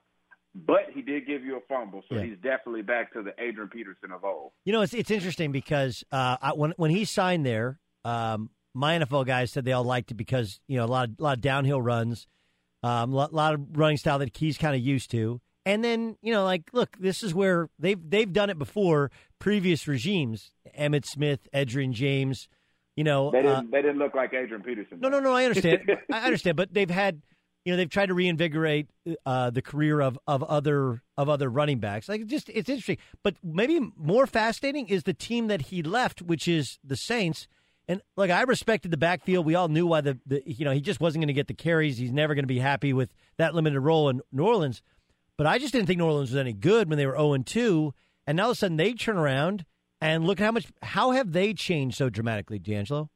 But 0.54 0.88
he 0.94 1.00
did 1.00 1.26
give 1.26 1.44
you 1.44 1.56
a 1.56 1.60
fumble, 1.68 2.02
so 2.08 2.16
Yeah. 2.16 2.24
he's 2.24 2.36
definitely 2.42 2.82
back 2.82 3.12
to 3.14 3.22
the 3.22 3.32
Adrian 3.42 3.70
Peterson 3.70 4.12
of 4.12 4.22
old. 4.24 4.52
You 4.66 4.72
know, 4.74 4.82
it's 4.82 4.92
it's 4.92 5.10
interesting 5.10 5.50
because 5.50 6.04
uh, 6.12 6.36
I, 6.42 6.52
when 6.52 6.72
when 6.76 6.90
he 6.90 7.06
signed 7.06 7.46
there, 7.46 7.80
um, 8.04 8.50
my 8.74 8.98
NFL 8.98 9.26
guys 9.26 9.50
said 9.50 9.64
they 9.64 9.72
all 9.72 9.84
liked 9.84 10.10
it 10.10 10.14
because 10.14 10.60
you 10.68 10.76
know 10.76 10.84
a 10.84 10.86
lot 10.86 11.08
of, 11.08 11.14
a 11.18 11.22
lot 11.22 11.36
of 11.38 11.40
downhill 11.40 11.80
runs, 11.80 12.26
um, 12.82 13.12
a 13.12 13.16
lot, 13.16 13.32
lot 13.32 13.54
of 13.54 13.60
running 13.78 13.96
style 13.96 14.18
that 14.18 14.36
he's 14.36 14.58
kind 14.58 14.74
of 14.76 14.82
used 14.82 15.10
to. 15.12 15.40
And 15.64 15.82
then 15.82 16.16
you 16.20 16.32
know, 16.34 16.44
like, 16.44 16.64
look, 16.74 16.98
this 16.98 17.22
is 17.22 17.32
where 17.32 17.70
they've 17.78 17.98
they've 18.10 18.30
done 18.32 18.50
it 18.50 18.58
before. 18.58 19.10
Previous 19.38 19.88
regimes, 19.88 20.50
Emmitt 20.78 21.06
Smith, 21.06 21.48
Edgerrin 21.54 21.92
James, 21.92 22.46
you 22.96 23.04
know, 23.04 23.30
They 23.30 23.38
uh, 23.38 23.42
didn't. 23.42 23.70
they 23.70 23.82
didn't 23.82 23.98
look 23.98 24.14
like 24.14 24.32
Adrian 24.34 24.62
Peterson. 24.62 24.98
no, 25.00 25.08
no, 25.08 25.20
no. 25.20 25.32
I 25.32 25.44
understand. 25.44 25.80
I 26.12 26.20
understand, 26.26 26.56
but 26.56 26.72
they've 26.74 26.90
had, 26.90 27.22
you 27.64 27.72
know, 27.72 27.76
they've 27.76 27.88
tried 27.88 28.06
to 28.06 28.14
reinvigorate 28.14 28.88
uh, 29.24 29.50
the 29.50 29.62
career 29.62 30.00
of, 30.00 30.18
of 30.26 30.42
other 30.42 31.02
of 31.16 31.28
other 31.28 31.48
running 31.48 31.78
backs. 31.78 32.08
Like, 32.08 32.26
just 32.26 32.48
it's 32.48 32.68
interesting. 32.68 32.98
But 33.22 33.36
maybe 33.42 33.80
more 33.96 34.26
fascinating 34.26 34.88
is 34.88 35.04
the 35.04 35.14
team 35.14 35.46
that 35.46 35.62
he 35.62 35.82
left, 35.82 36.22
which 36.22 36.46
is 36.48 36.78
the 36.84 36.96
Saints. 36.96 37.46
And 37.88 38.00
like, 38.16 38.30
I 38.30 38.42
respected 38.42 38.90
the 38.90 38.96
backfield. 38.96 39.44
We 39.44 39.54
all 39.56 39.68
knew 39.68 39.86
why 39.86 40.02
the, 40.02 40.18
the 40.26 40.42
you 40.46 40.64
know 40.64 40.70
he 40.72 40.80
just 40.80 41.00
wasn't 41.00 41.22
going 41.22 41.28
to 41.28 41.34
get 41.34 41.48
the 41.48 41.54
carries. 41.54 41.98
He's 41.98 42.12
never 42.12 42.34
going 42.34 42.44
to 42.44 42.48
be 42.48 42.58
happy 42.60 42.92
with 42.92 43.12
that 43.38 43.54
limited 43.54 43.80
role 43.80 44.08
in 44.08 44.20
New 44.32 44.44
Orleans. 44.44 44.82
But 45.38 45.46
I 45.46 45.58
just 45.58 45.72
didn't 45.72 45.86
think 45.86 45.98
New 45.98 46.04
Orleans 46.04 46.30
was 46.30 46.36
any 46.36 46.52
good 46.52 46.88
when 46.88 46.98
they 46.98 47.06
were 47.06 47.14
zero 47.14 47.32
and 47.32 47.46
two, 47.46 47.94
and 48.26 48.36
now 48.36 48.44
all 48.44 48.50
of 48.50 48.56
a 48.56 48.58
sudden 48.58 48.76
they 48.76 48.92
turn 48.92 49.16
around 49.16 49.64
and 50.02 50.26
look 50.26 50.40
at 50.40 50.44
how 50.44 50.52
much. 50.52 50.66
How 50.82 51.10
have 51.12 51.32
they 51.32 51.54
changed 51.54 51.96
so 51.96 52.10
dramatically, 52.10 52.58
DeAngelo? 52.58 53.08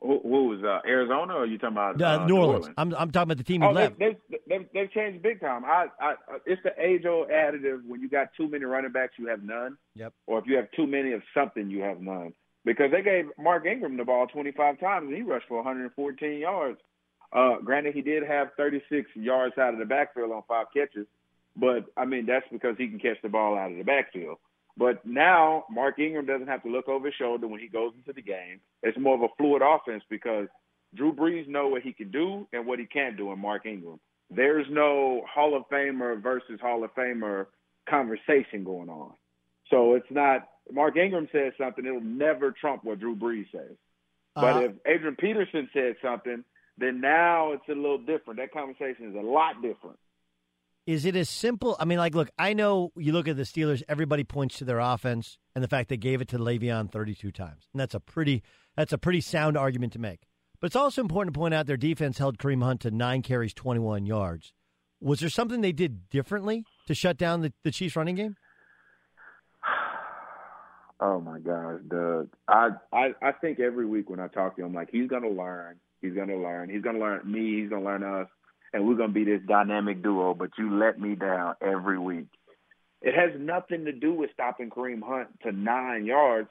Who, 0.00 0.18
who 0.22 0.48
was 0.48 0.62
uh, 0.64 0.80
Arizona? 0.86 1.34
Or 1.34 1.42
are 1.42 1.46
you 1.46 1.58
talking 1.58 1.76
about 1.76 2.00
Uh, 2.02 2.22
uh, 2.22 2.26
New 2.26 2.36
Orleans. 2.36 2.68
I'm 2.76 2.92
I'm 2.94 3.10
talking 3.12 3.22
about 3.30 3.36
the 3.38 3.44
team 3.44 3.62
he 3.62 3.68
Oh, 3.68 3.70
left. 3.70 3.98
They've, 3.98 4.16
they, 4.30 4.38
they, 4.48 4.66
they've 4.74 4.90
changed 4.90 5.22
big 5.22 5.40
time. 5.40 5.64
I, 5.64 5.86
I, 6.00 6.14
it's 6.44 6.60
the 6.64 6.72
age 6.76 7.04
old 7.06 7.28
additive. 7.28 7.86
When 7.86 8.00
you 8.00 8.08
got 8.08 8.28
too 8.36 8.48
many 8.48 8.64
running 8.64 8.90
backs, 8.90 9.12
you 9.16 9.28
have 9.28 9.42
none. 9.44 9.76
Yep. 9.94 10.12
Or 10.26 10.38
if 10.40 10.46
you 10.46 10.56
have 10.56 10.70
too 10.72 10.86
many 10.88 11.12
of 11.12 11.22
something, 11.32 11.70
you 11.70 11.82
have 11.82 12.00
none. 12.00 12.32
Because 12.64 12.90
they 12.90 13.02
gave 13.02 13.26
Mark 13.38 13.64
Ingram 13.66 13.96
the 13.96 14.04
ball 14.04 14.26
25 14.26 14.78
times 14.80 15.06
and 15.08 15.16
he 15.16 15.22
rushed 15.22 15.46
for 15.48 15.56
114 15.58 16.38
yards. 16.38 16.78
Uh, 17.32 17.56
granted, 17.64 17.94
he 17.94 18.02
did 18.02 18.22
have 18.24 18.48
36 18.56 19.08
yards 19.14 19.56
out 19.56 19.72
of 19.72 19.78
the 19.78 19.84
backfield 19.86 20.30
on 20.32 20.42
five 20.48 20.66
catches, 20.74 21.06
but 21.56 21.86
I 21.96 22.04
mean 22.04 22.26
that's 22.26 22.46
because 22.52 22.76
he 22.76 22.88
can 22.88 22.98
catch 22.98 23.16
the 23.22 23.28
ball 23.28 23.56
out 23.56 23.70
of 23.70 23.78
the 23.78 23.84
backfield. 23.84 24.38
But 24.76 25.04
now 25.04 25.64
Mark 25.70 25.98
Ingram 25.98 26.26
doesn't 26.26 26.48
have 26.48 26.62
to 26.62 26.70
look 26.70 26.88
over 26.88 27.06
his 27.06 27.14
shoulder 27.14 27.46
when 27.46 27.60
he 27.60 27.68
goes 27.68 27.92
into 27.96 28.12
the 28.12 28.22
game. 28.22 28.60
It's 28.82 28.98
more 28.98 29.14
of 29.14 29.22
a 29.22 29.28
fluid 29.36 29.62
offense 29.62 30.02
because 30.08 30.48
Drew 30.94 31.12
Brees 31.14 31.46
know 31.48 31.68
what 31.68 31.82
he 31.82 31.92
can 31.92 32.10
do 32.10 32.46
and 32.52 32.66
what 32.66 32.78
he 32.78 32.86
can't 32.86 33.16
do 33.16 33.32
in 33.32 33.38
Mark 33.38 33.66
Ingram. 33.66 34.00
There's 34.30 34.66
no 34.70 35.22
Hall 35.32 35.54
of 35.56 35.64
Famer 35.70 36.22
versus 36.22 36.58
Hall 36.60 36.84
of 36.84 36.94
Famer 36.94 37.46
conversation 37.88 38.64
going 38.64 38.88
on. 38.88 39.12
So 39.68 39.94
it's 39.94 40.10
not 40.10 40.48
Mark 40.70 40.96
Ingram 40.96 41.28
says 41.32 41.52
something, 41.58 41.84
it'll 41.84 42.00
never 42.00 42.52
trump 42.52 42.84
what 42.84 43.00
Drew 43.00 43.16
Brees 43.16 43.50
says. 43.52 43.76
But 44.34 44.56
Uh, 44.56 44.60
if 44.60 44.72
Adrian 44.86 45.16
Peterson 45.16 45.68
said 45.72 45.96
something, 46.00 46.44
then 46.78 47.00
now 47.00 47.52
it's 47.52 47.68
a 47.68 47.74
little 47.74 47.98
different. 47.98 48.38
That 48.40 48.52
conversation 48.52 49.10
is 49.10 49.14
a 49.16 49.26
lot 49.26 49.60
different. 49.60 49.98
Is 50.86 51.04
it 51.04 51.14
as 51.14 51.28
simple? 51.28 51.76
I 51.78 51.84
mean, 51.84 51.98
like, 51.98 52.14
look, 52.14 52.28
I 52.38 52.54
know 52.54 52.90
you 52.96 53.12
look 53.12 53.28
at 53.28 53.36
the 53.36 53.44
Steelers. 53.44 53.82
Everybody 53.88 54.24
points 54.24 54.58
to 54.58 54.64
their 54.64 54.80
offense 54.80 55.38
and 55.54 55.62
the 55.62 55.68
fact 55.68 55.88
they 55.88 55.96
gave 55.96 56.20
it 56.20 56.28
to 56.28 56.38
Le'Veon 56.38 56.90
32 56.90 57.30
times, 57.30 57.68
and 57.72 57.80
that's 57.80 57.94
a 57.94 58.00
pretty 58.00 58.42
that's 58.76 58.92
a 58.92 58.98
pretty 58.98 59.20
sound 59.20 59.56
argument 59.56 59.92
to 59.92 60.00
make. 60.00 60.22
But 60.60 60.66
it's 60.66 60.76
also 60.76 61.00
important 61.00 61.34
to 61.34 61.38
point 61.38 61.54
out 61.54 61.66
their 61.66 61.76
defense 61.76 62.18
held 62.18 62.38
Kareem 62.38 62.62
Hunt 62.62 62.80
to 62.80 62.90
nine 62.90 63.22
carries, 63.22 63.54
21 63.54 64.06
yards. 64.06 64.52
Was 65.00 65.20
there 65.20 65.28
something 65.28 65.60
they 65.60 65.72
did 65.72 66.08
differently 66.08 66.64
to 66.86 66.94
shut 66.94 67.16
down 67.16 67.42
the, 67.42 67.52
the 67.64 67.70
Chiefs' 67.70 67.96
running 67.96 68.16
game? 68.16 68.36
Oh 71.04 71.20
my 71.20 71.40
gosh, 71.40 71.80
Doug. 71.88 72.28
I, 72.46 72.68
I 72.92 73.08
I 73.20 73.32
think 73.32 73.58
every 73.58 73.86
week 73.86 74.08
when 74.08 74.20
I 74.20 74.28
talk 74.28 74.54
to 74.54 74.64
him, 74.64 74.72
like 74.72 74.88
he's 74.92 75.08
gonna 75.08 75.30
learn. 75.30 75.80
He's 76.00 76.14
gonna 76.14 76.36
learn. 76.36 76.70
He's 76.70 76.82
gonna 76.82 77.00
learn 77.00 77.20
me. 77.24 77.60
He's 77.60 77.70
gonna 77.70 77.84
learn 77.84 78.04
us, 78.04 78.28
and 78.72 78.86
we're 78.86 78.96
gonna 78.96 79.12
be 79.12 79.24
this 79.24 79.42
dynamic 79.46 80.02
duo. 80.02 80.34
But 80.34 80.50
you 80.58 80.78
let 80.78 81.00
me 81.00 81.14
down 81.14 81.54
every 81.60 81.98
week. 81.98 82.28
It 83.00 83.14
has 83.14 83.38
nothing 83.40 83.84
to 83.86 83.92
do 83.92 84.12
with 84.12 84.30
stopping 84.32 84.70
Kareem 84.70 85.02
Hunt 85.02 85.28
to 85.42 85.52
nine 85.52 86.04
yards. 86.04 86.48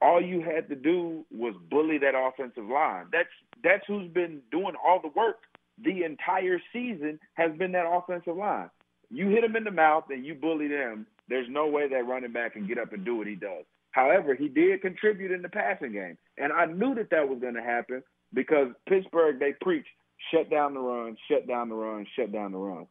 All 0.00 0.22
you 0.22 0.40
had 0.42 0.68
to 0.68 0.76
do 0.76 1.24
was 1.32 1.54
bully 1.68 1.98
that 1.98 2.14
offensive 2.16 2.68
line. 2.68 3.06
That's 3.12 3.28
that's 3.62 3.84
who's 3.86 4.10
been 4.10 4.40
doing 4.50 4.74
all 4.84 5.00
the 5.02 5.08
work 5.08 5.38
the 5.82 6.04
entire 6.04 6.60
season 6.72 7.18
has 7.34 7.52
been 7.56 7.72
that 7.72 7.86
offensive 7.86 8.36
line. 8.36 8.70
You 9.10 9.28
hit 9.28 9.44
him 9.44 9.56
in 9.56 9.64
the 9.64 9.70
mouth 9.70 10.04
and 10.10 10.24
you 10.24 10.34
bully 10.34 10.68
them. 10.68 11.06
There's 11.28 11.48
no 11.48 11.66
way 11.66 11.88
that 11.88 12.06
running 12.06 12.32
back 12.32 12.54
can 12.54 12.66
get 12.66 12.78
up 12.78 12.92
and 12.92 13.04
do 13.04 13.16
what 13.16 13.26
he 13.26 13.34
does. 13.34 13.64
However, 13.92 14.34
he 14.34 14.48
did 14.48 14.82
contribute 14.82 15.32
in 15.32 15.42
the 15.42 15.48
passing 15.48 15.92
game, 15.92 16.18
and 16.36 16.52
I 16.52 16.66
knew 16.66 16.94
that 16.94 17.10
that 17.10 17.28
was 17.28 17.40
going 17.40 17.54
to 17.54 17.62
happen 17.62 18.02
because 18.34 18.68
Pittsburgh 18.88 19.38
they 19.38 19.54
preach 19.60 19.86
shut 20.32 20.50
down 20.50 20.74
the 20.74 20.80
run, 20.80 21.16
shut 21.30 21.46
down 21.46 21.68
the 21.68 21.74
run, 21.74 22.06
shut 22.16 22.32
down 22.32 22.52
the 22.52 22.58
run. 22.58 22.86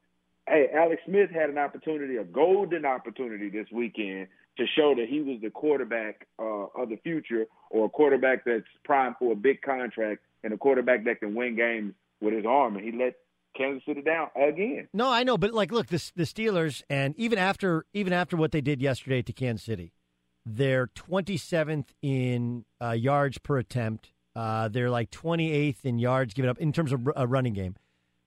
Hey, 0.47 0.67
Alex 0.73 1.01
Smith 1.05 1.29
had 1.29 1.49
an 1.49 1.57
opportunity, 1.57 2.15
a 2.17 2.23
golden 2.23 2.85
opportunity 2.85 3.49
this 3.49 3.67
weekend 3.71 4.27
to 4.57 4.65
show 4.75 4.95
that 4.95 5.07
he 5.09 5.21
was 5.21 5.39
the 5.41 5.49
quarterback 5.49 6.27
uh, 6.39 6.67
of 6.75 6.89
the 6.89 6.97
future 7.03 7.45
or 7.69 7.85
a 7.85 7.89
quarterback 7.89 8.45
that's 8.45 8.63
primed 8.83 9.15
for 9.19 9.33
a 9.33 9.35
big 9.35 9.61
contract 9.61 10.21
and 10.43 10.53
a 10.53 10.57
quarterback 10.57 11.03
that 11.05 11.19
can 11.19 11.35
win 11.35 11.55
games 11.55 11.93
with 12.21 12.33
his 12.33 12.45
arm. 12.45 12.75
And 12.75 12.85
he 12.85 12.91
let 12.97 13.15
Kansas 13.57 13.83
City 13.85 14.01
down 14.01 14.29
again. 14.35 14.87
No, 14.93 15.11
I 15.11 15.23
know, 15.23 15.37
but 15.37 15.53
like, 15.53 15.71
look, 15.71 15.87
the 15.87 16.11
the 16.15 16.23
Steelers, 16.23 16.83
and 16.89 17.15
even 17.17 17.37
after 17.39 17.85
even 17.93 18.13
after 18.13 18.37
what 18.37 18.51
they 18.51 18.61
did 18.61 18.81
yesterday 18.81 19.21
to 19.21 19.33
Kansas 19.33 19.65
City, 19.65 19.93
they're 20.45 20.87
27th 20.87 21.87
in 22.01 22.65
uh, 22.81 22.91
yards 22.91 23.37
per 23.37 23.57
attempt. 23.57 24.11
Uh, 24.37 24.67
they're 24.67 24.91
like 24.91 25.09
28th 25.09 25.83
in 25.83 25.97
yards 25.97 26.35
given 26.35 26.47
up 26.47 26.59
in 26.59 26.71
terms 26.71 26.91
of 26.91 27.09
a 27.15 27.25
running 27.25 27.53
game. 27.53 27.75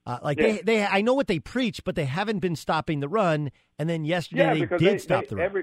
Uh, 0.05 0.19
like 0.25 0.41
yeah. 0.41 0.47
they, 0.55 0.63
they, 0.63 0.85
I 0.85 1.03
know 1.03 1.15
what 1.15 1.29
they 1.29 1.39
preach, 1.39 1.85
but 1.85 1.95
they 1.95 2.05
haven't 2.05 2.41
been 2.41 2.57
stopping 2.57 2.99
the 2.99 3.09
run. 3.09 3.53
And 3.79 3.89
then 3.89 4.05
yesterday 4.05 4.59
yeah, 4.59 4.67
they 4.67 4.79
did 4.79 4.95
they, 4.95 4.99
stop 4.99 5.23
they, 5.23 5.29
the 5.29 5.37
run. 5.37 5.45
Every 5.45 5.63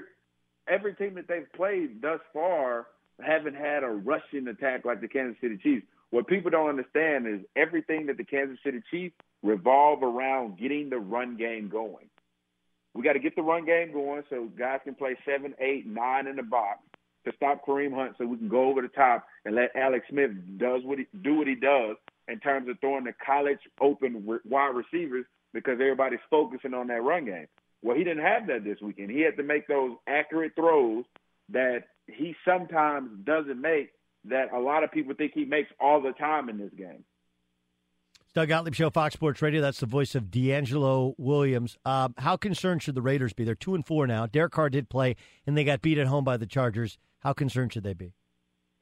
every 0.70 0.94
team 0.96 1.16
that 1.16 1.28
they've 1.28 1.52
played 1.54 2.02
thus 2.02 2.22
far 2.32 2.88
haven't 3.22 3.56
had 3.56 3.84
a 3.84 3.90
rushing 3.90 4.48
attack 4.48 4.86
like 4.86 5.02
the 5.02 5.10
Kansas 5.10 5.36
City 5.42 5.58
Chiefs. 5.62 5.86
What 6.12 6.28
people 6.28 6.50
don't 6.50 6.70
understand 6.70 7.28
is 7.28 7.42
everything 7.58 8.06
that 8.06 8.16
the 8.16 8.24
Kansas 8.24 8.58
City 8.64 8.82
Chiefs 8.90 9.16
revolve 9.44 10.02
around 10.02 10.58
getting 10.58 10.90
the 10.90 10.98
run 10.98 11.36
game 11.36 11.68
going. 11.68 12.10
We 12.94 13.04
got 13.04 13.14
to 13.14 13.20
get 13.20 13.36
the 13.36 13.42
run 13.42 13.66
game 13.66 13.92
going 13.92 14.24
so 14.30 14.46
guys 14.58 14.80
can 14.86 14.96
play 14.96 15.18
seven, 15.26 15.56
eight, 15.60 15.86
nine 15.86 16.26
in 16.26 16.38
the 16.38 16.44
box 16.44 16.80
to 17.28 17.36
stop 17.36 17.66
Kareem 17.66 17.94
Hunt, 17.94 18.16
so 18.18 18.26
we 18.26 18.38
can 18.38 18.50
go 18.50 18.70
over 18.70 18.82
the 18.82 18.88
top 18.88 19.26
and 19.46 19.56
let 19.56 19.76
Alex 19.76 20.06
Smith 20.10 20.32
does 20.58 20.82
what 20.84 21.00
he 21.00 21.08
do 21.22 21.36
what 21.36 21.48
he 21.48 21.56
does 21.56 21.98
in 22.28 22.40
terms 22.40 22.68
of 22.70 22.80
throwing 22.80 23.06
the 23.06 23.14
college 23.26 23.60
open 23.80 24.26
wide 24.46 24.76
receivers 24.76 25.26
because 25.54 25.74
everybody's 25.74 26.20
focusing 26.30 26.74
on 26.74 26.88
that 26.88 27.02
run 27.02 27.26
game. 27.26 27.48
Well, 27.82 27.96
he 27.96 28.04
didn't 28.04 28.24
have 28.24 28.48
that 28.48 28.64
this 28.64 28.82
weekend. 28.82 29.12
He 29.12 29.22
had 29.22 29.38
to 29.38 29.44
make 29.44 29.68
those 29.68 29.96
accurate 30.08 30.54
throws 30.56 31.06
that 31.50 31.84
he 32.08 32.36
sometimes 32.46 33.10
doesn't 33.24 33.60
make 33.60 33.92
that 34.26 34.52
a 34.54 34.60
lot 34.60 34.84
of 34.84 34.92
people 34.92 35.14
think 35.14 35.32
he 35.34 35.46
makes 35.46 35.70
all 35.80 36.02
the 36.02 36.12
time 36.12 36.50
in 36.50 36.58
this 36.58 36.74
game. 36.78 37.04
Doug 38.34 38.50
Gottlieb 38.50 38.76
Show, 38.76 38.90
Fox 38.90 39.14
Sports 39.16 39.42
Radio. 39.42 39.62
That's 39.62 39.80
the 39.80 39.88
voice 39.88 40.14
of 40.14 40.26
DeAngelo 40.26 41.16
Williams. 41.18 41.78
Uh, 41.84 42.10
how 42.18 42.38
concerned 42.38 42.84
should 42.84 42.94
the 42.94 43.02
Raiders 43.02 43.34
be? 43.34 43.44
They're 43.44 43.56
two 43.56 43.74
and 43.74 43.86
four 43.86 44.06
now. 44.06 44.28
Derek 44.28 44.52
Carr 44.52 44.70
did 44.70 44.90
play, 44.90 45.16
and 45.48 45.58
they 45.58 45.64
got 45.64 45.82
beat 45.82 45.98
at 45.98 46.06
home 46.08 46.24
by 46.24 46.38
the 46.38 46.46
Chargers. 46.46 47.00
How 47.28 47.34
concerned 47.34 47.74
should 47.74 47.84
they 47.84 47.94
be? 47.94 48.14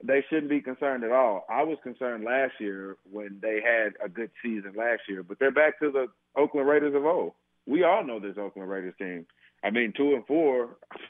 They 0.04 0.24
shouldn't 0.30 0.50
be 0.50 0.62
concerned 0.62 1.04
at 1.04 1.12
all. 1.12 1.46
I 1.50 1.64
was 1.64 1.80
concerned 1.82 2.24
last 2.24 2.54
year 2.60 2.96
when 3.12 3.40
they 3.42 3.60
had 3.60 3.94
a 4.06 4.08
good 4.08 4.30
season 4.44 4.74
last 4.78 5.02
year, 5.10 5.24
but 5.24 5.40
they're 5.40 5.50
back 5.50 5.80
to 5.80 5.90
the 5.90 6.06
Oakland 6.38 6.68
Raiders 6.68 6.94
of 6.94 7.06
old 7.06 7.34
we 7.66 7.84
all 7.84 8.06
know 8.06 8.20
this 8.20 8.38
Oakland 8.38 8.70
Raiders 8.70 8.94
team. 9.00 9.26
I 9.64 9.72
mean, 9.72 9.94
two 9.96 10.14
and 10.14 10.26
four. 10.28 10.78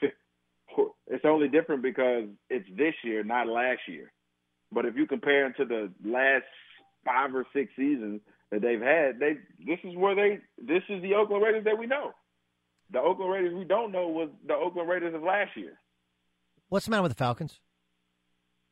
it's 1.06 1.24
only 1.24 1.48
different 1.48 1.82
because 1.82 2.24
it's 2.48 2.68
this 2.76 2.94
year, 3.04 3.22
not 3.22 3.48
last 3.48 3.80
year. 3.88 4.12
But 4.72 4.86
if 4.86 4.96
you 4.96 5.06
compare 5.06 5.44
them 5.44 5.54
to 5.58 5.64
the 5.66 5.92
last 6.08 6.44
five 7.04 7.34
or 7.34 7.46
six 7.52 7.70
seasons 7.76 8.20
that 8.50 8.62
they've 8.62 8.80
had, 8.80 9.20
they 9.20 9.34
this 9.64 9.78
is 9.84 9.94
where 9.96 10.14
they 10.14 10.38
this 10.58 10.82
is 10.88 11.02
the 11.02 11.14
Oakland 11.14 11.44
Raiders 11.44 11.64
that 11.64 11.78
we 11.78 11.86
know. 11.86 12.12
The 12.90 13.00
Oakland 13.00 13.30
Raiders 13.30 13.54
we 13.54 13.64
don't 13.64 13.92
know 13.92 14.08
was 14.08 14.30
the 14.46 14.54
Oakland 14.54 14.88
Raiders 14.88 15.14
of 15.14 15.22
last 15.22 15.50
year. 15.54 15.78
What's 16.68 16.86
the 16.86 16.90
matter 16.90 17.02
with 17.02 17.12
the 17.12 17.16
Falcons? 17.16 17.60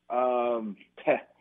Um, 0.09 0.75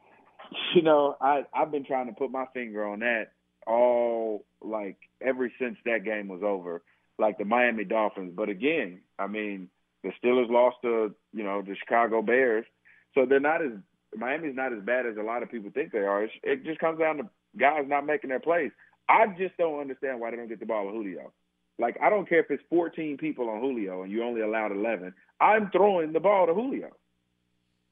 you 0.74 0.82
know, 0.82 1.16
I 1.20 1.44
I've 1.52 1.70
been 1.70 1.84
trying 1.84 2.06
to 2.06 2.12
put 2.12 2.30
my 2.30 2.46
finger 2.54 2.84
on 2.84 3.00
that 3.00 3.32
all 3.66 4.44
like 4.60 4.96
ever 5.20 5.50
since 5.60 5.76
that 5.84 6.04
game 6.04 6.28
was 6.28 6.42
over, 6.42 6.82
like 7.18 7.38
the 7.38 7.44
Miami 7.44 7.84
Dolphins. 7.84 8.32
But 8.34 8.48
again, 8.48 9.00
I 9.18 9.26
mean, 9.26 9.68
the 10.02 10.12
Steelers 10.22 10.50
lost 10.50 10.76
to 10.82 11.14
you 11.32 11.44
know 11.44 11.62
the 11.62 11.76
Chicago 11.76 12.22
Bears, 12.22 12.66
so 13.14 13.26
they're 13.26 13.40
not 13.40 13.62
as 13.62 13.72
Miami's 14.16 14.56
not 14.56 14.72
as 14.72 14.82
bad 14.82 15.06
as 15.06 15.16
a 15.16 15.22
lot 15.22 15.42
of 15.42 15.50
people 15.50 15.70
think 15.72 15.92
they 15.92 15.98
are. 15.98 16.24
It's, 16.24 16.34
it 16.42 16.64
just 16.64 16.78
comes 16.78 16.98
down 16.98 17.18
to 17.18 17.28
guys 17.58 17.84
not 17.86 18.06
making 18.06 18.30
their 18.30 18.40
plays. 18.40 18.70
I 19.08 19.26
just 19.38 19.56
don't 19.56 19.80
understand 19.80 20.20
why 20.20 20.30
they 20.30 20.36
don't 20.36 20.48
get 20.48 20.60
the 20.60 20.66
ball 20.66 20.86
to 20.86 20.92
Julio. 20.92 21.32
Like 21.78 21.96
I 22.02 22.10
don't 22.10 22.28
care 22.28 22.40
if 22.40 22.50
it's 22.50 22.62
14 22.70 23.16
people 23.16 23.48
on 23.48 23.60
Julio 23.60 24.02
and 24.02 24.12
you 24.12 24.22
only 24.22 24.42
allowed 24.42 24.72
11. 24.72 25.14
I'm 25.40 25.70
throwing 25.70 26.12
the 26.12 26.20
ball 26.20 26.46
to 26.46 26.54
Julio. 26.54 26.90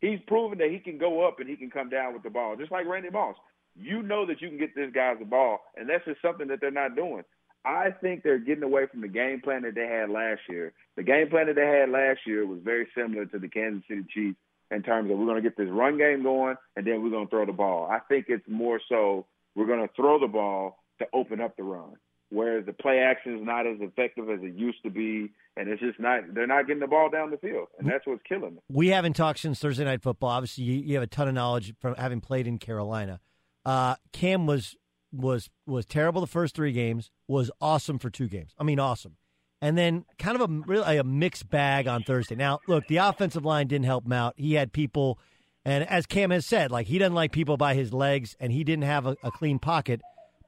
He's 0.00 0.20
proven 0.26 0.58
that 0.58 0.70
he 0.70 0.78
can 0.78 0.98
go 0.98 1.26
up 1.26 1.38
and 1.38 1.48
he 1.48 1.56
can 1.56 1.70
come 1.70 1.88
down 1.88 2.12
with 2.12 2.22
the 2.22 2.30
ball, 2.30 2.56
just 2.56 2.72
like 2.72 2.86
Randy 2.86 3.10
Moss 3.10 3.36
you 3.76 4.02
know 4.02 4.26
that 4.26 4.40
you 4.40 4.48
can 4.48 4.58
get 4.58 4.74
this 4.74 4.90
guy 4.94 5.14
the 5.14 5.24
ball, 5.24 5.60
and 5.76 5.88
that's 5.88 6.04
just 6.04 6.20
something 6.22 6.48
that 6.48 6.60
they're 6.60 6.70
not 6.70 6.96
doing. 6.96 7.22
I 7.64 7.90
think 7.90 8.22
they're 8.22 8.38
getting 8.38 8.64
away 8.64 8.86
from 8.90 9.02
the 9.02 9.08
game 9.08 9.40
plan 9.40 9.62
that 9.62 9.74
they 9.74 9.86
had 9.86 10.10
last 10.10 10.40
year. 10.48 10.72
The 10.96 11.04
game 11.04 11.28
plan 11.30 11.46
that 11.46 11.54
they 11.54 11.66
had 11.66 11.90
last 11.90 12.20
year 12.26 12.44
was 12.44 12.58
very 12.62 12.88
similar 12.96 13.24
to 13.26 13.38
the 13.38 13.48
Kansas 13.48 13.84
City 13.88 14.04
Chiefs 14.12 14.38
in 14.70 14.82
terms 14.82 15.10
of 15.10 15.18
we're 15.18 15.26
going 15.26 15.42
to 15.42 15.48
get 15.48 15.56
this 15.56 15.68
run 15.70 15.96
game 15.96 16.22
going, 16.22 16.56
and 16.76 16.86
then 16.86 17.02
we're 17.02 17.10
going 17.10 17.26
to 17.26 17.30
throw 17.30 17.46
the 17.46 17.52
ball. 17.52 17.88
I 17.90 18.00
think 18.00 18.26
it's 18.28 18.46
more 18.48 18.80
so 18.88 19.26
we're 19.54 19.66
going 19.66 19.86
to 19.86 19.94
throw 19.94 20.18
the 20.18 20.26
ball 20.26 20.78
to 20.98 21.06
open 21.12 21.40
up 21.40 21.56
the 21.56 21.62
run, 21.62 21.96
whereas 22.32 22.66
the 22.66 22.72
play 22.72 22.98
action 22.98 23.36
is 23.38 23.44
not 23.44 23.66
as 23.66 23.76
effective 23.80 24.28
as 24.30 24.40
it 24.42 24.54
used 24.54 24.82
to 24.82 24.90
be, 24.90 25.30
and 25.56 25.68
it's 25.68 25.80
just 25.80 26.00
not. 26.00 26.22
They're 26.34 26.46
not 26.46 26.66
getting 26.66 26.80
the 26.80 26.86
ball 26.86 27.10
down 27.10 27.30
the 27.30 27.36
field, 27.36 27.68
and 27.78 27.88
that's 27.88 28.06
what's 28.06 28.22
killing 28.28 28.54
them. 28.54 28.58
We 28.68 28.88
haven't 28.88 29.14
talked 29.14 29.40
since 29.40 29.58
Thursday 29.58 29.84
Night 29.84 30.02
Football. 30.02 30.30
Obviously, 30.30 30.64
you, 30.64 30.74
you 30.82 30.94
have 30.94 31.02
a 31.02 31.08
ton 31.08 31.28
of 31.28 31.34
knowledge 31.34 31.74
from 31.80 31.94
having 31.96 32.20
played 32.20 32.46
in 32.46 32.58
Carolina. 32.58 33.20
Uh, 33.64 33.96
Cam 34.12 34.46
was 34.46 34.76
was 35.12 35.50
was 35.66 35.84
terrible 35.86 36.20
the 36.20 36.26
first 36.26 36.54
three 36.56 36.72
games. 36.72 37.10
Was 37.28 37.50
awesome 37.60 37.98
for 37.98 38.10
two 38.10 38.28
games. 38.28 38.54
I 38.58 38.64
mean, 38.64 38.80
awesome. 38.80 39.16
And 39.60 39.78
then 39.78 40.04
kind 40.18 40.40
of 40.40 40.50
a 40.50 40.52
really 40.66 40.96
a 40.96 41.04
mixed 41.04 41.48
bag 41.48 41.86
on 41.86 42.02
Thursday. 42.02 42.34
Now, 42.34 42.58
look, 42.66 42.88
the 42.88 42.96
offensive 42.96 43.44
line 43.44 43.68
didn't 43.68 43.84
help 43.84 44.04
him 44.06 44.12
out. 44.12 44.34
He 44.36 44.54
had 44.54 44.72
people, 44.72 45.20
and 45.64 45.88
as 45.88 46.06
Cam 46.06 46.30
has 46.30 46.44
said, 46.46 46.72
like 46.72 46.88
he 46.88 46.98
doesn't 46.98 47.14
like 47.14 47.30
people 47.30 47.56
by 47.56 47.74
his 47.74 47.92
legs, 47.92 48.34
and 48.40 48.52
he 48.52 48.64
didn't 48.64 48.84
have 48.84 49.06
a, 49.06 49.16
a 49.22 49.30
clean 49.30 49.58
pocket. 49.60 50.00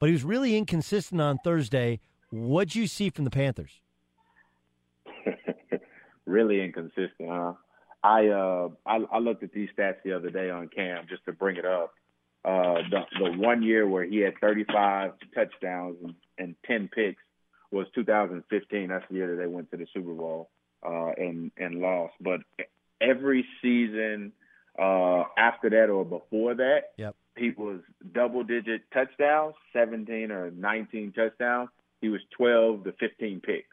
But 0.04 0.08
he 0.08 0.12
was 0.12 0.24
really 0.24 0.54
inconsistent 0.54 1.18
on 1.18 1.38
Thursday. 1.38 1.98
What'd 2.28 2.74
you 2.74 2.86
see 2.86 3.08
from 3.08 3.24
the 3.24 3.30
Panthers? 3.30 3.80
really 6.26 6.62
inconsistent, 6.62 7.26
huh? 7.26 7.54
I 8.02 8.26
uh 8.26 8.68
I, 8.84 8.98
I 9.10 9.18
looked 9.20 9.42
at 9.44 9.54
these 9.54 9.70
stats 9.74 10.02
the 10.04 10.12
other 10.12 10.28
day 10.28 10.50
on 10.50 10.68
Cam 10.68 11.06
just 11.08 11.24
to 11.24 11.32
bring 11.32 11.56
it 11.56 11.64
up 11.64 11.94
uh, 12.44 12.82
the 12.90 13.00
the 13.18 13.32
one 13.38 13.62
year 13.62 13.88
where 13.88 14.04
he 14.04 14.18
had 14.18 14.34
35 14.42 15.12
touchdowns 15.34 15.96
and, 16.04 16.14
and 16.36 16.54
10 16.66 16.90
picks 16.94 17.22
was 17.70 17.86
2015. 17.94 18.88
That's 18.88 19.06
the 19.08 19.14
year 19.14 19.34
that 19.34 19.42
they 19.42 19.48
went 19.48 19.70
to 19.70 19.78
the 19.78 19.86
Super 19.94 20.12
Bowl 20.12 20.50
uh, 20.86 21.12
and 21.16 21.50
and 21.56 21.76
lost. 21.76 22.12
But 22.20 22.40
every 23.00 23.46
season 23.62 24.32
uh, 24.78 25.22
after 25.38 25.70
that 25.70 25.88
or 25.88 26.04
before 26.04 26.56
that, 26.56 26.90
yep. 26.98 27.16
He 27.36 27.50
was 27.50 27.80
double 28.12 28.44
digit 28.44 28.82
touchdowns, 28.92 29.54
17 29.72 30.30
or 30.30 30.50
19 30.50 31.12
touchdowns. 31.12 31.70
He 32.00 32.08
was 32.08 32.20
12 32.36 32.84
to 32.84 32.92
15 32.92 33.40
picks. 33.40 33.66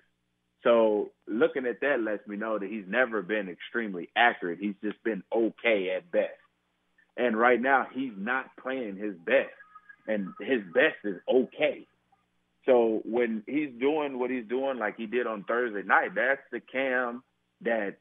So 0.64 1.12
looking 1.28 1.66
at 1.66 1.82
that 1.82 2.02
lets 2.02 2.28
me 2.28 2.38
know 2.38 2.60
that 2.60 2.70
he's 2.70 2.86
never 2.88 3.22
been 3.22 3.50
extremely 3.50 4.10
accurate. 4.16 4.60
He's 4.60 4.76
just 4.84 5.04
been 5.04 5.24
okay 5.34 5.94
at 5.96 6.12
best. 6.12 6.30
And 7.18 7.38
right 7.38 7.60
now, 7.60 7.88
he's 7.92 8.14
not 8.16 8.46
playing 8.62 8.96
his 8.96 9.16
best, 9.26 9.50
and 10.08 10.30
his 10.40 10.62
best 10.74 10.96
is 11.04 11.18
okay. 11.28 11.86
So 12.66 13.02
when 13.06 13.44
he's 13.48 13.72
doing 13.80 14.18
what 14.18 14.30
he's 14.30 14.48
doing, 14.48 14.78
like 14.78 14.96
he 14.98 15.08
did 15.08 15.28
on 15.28 15.44
Thursday 15.44 15.84
night, 15.84 16.16
that's 16.16 16.42
the 16.52 16.60
Cam 16.60 17.24
that 17.62 17.98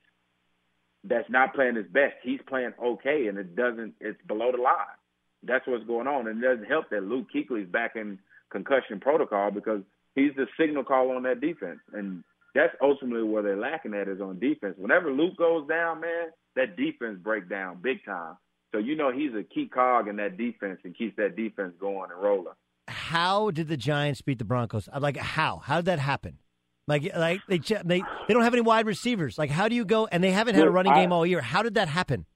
that's 1.03 1.29
not 1.31 1.55
playing 1.55 1.77
his 1.77 1.87
best. 1.87 2.15
He's 2.23 2.41
playing 2.47 2.73
okay, 2.83 3.27
and 3.27 3.39
it 3.39 3.57
doesn't. 3.57 3.95
It's 4.01 4.21
below 4.27 4.53
the 4.53 4.63
line. 4.63 5.00
That's 5.43 5.67
what's 5.67 5.87
going 5.87 6.07
on, 6.07 6.29
and 6.29 6.43
it 6.43 6.47
doesn't 6.47 6.67
help 6.67 6.91
that 6.91 7.03
Luke 7.05 7.27
Kuechly's 7.35 7.71
back 7.71 7.97
in 7.97 8.19
concussion 8.51 9.01
protocol 9.01 9.51
because 9.51 9.81
he's 10.15 10.33
the 10.37 10.47
signal 10.59 10.85
call 10.85 11.11
on 11.17 11.23
that 11.23 11.41
defense, 11.41 11.81
and 11.93 12.23
that's 12.55 12.75
ultimately 12.83 13.23
where 13.23 13.43
they're 13.43 13.57
lacking 13.57 13.95
at 13.95 14.09
is 14.09 14.21
on 14.21 14.39
defense. 14.39 14.75
Whenever 14.77 15.13
Luke 15.13 15.37
goes 15.37 15.67
down, 15.69 16.01
man, 16.01 16.29
that 16.57 16.77
defense 16.77 17.19
break 17.23 17.49
down 17.49 17.79
big 17.83 18.05
time. 18.05 18.37
So 18.73 18.79
you 18.79 18.97
know 18.97 19.11
he's 19.13 19.33
a 19.35 19.43
key 19.43 19.67
cog 19.67 20.09
in 20.09 20.17
that 20.17 20.37
defense 20.37 20.81
and 20.85 20.97
keeps 20.97 21.17
that 21.17 21.37
defense 21.37 21.75
going 21.81 22.11
and 22.13 22.23
rolling. 22.23 22.55
How 22.89 23.51
did 23.51 23.69
the 23.69 23.77
Giants 23.77 24.23
beat 24.23 24.39
the 24.39 24.45
Broncos? 24.45 24.89
Like 24.99 25.17
how? 25.17 25.59
How 25.59 25.77
did 25.77 25.87
that 25.87 25.99
happen? 25.99 26.39
Like 26.87 27.11
like 27.17 27.41
they 27.49 27.59
they 27.59 28.03
they 28.29 28.35
don't 28.35 28.43
have 28.43 28.55
any 28.55 28.63
wide 28.63 28.87
receivers. 28.87 29.39
Like 29.39 29.51
how 29.51 29.69
do 29.69 29.75
you 29.75 29.85
go? 29.85 30.07
And 30.07 30.23
they 30.23 30.33
haven't 30.33 30.55
had 30.55 30.67
a 30.67 30.71
running 30.71 30.95
game 30.95 31.13
all 31.13 31.25
year. 31.25 31.41
How 31.41 31.63
did 31.63 31.75
that 31.75 31.89
happen? 31.89 32.27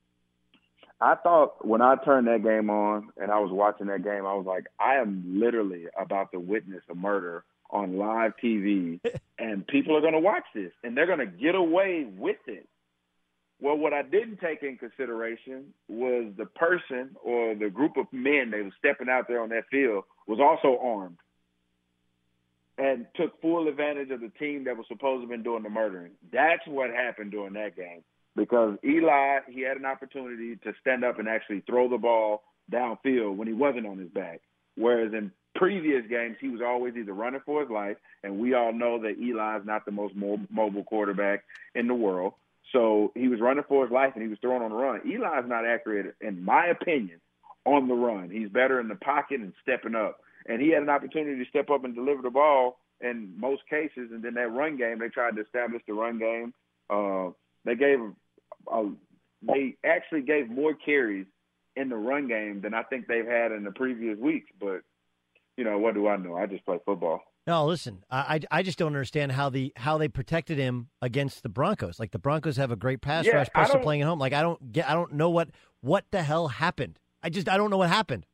I 1.01 1.17
thought 1.17 1.67
when 1.67 1.83
I 1.83 1.97
turned 1.97 2.29
that 2.29 2.43
game 2.43 2.71
on 2.71 3.09
and 3.17 3.31
I 3.31 3.39
was 3.41 3.51
watching 3.51 3.89
that 3.89 4.05
game, 4.05 4.27
I 4.27 4.35
was 4.35 4.47
like, 4.47 4.67
I 4.79 4.97
am 4.97 5.41
literally 5.41 5.87
about 5.99 6.33
to 6.33 6.41
witness 6.41 6.83
a 6.91 6.95
murder 6.95 7.45
on 7.71 7.99
live 7.99 8.33
TV, 8.43 9.01
and 9.39 9.67
people 9.67 9.97
are 9.97 10.01
going 10.01 10.13
to 10.13 10.21
watch 10.21 10.45
this, 10.55 10.73
and 10.83 10.97
they're 10.97 11.07
going 11.07 11.19
to 11.19 11.27
get 11.27 11.55
away 11.55 12.07
with 12.17 12.39
it. 12.47 12.69
Well, 13.61 13.77
what 13.77 13.93
I 13.93 14.03
didn't 14.03 14.41
take 14.41 14.63
in 14.63 14.77
consideration 14.77 15.75
was 15.89 16.33
the 16.37 16.47
person 16.47 17.17
or 17.23 17.55
the 17.55 17.71
group 17.71 17.97
of 17.97 18.07
men 18.13 18.51
that 18.51 18.63
was 18.63 18.73
stepping 18.79 19.09
out 19.09 19.27
there 19.29 19.43
on 19.43 19.49
that 19.51 19.65
field 19.71 20.05
was 20.27 20.39
also 20.41 20.79
armed 20.83 21.19
and 22.77 23.07
took 23.15 23.41
full 23.41 23.69
advantage 23.69 24.11
of 24.11 24.21
the 24.21 24.31
team 24.31 24.65
that 24.65 24.77
was 24.77 24.87
supposed 24.89 25.19
to 25.19 25.21
have 25.23 25.31
been 25.31 25.45
doing 25.45 25.63
the 25.63 25.71
murdering. 25.71 26.13
That's 26.33 26.67
what 26.67 26.91
happened 26.91 27.31
during 27.31 27.55
that 27.55 27.77
game 27.77 28.03
because 28.37 28.77
Eli 28.85 29.41
he 29.49 29.63
had 29.63 29.77
an 29.77 29.85
opportunity 29.85 30.57
to 30.57 30.73
stand 30.81 31.05
up 31.05 31.19
and 31.19 31.29
actually 31.29 31.61
throw 31.61 31.89
the 31.89 31.99
ball 31.99 32.43
downfield 32.73 33.37
when 33.37 33.47
he 33.47 33.55
wasn't 33.55 33.87
on 33.87 33.99
his 33.99 34.09
back. 34.09 34.41
Whereas 34.77 35.13
in 35.13 35.31
previous 35.55 36.07
games, 36.09 36.37
he 36.41 36.49
was 36.49 36.61
always 36.61 36.95
either 36.97 37.13
running 37.13 37.41
for 37.45 37.61
his 37.61 37.71
life, 37.71 37.97
and 38.23 38.39
we 38.39 38.55
all 38.55 38.73
know 38.73 39.01
that 39.03 39.19
Eli 39.21 39.59
is 39.59 39.67
not 39.67 39.85
the 39.85 39.93
most 39.93 40.15
mobile 40.17 40.85
quarterback 40.85 41.45
in 41.75 41.87
the 41.87 41.95
world. 41.95 42.35
So 42.73 43.13
he 43.15 43.29
was 43.29 43.41
running 43.41 43.65
for 43.69 43.85
his 43.85 43.93
life, 43.93 44.13
and 44.15 44.23
he 44.23 44.29
was 44.29 44.39
throwing 44.41 44.63
on 44.63 44.71
the 44.71 44.77
run. 44.77 45.01
Eli 45.07 45.39
is 45.39 45.49
not 45.49 45.65
accurate, 45.65 46.17
in 46.21 46.45
my 46.45 46.67
opinion, 46.67 47.21
on 47.65 47.87
the 47.87 47.95
run. 47.95 48.31
He's 48.31 48.49
better 48.49 48.81
in 48.81 48.89
the 48.89 48.97
pocket 48.97 49.41
and 49.41 49.53
stepping 49.63 49.95
up. 49.95 50.19
And 50.47 50.61
he 50.61 50.71
had 50.71 50.83
an 50.83 50.91
opportunity 50.91 51.43
to 51.43 51.49
step 51.49 51.71
up 51.71 51.85
and 51.85 51.95
deliver 51.95 52.23
the 52.23 52.31
ball 52.31 52.79
in 53.01 53.35
most 53.39 53.63
cases. 53.71 54.11
And 54.13 54.23
then 54.23 54.35
that 54.35 54.53
run 54.53 54.77
game, 54.77 54.99
they 54.99 55.09
tried 55.09 55.37
to 55.37 55.43
establish 55.43 55.83
the 55.87 55.95
run 55.95 56.19
game. 56.19 56.53
Uh, 56.91 57.31
they 57.65 57.77
gave 57.77 58.01
uh, 58.71 58.85
they 59.43 59.77
actually 59.85 60.23
gave 60.23 60.49
more 60.49 60.75
carries 60.75 61.27
in 61.77 61.89
the 61.89 61.97
run 61.97 62.29
game 62.29 62.61
than 62.61 62.75
I 62.75 62.83
think 62.85 63.07
they've 63.07 63.27
had 63.27 63.53
in 63.53 63.65
the 63.65 63.73
previous 63.73 64.19
weeks. 64.19 64.51
But 64.61 64.83
you 65.57 65.65
know, 65.65 65.79
what 65.79 65.95
do 65.95 66.09
I 66.09 66.17
know? 66.17 66.37
I 66.37 66.47
just 66.47 66.65
play 66.65 66.79
football. 66.85 67.21
No, 67.47 67.67
listen, 67.67 68.05
I, 68.11 68.41
I 68.51 68.63
just 68.63 68.79
don't 68.79 68.89
understand 68.89 69.33
how 69.33 69.51
the 69.51 69.73
how 69.77 69.99
they 69.99 70.09
protected 70.09 70.57
him 70.57 70.89
against 71.03 71.43
the 71.43 71.51
Broncos. 71.51 72.01
Like 72.01 72.11
the 72.11 72.19
Broncos 72.19 72.57
have 72.57 72.71
a 72.71 72.77
great 72.77 73.03
pass 73.03 73.27
yeah, 73.27 73.37
rush, 73.37 73.49
plus 73.55 73.71
they're 73.71 73.83
playing 73.83 74.01
at 74.01 74.09
home. 74.09 74.19
Like 74.19 74.33
I 74.33 74.41
don't 74.41 74.73
get, 74.73 74.89
I 74.89 74.95
don't 74.95 75.13
know 75.13 75.29
what 75.29 75.51
what 75.83 76.07
the 76.11 76.23
hell 76.23 76.49
happened. 76.49 76.99
I 77.23 77.29
just 77.29 77.49
I 77.49 77.59
don't 77.59 77.71
know 77.71 77.77
what 77.77 77.91
happened. 77.91 78.25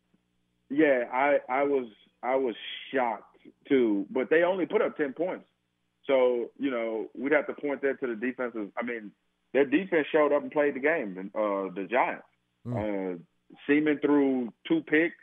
Yeah, 0.68 1.04
I 1.12 1.38
I 1.48 1.64
was 1.64 1.88
I 2.22 2.36
was 2.36 2.54
shocked 2.94 3.36
too, 3.68 4.06
but 4.10 4.30
they 4.30 4.44
only 4.44 4.66
put 4.66 4.80
up 4.80 4.96
ten 4.96 5.12
points. 5.12 5.46
So 6.06 6.50
you 6.56 6.70
know 6.70 7.08
we'd 7.18 7.32
have 7.32 7.48
to 7.48 7.54
point 7.54 7.82
that 7.82 7.98
to 8.00 8.06
the 8.06 8.14
defensive. 8.14 8.68
I 8.76 8.84
mean, 8.84 9.10
their 9.52 9.64
defense 9.64 10.06
showed 10.12 10.32
up 10.32 10.42
and 10.42 10.50
played 10.50 10.74
the 10.74 10.80
game. 10.80 11.30
Uh, 11.34 11.72
the 11.74 11.86
Giants. 11.90 12.24
Mm. 12.66 13.14
Uh, 13.14 13.18
Siemian 13.66 13.98
threw 14.00 14.52
two 14.68 14.82
picks. 14.82 15.16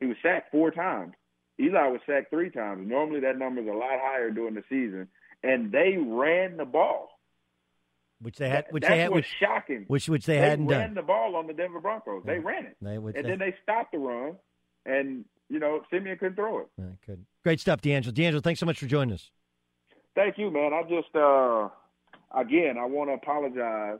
He 0.00 0.06
was 0.06 0.16
sacked 0.22 0.50
four 0.50 0.70
times. 0.70 1.14
Eli 1.60 1.88
was 1.88 2.00
sacked 2.06 2.30
three 2.30 2.50
times. 2.50 2.88
Normally 2.88 3.20
that 3.20 3.36
number 3.36 3.60
is 3.60 3.68
a 3.68 3.72
lot 3.72 3.98
higher 4.00 4.30
during 4.30 4.54
the 4.54 4.62
season, 4.68 5.08
and 5.42 5.72
they 5.72 5.96
ran 5.98 6.56
the 6.56 6.64
ball. 6.64 7.10
Which 8.20 8.36
they 8.36 8.48
had, 8.48 8.66
which 8.70 8.82
That's 8.82 8.92
they 8.94 8.98
had, 8.98 9.10
which, 9.12 9.26
shocking. 9.38 9.84
Which 9.86 10.08
which 10.08 10.26
they, 10.26 10.36
they 10.36 10.40
hadn't 10.40 10.66
ran 10.66 10.80
done. 10.80 10.94
the 10.94 11.02
ball 11.02 11.36
on 11.36 11.46
the 11.46 11.52
Denver 11.52 11.80
Broncos. 11.80 12.22
They 12.24 12.38
ran 12.38 12.66
it, 12.66 12.76
They, 12.82 12.98
which 12.98 13.14
and 13.16 13.24
they, 13.24 13.30
then 13.30 13.38
they 13.38 13.54
stopped 13.62 13.92
the 13.92 13.98
run, 13.98 14.36
and 14.86 15.24
you 15.48 15.58
know 15.58 15.82
Siemian 15.90 16.18
couldn't 16.18 16.34
throw 16.34 16.60
it. 16.60 16.66
Yeah, 16.78 16.84
good. 17.06 17.24
Great 17.44 17.60
stuff, 17.60 17.80
DeAngelo. 17.80 18.12
DeAngelo, 18.12 18.42
thanks 18.42 18.60
so 18.60 18.66
much 18.66 18.78
for 18.78 18.86
joining 18.86 19.14
us. 19.14 19.30
Thank 20.14 20.36
you, 20.38 20.50
man. 20.50 20.72
I 20.72 20.82
just 20.82 21.14
uh 21.14 21.68
again 22.34 22.76
I 22.78 22.84
want 22.86 23.10
to 23.10 23.14
apologize 23.14 23.98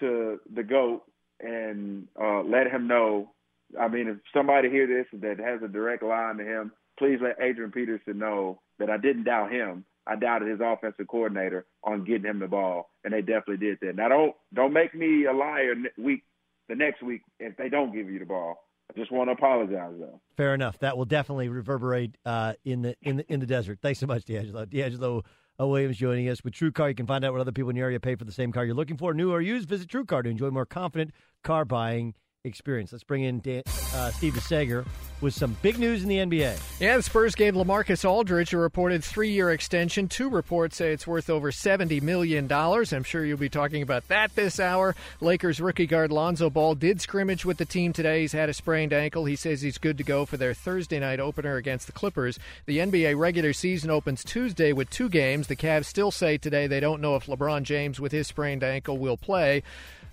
to 0.00 0.40
the 0.54 0.62
goat 0.62 1.02
and 1.40 2.08
uh 2.20 2.42
let 2.42 2.66
him 2.66 2.86
know. 2.86 3.30
I 3.78 3.88
mean, 3.88 4.08
if 4.08 4.16
somebody 4.34 4.68
hear 4.68 4.86
this 4.86 5.06
that 5.20 5.38
has 5.38 5.62
a 5.62 5.68
direct 5.68 6.02
line 6.02 6.38
to 6.38 6.44
him, 6.44 6.72
please 6.98 7.18
let 7.22 7.40
Adrian 7.40 7.70
Peterson 7.70 8.18
know 8.18 8.60
that 8.78 8.90
I 8.90 8.96
didn't 8.96 9.24
doubt 9.24 9.52
him. 9.52 9.84
I 10.06 10.16
doubted 10.16 10.48
his 10.48 10.60
offensive 10.60 11.06
coordinator 11.06 11.66
on 11.84 12.04
getting 12.04 12.24
him 12.24 12.40
the 12.40 12.48
ball, 12.48 12.90
and 13.04 13.12
they 13.12 13.20
definitely 13.20 13.58
did 13.58 13.78
that. 13.82 13.94
Now 13.94 14.08
don't 14.08 14.34
don't 14.52 14.72
make 14.72 14.94
me 14.94 15.26
a 15.26 15.32
liar 15.32 15.74
week 15.98 16.24
the 16.68 16.74
next 16.74 17.02
week 17.02 17.22
if 17.38 17.56
they 17.56 17.68
don't 17.68 17.92
give 17.92 18.10
you 18.10 18.18
the 18.18 18.24
ball. 18.24 18.56
I 18.90 18.98
just 18.98 19.12
want 19.12 19.28
to 19.28 19.32
apologize 19.32 19.92
though. 20.00 20.20
Fair 20.36 20.52
enough. 20.54 20.78
That 20.80 20.96
will 20.96 21.04
definitely 21.04 21.48
reverberate 21.48 22.16
uh, 22.24 22.54
in 22.64 22.82
the 22.82 22.96
in 23.02 23.18
the 23.18 23.32
in 23.32 23.38
the 23.38 23.46
desert. 23.46 23.78
Thanks 23.82 24.00
so 24.00 24.06
much, 24.06 24.24
DeAngelo. 24.24 24.66
DeAngelo 24.66 25.24
Williams 25.68 25.96
joining 25.96 26.28
us 26.28 26.42
with 26.42 26.54
True 26.54 26.72
Car. 26.72 26.88
You 26.88 26.94
can 26.94 27.06
find 27.06 27.24
out 27.24 27.32
what 27.32 27.40
other 27.40 27.52
people 27.52 27.70
in 27.70 27.76
your 27.76 27.86
area 27.86 28.00
pay 28.00 28.14
for 28.14 28.24
the 28.24 28.32
same 28.32 28.52
car 28.52 28.64
you're 28.64 28.74
looking 28.74 28.96
for, 28.96 29.12
new 29.12 29.30
or 29.32 29.40
used. 29.40 29.68
Visit 29.68 29.88
True 29.88 30.04
Car 30.04 30.22
to 30.22 30.30
enjoy 30.30 30.50
more 30.50 30.66
confident 30.66 31.12
car 31.44 31.64
buying 31.64 32.14
experience. 32.44 32.92
Let's 32.92 33.04
bring 33.04 33.24
in 33.24 33.40
Dan, 33.40 33.62
uh, 33.66 34.10
Steve 34.10 34.34
DeSager 34.34 34.86
with 35.20 35.34
some 35.34 35.56
big 35.62 35.78
news 35.78 36.02
in 36.02 36.08
the 36.08 36.18
NBA. 36.18 36.58
Yeah, 36.80 36.96
the 36.96 37.02
Spurs 37.02 37.34
gave 37.34 37.54
LaMarcus 37.54 38.08
Aldridge 38.08 38.52
a 38.52 38.58
reported 38.58 39.04
three-year 39.04 39.50
extension. 39.50 40.08
Two 40.08 40.28
reports 40.28 40.76
say 40.76 40.92
it's 40.92 41.06
worth 41.06 41.30
over 41.30 41.50
$70 41.50 42.02
million. 42.02 42.50
I'm 42.50 43.02
sure 43.04 43.24
you'll 43.24 43.38
be 43.38 43.48
talking 43.48 43.82
about 43.82 44.08
that 44.08 44.34
this 44.34 44.58
hour. 44.58 44.94
Lakers 45.20 45.60
rookie 45.60 45.86
guard 45.86 46.12
Lonzo 46.12 46.50
Ball 46.50 46.74
did 46.74 47.00
scrimmage 47.00 47.44
with 47.44 47.58
the 47.58 47.64
team 47.64 47.92
today. 47.92 48.22
He's 48.22 48.32
had 48.32 48.48
a 48.48 48.54
sprained 48.54 48.92
ankle. 48.92 49.24
He 49.24 49.36
says 49.36 49.62
he's 49.62 49.78
good 49.78 49.98
to 49.98 50.04
go 50.04 50.24
for 50.24 50.36
their 50.36 50.54
Thursday 50.54 51.00
night 51.00 51.20
opener 51.20 51.56
against 51.56 51.86
the 51.86 51.92
Clippers. 51.92 52.38
The 52.66 52.78
NBA 52.78 53.18
regular 53.18 53.52
season 53.52 53.90
opens 53.90 54.24
Tuesday 54.24 54.72
with 54.72 54.90
two 54.90 55.08
games. 55.08 55.46
The 55.46 55.56
Cavs 55.56 55.86
still 55.86 56.10
say 56.10 56.38
today 56.38 56.66
they 56.66 56.80
don't 56.80 57.00
know 57.00 57.16
if 57.16 57.26
LeBron 57.26 57.62
James 57.64 58.00
with 58.00 58.12
his 58.12 58.26
sprained 58.26 58.62
ankle 58.62 58.98
will 58.98 59.16
play. 59.16 59.62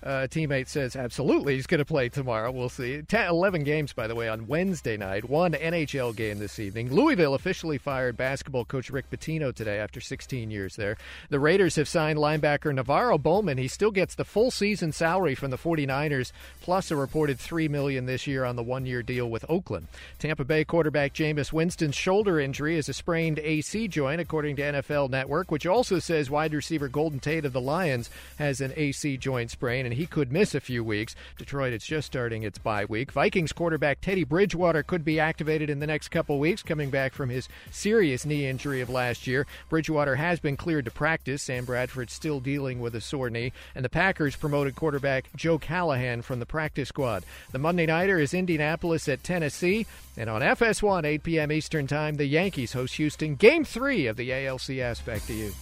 Uh, 0.02 0.28
teammate 0.28 0.68
says 0.68 0.94
absolutely 0.94 1.54
he's 1.54 1.66
going 1.66 1.78
to 1.78 1.84
play 1.84 2.08
tomorrow. 2.08 2.52
We'll 2.52 2.68
see. 2.68 3.02
10, 3.02 3.28
11 3.28 3.64
games, 3.64 3.92
by 3.92 4.06
the 4.06 4.14
way, 4.14 4.28
on 4.28 4.46
Wednesday 4.46 4.96
night. 4.98 5.28
One 5.28 5.52
NHL 5.52 6.14
game 6.14 6.38
this 6.38 6.58
evening. 6.58 6.92
Louisville 6.92 7.34
officially 7.34 7.78
fired 7.78 8.16
basketball 8.16 8.64
coach 8.64 8.90
Rick 8.90 9.10
Pitino 9.10 9.54
today 9.54 9.78
after 9.78 10.00
16 10.00 10.50
years 10.50 10.76
there. 10.76 10.96
The 11.30 11.40
Raiders 11.40 11.76
have 11.76 11.88
signed 11.88 12.18
linebacker 12.18 12.78
NaVorro 12.78 13.22
Bowman. 13.22 13.58
He 13.58 13.68
still 13.68 13.90
gets 13.90 14.14
the 14.14 14.24
full 14.24 14.50
season 14.50 14.92
salary 14.92 15.34
from 15.34 15.50
the 15.50 15.56
49ers, 15.56 16.32
plus 16.60 16.90
a 16.90 16.96
reported 16.96 17.38
3 17.38 17.68
million 17.68 18.06
this 18.06 18.26
year 18.26 18.44
on 18.44 18.56
the 18.56 18.62
one-year 18.62 19.02
deal 19.02 19.30
with 19.30 19.44
Oakland. 19.48 19.86
Tampa 20.18 20.44
Bay 20.44 20.64
quarterback 20.64 21.14
Jameis 21.14 21.52
Winston's 21.52 21.94
shoulder 21.94 22.40
injury 22.40 22.76
is 22.76 22.88
a 22.88 22.92
sprained 22.92 23.38
AC 23.38 23.88
joint, 23.88 24.20
according 24.20 24.56
to 24.56 24.62
NFL 24.62 25.10
Network, 25.10 25.50
which 25.50 25.66
also 25.66 25.98
says 25.98 26.30
wide 26.30 26.52
receiver 26.52 26.88
Golden 26.88 27.20
Tate 27.20 27.44
of 27.44 27.52
the 27.52 27.60
Lions 27.60 28.10
has 28.38 28.60
an 28.60 28.72
AC 28.76 29.16
joint 29.16 29.50
sprain 29.50 29.86
and 29.86 29.94
he 29.94 30.06
could 30.06 30.32
miss 30.32 30.54
a 30.54 30.60
few 30.60 30.82
weeks. 30.82 31.14
Detroit 31.36 31.72
is 31.72 31.84
just 31.84 32.06
starting 32.06 32.42
its 32.42 32.58
bye 32.58 32.84
week. 32.84 33.12
Vikings 33.12 33.52
quarterback 33.52 34.00
Teddy 34.00 34.24
Bridgewater 34.24 34.82
could 34.88 35.04
be 35.04 35.20
activated 35.20 35.70
in 35.70 35.78
the 35.78 35.86
next 35.86 36.08
couple 36.08 36.40
weeks, 36.40 36.64
coming 36.64 36.90
back 36.90 37.12
from 37.12 37.28
his 37.28 37.48
serious 37.70 38.26
knee 38.26 38.46
injury 38.46 38.80
of 38.80 38.90
last 38.90 39.28
year. 39.28 39.46
Bridgewater 39.68 40.16
has 40.16 40.40
been 40.40 40.56
cleared 40.56 40.86
to 40.86 40.90
practice. 40.90 41.44
Sam 41.44 41.64
Bradford 41.64 42.10
still 42.10 42.40
dealing 42.40 42.80
with 42.80 42.96
a 42.96 43.00
sore 43.00 43.30
knee. 43.30 43.52
And 43.76 43.84
the 43.84 43.88
Packers 43.88 44.34
promoted 44.34 44.74
quarterback 44.74 45.28
Joe 45.36 45.58
Callahan 45.58 46.22
from 46.22 46.40
the 46.40 46.46
practice 46.46 46.88
squad. 46.88 47.22
The 47.52 47.58
Monday 47.58 47.86
Nighter 47.86 48.18
is 48.18 48.34
Indianapolis 48.34 49.08
at 49.08 49.22
Tennessee. 49.22 49.86
And 50.16 50.28
on 50.28 50.40
FS1, 50.40 51.04
8 51.04 51.22
p.m. 51.22 51.52
Eastern 51.52 51.86
Time, 51.86 52.16
the 52.16 52.26
Yankees 52.26 52.72
host 52.72 52.96
Houston. 52.96 53.36
Game 53.36 53.64
three 53.64 54.08
of 54.08 54.16
the 54.16 54.30
ALCS. 54.30 55.04
Back 55.04 55.24
to 55.26 55.34
you. 55.34 55.52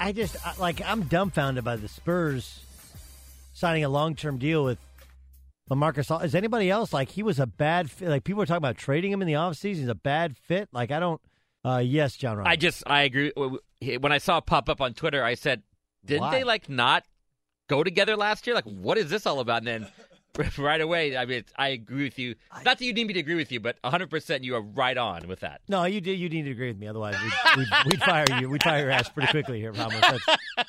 I, 0.00 0.12
just 0.12 0.36
like 0.58 0.80
I'm 0.82 1.02
dumbfounded 1.02 1.62
by 1.62 1.76
the 1.76 1.88
Spurs 1.88 2.60
signing 3.52 3.84
a 3.84 3.88
long 3.88 4.14
term 4.14 4.38
deal 4.38 4.64
with 4.64 4.78
LaMarcus. 5.70 6.24
Is 6.24 6.34
anybody 6.34 6.70
else 6.70 6.92
like 6.92 7.10
he 7.10 7.22
was 7.22 7.38
a 7.38 7.46
bad 7.46 7.90
fit? 7.90 8.08
Like 8.08 8.24
people 8.24 8.42
are 8.42 8.46
talking 8.46 8.58
about 8.58 8.76
trading 8.76 9.10
him 9.10 9.22
in 9.22 9.28
the 9.28 9.34
offseason. 9.34 9.76
He's 9.76 9.88
a 9.88 9.94
bad 9.94 10.36
fit. 10.36 10.68
Like 10.72 10.90
I 10.90 11.00
don't. 11.00 11.20
Uh, 11.64 11.78
yes, 11.78 12.16
John. 12.16 12.36
Roberts. 12.36 12.52
I 12.52 12.56
just 12.56 12.82
I 12.86 13.02
agree. 13.02 13.32
When 13.34 14.12
I 14.12 14.18
saw 14.18 14.38
it 14.38 14.46
pop 14.46 14.68
up 14.68 14.80
on 14.80 14.92
Twitter, 14.92 15.24
I 15.24 15.34
said, 15.34 15.62
"Didn't 16.04 16.22
Why? 16.22 16.30
they 16.38 16.44
like 16.44 16.68
not 16.68 17.04
go 17.68 17.82
together 17.82 18.16
last 18.16 18.46
year? 18.46 18.54
Like, 18.54 18.66
what 18.66 18.98
is 18.98 19.08
this 19.08 19.24
all 19.26 19.40
about?" 19.40 19.66
And 19.66 19.66
then 20.36 20.50
right 20.58 20.80
away, 20.82 21.16
I 21.16 21.24
mean, 21.24 21.44
I 21.56 21.68
agree 21.68 22.04
with 22.04 22.18
you. 22.18 22.34
Not 22.64 22.78
that 22.78 22.82
you 22.82 22.92
need 22.92 23.06
me 23.06 23.14
to 23.14 23.20
agree 23.20 23.36
with 23.36 23.50
you, 23.50 23.60
but 23.60 23.78
100 23.80 24.10
percent 24.10 24.44
you 24.44 24.54
are 24.56 24.60
right 24.60 24.98
on 24.98 25.26
with 25.26 25.40
that. 25.40 25.62
No, 25.66 25.84
you 25.84 26.02
did. 26.02 26.18
You 26.18 26.28
need 26.28 26.42
to 26.42 26.50
agree 26.50 26.68
with 26.68 26.78
me. 26.78 26.88
Otherwise, 26.88 27.16
we'd, 27.22 27.56
we'd, 27.56 27.68
we'd 27.86 28.00
fire 28.02 28.26
you. 28.38 28.50
We'd 28.50 28.62
fire 28.62 28.80
your 28.82 28.90
ass 28.90 29.08
pretty 29.08 29.30
quickly 29.30 29.60
here, 29.60 29.72
Ramos. 29.72 30.20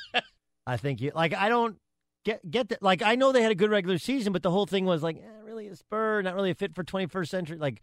I 0.67 0.77
think 0.77 1.01
you 1.01 1.11
like. 1.13 1.33
I 1.33 1.49
don't 1.49 1.77
get 2.25 2.49
get 2.49 2.69
that. 2.69 2.83
Like, 2.83 3.01
I 3.01 3.15
know 3.15 3.31
they 3.31 3.41
had 3.41 3.51
a 3.51 3.55
good 3.55 3.69
regular 3.69 3.97
season, 3.97 4.33
but 4.33 4.43
the 4.43 4.51
whole 4.51 4.65
thing 4.65 4.85
was 4.85 5.01
like, 5.01 5.17
eh, 5.17 5.43
really 5.45 5.67
a 5.67 5.75
Spur, 5.75 6.21
not 6.21 6.35
really 6.35 6.51
a 6.51 6.55
fit 6.55 6.75
for 6.75 6.83
21st 6.83 7.29
century. 7.29 7.57
Like, 7.57 7.81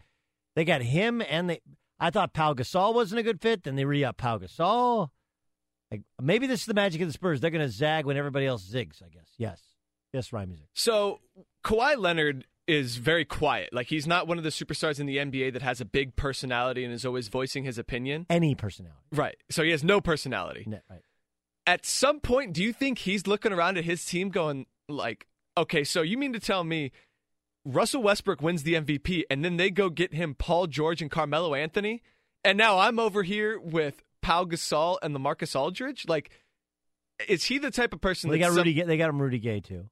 they 0.55 0.65
got 0.65 0.83
him, 0.83 1.23
and 1.27 1.49
they. 1.49 1.61
I 1.99 2.11
thought 2.11 2.35
Pau 2.35 2.53
Gasol 2.53 2.95
wasn't 2.95 3.21
a 3.21 3.23
good 3.23 3.41
fit. 3.41 3.63
Then 3.63 3.77
they 3.77 3.85
re 3.85 4.05
up 4.05 4.17
Pau 4.19 4.37
Gasol. 4.37 5.09
Like, 5.91 6.03
maybe 6.21 6.47
this 6.47 6.61
is 6.61 6.67
the 6.67 6.75
magic 6.75 7.01
of 7.01 7.07
the 7.07 7.13
Spurs. 7.13 7.41
They're 7.41 7.51
going 7.51 7.65
to 7.67 7.73
zag 7.73 8.07
when 8.07 8.17
everybody 8.17 8.47
else 8.47 8.69
zigs. 8.69 9.03
I 9.03 9.09
guess. 9.09 9.29
Yes. 9.39 9.61
Yes, 10.13 10.33
Ryan 10.33 10.51
Music. 10.51 10.67
So 10.75 11.21
Kawhi 11.65 11.97
Leonard 11.97 12.45
is 12.67 12.97
very 12.97 13.25
quiet. 13.25 13.71
Like 13.73 13.89
he's 13.89 14.07
not 14.07 14.27
one 14.27 14.39
of 14.39 14.45
the 14.45 14.51
superstars 14.51 15.01
in 15.01 15.07
the 15.07 15.17
NBA 15.17 15.53
that 15.55 15.63
has 15.63 15.81
a 15.81 15.85
big 15.85 16.17
personality 16.17 16.85
and 16.85 16.93
is 16.93 17.05
always 17.05 17.29
voicing 17.29 17.65
his 17.65 17.79
opinion. 17.79 18.27
Any 18.29 18.55
personality. 18.55 19.01
Right. 19.13 19.37
So 19.51 19.63
he 19.63 19.71
has 19.71 19.83
no 19.83 20.01
personality. 20.01 20.65
No, 20.67 20.79
right. 20.91 21.03
At 21.67 21.87
some 21.87 22.21
point, 22.21 22.53
do 22.53 22.63
you 22.63 22.73
think 22.73 22.99
he's 22.99 23.27
looking 23.27 23.53
around 23.53 23.79
at 23.79 23.85
his 23.85 24.05
team 24.05 24.31
going 24.31 24.67
like 24.89 25.27
Okay, 25.57 25.85
so 25.85 26.03
you 26.03 26.17
mean 26.17 26.33
to 26.33 26.41
tell 26.41 26.65
me 26.65 26.93
Russell 27.65 28.03
Westbrook 28.03 28.41
wins 28.41 28.63
the 28.63 28.75
MVP 28.75 29.25
and 29.31 29.45
then 29.45 29.57
they 29.57 29.71
go 29.71 29.91
get 29.91 30.15
him 30.15 30.35
Paul 30.35 30.67
George 30.67 31.03
and 31.03 31.11
Carmelo 31.11 31.55
Anthony? 31.55 32.03
And 32.45 32.59
now 32.59 32.79
I'm 32.79 32.99
over 32.99 33.23
here 33.23 33.61
with 33.61 34.03
Pau 34.23 34.45
Gasol 34.45 34.99
and 35.03 35.15
LaMarcus 35.15 35.55
Aldridge? 35.55 36.07
Like, 36.09 36.31
is 37.29 37.45
he 37.45 37.59
the 37.59 37.71
type 37.71 37.93
of 37.93 38.01
person 38.01 38.31
Well, 38.31 38.39
they 38.39 38.45
got 38.45 38.53
Rudy. 38.53 38.83
They 38.83 38.97
got 38.97 39.11
him 39.11 39.21
Rudy 39.21 39.39
Gay 39.39 39.61
too. 39.61 39.89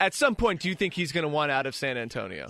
at 0.00 0.14
some 0.14 0.36
point 0.36 0.60
do 0.60 0.68
you 0.68 0.74
think 0.74 0.94
he's 0.94 1.12
going 1.12 1.24
to 1.24 1.28
want 1.28 1.50
out 1.50 1.66
of 1.66 1.74
San 1.74 1.98
Antonio? 1.98 2.48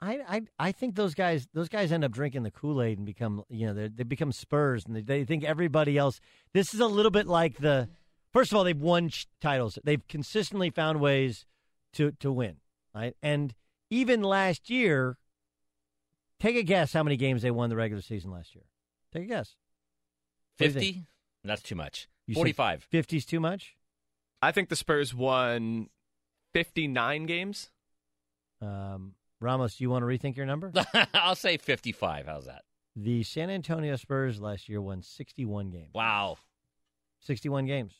I, 0.00 0.20
I 0.28 0.42
I 0.58 0.72
think 0.72 0.94
those 0.94 1.14
guys 1.14 1.48
those 1.54 1.68
guys 1.68 1.90
end 1.90 2.04
up 2.04 2.12
drinking 2.12 2.42
the 2.42 2.50
Kool 2.50 2.82
Aid 2.82 2.98
and 2.98 3.06
become 3.06 3.42
you 3.48 3.66
know 3.66 3.74
they 3.74 3.88
they 3.88 4.04
become 4.04 4.30
Spurs 4.32 4.84
and 4.84 4.94
they, 4.94 5.00
they 5.00 5.24
think 5.24 5.42
everybody 5.44 5.96
else. 5.96 6.20
This 6.52 6.74
is 6.74 6.80
a 6.80 6.86
little 6.86 7.10
bit 7.10 7.26
like 7.26 7.58
the 7.58 7.88
first 8.32 8.52
of 8.52 8.58
all 8.58 8.64
they've 8.64 8.78
won 8.78 9.08
ch- 9.08 9.26
titles. 9.40 9.78
They've 9.84 10.06
consistently 10.06 10.70
found 10.70 11.00
ways 11.00 11.46
to 11.94 12.12
to 12.20 12.30
win, 12.30 12.56
right? 12.94 13.16
And 13.22 13.54
even 13.90 14.22
last 14.22 14.68
year, 14.68 15.16
take 16.40 16.56
a 16.56 16.62
guess 16.62 16.92
how 16.92 17.02
many 17.02 17.16
games 17.16 17.40
they 17.42 17.50
won 17.50 17.70
the 17.70 17.76
regular 17.76 18.02
season 18.02 18.30
last 18.30 18.54
year. 18.54 18.64
Take 19.12 19.24
a 19.24 19.26
guess. 19.26 19.56
What 20.58 20.58
do 20.58 20.64
you 20.66 20.70
think? 20.72 20.84
Fifty? 20.84 21.06
That's 21.42 21.62
too 21.62 21.74
much. 21.74 22.08
You 22.26 22.34
said 22.34 22.40
Forty-five. 22.40 22.86
50's 22.92 23.24
too 23.24 23.40
much. 23.40 23.76
I 24.42 24.52
think 24.52 24.68
the 24.68 24.76
Spurs 24.76 25.14
won 25.14 25.88
59 26.52 27.26
games. 27.26 27.70
Um, 28.60 29.14
Ramos, 29.40 29.76
do 29.76 29.84
you 29.84 29.90
want 29.90 30.02
to 30.02 30.06
rethink 30.06 30.36
your 30.36 30.46
number? 30.46 30.72
I'll 31.14 31.34
say 31.34 31.56
fifty-five. 31.56 32.26
How's 32.26 32.46
that? 32.46 32.62
the 32.96 33.22
San 33.22 33.50
Antonio 33.50 33.94
Spurs 33.96 34.40
last 34.40 34.68
year 34.68 34.80
won 34.80 35.02
61 35.02 35.70
games. 35.70 35.90
Wow. 35.94 36.38
61 37.20 37.66
games. 37.66 37.92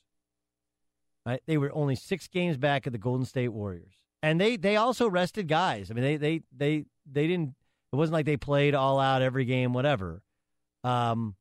Right? 1.26 1.42
They 1.46 1.58
were 1.58 1.70
only 1.74 1.96
six 1.96 2.28
games 2.28 2.56
back 2.56 2.86
of 2.86 2.92
the 2.92 2.98
Golden 2.98 3.26
State 3.26 3.48
Warriors, 3.48 3.94
and 4.22 4.40
they 4.40 4.56
they 4.56 4.76
also 4.76 5.10
rested 5.10 5.48
guys. 5.48 5.90
I 5.90 5.94
mean, 5.94 6.04
they 6.04 6.16
they 6.16 6.42
they 6.56 6.84
they 7.10 7.26
didn't. 7.26 7.54
It 7.92 7.96
wasn't 7.96 8.14
like 8.14 8.26
they 8.26 8.36
played 8.36 8.76
all 8.76 9.00
out 9.00 9.22
every 9.22 9.44
game, 9.44 9.72
whatever. 9.72 10.22
Um, 10.84 11.34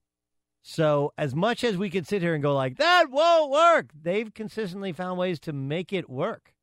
so 0.63 1.13
as 1.19 1.35
much 1.35 1.63
as 1.63 1.77
we 1.77 1.91
could 1.91 2.07
sit 2.07 2.23
here 2.23 2.33
and 2.33 2.41
go 2.41 2.55
like 2.55 2.77
that 2.77 3.11
won't 3.11 3.51
work, 3.51 3.91
they've 3.93 4.33
consistently 4.33 4.91
found 4.91 5.19
ways 5.19 5.39
to 5.41 5.53
make 5.53 5.93
it 5.93 6.09
work. 6.09 6.54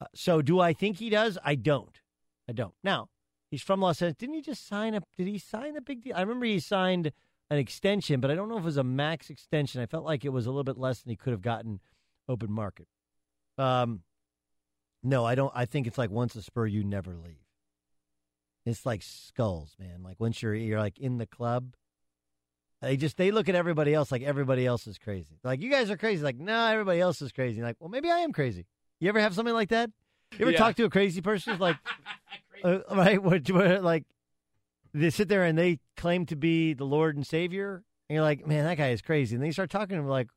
Uh, 0.00 0.06
so 0.14 0.42
do 0.42 0.60
I 0.60 0.72
think 0.72 0.98
he 0.98 1.10
does? 1.10 1.38
I 1.44 1.54
don't. 1.54 2.00
I 2.48 2.52
don't. 2.52 2.74
Now 2.82 3.08
he's 3.50 3.62
from 3.62 3.80
Los 3.80 4.00
Angeles. 4.00 4.16
Didn't 4.16 4.36
he 4.36 4.42
just 4.42 4.66
sign 4.66 4.94
up? 4.94 5.04
Did 5.16 5.26
he 5.26 5.38
sign 5.38 5.76
a 5.76 5.80
big 5.80 6.02
deal? 6.02 6.14
I 6.16 6.20
remember 6.20 6.46
he 6.46 6.60
signed 6.60 7.12
an 7.50 7.58
extension, 7.58 8.20
but 8.20 8.30
I 8.30 8.34
don't 8.34 8.48
know 8.48 8.56
if 8.56 8.62
it 8.62 8.66
was 8.66 8.76
a 8.76 8.84
max 8.84 9.28
extension. 9.28 9.80
I 9.80 9.86
felt 9.86 10.04
like 10.04 10.24
it 10.24 10.30
was 10.30 10.46
a 10.46 10.50
little 10.50 10.64
bit 10.64 10.78
less 10.78 11.00
than 11.00 11.10
he 11.10 11.16
could 11.16 11.32
have 11.32 11.42
gotten 11.42 11.80
open 12.28 12.50
market. 12.50 12.86
Um, 13.58 14.02
no, 15.02 15.24
I 15.24 15.34
don't. 15.34 15.52
I 15.54 15.64
think 15.64 15.86
it's 15.86 15.98
like 15.98 16.10
once 16.10 16.34
a 16.36 16.42
Spur, 16.42 16.66
you 16.66 16.84
never 16.84 17.14
leave. 17.14 17.44
It's 18.66 18.84
like 18.84 19.02
skulls, 19.02 19.74
man. 19.78 20.02
Like 20.02 20.20
once 20.20 20.42
you're 20.42 20.54
you're 20.54 20.78
like 20.78 20.98
in 20.98 21.18
the 21.18 21.26
club, 21.26 21.74
they 22.82 22.96
just 22.96 23.16
they 23.16 23.30
look 23.30 23.48
at 23.48 23.54
everybody 23.54 23.94
else 23.94 24.12
like 24.12 24.22
everybody 24.22 24.66
else 24.66 24.86
is 24.86 24.98
crazy. 24.98 25.38
Like 25.42 25.60
you 25.60 25.70
guys 25.70 25.90
are 25.90 25.96
crazy. 25.96 26.22
Like 26.22 26.38
no, 26.38 26.66
everybody 26.66 27.00
else 27.00 27.22
is 27.22 27.32
crazy. 27.32 27.62
Like 27.62 27.76
well, 27.80 27.88
maybe 27.88 28.10
I 28.10 28.18
am 28.18 28.32
crazy. 28.32 28.66
You 29.00 29.08
ever 29.08 29.20
have 29.20 29.34
something 29.34 29.54
like 29.54 29.70
that? 29.70 29.90
You 30.32 30.42
ever 30.42 30.50
Yeah. 30.52 30.58
talk 30.58 30.76
to 30.76 30.84
a 30.84 30.90
crazy 30.90 31.20
person 31.20 31.58
like, 31.58 31.76
uh, 32.64 32.80
right? 32.90 33.22
Where, 33.22 33.40
where 33.50 33.80
like 33.80 34.04
they 34.92 35.10
sit 35.10 35.28
there 35.28 35.44
and 35.44 35.56
they 35.58 35.78
claim 35.96 36.26
to 36.26 36.36
be 36.36 36.74
the 36.74 36.84
Lord 36.84 37.16
and 37.16 37.26
Savior, 37.26 37.82
and 38.08 38.14
you're 38.14 38.22
like, 38.24 38.46
man, 38.46 38.64
that 38.64 38.76
guy 38.76 38.88
is 38.90 39.02
crazy. 39.02 39.34
And 39.34 39.42
then 39.42 39.46
you 39.46 39.52
start 39.52 39.70
talking 39.70 39.96
to 39.96 40.02
him 40.02 40.08
like, 40.08 40.28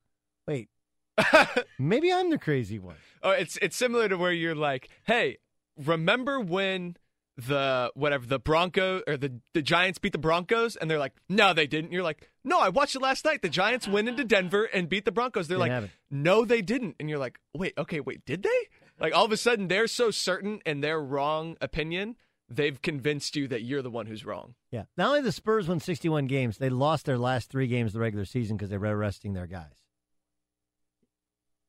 wait, 0.48 0.70
maybe 1.80 2.12
I'm 2.12 2.30
the 2.30 2.38
crazy 2.38 2.80
one. 2.80 2.96
Oh, 3.22 3.32
it's 3.32 3.58
it's 3.62 3.76
similar 3.76 4.08
to 4.10 4.18
where 4.18 4.32
you're 4.32 4.56
like, 4.56 4.90
"Hey, 5.06 5.38
remember 5.78 6.40
when 6.40 6.98
the 7.38 7.92
whatever 7.96 8.26
the 8.26 8.40
Bronco 8.40 9.02
or 9.08 9.18
the 9.18 9.40
the 9.54 9.62
Giants 9.62 10.00
beat 10.00 10.12
the 10.12 10.18
Broncos?" 10.18 10.76
And 10.76 10.90
they're 10.90 11.00
like, 11.00 11.14
"No, 11.30 11.54
they 11.54 11.68
didn't." 11.68 11.92
You're 11.92 12.04
like, 12.04 12.30
"No, 12.44 12.60
I 12.60 12.70
watched 12.70 12.96
it 12.96 13.02
last 13.02 13.26
night. 13.26 13.42
The 13.42 13.50
Giants 13.50 13.88
went 13.88 14.08
into 14.10 14.24
Denver 14.24 14.66
and 14.66 14.90
beat 14.90 15.06
the 15.06 15.12
Broncos." 15.12 15.48
They're 15.48 15.58
Didn't 15.58 15.82
like, 15.84 15.92
"No, 16.12 16.46
they 16.46 16.62
didn't." 16.62 16.96
And 17.00 17.10
you're 17.10 17.20
like, 17.20 17.40
"Wait, 17.54 17.74
okay, 17.78 18.00
wait, 18.00 18.26
did 18.26 18.44
they?" 18.44 18.68
Like 19.00 19.16
all 19.16 19.26
of 19.26 19.32
a 19.32 19.38
sudden 19.38 19.68
they're 19.68 19.88
so 19.88 20.12
certain 20.12 20.62
in 20.66 20.82
their 20.82 21.02
wrong 21.02 21.58
opinion, 21.62 22.16
they've 22.50 22.82
convinced 22.82 23.36
you 23.36 23.48
that 23.48 23.64
you're 23.64 23.82
the 23.82 23.90
one 23.90 24.06
who's 24.06 24.26
wrong. 24.26 24.56
Yeah. 24.72 24.84
Not 24.98 25.08
only 25.10 25.22
the 25.22 25.32
Spurs 25.32 25.68
won 25.68 25.80
61 25.80 26.28
games, 26.28 26.58
they 26.58 26.70
lost 26.70 27.06
their 27.06 27.18
last 27.18 27.50
three 27.50 27.68
games 27.68 27.90
of 27.90 27.94
the 27.94 28.00
regular 28.00 28.26
season 28.26 28.58
because 28.58 28.70
they 28.70 28.78
were 28.78 28.96
resting 28.96 29.34
their 29.34 29.48
guys. 29.48 29.84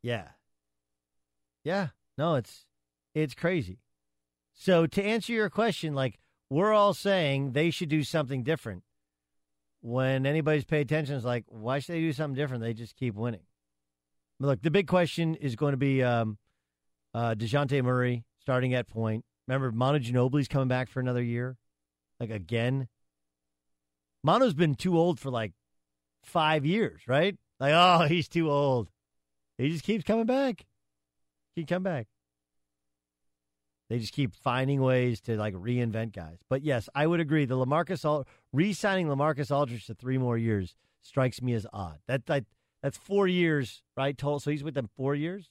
Yeah. 0.02 0.28
Yeah. 1.64 1.88
No, 2.18 2.34
it's 2.34 2.66
it's 3.14 3.34
crazy. 3.34 3.78
So 4.54 4.86
to 4.86 5.02
answer 5.02 5.32
your 5.32 5.50
question, 5.50 5.94
like 5.94 6.18
we're 6.48 6.72
all 6.72 6.94
saying 6.94 7.52
they 7.52 7.70
should 7.70 7.88
do 7.88 8.04
something 8.04 8.42
different. 8.42 8.82
When 9.80 10.24
anybody's 10.24 10.64
paid 10.64 10.82
attention, 10.82 11.16
it's 11.16 11.24
like, 11.24 11.44
why 11.48 11.78
should 11.78 11.96
they 11.96 12.00
do 12.00 12.12
something 12.12 12.34
different? 12.34 12.62
They 12.62 12.72
just 12.72 12.96
keep 12.96 13.14
winning. 13.14 13.42
But 14.40 14.46
look, 14.46 14.62
the 14.62 14.70
big 14.70 14.86
question 14.86 15.34
is 15.34 15.56
going 15.56 15.72
to 15.72 15.76
be 15.76 16.02
um, 16.02 16.38
uh, 17.12 17.34
Dejounte 17.34 17.82
Murray 17.82 18.24
starting 18.40 18.72
at 18.72 18.88
point. 18.88 19.24
Remember, 19.46 19.70
Manu 19.72 19.98
Ginobili's 19.98 20.48
coming 20.48 20.68
back 20.68 20.88
for 20.88 21.00
another 21.00 21.22
year, 21.22 21.58
like 22.18 22.30
again. 22.30 22.88
Manu's 24.22 24.54
been 24.54 24.74
too 24.74 24.96
old 24.96 25.20
for 25.20 25.30
like 25.30 25.52
five 26.22 26.64
years, 26.64 27.02
right? 27.06 27.36
Like, 27.60 27.74
oh, 27.74 28.06
he's 28.06 28.28
too 28.28 28.50
old. 28.50 28.88
He 29.58 29.68
just 29.68 29.84
keeps 29.84 30.04
coming 30.04 30.26
back. 30.26 30.64
Keep 31.54 31.68
coming 31.68 31.82
back. 31.82 32.06
They 33.90 33.98
just 33.98 34.12
keep 34.12 34.34
finding 34.34 34.80
ways 34.80 35.20
to 35.22 35.36
like 35.36 35.54
reinvent 35.54 36.12
guys. 36.12 36.38
But 36.48 36.62
yes, 36.62 36.88
I 36.94 37.06
would 37.06 37.20
agree. 37.20 37.44
The 37.44 37.56
LaMarcus 37.56 38.04
Al- 38.04 38.26
re-signing 38.52 39.08
LaMarcus 39.08 39.54
Aldridge 39.54 39.86
to 39.86 39.94
three 39.94 40.18
more 40.18 40.38
years 40.38 40.74
strikes 41.02 41.42
me 41.42 41.52
as 41.52 41.66
odd. 41.72 41.98
That 42.08 42.26
that 42.26 42.44
that's 42.82 42.96
four 42.96 43.28
years, 43.28 43.82
right? 43.96 44.16
Total. 44.16 44.40
So 44.40 44.50
he's 44.50 44.64
with 44.64 44.74
them 44.74 44.88
four 44.96 45.14
years. 45.14 45.50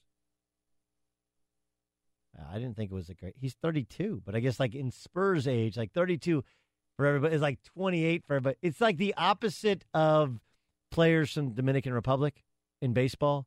Uh, 2.38 2.46
I 2.52 2.56
didn't 2.56 2.76
think 2.76 2.92
it 2.92 2.96
was 2.96 3.10
a 3.10 3.14
great. 3.14 3.36
He's 3.40 3.54
32, 3.54 4.24
but 4.26 4.36
I 4.36 4.40
guess 4.40 4.60
like 4.60 4.74
in 4.74 4.92
Spurs 4.92 5.48
age, 5.48 5.78
like 5.78 5.92
32 5.94 6.44
for 6.98 7.06
everybody 7.06 7.36
is 7.36 7.42
like 7.42 7.60
28 7.76 8.26
for 8.26 8.34
everybody. 8.34 8.58
It's 8.62 8.82
like 8.82 8.98
the 8.98 9.14
opposite 9.18 9.86
of 9.94 10.40
players 10.92 11.34
from 11.34 11.54
Dominican 11.54 11.94
Republic 11.94 12.44
in 12.82 12.94
baseball, 12.94 13.46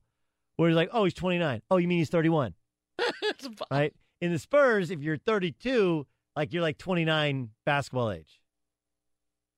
where 0.57 0.69
you're 0.69 0.77
like, 0.77 0.91
oh, 0.93 1.05
he's 1.05 1.15
29. 1.15 1.63
Oh, 1.71 1.77
you 1.77 1.89
mean 1.89 1.99
he's 1.99 2.11
31? 2.11 2.55
right? 3.71 3.93
In 4.21 4.33
the 4.33 4.39
Spurs, 4.39 4.91
if 4.91 5.03
you're 5.03 5.17
32, 5.17 6.07
like 6.35 6.53
you're 6.53 6.63
like 6.63 6.79
29 6.79 7.51
basketball 7.65 8.11
age. 8.11 8.41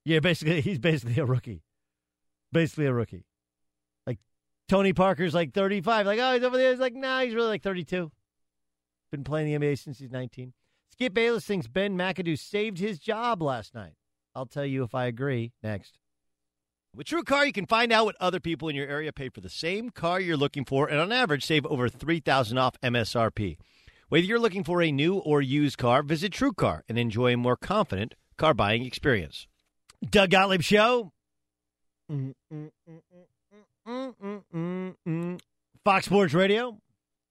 Yeah, 0.05 0.19
basically, 0.19 0.61
he's 0.61 0.79
basically 0.79 1.17
a 1.17 1.25
rookie. 1.25 1.63
Basically 2.51 2.85
a 2.85 2.93
rookie. 2.93 3.25
Like 4.07 4.19
Tony 4.67 4.93
Parker's 4.93 5.33
like 5.33 5.53
35. 5.53 6.05
Like, 6.05 6.19
oh, 6.19 6.33
he's 6.33 6.43
over 6.43 6.57
there. 6.57 6.71
He's 6.71 6.79
like, 6.79 6.95
nah, 6.95 7.21
he's 7.21 7.35
really 7.35 7.49
like 7.49 7.63
32. 7.63 8.11
Been 9.11 9.23
playing 9.23 9.59
the 9.59 9.67
NBA 9.67 9.79
since 9.79 9.99
he's 9.99 10.11
19. 10.11 10.53
Skip 10.91 11.13
Bayless 11.13 11.45
thinks 11.45 11.67
Ben 11.67 11.97
McAdoo 11.97 12.37
saved 12.37 12.79
his 12.79 12.99
job 12.99 13.41
last 13.41 13.73
night. 13.73 13.93
I'll 14.35 14.45
tell 14.45 14.65
you 14.65 14.83
if 14.83 14.93
I 14.93 15.05
agree 15.05 15.53
next. 15.63 15.99
With 16.95 17.07
True 17.07 17.23
Car, 17.23 17.45
you 17.45 17.53
can 17.53 17.67
find 17.67 17.91
out 17.91 18.05
what 18.05 18.15
other 18.19 18.39
people 18.39 18.67
in 18.67 18.75
your 18.75 18.87
area 18.87 19.13
pay 19.13 19.29
for 19.29 19.41
the 19.41 19.49
same 19.49 19.91
car 19.91 20.19
you're 20.19 20.37
looking 20.37 20.65
for, 20.65 20.87
and 20.87 20.99
on 20.99 21.11
average, 21.11 21.45
save 21.45 21.65
over 21.67 21.87
3000 21.87 22.57
off 22.57 22.79
MSRP. 22.81 23.57
Whether 24.09 24.25
you're 24.25 24.39
looking 24.39 24.63
for 24.63 24.81
a 24.81 24.91
new 24.91 25.17
or 25.17 25.39
used 25.39 25.77
car, 25.77 26.01
visit 26.01 26.33
TrueCar 26.33 26.81
and 26.89 26.97
enjoy 26.97 27.33
a 27.33 27.37
more 27.37 27.55
confident 27.55 28.15
car 28.37 28.55
buying 28.55 28.83
experience. 28.83 29.47
Doug 30.03 30.31
Gottlieb 30.31 30.63
Show. 30.63 31.11
Fox 35.85 36.05
Sports 36.05 36.33
Radio. 36.33 36.65
All 36.65 36.79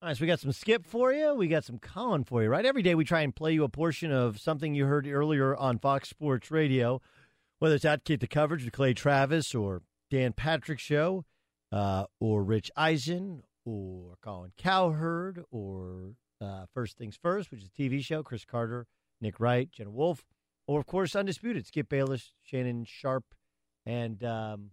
right, 0.03 0.17
so 0.17 0.21
we 0.21 0.29
got 0.29 0.39
some 0.39 0.53
Skip 0.53 0.87
for 0.87 1.13
you. 1.13 1.35
We 1.35 1.49
got 1.49 1.65
some 1.65 1.81
Colin 1.81 2.23
for 2.23 2.45
you, 2.45 2.49
right? 2.49 2.65
Every 2.65 2.83
day 2.83 2.95
we 2.95 3.05
try 3.05 3.23
and 3.23 3.35
play 3.35 3.55
you 3.55 3.65
a 3.65 3.69
portion 3.69 4.13
of 4.13 4.39
something 4.39 4.73
you 4.73 4.87
heard 4.87 5.09
earlier 5.09 5.57
on 5.57 5.81
Fox 5.81 6.09
Sports 6.09 6.53
Radio, 6.53 7.03
whether 7.59 7.75
it's 7.75 7.85
out 7.85 7.95
Advocate 7.95 8.21
the 8.21 8.29
Coverage 8.29 8.65
with 8.65 8.73
Clay 8.73 8.95
Travis 8.95 9.53
or 9.53 9.83
Dan 10.13 10.33
Patrick 10.33 10.79
Show, 10.79 11.25
uh, 11.73 12.05
or 12.21 12.45
Rich 12.45 12.71
Eisen, 12.77 13.43
or 13.65 14.15
Colin 14.23 14.53
Cowherd, 14.57 15.43
or 15.51 16.13
uh, 16.41 16.67
First 16.73 16.97
Things 16.99 17.19
First, 17.21 17.51
which 17.51 17.61
is 17.63 17.69
a 17.69 17.83
TV 17.83 18.03
show, 18.03 18.23
Cris 18.23 18.45
Carter, 18.45 18.87
Nick 19.21 19.41
Wright, 19.41 19.71
Jenna 19.71 19.91
Wolfe, 19.91 20.25
or 20.67 20.81
of 20.81 20.87
course 20.87 21.17
Undisputed, 21.17 21.67
Skip 21.67 21.89
Bayless, 21.89 22.33
Shannon 22.43 22.85
Sharpe, 22.85 23.35
and 23.87 24.23
um, 24.23 24.71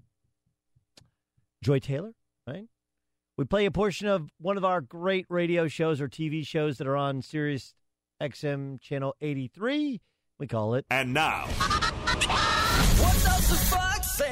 Joy 1.63 1.79
Taylor, 1.79 2.13
right? 2.47 2.67
We 3.37 3.45
play 3.45 3.65
a 3.65 3.71
portion 3.71 4.07
of 4.07 4.29
one 4.39 4.57
of 4.57 4.63
our 4.63 4.81
great 4.81 5.25
radio 5.29 5.67
shows 5.67 5.99
or 5.99 6.07
TV 6.07 6.45
shows 6.45 6.77
that 6.77 6.87
are 6.87 6.95
on 6.95 7.21
Sirius 7.21 7.73
XM 8.21 8.79
channel 8.79 9.15
83. 9.19 10.01
We 10.37 10.47
call 10.47 10.75
it. 10.75 10.85
And 10.89 11.13
now, 11.13 11.47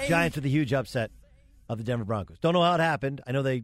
Giants 0.08 0.36
with 0.36 0.46
a 0.46 0.50
huge 0.50 0.74
upset 0.74 1.12
of 1.70 1.78
the 1.78 1.84
Denver 1.84 2.06
Broncos. 2.06 2.40
Don't 2.40 2.54
know 2.54 2.62
how 2.62 2.76
it 2.76 2.80
happened. 2.80 3.22
I 3.26 3.32
know 3.32 3.42
they 3.42 3.64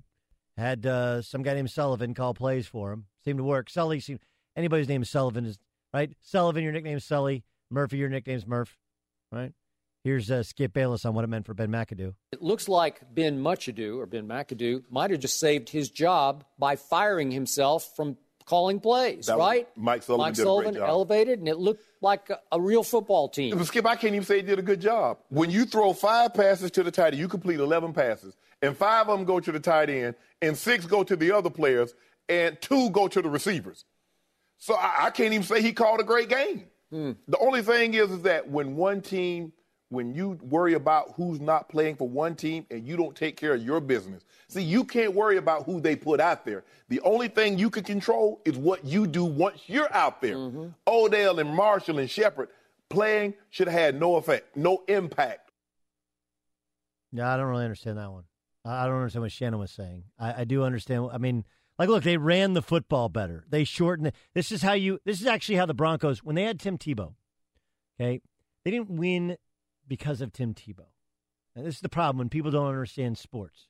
Had 0.59 0.85
uh, 0.85 1.21
some 1.21 1.41
guy 1.41 1.53
named 1.53 1.71
Sullivan 1.71 2.13
call 2.13 2.33
plays 2.33 2.67
for 2.67 2.91
him. 2.91 3.05
Seemed 3.23 3.37
to 3.39 3.43
work. 3.43 3.69
Sully 3.69 3.99
seemed 4.01 4.19
anybody's 4.57 4.89
name 4.89 5.01
is 5.01 5.09
Sullivan 5.09 5.45
is 5.45 5.57
right. 5.93 6.11
Sullivan, 6.21 6.63
your 6.63 6.73
nickname's 6.73 7.05
Sully. 7.05 7.43
Murphy, 7.71 7.97
your 7.97 8.09
nickname's 8.09 8.45
Murph. 8.45 8.77
Right. 9.31 9.53
Here's 10.03 10.29
uh, 10.31 10.43
Skip 10.43 10.73
Bayless 10.73 11.05
on 11.05 11.13
what 11.13 11.23
it 11.23 11.27
meant 11.27 11.45
for 11.45 11.53
Ben 11.53 11.69
McAdoo. 11.69 12.13
It 12.31 12.41
looks 12.41 12.67
like 12.67 13.01
Ben 13.13 13.39
Muchadoo 13.41 13.99
or 13.99 14.05
Ben 14.05 14.27
McAdoo 14.27 14.83
might 14.89 15.11
have 15.11 15.19
just 15.19 15.39
saved 15.39 15.69
his 15.69 15.89
job 15.89 16.43
by 16.57 16.75
firing 16.77 17.31
himself 17.31 17.95
from 17.95 18.17
calling 18.45 18.79
plays, 18.79 19.27
That 19.27 19.37
was- 19.37 19.47
right? 19.47 19.67
Mike 19.77 20.01
Sullivan 20.03 20.25
Mike 20.25 20.33
did 20.33 20.41
a 20.41 20.43
great 20.45 20.47
Sullivan 20.49 20.73
job. 20.75 20.89
elevated, 20.89 21.39
and 21.39 21.47
it 21.47 21.57
looked 21.57 21.83
like 22.01 22.29
a, 22.31 22.39
a 22.51 22.59
real 22.59 22.81
football 22.83 23.29
team. 23.29 23.55
But 23.57 23.67
Skip, 23.67 23.85
I 23.85 23.95
can't 23.95 24.15
even 24.15 24.25
say 24.25 24.37
he 24.37 24.41
did 24.41 24.57
a 24.57 24.63
good 24.63 24.81
job. 24.81 25.19
When 25.29 25.51
you 25.51 25.65
throw 25.65 25.93
five 25.93 26.33
passes 26.33 26.71
to 26.71 26.81
the 26.83 26.91
tight 26.91 27.13
end, 27.13 27.17
you 27.17 27.27
complete 27.27 27.59
11 27.59 27.93
passes, 27.93 28.35
and 28.61 28.75
five 28.75 29.07
of 29.07 29.17
them 29.17 29.25
go 29.25 29.39
to 29.39 29.51
the 29.51 29.59
tight 29.59 29.89
end, 29.89 30.15
and 30.41 30.57
six 30.57 30.85
go 30.85 31.03
to 31.03 31.15
the 31.15 31.31
other 31.31 31.49
players, 31.49 31.93
and 32.27 32.59
two 32.61 32.89
go 32.91 33.07
to 33.07 33.21
the 33.21 33.29
receivers. 33.29 33.85
So 34.57 34.75
I, 34.75 35.05
I 35.05 35.09
can't 35.09 35.33
even 35.33 35.43
say 35.43 35.61
he 35.61 35.73
called 35.73 35.99
a 35.99 36.03
great 36.03 36.29
game. 36.29 36.65
Hmm. 36.91 37.11
The 37.27 37.37
only 37.37 37.61
thing 37.61 37.93
is, 37.93 38.11
is 38.11 38.21
that 38.23 38.49
when 38.49 38.75
one 38.75 39.01
team, 39.01 39.53
when 39.89 40.13
you 40.13 40.37
worry 40.41 40.73
about 40.73 41.13
who's 41.15 41.39
not 41.39 41.69
playing 41.69 41.95
for 41.95 42.07
one 42.07 42.35
team 42.35 42.65
and 42.69 42.85
you 42.85 42.97
don't 42.97 43.15
take 43.15 43.37
care 43.37 43.53
of 43.53 43.63
your 43.63 43.79
business, 43.79 44.23
see, 44.47 44.61
you 44.61 44.83
can't 44.83 45.13
worry 45.13 45.37
about 45.37 45.65
who 45.65 45.79
they 45.79 45.95
put 45.95 46.19
out 46.19 46.45
there. 46.45 46.63
The 46.89 46.99
only 47.01 47.27
thing 47.27 47.57
you 47.57 47.69
can 47.69 47.83
control 47.83 48.41
is 48.45 48.57
what 48.57 48.83
you 48.85 49.07
do 49.07 49.23
once 49.23 49.61
you're 49.67 49.93
out 49.93 50.21
there. 50.21 50.35
Mm-hmm. 50.35 50.67
Odell 50.87 51.39
and 51.39 51.55
Marshall 51.55 51.99
and 51.99 52.09
Shepard 52.09 52.49
playing 52.89 53.35
should 53.49 53.67
have 53.67 53.79
had 53.79 53.99
no 53.99 54.15
effect, 54.15 54.57
no 54.57 54.83
impact. 54.87 55.51
Yeah, 57.11 57.33
I 57.33 57.37
don't 57.37 57.47
really 57.47 57.63
understand 57.63 57.97
that 57.97 58.11
one. 58.11 58.23
I 58.65 58.85
don't 58.85 58.95
understand 58.95 59.21
what 59.21 59.31
Shannon 59.31 59.59
was 59.59 59.71
saying. 59.71 60.03
I, 60.19 60.41
I 60.41 60.43
do 60.43 60.63
understand. 60.63 61.09
I 61.11 61.17
mean, 61.17 61.45
like, 61.77 61.89
look, 61.89 62.03
they 62.03 62.17
ran 62.17 62.53
the 62.53 62.61
football 62.61 63.07
better. 63.07 63.45
They 63.49 63.63
shortened 63.63 64.07
it. 64.07 64.15
This 64.33 64.51
is 64.51 64.61
how 64.61 64.73
you. 64.73 64.99
This 65.05 65.21
is 65.21 65.27
actually 65.27 65.55
how 65.55 65.65
the 65.65 65.73
Broncos, 65.73 66.23
when 66.23 66.35
they 66.35 66.43
had 66.43 66.59
Tim 66.59 66.77
Tebow, 66.77 67.13
okay, 67.99 68.21
they 68.63 68.71
didn't 68.71 68.89
win 68.89 69.37
because 69.87 70.21
of 70.21 70.33
Tim 70.33 70.53
Tebow. 70.53 70.87
And 71.55 71.65
this 71.65 71.75
is 71.75 71.81
the 71.81 71.89
problem 71.89 72.19
when 72.19 72.29
people 72.29 72.51
don't 72.51 72.67
understand 72.67 73.17
sports. 73.17 73.67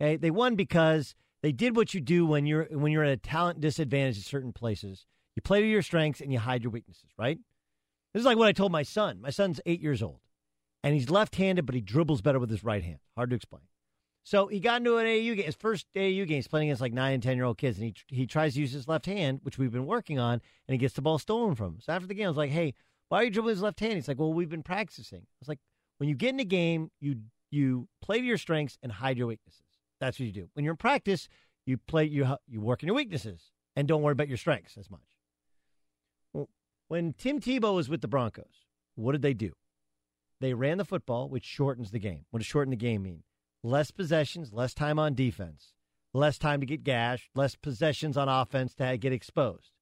Okay, 0.00 0.16
they 0.16 0.30
won 0.30 0.56
because 0.56 1.14
they 1.42 1.52
did 1.52 1.76
what 1.76 1.92
you 1.92 2.00
do 2.00 2.24
when 2.24 2.46
you're 2.46 2.66
when 2.70 2.92
you're 2.92 3.04
at 3.04 3.12
a 3.12 3.16
talent 3.18 3.60
disadvantage 3.60 4.16
in 4.16 4.22
certain 4.22 4.52
places. 4.52 5.06
You 5.36 5.42
play 5.42 5.60
to 5.60 5.66
your 5.66 5.82
strengths 5.82 6.20
and 6.20 6.32
you 6.32 6.38
hide 6.38 6.62
your 6.62 6.72
weaknesses. 6.72 7.10
Right. 7.18 7.38
This 8.12 8.20
is 8.20 8.26
like 8.26 8.38
what 8.38 8.48
I 8.48 8.52
told 8.52 8.72
my 8.72 8.82
son. 8.82 9.20
My 9.20 9.30
son's 9.30 9.60
eight 9.66 9.80
years 9.80 10.02
old, 10.02 10.20
and 10.82 10.94
he's 10.94 11.10
left-handed, 11.10 11.66
but 11.66 11.74
he 11.74 11.80
dribbles 11.80 12.22
better 12.22 12.40
with 12.40 12.50
his 12.50 12.64
right 12.64 12.82
hand. 12.82 12.98
Hard 13.16 13.30
to 13.30 13.36
explain. 13.36 13.62
So 14.22 14.46
he 14.46 14.60
got 14.60 14.78
into 14.78 14.98
an 14.98 15.06
AU 15.06 15.34
game, 15.34 15.46
his 15.46 15.54
first 15.54 15.86
AU 15.96 16.00
game. 16.00 16.28
He's 16.28 16.48
playing 16.48 16.68
against 16.68 16.82
like 16.82 16.92
nine 16.92 17.14
and 17.14 17.22
ten 17.22 17.36
year 17.36 17.46
old 17.46 17.58
kids, 17.58 17.78
and 17.78 17.86
he 17.86 17.94
he 18.14 18.26
tries 18.26 18.54
to 18.54 18.60
use 18.60 18.72
his 18.72 18.86
left 18.86 19.06
hand, 19.06 19.40
which 19.42 19.58
we've 19.58 19.72
been 19.72 19.86
working 19.86 20.18
on, 20.18 20.34
and 20.34 20.72
he 20.72 20.78
gets 20.78 20.94
the 20.94 21.02
ball 21.02 21.18
stolen 21.18 21.54
from 21.54 21.66
him. 21.66 21.78
So 21.80 21.92
after 21.92 22.06
the 22.06 22.14
game, 22.14 22.26
I 22.26 22.28
was 22.28 22.36
like, 22.36 22.50
"Hey, 22.50 22.74
why 23.08 23.18
are 23.18 23.24
you 23.24 23.30
dribbling 23.30 23.54
his 23.54 23.62
left 23.62 23.80
hand?" 23.80 23.94
He's 23.94 24.08
like, 24.08 24.18
"Well, 24.18 24.32
we've 24.32 24.48
been 24.48 24.62
practicing." 24.62 25.20
I 25.20 25.40
was 25.40 25.48
like, 25.48 25.58
"When 25.98 26.08
you 26.08 26.14
get 26.14 26.30
in 26.30 26.40
a 26.40 26.44
game, 26.44 26.90
you 27.00 27.22
you 27.50 27.88
play 28.02 28.20
to 28.20 28.26
your 28.26 28.38
strengths 28.38 28.78
and 28.82 28.92
hide 28.92 29.18
your 29.18 29.26
weaknesses. 29.26 29.64
That's 30.00 30.18
what 30.18 30.26
you 30.26 30.32
do. 30.32 30.48
When 30.52 30.64
you're 30.64 30.74
in 30.74 30.78
practice, 30.78 31.28
you 31.66 31.78
play 31.78 32.04
you 32.04 32.36
you 32.46 32.60
work 32.60 32.82
on 32.82 32.86
your 32.86 32.96
weaknesses 32.96 33.50
and 33.74 33.88
don't 33.88 34.02
worry 34.02 34.12
about 34.12 34.28
your 34.28 34.36
strengths 34.36 34.76
as 34.76 34.90
much." 34.90 35.00
When 36.88 37.12
Tim 37.12 37.38
Tebow 37.38 37.76
was 37.76 37.88
with 37.88 38.00
the 38.00 38.08
Broncos, 38.08 38.66
what 38.96 39.12
did 39.12 39.22
they 39.22 39.32
do? 39.32 39.52
They 40.40 40.54
ran 40.54 40.78
the 40.78 40.84
football, 40.84 41.28
which 41.28 41.44
shortens 41.44 41.92
the 41.92 42.00
game. 42.00 42.26
What 42.30 42.40
does 42.40 42.48
shorten 42.48 42.70
the 42.70 42.76
game 42.76 43.04
mean? 43.04 43.22
Less 43.62 43.90
possessions, 43.90 44.52
less 44.52 44.72
time 44.72 44.98
on 44.98 45.14
defense, 45.14 45.74
less 46.14 46.38
time 46.38 46.60
to 46.60 46.66
get 46.66 46.82
gashed, 46.82 47.30
less 47.34 47.56
possessions 47.56 48.16
on 48.16 48.28
offense 48.28 48.74
to 48.76 48.96
get 48.96 49.12
exposed. 49.12 49.72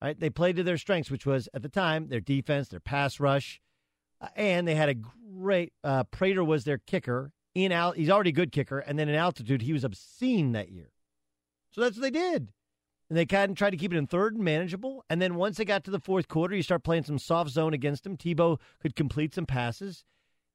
Right? 0.00 0.18
They 0.18 0.30
played 0.30 0.56
to 0.56 0.62
their 0.62 0.78
strengths, 0.78 1.10
which 1.10 1.26
was 1.26 1.48
at 1.52 1.62
the 1.62 1.68
time 1.68 2.08
their 2.08 2.20
defense, 2.20 2.68
their 2.68 2.80
pass 2.80 3.20
rush, 3.20 3.60
uh, 4.20 4.28
and 4.36 4.66
they 4.66 4.74
had 4.74 4.88
a 4.88 4.94
great. 4.94 5.72
Uh, 5.82 6.04
Prater 6.04 6.44
was 6.44 6.64
their 6.64 6.78
kicker. 6.78 7.32
In 7.54 7.72
out, 7.72 7.96
he's 7.96 8.08
already 8.08 8.30
a 8.30 8.32
good 8.34 8.52
kicker, 8.52 8.78
and 8.78 8.96
then 8.96 9.08
in 9.08 9.16
altitude, 9.16 9.62
he 9.62 9.72
was 9.72 9.82
obscene 9.82 10.52
that 10.52 10.70
year. 10.70 10.92
So 11.72 11.80
that's 11.80 11.96
what 11.96 12.02
they 12.02 12.10
did. 12.10 12.52
And 13.08 13.18
they 13.18 13.26
kind 13.26 13.50
of 13.50 13.56
tried 13.56 13.70
to 13.70 13.76
keep 13.76 13.92
it 13.92 13.96
in 13.96 14.06
third 14.06 14.36
and 14.36 14.44
manageable. 14.44 15.04
And 15.10 15.20
then 15.20 15.34
once 15.34 15.56
they 15.56 15.64
got 15.64 15.82
to 15.84 15.90
the 15.90 15.98
fourth 15.98 16.28
quarter, 16.28 16.54
you 16.54 16.62
start 16.62 16.84
playing 16.84 17.02
some 17.02 17.18
soft 17.18 17.50
zone 17.50 17.74
against 17.74 18.04
them. 18.04 18.16
Tebow 18.16 18.60
could 18.80 18.94
complete 18.94 19.34
some 19.34 19.46
passes. 19.46 20.04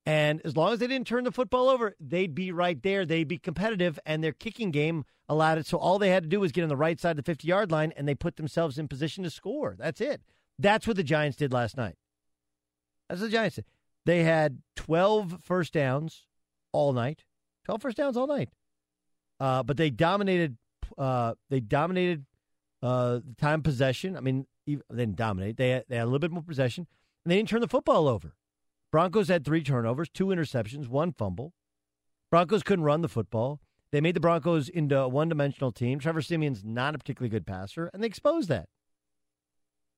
And 0.05 0.39
as 0.45 0.55
long 0.55 0.71
as 0.71 0.79
they 0.79 0.87
didn't 0.87 1.07
turn 1.07 1.23
the 1.23 1.31
football 1.31 1.67
over, 1.67 1.95
they'd 1.99 2.35
be 2.35 2.51
right 2.51 2.81
there. 2.83 3.05
They'd 3.05 3.27
be 3.27 3.39
competitive, 3.39 3.99
and 4.05 4.23
their 4.23 4.33
kicking 4.33 4.69
game 4.69 5.03
allowed 5.27 5.57
it. 5.57 5.65
So 5.65 5.77
all 5.77 5.97
they 5.97 6.09
had 6.09 6.23
to 6.23 6.29
do 6.29 6.39
was 6.39 6.51
get 6.51 6.61
on 6.61 6.69
the 6.69 6.75
right 6.75 6.99
side 6.99 7.11
of 7.11 7.17
the 7.17 7.23
50 7.23 7.47
yard 7.47 7.71
line, 7.71 7.91
and 7.97 8.07
they 8.07 8.13
put 8.13 8.35
themselves 8.35 8.77
in 8.77 8.87
position 8.87 9.23
to 9.23 9.31
score. 9.31 9.75
That's 9.77 9.99
it. 10.01 10.21
That's 10.59 10.85
what 10.85 10.95
the 10.95 11.03
Giants 11.03 11.37
did 11.37 11.51
last 11.51 11.75
night. 11.75 11.95
That's 13.09 13.21
what 13.21 13.27
the 13.27 13.35
Giants 13.35 13.55
did. 13.55 13.65
They 14.05 14.23
had 14.23 14.59
12 14.75 15.39
first 15.41 15.73
downs 15.73 16.27
all 16.71 16.93
night. 16.93 17.25
12 17.65 17.81
first 17.81 17.97
downs 17.97 18.15
all 18.15 18.27
night. 18.27 18.49
Uh, 19.39 19.63
but 19.63 19.77
they 19.77 19.89
dominated. 19.89 20.57
Uh, 20.97 21.33
they 21.49 21.59
dominated 21.59 22.25
uh, 22.83 23.19
the 23.27 23.35
time 23.39 23.63
possession. 23.63 24.15
I 24.15 24.19
mean, 24.19 24.45
they 24.67 24.77
didn't 24.91 25.15
dominate. 25.15 25.57
They 25.57 25.69
had, 25.69 25.85
they 25.89 25.95
had 25.95 26.03
a 26.03 26.05
little 26.05 26.19
bit 26.19 26.31
more 26.31 26.43
possession, 26.43 26.87
and 27.23 27.31
they 27.31 27.37
didn't 27.37 27.49
turn 27.49 27.61
the 27.61 27.67
football 27.67 28.07
over. 28.07 28.35
Broncos 28.95 29.27
had 29.27 29.43
three 29.43 29.61
turnovers, 29.61 30.07
two 30.07 30.27
interceptions, 30.27 30.87
one 30.87 31.11
fumble. 31.11 31.51
Broncos 32.31 32.63
couldn't 32.63 32.85
run 32.85 33.01
the 33.01 33.09
football. 33.09 33.59
They 33.91 33.99
made 33.99 34.15
the 34.15 34.21
Broncos 34.21 34.69
into 34.69 34.97
a 34.97 35.09
one-dimensional 35.09 35.73
team. 35.73 35.99
Trevor 35.99 36.21
Siemian's 36.21 36.63
not 36.63 36.95
a 36.95 36.97
particularly 36.97 37.29
good 37.29 37.45
passer, 37.45 37.89
and 37.93 38.01
they 38.01 38.07
exposed 38.07 38.47
that. 38.47 38.69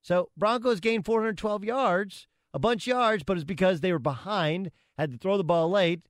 So 0.02 0.30
Broncos 0.36 0.80
gained 0.80 1.06
412 1.06 1.64
yards, 1.64 2.28
a 2.56 2.58
bunch 2.58 2.88
of 2.88 2.98
yards, 2.98 3.22
but 3.24 3.38
it's 3.38 3.44
because 3.44 3.82
they 3.82 3.92
were 3.92 4.00
behind, 4.00 4.72
had 4.98 5.12
to 5.12 5.20
throw 5.20 5.38
the 5.38 5.44
ball 5.44 5.70
late, 5.70 6.02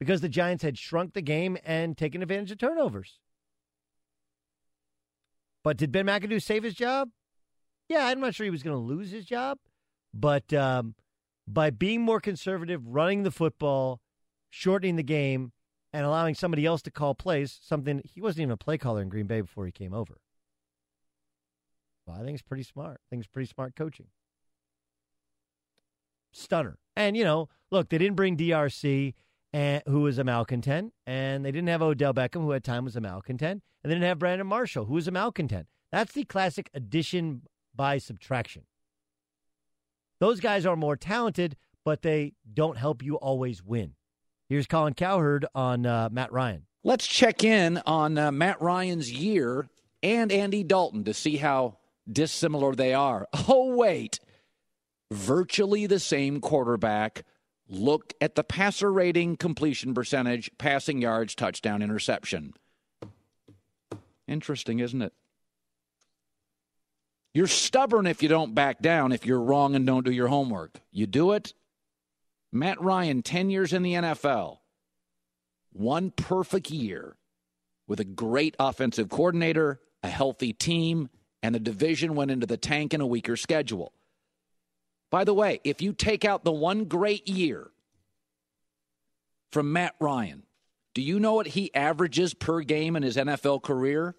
because 0.00 0.20
the 0.20 0.28
Giants 0.28 0.64
had 0.64 0.76
shrunk 0.76 1.14
the 1.14 1.22
game 1.22 1.56
and 1.64 1.96
taken 1.96 2.22
advantage 2.22 2.50
of 2.50 2.58
turnovers. 2.58 3.20
But 5.62 5.76
did 5.76 5.92
Ben 5.92 6.06
McAdoo 6.06 6.42
save 6.42 6.64
his 6.64 6.74
job? 6.74 7.10
Yeah, 7.88 8.04
I'm 8.04 8.18
not 8.18 8.34
sure 8.34 8.42
he 8.42 8.50
was 8.50 8.64
going 8.64 8.74
to 8.74 8.82
lose 8.82 9.12
his 9.12 9.26
job, 9.26 9.58
but 10.12 10.52
um, 10.52 10.96
by 11.52 11.70
being 11.70 12.00
more 12.02 12.20
conservative, 12.20 12.86
running 12.86 13.22
the 13.22 13.30
football, 13.30 14.00
shortening 14.50 14.96
the 14.96 15.02
game, 15.02 15.52
and 15.92 16.06
allowing 16.06 16.34
somebody 16.34 16.64
else 16.64 16.82
to 16.82 16.90
call 16.90 17.14
plays, 17.14 17.58
something 17.62 18.00
he 18.04 18.20
wasn't 18.20 18.42
even 18.42 18.52
a 18.52 18.56
play 18.56 18.78
caller 18.78 19.02
in 19.02 19.08
Green 19.08 19.26
Bay 19.26 19.40
before 19.40 19.66
he 19.66 19.72
came 19.72 19.92
over. 19.92 20.18
Well, 22.06 22.16
I 22.16 22.24
think 22.24 22.34
it's 22.34 22.42
pretty 22.42 22.62
smart. 22.62 23.00
I 23.04 23.06
think 23.10 23.20
it's 23.20 23.32
pretty 23.32 23.48
smart 23.48 23.76
coaching. 23.76 24.06
Stunner. 26.32 26.78
And, 26.96 27.16
you 27.16 27.24
know, 27.24 27.48
look, 27.70 27.90
they 27.90 27.98
didn't 27.98 28.16
bring 28.16 28.36
DRC, 28.36 29.14
and, 29.52 29.82
who 29.86 30.00
was 30.00 30.18
a 30.18 30.24
malcontent, 30.24 30.94
and 31.06 31.44
they 31.44 31.52
didn't 31.52 31.68
have 31.68 31.82
Odell 31.82 32.14
Beckham, 32.14 32.42
who 32.42 32.52
at 32.54 32.64
time 32.64 32.84
was 32.84 32.96
a 32.96 33.00
malcontent, 33.00 33.62
and 33.82 33.90
they 33.90 33.94
didn't 33.94 34.08
have 34.08 34.18
Brandon 34.18 34.46
Marshall, 34.46 34.86
who 34.86 34.94
was 34.94 35.06
a 35.06 35.12
malcontent. 35.12 35.66
That's 35.90 36.12
the 36.12 36.24
classic 36.24 36.70
addition 36.72 37.42
by 37.74 37.98
subtraction. 37.98 38.62
Those 40.22 40.38
guys 40.38 40.66
are 40.66 40.76
more 40.76 40.94
talented, 40.94 41.56
but 41.84 42.02
they 42.02 42.34
don't 42.54 42.78
help 42.78 43.02
you 43.02 43.16
always 43.16 43.60
win. 43.60 43.94
Here's 44.48 44.68
Colin 44.68 44.94
Cowherd 44.94 45.46
on 45.52 45.84
uh, 45.84 46.10
Matt 46.12 46.30
Ryan. 46.30 46.66
Let's 46.84 47.08
check 47.08 47.42
in 47.42 47.82
on 47.86 48.16
uh, 48.16 48.30
Matt 48.30 48.62
Ryan's 48.62 49.10
year 49.10 49.68
and 50.00 50.30
Andy 50.30 50.62
Dalton 50.62 51.02
to 51.06 51.12
see 51.12 51.38
how 51.38 51.78
dissimilar 52.08 52.72
they 52.76 52.94
are. 52.94 53.26
Oh, 53.48 53.74
wait. 53.74 54.20
Virtually 55.10 55.86
the 55.86 55.98
same 55.98 56.40
quarterback. 56.40 57.24
Look 57.68 58.14
at 58.20 58.36
the 58.36 58.44
passer 58.44 58.92
rating, 58.92 59.36
completion 59.36 59.92
percentage, 59.92 60.52
passing 60.56 61.02
yards, 61.02 61.34
touchdown, 61.34 61.82
interception. 61.82 62.52
Interesting, 64.28 64.78
isn't 64.78 65.02
it? 65.02 65.14
You're 67.34 67.46
stubborn 67.46 68.06
if 68.06 68.22
you 68.22 68.28
don't 68.28 68.54
back 68.54 68.80
down, 68.80 69.12
if 69.12 69.24
you're 69.24 69.40
wrong 69.40 69.74
and 69.74 69.86
don't 69.86 70.04
do 70.04 70.12
your 70.12 70.28
homework. 70.28 70.80
You 70.90 71.06
do 71.06 71.32
it. 71.32 71.54
Matt 72.52 72.80
Ryan, 72.80 73.22
10 73.22 73.48
years 73.48 73.72
in 73.72 73.82
the 73.82 73.94
NFL, 73.94 74.58
one 75.72 76.10
perfect 76.10 76.70
year 76.70 77.16
with 77.86 78.00
a 78.00 78.04
great 78.04 78.54
offensive 78.58 79.08
coordinator, 79.08 79.80
a 80.02 80.08
healthy 80.08 80.52
team, 80.52 81.08
and 81.42 81.54
the 81.54 81.60
division 81.60 82.14
went 82.14 82.30
into 82.30 82.46
the 82.46 82.58
tank 82.58 82.92
in 82.92 83.00
a 83.00 83.06
weaker 83.06 83.36
schedule. 83.36 83.92
By 85.10 85.24
the 85.24 85.34
way, 85.34 85.60
if 85.64 85.80
you 85.80 85.92
take 85.92 86.24
out 86.24 86.44
the 86.44 86.52
one 86.52 86.84
great 86.84 87.26
year 87.26 87.70
from 89.50 89.72
Matt 89.72 89.94
Ryan, 89.98 90.42
do 90.94 91.00
you 91.00 91.18
know 91.18 91.34
what 91.34 91.48
he 91.48 91.74
averages 91.74 92.34
per 92.34 92.60
game 92.60 92.96
in 92.96 93.02
his 93.02 93.16
NFL 93.16 93.62
career? 93.62 94.14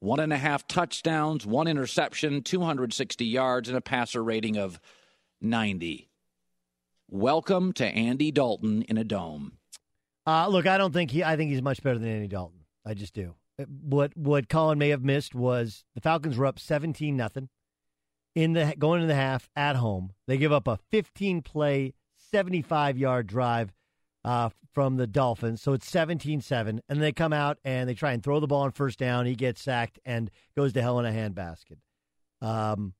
One 0.00 0.20
and 0.20 0.32
a 0.32 0.38
half 0.38 0.66
touchdowns, 0.68 1.44
one 1.44 1.66
interception, 1.66 2.42
260 2.42 3.24
yards, 3.24 3.68
and 3.68 3.76
a 3.76 3.80
passer 3.80 4.22
rating 4.22 4.56
of 4.56 4.78
90. 5.40 6.08
Welcome 7.10 7.72
to 7.74 7.84
Andy 7.86 8.30
Dalton 8.30 8.82
in 8.82 8.96
a 8.96 9.02
dome. 9.02 9.54
Uh, 10.26 10.46
look, 10.46 10.66
I 10.66 10.78
don't 10.78 10.92
think 10.92 11.10
he. 11.10 11.24
I 11.24 11.36
think 11.36 11.50
he's 11.50 11.62
much 11.62 11.82
better 11.82 11.98
than 11.98 12.08
Andy 12.10 12.28
Dalton. 12.28 12.60
I 12.86 12.94
just 12.94 13.14
do. 13.14 13.34
Uh, 13.58 13.64
What 13.64 14.16
what 14.16 14.48
Colin 14.48 14.78
may 14.78 14.90
have 14.90 15.02
missed 15.02 15.34
was 15.34 15.84
the 15.94 16.00
Falcons 16.00 16.36
were 16.36 16.46
up 16.46 16.58
seventeen 16.60 17.16
nothing 17.16 17.48
in 18.34 18.52
the 18.52 18.74
going 18.78 19.00
in 19.02 19.08
the 19.08 19.14
half 19.14 19.48
at 19.56 19.76
home. 19.76 20.12
They 20.26 20.36
give 20.36 20.52
up 20.52 20.68
a 20.68 20.78
fifteen 20.90 21.40
play, 21.42 21.94
seventy 22.30 22.60
five 22.62 22.98
yard 22.98 23.26
drive 23.26 23.72
uh, 24.28 24.50
from 24.74 24.98
the 24.98 25.06
Dolphins, 25.06 25.62
so 25.62 25.72
it's 25.72 25.90
17-7, 25.90 26.80
and 26.86 27.02
they 27.02 27.12
come 27.12 27.32
out 27.32 27.56
and 27.64 27.88
they 27.88 27.94
try 27.94 28.12
and 28.12 28.22
throw 28.22 28.40
the 28.40 28.46
ball 28.46 28.64
on 28.64 28.72
first 28.72 28.98
down. 28.98 29.24
He 29.24 29.34
gets 29.34 29.62
sacked 29.62 29.98
and 30.04 30.30
goes 30.54 30.74
to 30.74 30.82
hell 30.82 30.98
in 30.98 31.06
a 31.06 31.10
handbasket. 31.10 31.78
Um, 32.42 32.92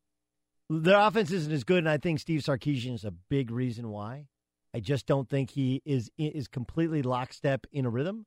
their 0.71 0.99
offense 0.99 1.31
isn't 1.31 1.53
as 1.53 1.65
good, 1.65 1.81
and 1.81 1.89
I 1.89 1.99
think 1.99 2.19
Steve 2.19 2.41
Sarkisian 2.41 2.95
is 2.95 3.05
a 3.05 3.11
big 3.11 3.51
reason 3.51 3.91
why. 3.91 4.29
I 4.73 4.81
just 4.81 5.07
don't 5.07 5.29
think 5.29 5.51
he 5.51 5.83
is 5.85 6.11
is 6.17 6.49
completely 6.49 7.03
lockstep 7.03 7.67
in 7.73 7.85
a 7.85 7.91
rhythm. 7.91 8.25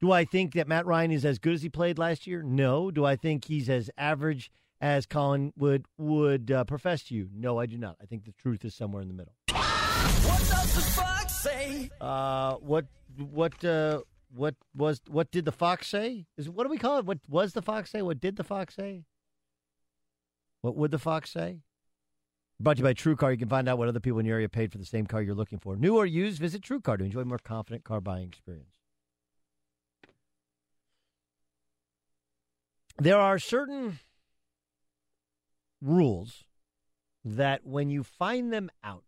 Do 0.00 0.12
I 0.12 0.24
think 0.24 0.54
that 0.54 0.68
Matt 0.68 0.86
Ryan 0.86 1.10
is 1.10 1.24
as 1.24 1.40
good 1.40 1.54
as 1.54 1.62
he 1.62 1.68
played 1.68 1.98
last 1.98 2.24
year? 2.24 2.42
No. 2.42 2.92
Do 2.92 3.04
I 3.04 3.16
think 3.16 3.46
he's 3.46 3.68
as 3.68 3.90
average 3.98 4.52
as 4.80 5.06
Colin 5.06 5.52
would 5.56 5.86
would 5.98 6.52
uh, 6.52 6.62
profess 6.64 7.02
to 7.04 7.14
you? 7.14 7.28
No, 7.34 7.58
I 7.58 7.66
do 7.66 7.78
not. 7.78 7.96
I 8.00 8.06
think 8.06 8.24
the 8.24 8.32
truth 8.32 8.64
is 8.64 8.76
somewhere 8.76 9.02
in 9.02 9.08
the 9.08 9.14
middle. 9.14 9.34
Say? 11.44 11.90
Uh, 12.00 12.54
what 12.54 12.86
what 13.18 13.62
uh, 13.62 14.00
what 14.34 14.54
was 14.74 15.02
what 15.08 15.30
did 15.30 15.44
the 15.44 15.52
fox 15.52 15.88
say? 15.88 16.24
Is 16.38 16.48
what 16.48 16.64
do 16.64 16.70
we 16.70 16.78
call 16.78 16.98
it? 16.98 17.04
What 17.04 17.18
was 17.28 17.52
the 17.52 17.60
fox 17.60 17.90
say? 17.90 18.00
What 18.00 18.18
did 18.18 18.36
the 18.36 18.44
fox 18.44 18.74
say? 18.76 19.04
What 20.62 20.74
would 20.74 20.90
the 20.90 20.98
fox 20.98 21.30
say? 21.30 21.58
Brought 22.58 22.76
to 22.76 22.80
you 22.80 22.84
by 22.84 22.94
True 22.94 23.14
Car. 23.14 23.30
You 23.30 23.36
can 23.36 23.50
find 23.50 23.68
out 23.68 23.76
what 23.76 23.88
other 23.88 24.00
people 24.00 24.20
in 24.20 24.24
your 24.24 24.36
area 24.36 24.48
paid 24.48 24.72
for 24.72 24.78
the 24.78 24.86
same 24.86 25.06
car 25.06 25.20
you're 25.20 25.34
looking 25.34 25.58
for. 25.58 25.76
New 25.76 25.98
or 25.98 26.06
used, 26.06 26.38
visit 26.38 26.62
True 26.62 26.80
Car 26.80 26.96
to 26.96 27.04
enjoy 27.04 27.20
a 27.20 27.24
more 27.26 27.38
confident 27.38 27.84
car 27.84 28.00
buying 28.00 28.28
experience. 28.28 28.78
There 32.96 33.18
are 33.18 33.38
certain 33.38 33.98
rules 35.82 36.44
that 37.22 37.66
when 37.66 37.90
you 37.90 38.02
find 38.02 38.50
them 38.50 38.70
out, 38.82 39.04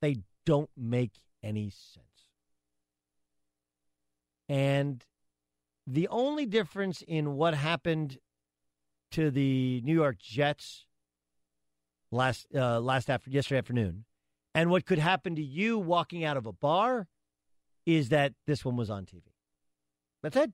they 0.00 0.18
don't 0.46 0.70
make 0.74 1.12
any 1.42 1.70
sense. 1.70 2.06
And 4.48 5.04
the 5.86 6.08
only 6.08 6.46
difference 6.46 7.02
in 7.06 7.34
what 7.36 7.54
happened 7.54 8.18
to 9.12 9.30
the 9.30 9.80
New 9.84 9.94
York 9.94 10.18
Jets 10.18 10.86
last 12.10 12.46
uh, 12.54 12.80
last 12.80 13.08
after 13.08 13.30
yesterday 13.30 13.58
afternoon, 13.58 14.04
and 14.54 14.70
what 14.70 14.86
could 14.86 14.98
happen 14.98 15.34
to 15.36 15.42
you 15.42 15.78
walking 15.78 16.24
out 16.24 16.36
of 16.36 16.46
a 16.46 16.52
bar, 16.52 17.08
is 17.86 18.08
that 18.08 18.34
this 18.46 18.64
one 18.64 18.76
was 18.76 18.90
on 18.90 19.04
TV. 19.04 19.22
That's 20.22 20.36
it. 20.36 20.52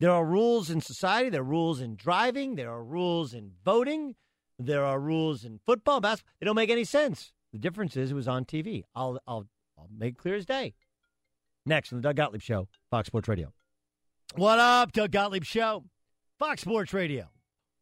There 0.00 0.10
are 0.10 0.24
rules 0.24 0.70
in 0.70 0.80
society. 0.80 1.30
There 1.30 1.40
are 1.40 1.44
rules 1.44 1.80
in 1.80 1.96
driving. 1.96 2.56
There 2.56 2.70
are 2.70 2.84
rules 2.84 3.32
in 3.32 3.52
voting. 3.64 4.16
There 4.58 4.84
are 4.84 5.00
rules 5.00 5.44
in 5.44 5.60
football, 5.64 6.00
basketball. 6.00 6.34
They 6.40 6.46
don't 6.46 6.56
make 6.56 6.70
any 6.70 6.84
sense. 6.84 7.32
The 7.52 7.58
difference 7.58 7.96
is 7.96 8.10
it 8.10 8.14
was 8.14 8.28
on 8.28 8.44
TV. 8.44 8.82
I'll 8.94 9.18
I'll 9.26 9.46
I'll 9.78 9.88
make 9.96 10.18
clear 10.18 10.34
as 10.36 10.46
day. 10.46 10.74
Next 11.66 11.92
on 11.92 11.98
the 11.98 12.02
Doug 12.02 12.16
Gottlieb 12.16 12.42
Show, 12.42 12.68
Fox 12.90 13.06
Sports 13.06 13.28
Radio. 13.28 13.52
What 14.36 14.58
up, 14.58 14.92
Doug 14.92 15.10
Gottlieb 15.10 15.44
Show, 15.44 15.84
Fox 16.38 16.60
Sports 16.60 16.92
Radio. 16.92 17.28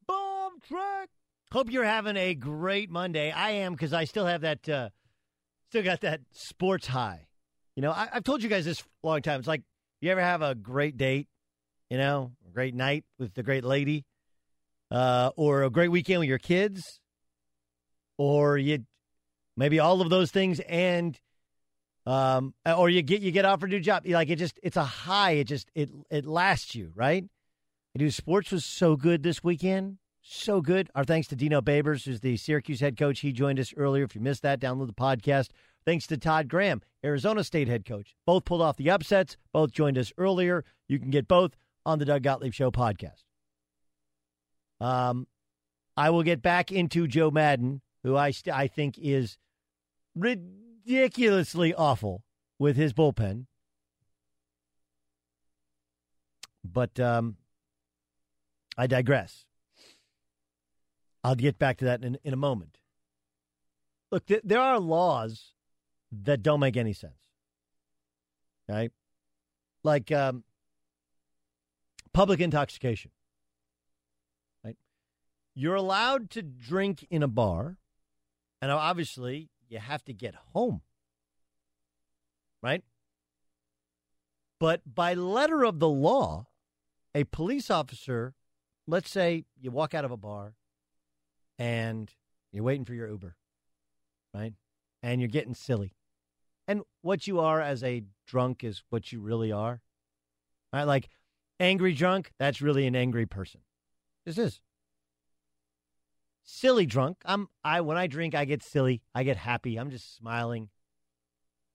Bomb 0.06 0.60
track. 0.60 1.08
Hope 1.50 1.70
you're 1.70 1.84
having 1.84 2.16
a 2.16 2.34
great 2.34 2.90
Monday. 2.90 3.30
I 3.30 3.50
am 3.50 3.72
because 3.72 3.92
I 3.92 4.04
still 4.04 4.26
have 4.26 4.42
that, 4.42 4.68
uh, 4.68 4.88
still 5.68 5.82
got 5.82 6.00
that 6.02 6.20
sports 6.32 6.86
high. 6.86 7.26
You 7.76 7.82
know, 7.82 7.90
I, 7.90 8.08
I've 8.12 8.24
told 8.24 8.42
you 8.42 8.48
guys 8.48 8.64
this 8.64 8.82
a 9.02 9.06
long 9.06 9.22
time. 9.22 9.38
It's 9.38 9.48
like 9.48 9.62
you 10.00 10.10
ever 10.10 10.20
have 10.20 10.42
a 10.42 10.54
great 10.54 10.96
date, 10.96 11.28
you 11.90 11.98
know, 11.98 12.32
a 12.46 12.50
great 12.50 12.74
night 12.74 13.04
with 13.18 13.34
the 13.34 13.42
great 13.42 13.64
lady, 13.64 14.04
uh, 14.90 15.30
or 15.36 15.62
a 15.62 15.70
great 15.70 15.88
weekend 15.88 16.20
with 16.20 16.28
your 16.28 16.38
kids, 16.38 17.00
or 18.18 18.58
you 18.58 18.84
maybe 19.56 19.80
all 19.80 20.00
of 20.00 20.10
those 20.10 20.30
things, 20.30 20.60
and 20.60 21.18
um, 22.06 22.54
or 22.66 22.90
you 22.90 23.02
get 23.02 23.22
you 23.22 23.30
get 23.30 23.44
offered 23.44 23.70
a 23.70 23.74
new 23.74 23.80
job. 23.80 24.06
Like 24.06 24.28
it 24.30 24.36
just 24.36 24.58
it's 24.62 24.76
a 24.76 24.84
high. 24.84 25.32
It 25.32 25.44
just 25.44 25.70
it 25.74 25.90
it 26.10 26.26
lasts 26.26 26.74
you 26.74 26.92
right. 26.94 27.24
Dude, 27.96 28.14
sports 28.14 28.50
was 28.50 28.64
so 28.64 28.96
good 28.96 29.22
this 29.22 29.44
weekend. 29.44 29.98
So 30.22 30.60
good. 30.60 30.88
Our 30.94 31.04
thanks 31.04 31.28
to 31.28 31.36
Dino 31.36 31.60
Babers, 31.60 32.04
who's 32.04 32.20
the 32.20 32.36
Syracuse 32.36 32.80
head 32.80 32.96
coach. 32.96 33.20
He 33.20 33.32
joined 33.32 33.58
us 33.58 33.74
earlier. 33.76 34.04
If 34.04 34.14
you 34.14 34.20
missed 34.20 34.42
that, 34.42 34.60
download 34.60 34.86
the 34.86 34.92
podcast. 34.92 35.48
Thanks 35.84 36.06
to 36.06 36.16
Todd 36.16 36.48
Graham, 36.48 36.80
Arizona 37.04 37.42
State 37.42 37.68
head 37.68 37.84
coach. 37.84 38.14
Both 38.24 38.44
pulled 38.44 38.62
off 38.62 38.76
the 38.76 38.90
upsets. 38.90 39.36
Both 39.52 39.72
joined 39.72 39.98
us 39.98 40.12
earlier. 40.16 40.64
You 40.88 40.98
can 41.00 41.10
get 41.10 41.26
both 41.26 41.56
on 41.84 41.98
the 41.98 42.04
Doug 42.04 42.22
Gottlieb 42.22 42.52
Show 42.52 42.70
podcast. 42.70 43.24
Um, 44.80 45.26
I 45.96 46.10
will 46.10 46.22
get 46.22 46.40
back 46.40 46.72
into 46.72 47.06
Joe 47.06 47.30
Maddon, 47.30 47.82
who 48.04 48.16
I 48.16 48.30
st- 48.30 48.54
I 48.56 48.68
think 48.68 48.98
is 48.98 49.36
ridiculously 50.86 51.74
awful 51.74 52.22
with 52.58 52.76
his 52.76 52.92
bullpen. 52.92 53.46
But 56.64 56.98
um, 57.00 57.36
I 58.78 58.86
digress. 58.86 59.44
I'll 61.24 61.34
get 61.34 61.58
back 61.58 61.78
to 61.78 61.84
that 61.86 62.02
in, 62.02 62.18
in 62.24 62.32
a 62.32 62.36
moment. 62.36 62.78
Look, 64.10 64.26
th- 64.26 64.42
there 64.44 64.60
are 64.60 64.78
laws 64.78 65.52
that 66.24 66.42
don't 66.42 66.60
make 66.60 66.76
any 66.76 66.92
sense. 66.92 67.14
Right? 68.68 68.92
Like 69.82 70.12
um, 70.12 70.44
public 72.12 72.40
intoxication. 72.40 73.10
Right? 74.64 74.76
You're 75.54 75.74
allowed 75.74 76.30
to 76.30 76.42
drink 76.42 77.06
in 77.10 77.22
a 77.22 77.28
bar, 77.28 77.76
and 78.60 78.70
obviously 78.70 79.48
you 79.72 79.78
have 79.78 80.04
to 80.04 80.12
get 80.12 80.34
home. 80.52 80.82
Right? 82.62 82.84
But 84.60 84.82
by 84.86 85.14
letter 85.14 85.64
of 85.64 85.80
the 85.80 85.88
law, 85.88 86.46
a 87.14 87.24
police 87.24 87.70
officer, 87.70 88.34
let's 88.86 89.10
say 89.10 89.44
you 89.58 89.70
walk 89.72 89.94
out 89.94 90.04
of 90.04 90.12
a 90.12 90.16
bar 90.16 90.54
and 91.58 92.12
you're 92.52 92.62
waiting 92.62 92.84
for 92.84 92.94
your 92.94 93.08
Uber, 93.08 93.34
right? 94.32 94.52
And 95.02 95.20
you're 95.20 95.28
getting 95.28 95.54
silly. 95.54 95.96
And 96.68 96.82
what 97.00 97.26
you 97.26 97.40
are 97.40 97.60
as 97.60 97.82
a 97.82 98.04
drunk 98.26 98.62
is 98.62 98.84
what 98.90 99.10
you 99.10 99.20
really 99.20 99.50
are. 99.50 99.80
Right? 100.72 100.84
Like 100.84 101.08
angry 101.58 101.94
drunk, 101.94 102.30
that's 102.38 102.62
really 102.62 102.86
an 102.86 102.94
angry 102.94 103.26
person. 103.26 103.62
This 104.24 104.38
is. 104.38 104.60
Silly 106.44 106.86
drunk, 106.86 107.18
I'm 107.24 107.48
I 107.64 107.80
when 107.82 107.96
I 107.96 108.06
drink 108.06 108.34
I 108.34 108.44
get 108.44 108.62
silly, 108.62 109.02
I 109.14 109.22
get 109.22 109.36
happy, 109.36 109.76
I'm 109.76 109.90
just 109.90 110.16
smiling. 110.16 110.68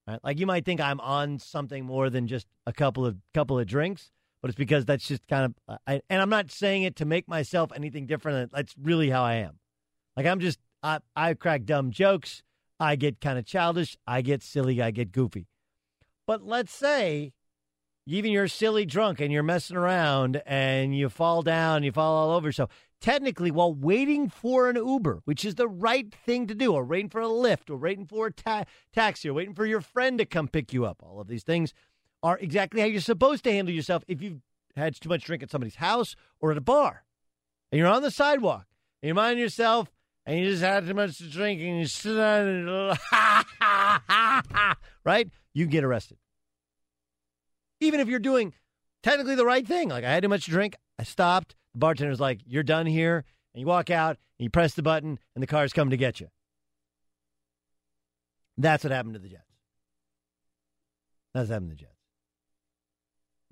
Right? 0.06 0.20
Like 0.22 0.38
you 0.38 0.46
might 0.46 0.64
think 0.64 0.80
I'm 0.80 1.00
on 1.00 1.38
something 1.38 1.84
more 1.84 2.10
than 2.10 2.26
just 2.26 2.46
a 2.66 2.72
couple 2.72 3.06
of 3.06 3.16
couple 3.32 3.58
of 3.58 3.66
drinks, 3.66 4.10
but 4.42 4.48
it's 4.48 4.58
because 4.58 4.84
that's 4.84 5.06
just 5.06 5.26
kind 5.26 5.46
of 5.46 5.54
uh, 5.68 5.78
I, 5.86 6.00
and 6.10 6.20
I'm 6.20 6.30
not 6.30 6.50
saying 6.50 6.82
it 6.82 6.96
to 6.96 7.04
make 7.04 7.28
myself 7.28 7.72
anything 7.74 8.06
different. 8.06 8.52
That's 8.52 8.74
really 8.80 9.10
how 9.10 9.22
I 9.22 9.34
am. 9.34 9.58
Like 10.16 10.26
I'm 10.26 10.40
just 10.40 10.58
I 10.82 11.00
I 11.16 11.34
crack 11.34 11.64
dumb 11.64 11.90
jokes. 11.90 12.42
I 12.80 12.96
get 12.96 13.20
kind 13.20 13.38
of 13.38 13.44
childish. 13.44 13.96
I 14.06 14.22
get 14.22 14.42
silly. 14.42 14.80
I 14.80 14.90
get 14.90 15.12
goofy. 15.12 15.46
But 16.26 16.42
let's 16.42 16.72
say 16.72 17.32
even 18.06 18.30
you're 18.30 18.48
silly 18.48 18.86
drunk 18.86 19.20
and 19.20 19.30
you're 19.30 19.42
messing 19.42 19.76
around 19.76 20.40
and 20.46 20.96
you 20.96 21.08
fall 21.08 21.42
down, 21.42 21.82
you 21.82 21.92
fall 21.92 22.16
all 22.16 22.36
over. 22.36 22.52
So 22.52 22.68
technically, 23.00 23.50
while 23.50 23.72
waiting 23.72 24.28
for 24.28 24.68
an 24.68 24.76
Uber, 24.76 25.20
which 25.24 25.44
is 25.44 25.54
the 25.56 25.68
right 25.68 26.14
thing 26.14 26.46
to 26.46 26.54
do, 26.54 26.72
or 26.74 26.84
waiting 26.84 27.08
for 27.08 27.20
a 27.20 27.28
lift, 27.28 27.70
or 27.70 27.76
waiting 27.76 28.06
for 28.06 28.26
a 28.26 28.32
ta- 28.32 28.64
taxi, 28.92 29.28
or 29.28 29.34
waiting 29.34 29.54
for 29.54 29.66
your 29.66 29.80
friend 29.80 30.18
to 30.18 30.24
come 30.24 30.48
pick 30.48 30.72
you 30.72 30.84
up, 30.84 31.02
all 31.02 31.20
of 31.20 31.28
these 31.28 31.44
things 31.44 31.72
are 32.22 32.38
exactly 32.38 32.80
how 32.80 32.86
you're 32.86 33.00
supposed 33.00 33.44
to 33.44 33.52
handle 33.52 33.74
yourself 33.74 34.04
if 34.08 34.20
you've 34.20 34.40
had 34.76 34.94
too 34.94 35.08
much 35.08 35.24
drink 35.24 35.42
at 35.42 35.50
somebody's 35.50 35.76
house 35.76 36.16
or 36.40 36.50
at 36.50 36.58
a 36.58 36.62
bar. 36.62 37.04
And 37.70 37.78
you're 37.78 37.88
on 37.88 38.02
the 38.02 38.10
sidewalk 38.10 38.66
and 39.02 39.08
you 39.08 39.14
mind 39.14 39.38
yourself 39.38 39.90
and 40.26 40.38
you 40.38 40.50
just 40.50 40.62
had 40.62 40.86
too 40.86 40.94
much 40.94 41.18
to 41.18 41.30
drink 41.30 41.60
and 41.60 41.78
you 41.80 41.86
sit 41.86 42.14
down 42.14 42.46
and 42.68 42.98
right? 45.04 45.28
You 45.52 45.66
get 45.66 45.84
arrested. 45.84 46.18
Even 47.80 48.00
if 48.00 48.08
you're 48.08 48.18
doing 48.18 48.52
technically 49.02 49.34
the 49.34 49.44
right 49.44 49.66
thing. 49.66 49.88
Like 49.88 50.04
I 50.04 50.12
had 50.12 50.22
too 50.22 50.28
much 50.28 50.44
to 50.46 50.50
drink, 50.50 50.76
I 50.98 51.04
stopped. 51.04 51.54
Bartender's 51.78 52.20
like, 52.20 52.40
You're 52.46 52.62
done 52.62 52.86
here. 52.86 53.24
And 53.54 53.60
you 53.60 53.66
walk 53.66 53.90
out 53.90 54.18
and 54.38 54.44
you 54.44 54.50
press 54.50 54.74
the 54.74 54.82
button 54.82 55.18
and 55.34 55.42
the 55.42 55.46
car's 55.46 55.72
coming 55.72 55.90
to 55.90 55.96
get 55.96 56.20
you. 56.20 56.28
That's 58.56 58.84
what 58.84 58.92
happened 58.92 59.14
to 59.14 59.20
the 59.20 59.28
Jets. 59.28 59.42
That's 61.34 61.48
what 61.48 61.54
happened 61.54 61.70
to 61.70 61.76
the 61.76 61.82
Jets. 61.82 61.94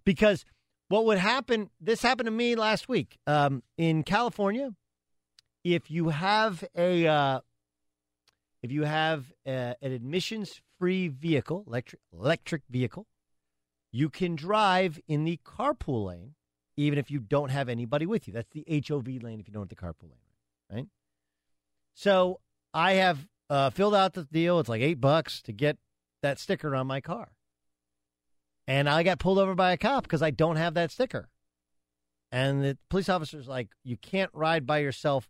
Because 0.04 0.44
what 0.88 1.06
would 1.06 1.18
happen, 1.18 1.70
this 1.80 2.02
happened 2.02 2.26
to 2.26 2.32
me 2.32 2.54
last 2.54 2.88
week 2.88 3.18
um, 3.26 3.62
in 3.76 4.02
California. 4.02 4.70
If 5.64 5.90
you 5.90 6.10
have 6.10 6.62
a, 6.76 7.06
uh, 7.06 7.40
if 8.62 8.70
you 8.70 8.84
have 8.84 9.32
a, 9.44 9.74
an 9.82 9.92
admissions-free 9.92 11.08
vehicle, 11.08 11.64
electric 11.66 12.00
electric 12.12 12.62
vehicle, 12.70 13.06
you 13.90 14.08
can 14.08 14.36
drive 14.36 15.00
in 15.08 15.24
the 15.24 15.40
carpool 15.44 16.06
lane 16.06 16.35
even 16.76 16.98
if 16.98 17.10
you 17.10 17.20
don't 17.20 17.50
have 17.50 17.68
anybody 17.68 18.06
with 18.06 18.26
you. 18.26 18.34
That's 18.34 18.50
the 18.50 18.64
HOV 18.86 19.22
lane 19.22 19.40
if 19.40 19.48
you 19.48 19.54
don't 19.54 19.62
have 19.62 19.68
the 19.68 19.76
carpool 19.76 20.10
lane, 20.10 20.72
right? 20.72 20.86
So 21.94 22.40
I 22.74 22.94
have 22.94 23.26
uh, 23.48 23.70
filled 23.70 23.94
out 23.94 24.14
the 24.14 24.24
deal. 24.24 24.60
It's 24.60 24.68
like 24.68 24.82
eight 24.82 25.00
bucks 25.00 25.40
to 25.42 25.52
get 25.52 25.78
that 26.22 26.38
sticker 26.38 26.74
on 26.74 26.86
my 26.86 27.00
car. 27.00 27.28
And 28.68 28.88
I 28.88 29.02
got 29.02 29.18
pulled 29.18 29.38
over 29.38 29.54
by 29.54 29.72
a 29.72 29.76
cop 29.76 30.02
because 30.02 30.22
I 30.22 30.30
don't 30.30 30.56
have 30.56 30.74
that 30.74 30.90
sticker. 30.90 31.28
And 32.32 32.62
the 32.62 32.78
police 32.90 33.08
officer's 33.08 33.48
like, 33.48 33.68
you 33.84 33.96
can't 33.96 34.30
ride 34.34 34.66
by 34.66 34.78
yourself 34.78 35.28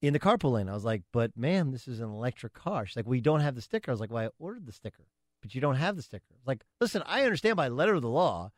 in 0.00 0.12
the 0.12 0.20
carpool 0.20 0.52
lane. 0.52 0.68
I 0.68 0.74
was 0.74 0.84
like, 0.84 1.02
but 1.12 1.36
ma'am, 1.36 1.72
this 1.72 1.88
is 1.88 2.00
an 2.00 2.08
electric 2.08 2.54
car. 2.54 2.86
She's 2.86 2.96
like, 2.96 3.06
you 3.08 3.20
don't 3.20 3.40
have 3.40 3.56
the 3.56 3.60
sticker. 3.60 3.90
I 3.90 3.92
was 3.92 4.00
like, 4.00 4.12
well, 4.12 4.26
I 4.26 4.30
ordered 4.42 4.66
the 4.66 4.72
sticker, 4.72 5.06
but 5.42 5.54
you 5.54 5.60
don't 5.60 5.74
have 5.74 5.96
the 5.96 6.02
sticker. 6.02 6.36
Like, 6.46 6.64
listen, 6.80 7.02
I 7.04 7.24
understand 7.24 7.56
by 7.56 7.68
letter 7.68 7.94
of 7.94 8.02
the 8.02 8.08
law, 8.08 8.52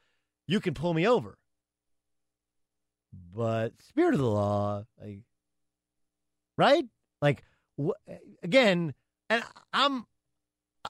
you 0.47 0.61
can 0.61 0.75
pull 0.75 0.93
me 0.93 1.09
over. 1.09 1.39
But 3.13 3.73
spirit 3.83 4.15
of 4.15 4.21
the 4.21 4.27
law, 4.27 4.85
like, 5.01 5.21
right? 6.57 6.85
Like, 7.21 7.43
wh- 7.81 7.99
again, 8.43 8.95
and 9.29 9.43
I'm, 9.73 10.07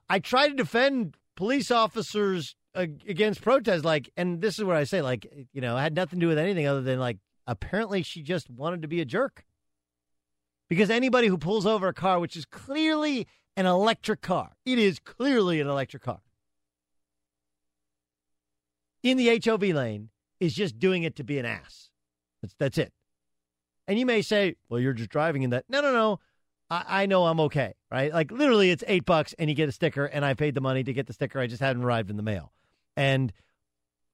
I 0.09 0.19
try 0.19 0.49
to 0.49 0.55
defend 0.55 1.17
police 1.37 1.71
officers 1.71 2.55
against 2.75 3.43
protest, 3.43 3.85
like, 3.85 4.11
and 4.17 4.41
this 4.41 4.59
is 4.59 4.65
what 4.65 4.77
I 4.77 4.85
say, 4.85 5.03
like, 5.03 5.27
you 5.53 5.61
know, 5.61 5.77
had 5.77 5.95
nothing 5.95 6.21
to 6.21 6.25
do 6.25 6.29
with 6.29 6.39
anything 6.39 6.67
other 6.67 6.83
than 6.83 6.99
like, 6.99 7.19
apparently 7.47 8.03
she 8.03 8.23
just 8.23 8.49
wanted 8.49 8.83
to 8.83 8.89
be 8.89 9.01
a 9.01 9.05
jerk. 9.05 9.45
Because 10.69 10.89
anybody 10.89 11.27
who 11.27 11.37
pulls 11.37 11.67
over 11.67 11.89
a 11.89 11.95
car, 11.95 12.21
which 12.21 12.37
is 12.37 12.45
clearly 12.45 13.27
an 13.57 13.67
electric 13.67 14.21
car, 14.21 14.53
it 14.65 14.79
is 14.79 15.01
clearly 15.01 15.61
an 15.61 15.67
electric 15.67 16.03
car, 16.05 16.21
in 19.03 19.17
the 19.17 19.41
HOV 19.45 19.63
lane 19.63 20.11
is 20.39 20.55
just 20.55 20.79
doing 20.79 21.03
it 21.03 21.17
to 21.17 21.25
be 21.25 21.39
an 21.39 21.45
ass. 21.45 21.90
That's, 22.43 22.55
that's 22.59 22.79
it. 22.79 22.93
And 23.87 23.99
you 23.99 24.07
may 24.07 24.23
say, 24.23 24.57
well, 24.69 24.81
you're 24.81 24.93
just 24.93 25.11
driving 25.11 25.43
in 25.43 25.51
that. 25.51 25.65
No, 25.69 25.81
no, 25.81 25.93
no. 25.93 26.21
I, 26.71 27.03
I 27.03 27.07
know 27.07 27.27
I'm 27.27 27.41
okay, 27.41 27.75
right? 27.91 28.13
Like 28.13 28.31
literally, 28.31 28.71
it's 28.71 28.85
eight 28.87 29.05
bucks 29.05 29.35
and 29.39 29.51
you 29.51 29.57
get 29.57 29.69
a 29.69 29.73
sticker, 29.73 30.05
and 30.05 30.25
I 30.25 30.35
paid 30.35 30.55
the 30.55 30.61
money 30.61 30.85
to 30.85 30.93
get 30.93 31.07
the 31.07 31.13
sticker. 31.13 31.41
I 31.41 31.47
just 31.47 31.61
hadn't 31.61 31.83
arrived 31.83 32.11
in 32.11 32.17
the 32.17 32.23
mail. 32.23 32.53
And 32.97 33.33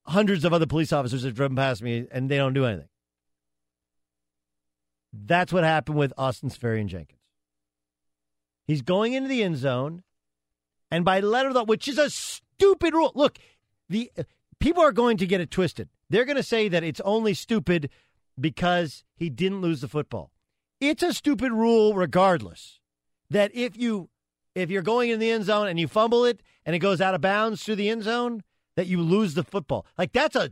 hundreds 0.07 0.45
of 0.45 0.53
other 0.53 0.67
police 0.67 0.93
officers 0.93 1.25
have 1.25 1.35
driven 1.35 1.57
past 1.57 1.83
me 1.83 2.07
and 2.11 2.31
they 2.31 2.37
don't 2.37 2.55
do 2.55 2.65
anything. 2.65 2.89
That's 5.13 5.53
what 5.53 5.65
happened 5.65 5.99
with 5.99 6.13
Austin 6.19 6.51
Seferian-Jenkins. 6.51 7.21
He's 8.67 8.83
going 8.83 9.13
into 9.13 9.29
the 9.29 9.43
end 9.43 9.57
zone, 9.57 10.03
and 10.91 11.05
by 11.05 11.21
letter 11.21 11.49
of 11.49 11.55
the, 11.55 11.65
which 11.65 11.89
is 11.89 11.99
a 11.99 12.11
stupid 12.11 12.95
rule. 12.95 13.13
Look, 13.15 13.39
the 13.89 14.11
people 14.59 14.83
are 14.83 14.93
going 14.93 15.17
to 15.19 15.27
get 15.27 15.41
it 15.41 15.51
twisted. 15.51 15.89
They're 16.11 16.25
going 16.25 16.37
to 16.37 16.43
say 16.43 16.69
that 16.69 16.85
it's 16.85 17.01
only 17.01 17.33
stupid 17.33 17.91
because 18.39 19.05
he 19.15 19.31
didn't 19.31 19.61
lose 19.61 19.81
the 19.81 19.89
football. 19.89 20.31
It's 20.81 21.03
a 21.03 21.13
stupid 21.13 21.53
rule 21.53 21.95
regardless. 21.95 22.81
That 23.31 23.51
if 23.55 23.77
you 23.77 24.11
if 24.55 24.71
you're 24.71 24.83
going 24.83 25.11
in 25.11 25.19
the 25.19 25.31
end 25.31 25.45
zone 25.45 25.69
and 25.69 25.79
you 25.79 25.89
fumble 25.89 26.25
it 26.25 26.43
and 26.65 26.75
it 26.75 26.79
goes 26.81 27.01
out 27.01 27.15
of 27.15 27.21
bounds 27.21 27.63
through 27.63 27.77
the 27.77 27.89
end 27.89 28.05
zone, 28.05 28.43
that 28.77 28.87
you 28.87 29.01
lose 29.01 29.35
the 29.35 29.43
football. 29.43 29.87
Like 29.99 30.13
that's 30.13 30.37
a 30.37 30.51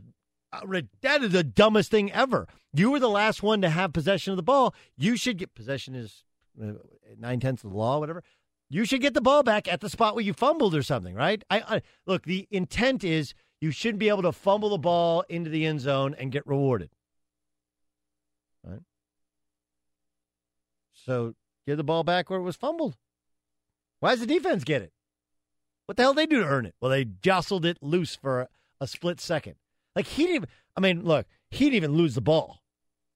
that 1.01 1.23
is 1.23 1.31
the 1.31 1.43
dumbest 1.43 1.91
thing 1.91 2.11
ever. 2.11 2.47
You 2.73 2.91
were 2.91 2.99
the 2.99 3.09
last 3.09 3.43
one 3.43 3.61
to 3.61 3.69
have 3.69 3.93
possession 3.93 4.31
of 4.31 4.37
the 4.37 4.43
ball. 4.43 4.73
You 4.97 5.15
should 5.15 5.37
get 5.37 5.55
possession 5.55 5.95
is 5.95 6.23
uh, 6.61 6.73
nine 7.17 7.39
tenths 7.39 7.63
of 7.63 7.71
the 7.71 7.77
law, 7.77 7.99
whatever. 7.99 8.23
You 8.69 8.85
should 8.85 9.01
get 9.01 9.13
the 9.13 9.21
ball 9.21 9.43
back 9.43 9.67
at 9.71 9.81
the 9.81 9.89
spot 9.89 10.15
where 10.15 10.23
you 10.23 10.33
fumbled 10.33 10.75
or 10.75 10.81
something, 10.81 11.13
right? 11.15 11.43
I, 11.49 11.59
I 11.59 11.81
look. 12.05 12.23
The 12.23 12.47
intent 12.49 13.03
is 13.03 13.33
you 13.61 13.71
shouldn't 13.71 13.99
be 13.99 14.09
able 14.09 14.23
to 14.23 14.31
fumble 14.31 14.69
the 14.69 14.77
ball 14.77 15.23
into 15.29 15.49
the 15.49 15.65
end 15.65 15.81
zone 15.81 16.15
and 16.17 16.31
get 16.31 16.45
rewarded. 16.47 16.89
Right. 18.63 18.81
So 21.05 21.35
give 21.67 21.77
the 21.77 21.83
ball 21.83 22.03
back 22.03 22.29
where 22.29 22.39
it 22.39 22.43
was 22.43 22.55
fumbled. 22.55 22.97
Why 23.99 24.11
does 24.11 24.21
the 24.21 24.25
defense 24.25 24.63
get 24.63 24.81
it? 24.81 24.91
What 25.85 25.97
the 25.97 26.03
hell 26.03 26.13
did 26.13 26.21
they 26.21 26.35
do 26.35 26.41
to 26.41 26.47
earn 26.47 26.65
it? 26.65 26.75
Well, 26.81 26.91
they 26.91 27.05
jostled 27.05 27.65
it 27.65 27.77
loose 27.81 28.15
for 28.15 28.41
a, 28.41 28.47
a 28.81 28.87
split 28.87 29.21
second. 29.21 29.55
Like 29.95 30.07
he 30.07 30.25
didn't. 30.25 30.49
I 30.75 30.81
mean, 30.81 31.03
look, 31.03 31.27
he 31.51 31.65
didn't 31.65 31.75
even 31.75 31.93
lose 31.93 32.15
the 32.15 32.21
ball. 32.21 32.61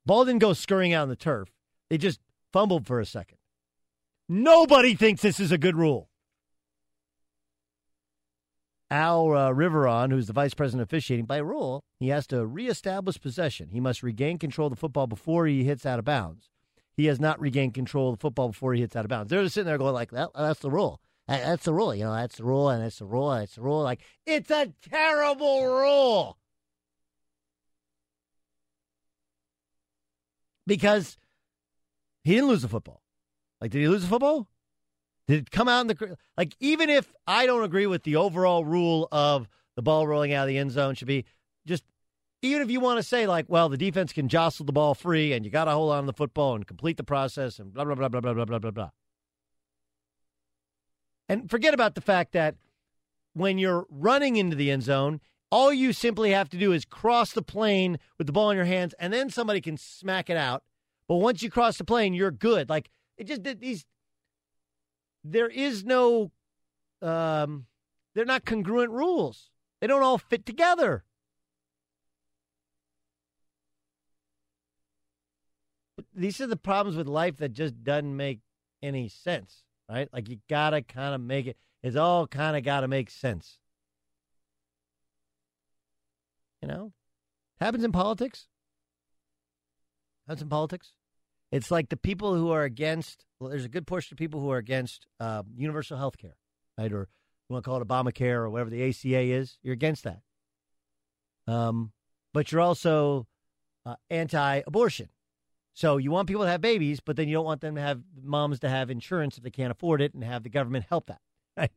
Ball 0.06 0.26
didn't 0.26 0.40
go 0.40 0.53
scurrying 0.53 0.94
out 0.94 1.03
on 1.03 1.10
the 1.10 1.16
turf. 1.16 1.49
They 1.90 1.98
just 1.98 2.20
fumbled 2.53 2.86
for 2.86 2.99
a 2.99 3.06
second. 3.06 3.38
Nobody 4.28 4.94
thinks 4.94 5.22
this 5.22 5.40
is 5.40 5.52
a 5.52 5.57
good 5.57 5.76
rule. 5.76 6.10
Al 8.91 9.32
uh, 9.34 9.49
Riveron, 9.52 10.11
who's 10.11 10.28
the 10.28 10.34
vice 10.34 10.53
president 10.53 10.84
officiating, 10.88 11.26
by 11.26 11.38
rule, 11.38 11.84
he 11.99 12.07
has 12.10 12.26
to 12.28 12.45
reestablish 12.45 13.20
possession. 13.20 13.70
He 13.72 13.80
must 13.80 14.02
regain 14.02 14.38
control 14.38 14.68
of 14.68 14.72
the 14.72 14.80
football 14.80 15.06
before 15.06 15.45
he 15.45 15.64
hits 15.64 15.86
out 15.86 15.99
of 15.99 16.06
bounds. 16.06 16.49
He 16.99 17.05
has 17.05 17.17
not 17.17 17.39
regained 17.39 17.73
control 17.76 18.09
of 18.09 18.17
the 18.17 18.19
football 18.19 18.49
before 18.49 18.73
he 18.73 18.81
hits 18.81 18.93
out 18.93 19.05
of 19.05 19.09
bounds. 19.09 19.30
They're 19.30 19.41
just 19.41 19.53
sitting 19.53 19.67
there 19.67 19.77
going 19.77 19.93
like, 19.93 20.11
that, 20.11 20.31
that's 20.35 20.59
the 20.59 20.69
rule. 20.69 20.99
That's 21.30 21.63
the 21.63 21.73
rule. 21.73 21.95
You 21.95 22.03
know, 22.03 22.13
that's 22.13 22.35
the 22.35 22.43
rule, 22.43 22.67
and 22.67 22.84
that's 22.84 22.99
the 22.99 23.05
rule, 23.05 23.31
and 23.31 23.43
that's 23.43 23.55
the 23.55 23.61
rule. 23.61 23.84
Like, 23.84 24.01
it's 24.26 24.51
a 24.51 24.73
terrible 24.81 25.65
rule. 25.65 26.38
Because 30.67 31.15
he 32.26 32.34
didn't 32.34 32.49
lose 32.49 32.63
the 32.63 32.67
football. 32.67 33.01
Like, 33.61 33.71
did 33.71 33.80
he 33.80 33.88
lose 33.88 34.01
the 34.01 34.09
football? 34.09 34.49
Did 35.30 35.43
it 35.43 35.51
come 35.51 35.69
out 35.69 35.80
in 35.80 35.88
the 35.88 36.17
like? 36.35 36.53
Even 36.59 36.89
if 36.89 37.13
I 37.26 37.45
don't 37.45 37.63
agree 37.63 37.88
with 37.88 38.03
the 38.03 38.17
overall 38.17 38.65
rule 38.65 39.07
of 39.13 39.47
the 39.77 39.81
ball 39.81 40.05
rolling 40.05 40.34
out 40.34 40.43
of 40.43 40.49
the 40.49 40.57
end 40.57 40.71
zone 40.71 40.95
should 40.95 41.07
be 41.07 41.23
even 42.41 42.61
if 42.61 42.72
you 42.72 42.80
want 42.80 42.98
to 42.98 43.03
say 43.03 43.28
like, 43.28 43.45
well, 43.49 43.70
the 43.70 43.78
defense 43.78 44.14
can 44.14 44.30
jostle 44.30 44.66
the 44.66 44.72
ball 44.72 44.94
free 44.94 45.34
and 45.34 45.44
you 45.44 45.52
got 45.52 45.66
to 45.66 45.72
hold 45.72 45.91
on 45.91 46.03
to 46.03 46.07
the 46.07 46.14
football 46.14 46.56
and 46.56 46.66
complete 46.66 46.98
the 46.98 47.03
process 47.03 47.60
and 47.60 47.74
blah 47.74 47.84
blah 47.84 47.95
blah 47.95 48.10
blah 48.10 48.22
blah 48.22 48.34
blah 48.34 48.45
blah 48.45 48.60
blah 48.60 48.72
blah. 48.72 48.90
And 51.28 51.49
forget 51.49 51.74
about 51.74 51.95
the 51.95 52.02
fact 52.02 52.32
that 52.34 52.56
when 53.34 53.57
you're 53.57 53.86
running 53.90 54.36
into 54.38 54.56
the 54.56 54.72
end 54.72 54.84
zone, 54.84 55.22
all 55.52 55.74
you 55.74 55.94
simply 55.94 56.32
have 56.32 56.49
to 56.49 56.57
do 56.57 56.72
is 56.72 56.86
cross 56.86 57.32
the 57.34 57.41
plane 57.41 57.99
with 58.18 58.28
the 58.28 58.34
ball 58.34 58.49
in 58.52 58.57
your 58.57 58.66
hands, 58.66 58.94
and 58.99 59.11
then 59.11 59.30
somebody 59.30 59.61
can 59.61 59.78
smack 59.78 60.30
it 60.30 60.38
out. 60.38 60.64
But 61.07 61.16
once 61.16 61.41
you 61.41 61.49
cross 61.49 61.78
the 61.78 61.84
plane, 61.84 62.14
you're 62.14 62.32
good. 62.32 62.70
Like 62.70 62.90
it 63.18 63.26
just 63.26 63.44
these 63.60 63.86
there 65.24 65.48
is 65.48 65.84
no 65.84 66.32
um 67.02 67.66
they're 68.16 68.26
not 68.26 68.45
congruent 68.45 68.91
rules. 68.91 69.49
They 69.82 69.88
don't 69.88 70.03
all 70.03 70.18
fit 70.18 70.45
together. 70.45 71.03
These 76.19 76.41
are 76.41 76.47
the 76.47 76.57
problems 76.57 76.97
with 76.97 77.07
life 77.07 77.37
that 77.37 77.53
just 77.53 77.83
doesn't 77.83 78.15
make 78.15 78.39
any 78.83 79.07
sense, 79.07 79.63
right? 79.89 80.09
Like 80.11 80.27
you 80.27 80.39
gotta 80.49 80.81
kind 80.81 81.15
of 81.15 81.21
make 81.21 81.47
it. 81.47 81.57
It's 81.81 81.95
all 81.95 82.27
kind 82.27 82.57
of 82.57 82.63
got 82.63 82.81
to 82.81 82.89
make 82.89 83.09
sense. 83.09 83.57
You 86.61 86.67
know, 86.67 86.91
happens 87.61 87.85
in 87.85 87.93
politics. 87.93 88.47
Happens 90.27 90.41
in 90.41 90.49
politics. 90.49 90.91
It's 91.53 91.71
like 91.71 91.87
the 91.87 91.97
people 91.97 92.35
who 92.35 92.51
are 92.51 92.63
against. 92.63 93.23
Well, 93.39 93.49
there's 93.49 93.63
a 93.63 93.69
good 93.69 93.87
portion 93.87 94.13
of 94.13 94.17
people 94.17 94.41
who 94.41 94.51
are 94.51 94.57
against 94.57 95.07
uh, 95.21 95.43
universal 95.55 95.97
health 95.97 96.17
care, 96.17 96.35
right? 96.77 96.91
Or 96.91 97.07
you 97.47 97.53
want 97.53 97.63
to 97.63 97.69
call 97.69 97.81
it 97.81 97.87
Obamacare 97.87 98.35
or 98.35 98.49
whatever 98.49 98.69
the 98.69 98.89
ACA 98.89 99.21
is. 99.21 99.57
You're 99.63 99.73
against 99.73 100.03
that. 100.03 100.19
Um, 101.47 101.93
but 102.33 102.51
you're 102.51 102.61
also 102.61 103.25
uh, 103.85 103.95
anti-abortion. 104.09 105.09
So 105.80 105.95
you 105.95 106.11
want 106.11 106.27
people 106.27 106.43
to 106.43 106.49
have 106.49 106.60
babies, 106.60 106.99
but 106.99 107.15
then 107.15 107.30
you 107.30 107.35
don't 107.35 107.45
want 107.45 107.61
them 107.61 107.76
to 107.76 107.81
have 107.81 108.01
moms 108.22 108.60
to 108.60 108.69
have 108.69 108.89
insurance 108.89 109.38
if 109.38 109.43
they 109.45 109.49
can't 109.49 109.72
afford 109.72 110.01
it 110.01 110.14
and 110.14 110.22
have 110.26 110.43
the 110.43 110.49
government 110.49 110.88
help 110.89 111.06
that. 111.07 111.22
Right? 111.57 111.72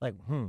Like, 0.00 0.14
hmm. 0.26 0.48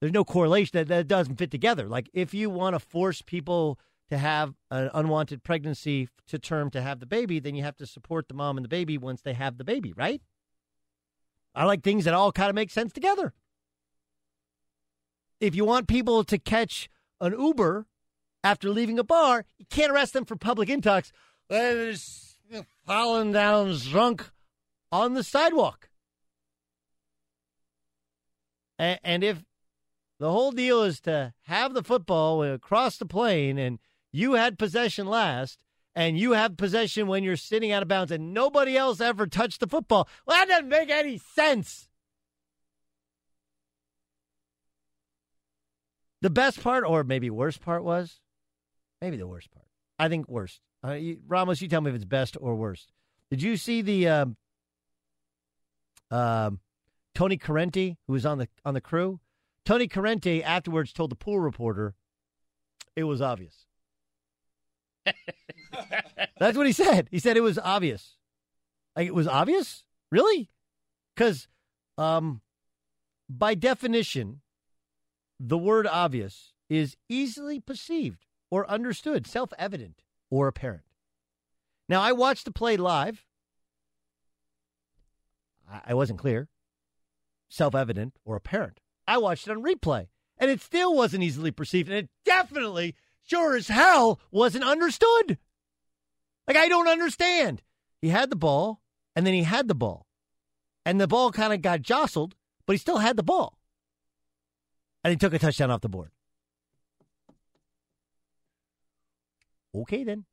There's 0.00 0.12
no 0.12 0.24
correlation 0.24 0.72
that 0.74 0.88
that 0.88 1.06
doesn't 1.06 1.36
fit 1.36 1.52
together. 1.52 1.86
Like 1.86 2.10
if 2.12 2.34
you 2.34 2.50
want 2.50 2.74
to 2.74 2.80
force 2.80 3.22
people 3.22 3.78
to 4.08 4.18
have 4.18 4.54
an 4.72 4.90
unwanted 4.92 5.44
pregnancy 5.44 6.08
to 6.26 6.40
term 6.40 6.70
to 6.70 6.82
have 6.82 6.98
the 6.98 7.06
baby, 7.06 7.38
then 7.38 7.54
you 7.54 7.62
have 7.62 7.76
to 7.76 7.86
support 7.86 8.26
the 8.26 8.34
mom 8.34 8.56
and 8.56 8.64
the 8.64 8.68
baby 8.68 8.98
once 8.98 9.22
they 9.22 9.34
have 9.34 9.56
the 9.56 9.62
baby, 9.62 9.92
right? 9.92 10.20
I 11.54 11.66
like 11.66 11.84
things 11.84 12.04
that 12.04 12.14
all 12.14 12.32
kind 12.32 12.48
of 12.48 12.56
make 12.56 12.72
sense 12.72 12.92
together. 12.92 13.32
If 15.38 15.54
you 15.54 15.64
want 15.64 15.86
people 15.86 16.24
to 16.24 16.36
catch 16.36 16.88
an 17.20 17.32
Uber 17.38 17.86
after 18.42 18.70
leaving 18.70 18.98
a 18.98 19.04
bar, 19.04 19.44
you 19.58 19.66
can't 19.70 19.92
arrest 19.92 20.14
them 20.14 20.24
for 20.24 20.34
public 20.34 20.68
intox. 20.68 21.12
They're 21.50 21.94
falling 22.86 23.32
down 23.32 23.76
drunk 23.76 24.30
on 24.92 25.14
the 25.14 25.24
sidewalk. 25.24 25.90
And 28.78 29.22
if 29.22 29.44
the 30.18 30.30
whole 30.30 30.52
deal 30.52 30.82
is 30.82 31.00
to 31.02 31.34
have 31.42 31.74
the 31.74 31.82
football 31.82 32.42
across 32.42 32.96
the 32.96 33.04
plane 33.04 33.58
and 33.58 33.78
you 34.12 34.34
had 34.34 34.58
possession 34.58 35.06
last 35.06 35.64
and 35.94 36.16
you 36.16 36.32
have 36.32 36.56
possession 36.56 37.08
when 37.08 37.24
you're 37.24 37.36
sitting 37.36 37.72
out 37.72 37.82
of 37.82 37.88
bounds 37.88 38.12
and 38.12 38.32
nobody 38.32 38.76
else 38.76 39.00
ever 39.00 39.26
touched 39.26 39.60
the 39.60 39.66
football. 39.66 40.08
Well, 40.24 40.38
that 40.38 40.48
doesn't 40.48 40.68
make 40.68 40.88
any 40.88 41.18
sense. 41.18 41.88
The 46.22 46.30
best 46.30 46.62
part, 46.62 46.84
or 46.86 47.02
maybe 47.02 47.28
worst 47.28 47.60
part, 47.60 47.82
was 47.82 48.20
maybe 49.02 49.16
the 49.16 49.26
worst 49.26 49.50
part. 49.50 49.66
I 49.98 50.08
think 50.08 50.28
worst. 50.28 50.60
Uh, 50.84 50.92
you, 50.92 51.18
Ramos, 51.26 51.60
you 51.60 51.68
tell 51.68 51.80
me 51.80 51.90
if 51.90 51.96
it's 51.96 52.04
best 52.04 52.36
or 52.40 52.54
worst. 52.54 52.92
Did 53.30 53.42
you 53.42 53.56
see 53.56 53.82
the 53.82 54.08
um, 54.08 54.36
um, 56.10 56.60
Tony 57.14 57.36
Corrente, 57.36 57.96
who 58.06 58.12
was 58.12 58.24
on 58.26 58.38
the 58.38 58.48
on 58.64 58.74
the 58.74 58.80
crew? 58.80 59.20
Tony 59.64 59.86
Corrente 59.86 60.42
afterwards 60.42 60.92
told 60.92 61.10
the 61.10 61.16
pool 61.16 61.38
reporter 61.38 61.94
it 62.96 63.04
was 63.04 63.20
obvious. 63.20 63.66
That's 66.38 66.56
what 66.56 66.66
he 66.66 66.72
said. 66.72 67.08
He 67.10 67.18
said 67.18 67.36
it 67.36 67.42
was 67.42 67.58
obvious. 67.58 68.16
Like 68.96 69.06
it 69.06 69.14
was 69.14 69.28
obvious? 69.28 69.84
Really? 70.10 70.50
Because 71.14 71.46
um, 71.98 72.40
by 73.28 73.54
definition, 73.54 74.40
the 75.38 75.58
word 75.58 75.86
obvious 75.86 76.52
is 76.68 76.96
easily 77.08 77.60
perceived 77.60 78.24
or 78.50 78.68
understood, 78.68 79.26
self 79.26 79.52
evident 79.58 80.02
or 80.30 80.48
apparent. 80.48 80.84
Now, 81.88 82.00
I 82.00 82.12
watched 82.12 82.44
the 82.44 82.52
play 82.52 82.76
live. 82.76 83.24
I 85.84 85.94
wasn't 85.94 86.18
clear, 86.18 86.48
self 87.48 87.74
evident 87.74 88.14
or 88.24 88.36
apparent. 88.36 88.80
I 89.06 89.18
watched 89.18 89.46
it 89.46 89.50
on 89.50 89.62
replay, 89.62 90.08
and 90.38 90.50
it 90.50 90.60
still 90.60 90.94
wasn't 90.94 91.22
easily 91.22 91.50
perceived, 91.50 91.88
and 91.88 91.98
it 91.98 92.10
definitely, 92.24 92.96
sure 93.24 93.56
as 93.56 93.68
hell, 93.68 94.20
wasn't 94.30 94.64
understood. 94.64 95.38
Like, 96.46 96.56
I 96.56 96.68
don't 96.68 96.88
understand. 96.88 97.62
He 98.00 98.08
had 98.08 98.30
the 98.30 98.36
ball, 98.36 98.80
and 99.14 99.26
then 99.26 99.34
he 99.34 99.42
had 99.42 99.68
the 99.68 99.74
ball, 99.74 100.06
and 100.84 101.00
the 101.00 101.06
ball 101.06 101.30
kind 101.30 101.52
of 101.52 101.62
got 101.62 101.82
jostled, 101.82 102.34
but 102.66 102.72
he 102.72 102.78
still 102.78 102.98
had 102.98 103.16
the 103.16 103.22
ball. 103.22 103.58
And 105.04 105.12
he 105.12 105.16
took 105.16 105.34
a 105.34 105.38
touchdown 105.38 105.70
off 105.70 105.80
the 105.80 105.88
board. 105.88 106.10
Okay, 109.74 110.04
then. 110.04 110.24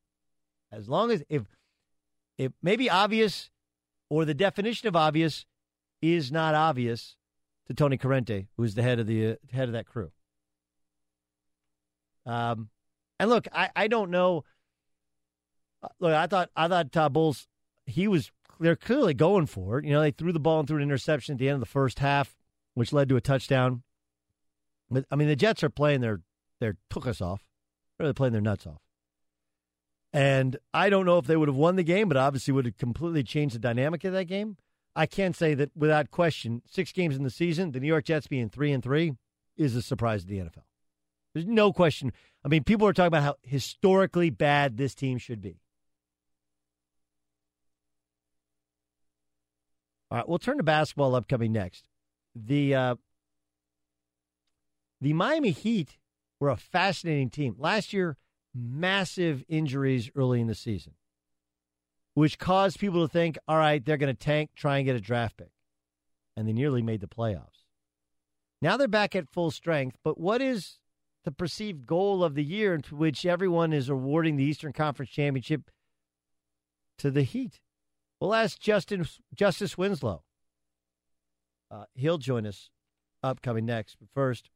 As 0.72 0.90
long 0.90 1.12
as 1.12 1.24
if 1.30 1.44
it 2.38 2.54
may 2.62 2.76
be 2.76 2.90
obvious 2.90 3.50
or 4.10 4.26
the 4.26 4.34
definition 4.34 4.88
of 4.88 4.96
obvious 4.96 5.46
is 6.02 6.32
not 6.32 6.56
obvious 6.56 7.16
to 7.68 7.74
Tony 7.74 7.98
Corrente, 7.98 8.48
who 8.56 8.64
is 8.64 8.76
the 8.76 8.84
head 8.84 9.00
of 9.00 9.08
the 9.08 9.32
uh, 9.32 9.36
head 9.52 9.70
of 9.70 9.74
that 9.74 9.86
crew. 9.86 10.12
Um, 12.26 12.70
and 13.20 13.30
look, 13.30 13.48
I, 13.52 13.70
I 13.76 13.88
don't 13.88 14.12
know. 14.12 14.44
Uh, 15.82 15.88
look, 16.00 16.14
I 16.14 16.28
thought 16.28 16.50
I 16.56 16.68
thought 16.68 16.96
uh, 16.96 17.10
Bowles 17.10 17.48
he 17.86 18.08
was 18.08 18.32
they're 18.60 18.76
clearly 18.76 19.14
going 19.14 19.46
for 19.46 19.80
it. 19.80 19.86
You 19.86 19.92
know, 19.92 20.02
they 20.02 20.12
threw 20.12 20.32
the 20.32 20.40
ball 20.40 20.60
and 20.60 20.68
threw 20.68 20.78
an 20.78 20.84
interception 20.84 21.34
at 21.34 21.40
the 21.40 21.48
end 21.48 21.56
of 21.56 21.60
the 21.62 21.66
first 21.66 22.00
half, 22.00 22.36
which 22.74 22.94
led 22.94 23.10
to 23.10 23.16
a 23.16 23.22
touchdown. 23.22 23.84
But 24.90 25.06
I 25.12 25.16
mean, 25.16 25.28
the 25.28 25.36
Jets 25.36 25.64
are 25.64 25.70
playing 25.70 26.02
their 26.02 26.22
their 26.60 26.78
took 26.90 27.08
us 27.08 27.22
off. 27.22 27.44
They're 27.98 28.06
really 28.06 28.14
playing 28.14 28.34
their 28.34 28.42
nuts 28.42 28.68
off. 28.68 28.82
And 30.18 30.58
I 30.74 30.90
don't 30.90 31.06
know 31.06 31.20
if 31.20 31.28
they 31.28 31.38
would 31.38 31.48
have 31.48 31.56
won 31.56 31.76
the 31.76 31.84
game, 31.84 32.08
but 32.08 32.18
obviously 32.18 32.52
would 32.52 32.66
have 32.66 32.80
completely 32.80 33.22
changed 33.22 33.54
the 33.54 33.60
dynamic 33.60 34.04
of 34.04 34.14
that 34.14 34.26
game. 34.26 34.58
I 34.96 35.06
can 35.06 35.32
say 35.32 35.54
that 35.54 35.70
without 35.76 36.10
question, 36.10 36.64
six 36.66 36.92
games 36.92 37.16
in 37.16 37.22
the 37.22 37.30
season, 37.30 37.72
the 37.72 37.80
New 37.80 37.88
York 37.88 38.06
Jets 38.06 38.26
being 38.26 38.50
three 38.50 38.72
and 38.72 38.82
three 38.82 39.14
is 39.58 39.76
a 39.76 39.82
surprise 39.84 40.24
to 40.24 40.28
the 40.28 40.40
NFL. 40.40 40.64
There's 41.36 41.46
no 41.46 41.72
question. 41.72 42.12
I 42.44 42.48
mean, 42.48 42.64
people 42.64 42.88
are 42.88 42.94
talking 42.94 43.10
about 43.10 43.22
how 43.22 43.36
historically 43.44 44.32
bad 44.32 44.78
this 44.78 44.96
team 44.96 45.20
should 45.20 45.40
be. 45.40 45.60
All 50.10 50.18
right, 50.18 50.28
we'll 50.28 50.40
turn 50.40 50.58
to 50.58 50.64
basketball 50.64 51.14
upcoming 51.14 51.52
next. 51.52 51.90
The 52.34 52.74
uh, 52.74 52.96
the 55.00 55.14
Miami 55.14 55.52
Heat 55.52 56.00
were 56.40 56.50
a 56.50 56.58
fascinating 56.58 57.30
team. 57.30 57.56
Last 57.60 57.94
year, 57.94 58.18
massive 58.58 59.44
injuries 59.48 60.10
early 60.16 60.42
in 60.42 60.48
the 60.48 60.56
season, 60.56 60.94
which 62.14 62.40
caused 62.40 62.80
people 62.80 63.06
to 63.06 63.12
think, 63.12 63.38
all 63.48 63.58
right, 63.58 63.84
they're 63.86 63.98
going 63.98 64.14
to 64.14 64.20
tank, 64.20 64.52
try 64.56 64.78
and 64.78 64.86
get 64.86 64.96
a 64.96 65.02
draft 65.02 65.38
pick. 65.38 65.52
And 66.36 66.48
they 66.48 66.54
nearly 66.54 66.82
made 66.82 67.02
the 67.02 67.08
playoffs. 67.08 67.64
Now 68.62 68.78
they're 68.78 68.88
back 68.88 69.16
at 69.16 69.30
full 69.30 69.52
strength, 69.52 69.98
but 70.04 70.20
what 70.20 70.42
is 70.42 70.80
the 71.26 71.32
perceived 71.32 71.86
goal 71.86 72.24
of 72.24 72.36
the 72.36 72.44
year 72.44 72.74
into 72.74 72.96
which 72.96 73.26
everyone 73.26 73.74
is 73.74 73.90
awarding 73.90 74.36
the 74.36 74.44
Eastern 74.44 74.74
Conference 74.74 75.12
Championship 75.12 75.70
to 76.98 77.12
the 77.12 77.24
Heat? 77.24 77.60
We'll 78.20 78.34
ask 78.34 78.60
Justin 78.60 79.06
Justice 79.36 79.78
Winslow. 79.78 80.24
Uh, 81.70 81.86
he'll 81.94 82.18
join 82.18 82.48
us 82.48 82.72
upcoming 83.22 83.66
next. 83.66 83.98
But 84.00 84.10
first, 84.14 84.50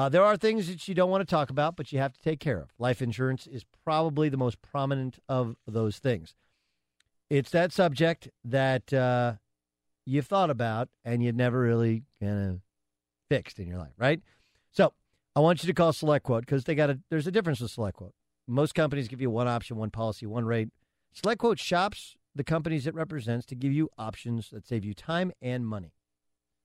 uh, 0.00 0.08
there 0.08 0.24
are 0.24 0.34
things 0.34 0.66
that 0.68 0.88
you 0.88 0.94
don't 0.94 1.10
want 1.10 1.20
to 1.20 1.30
talk 1.30 1.50
about, 1.50 1.76
but 1.76 1.92
you 1.92 1.98
have 1.98 2.14
to 2.14 2.20
take 2.22 2.40
care 2.40 2.58
of. 2.58 2.70
Life 2.78 3.02
insurance 3.02 3.46
is 3.46 3.66
probably 3.84 4.30
the 4.30 4.38
most 4.38 4.62
prominent 4.62 5.18
of 5.28 5.56
those 5.66 5.98
things. 5.98 6.34
It's 7.28 7.50
that 7.50 7.70
subject 7.70 8.30
that 8.42 8.90
uh, 8.94 9.34
you've 10.06 10.26
thought 10.26 10.48
about 10.48 10.88
and 11.04 11.22
you've 11.22 11.36
never 11.36 11.60
really 11.60 12.04
kind 12.18 12.48
of 12.48 12.60
fixed 13.28 13.58
in 13.58 13.68
your 13.68 13.76
life, 13.76 13.92
right? 13.98 14.22
So 14.70 14.94
I 15.36 15.40
want 15.40 15.62
you 15.62 15.66
to 15.66 15.74
call 15.74 15.92
SelectQuote 15.92 16.40
because 16.40 16.64
they 16.64 16.74
got 16.74 16.88
a. 16.88 16.98
There's 17.10 17.26
a 17.26 17.30
difference 17.30 17.60
with 17.60 17.76
SelectQuote. 17.76 18.12
Most 18.48 18.74
companies 18.74 19.06
give 19.06 19.20
you 19.20 19.28
one 19.28 19.48
option, 19.48 19.76
one 19.76 19.90
policy, 19.90 20.24
one 20.24 20.46
rate. 20.46 20.70
SelectQuote 21.14 21.58
shops 21.58 22.16
the 22.34 22.44
companies 22.44 22.86
it 22.86 22.94
represents 22.94 23.44
to 23.44 23.54
give 23.54 23.72
you 23.74 23.90
options 23.98 24.48
that 24.48 24.66
save 24.66 24.82
you 24.82 24.94
time 24.94 25.30
and 25.42 25.66
money. 25.66 25.92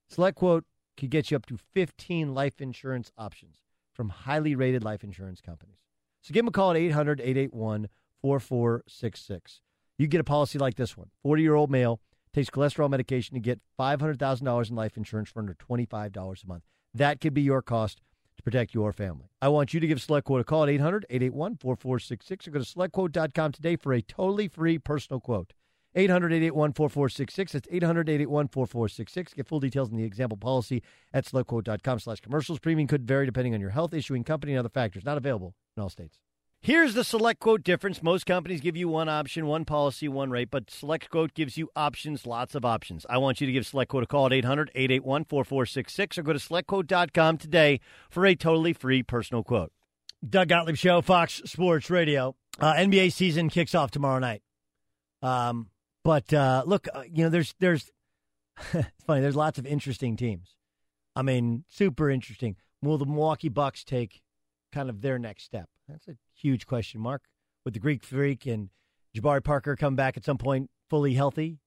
SelectQuote 0.09 0.63
could 0.97 1.09
get 1.09 1.31
you 1.31 1.37
up 1.37 1.45
to 1.47 1.57
15 1.57 2.33
life 2.33 2.61
insurance 2.61 3.11
options 3.17 3.61
from 3.93 4.09
highly 4.09 4.55
rated 4.55 4.83
life 4.83 5.03
insurance 5.03 5.41
companies. 5.41 5.79
So 6.21 6.33
give 6.33 6.43
them 6.43 6.49
a 6.49 6.51
call 6.51 6.71
at 6.71 6.77
800 6.77 7.19
881 7.21 7.89
4466. 8.21 9.61
You 9.97 10.07
get 10.07 10.21
a 10.21 10.25
policy 10.25 10.57
like 10.57 10.75
this 10.75 10.97
one 10.97 11.09
40 11.21 11.41
year 11.41 11.55
old 11.55 11.71
male 11.71 12.01
takes 12.33 12.49
cholesterol 12.49 12.89
medication 12.89 13.33
to 13.33 13.39
get 13.39 13.61
$500,000 13.79 14.69
in 14.69 14.75
life 14.75 14.97
insurance 14.97 15.29
for 15.29 15.39
under 15.39 15.53
$25 15.53 16.43
a 16.43 16.47
month. 16.47 16.63
That 16.93 17.21
could 17.21 17.33
be 17.33 17.41
your 17.41 17.61
cost 17.61 18.01
to 18.35 18.43
protect 18.43 18.73
your 18.73 18.91
family. 18.91 19.29
I 19.41 19.47
want 19.47 19.73
you 19.73 19.79
to 19.79 19.87
give 19.87 19.99
SelectQuote 19.99 20.41
a 20.41 20.43
call 20.43 20.63
at 20.63 20.69
800 20.69 21.05
881 21.09 21.55
4466 21.55 22.47
or 22.47 22.51
go 22.51 22.59
to 22.59 22.65
selectquote.com 22.65 23.51
today 23.53 23.75
for 23.77 23.93
a 23.93 24.01
totally 24.01 24.49
free 24.49 24.77
personal 24.77 25.21
quote. 25.21 25.53
800 25.95 26.33
881 26.33 26.73
4466. 26.73 27.51
That's 27.53 27.67
800 27.71 28.09
881 28.09 28.47
4466. 28.49 29.33
Get 29.33 29.47
full 29.47 29.59
details 29.59 29.89
on 29.89 29.97
the 29.97 30.03
example 30.03 30.37
policy 30.37 30.83
at 31.13 31.25
selectquote.com 31.25 31.99
slash 31.99 32.19
commercials. 32.19 32.59
Premium 32.59 32.87
could 32.87 33.07
vary 33.07 33.25
depending 33.25 33.53
on 33.53 33.61
your 33.61 33.69
health, 33.71 33.93
issuing 33.93 34.23
company, 34.23 34.53
and 34.53 34.59
other 34.59 34.69
factors. 34.69 35.05
Not 35.05 35.17
available 35.17 35.55
in 35.75 35.83
all 35.83 35.89
states. 35.89 36.19
Here's 36.61 36.95
the 36.95 37.03
select 37.03 37.39
quote 37.39 37.63
difference. 37.63 38.01
Most 38.01 38.25
companies 38.25 38.59
give 38.59 38.75
you 38.75 38.87
one 38.87 39.07
option, 39.07 39.45
one 39.45 39.65
policy, 39.65 40.07
one 40.07 40.31
rate, 40.31 40.49
but 40.49 40.71
select 40.71 41.11
quote 41.11 41.35
gives 41.35 41.57
you 41.57 41.69
options, 41.75 42.25
lots 42.25 42.55
of 42.55 42.65
options. 42.65 43.05
I 43.07 43.19
want 43.19 43.39
you 43.39 43.45
to 43.45 43.53
give 43.53 43.67
select 43.67 43.91
quote 43.91 44.03
a 44.03 44.07
call 44.07 44.25
at 44.25 44.33
800 44.33 44.71
881 44.73 45.25
4466 45.25 46.17
or 46.17 46.23
go 46.23 46.33
to 46.33 46.39
selectquote.com 46.39 47.37
today 47.37 47.79
for 48.09 48.25
a 48.25 48.33
totally 48.35 48.73
free 48.73 49.03
personal 49.03 49.43
quote. 49.43 49.71
Doug 50.27 50.47
Gottlieb 50.47 50.75
Show, 50.75 51.01
Fox 51.01 51.41
Sports 51.45 51.91
Radio. 51.91 52.35
Uh, 52.59 52.73
NBA 52.73 53.11
season 53.13 53.49
kicks 53.49 53.75
off 53.75 53.91
tomorrow 53.91 54.17
night. 54.17 54.41
Um, 55.21 55.67
but 56.05 56.31
uh, 56.31 56.63
look, 56.67 56.87
uh, 56.93 57.01
you 57.11 57.23
know, 57.23 57.29
there's 57.29 57.55
there's 57.59 57.91
it's 58.73 59.03
funny. 59.05 59.21
There's 59.21 59.35
lots 59.35 59.57
of 59.57 59.65
interesting 59.65 60.15
teams. 60.15 60.55
I 61.15 61.23
mean, 61.23 61.65
super 61.67 62.11
interesting. 62.11 62.57
Will 62.83 62.99
the 62.99 63.07
Milwaukee 63.07 63.49
Bucks 63.49 63.83
take 63.83 64.21
kind 64.71 64.89
of 64.89 65.01
their 65.01 65.17
next 65.17 65.43
step? 65.43 65.67
That's 65.89 66.07
a 66.07 66.15
huge 66.35 66.67
question 66.67 67.01
mark. 67.01 67.23
With 67.63 67.73
the 67.73 67.79
Greek 67.79 68.03
Freak 68.03 68.45
and 68.45 68.69
Jabari 69.17 69.43
Parker 69.43 69.75
come 69.75 69.95
back 69.95 70.15
at 70.15 70.23
some 70.23 70.37
point 70.37 70.69
fully 70.91 71.15
healthy, 71.15 71.57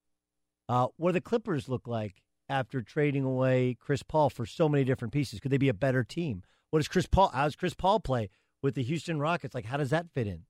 uh, 0.69 0.87
what 0.95 1.09
do 1.09 1.13
the 1.13 1.21
Clippers 1.21 1.67
look 1.67 1.85
like 1.85 2.23
after 2.47 2.81
trading 2.81 3.25
away 3.25 3.75
Chris 3.77 4.03
Paul 4.03 4.29
for 4.29 4.45
so 4.45 4.69
many 4.69 4.85
different 4.85 5.13
pieces? 5.13 5.41
Could 5.41 5.51
they 5.51 5.57
be 5.57 5.67
a 5.67 5.73
better 5.73 6.05
team? 6.05 6.43
What 6.69 6.79
does 6.79 6.87
Chris 6.87 7.07
Paul? 7.07 7.31
How 7.33 7.43
does 7.43 7.57
Chris 7.57 7.73
Paul 7.73 7.99
play 7.99 8.29
with 8.63 8.75
the 8.75 8.83
Houston 8.83 9.19
Rockets? 9.19 9.53
Like, 9.53 9.65
how 9.65 9.75
does 9.75 9.89
that 9.89 10.05
fit 10.13 10.27
in? 10.27 10.43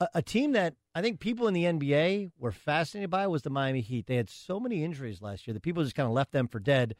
A, 0.00 0.08
a 0.16 0.22
team 0.22 0.52
that 0.52 0.74
I 0.94 1.02
think 1.02 1.20
people 1.20 1.48
in 1.48 1.54
the 1.54 1.64
NBA 1.64 2.32
were 2.38 2.52
fascinated 2.52 3.10
by 3.10 3.26
was 3.26 3.42
the 3.42 3.50
Miami 3.50 3.80
Heat. 3.80 4.06
They 4.06 4.16
had 4.16 4.30
so 4.30 4.58
many 4.58 4.84
injuries 4.84 5.22
last 5.22 5.46
year 5.46 5.54
that 5.54 5.62
people 5.62 5.82
just 5.82 5.94
kind 5.94 6.06
of 6.06 6.12
left 6.12 6.32
them 6.32 6.48
for 6.48 6.58
dead. 6.58 6.94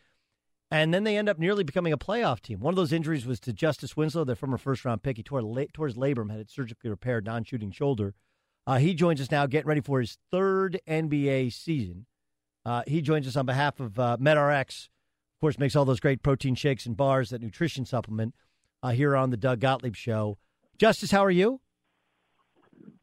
And 0.70 0.92
then 0.92 1.04
they 1.04 1.16
end 1.16 1.28
up 1.28 1.38
nearly 1.38 1.64
becoming 1.64 1.94
a 1.94 1.98
playoff 1.98 2.40
team. 2.40 2.60
One 2.60 2.72
of 2.72 2.76
those 2.76 2.92
injuries 2.92 3.24
was 3.24 3.40
to 3.40 3.52
Justice 3.54 3.96
Winslow, 3.96 4.24
their 4.24 4.36
former 4.36 4.58
first 4.58 4.84
round 4.84 5.02
pick. 5.02 5.16
He 5.16 5.22
tore, 5.22 5.40
tore 5.72 5.86
his 5.86 5.96
labrum, 5.96 6.30
had 6.30 6.40
it 6.40 6.50
surgically 6.50 6.90
repaired, 6.90 7.24
non 7.24 7.44
shooting 7.44 7.70
shoulder. 7.70 8.14
Uh, 8.66 8.76
he 8.76 8.92
joins 8.92 9.18
us 9.18 9.30
now, 9.30 9.46
getting 9.46 9.66
ready 9.66 9.80
for 9.80 10.00
his 10.00 10.18
third 10.30 10.78
NBA 10.86 11.54
season. 11.54 12.04
Uh, 12.66 12.82
he 12.86 13.00
joins 13.00 13.26
us 13.26 13.34
on 13.34 13.46
behalf 13.46 13.80
of 13.80 13.98
uh, 13.98 14.18
Met-Rx. 14.20 14.90
Of 15.36 15.40
course, 15.40 15.58
makes 15.58 15.74
all 15.74 15.86
those 15.86 16.00
great 16.00 16.22
protein 16.22 16.54
shakes 16.54 16.84
and 16.84 16.94
bars, 16.94 17.30
that 17.30 17.40
nutrition 17.40 17.86
supplement 17.86 18.34
uh, 18.82 18.90
here 18.90 19.16
on 19.16 19.30
the 19.30 19.38
Doug 19.38 19.60
Gottlieb 19.60 19.96
Show. 19.96 20.36
Justice, 20.76 21.10
how 21.10 21.24
are 21.24 21.30
you? 21.30 21.62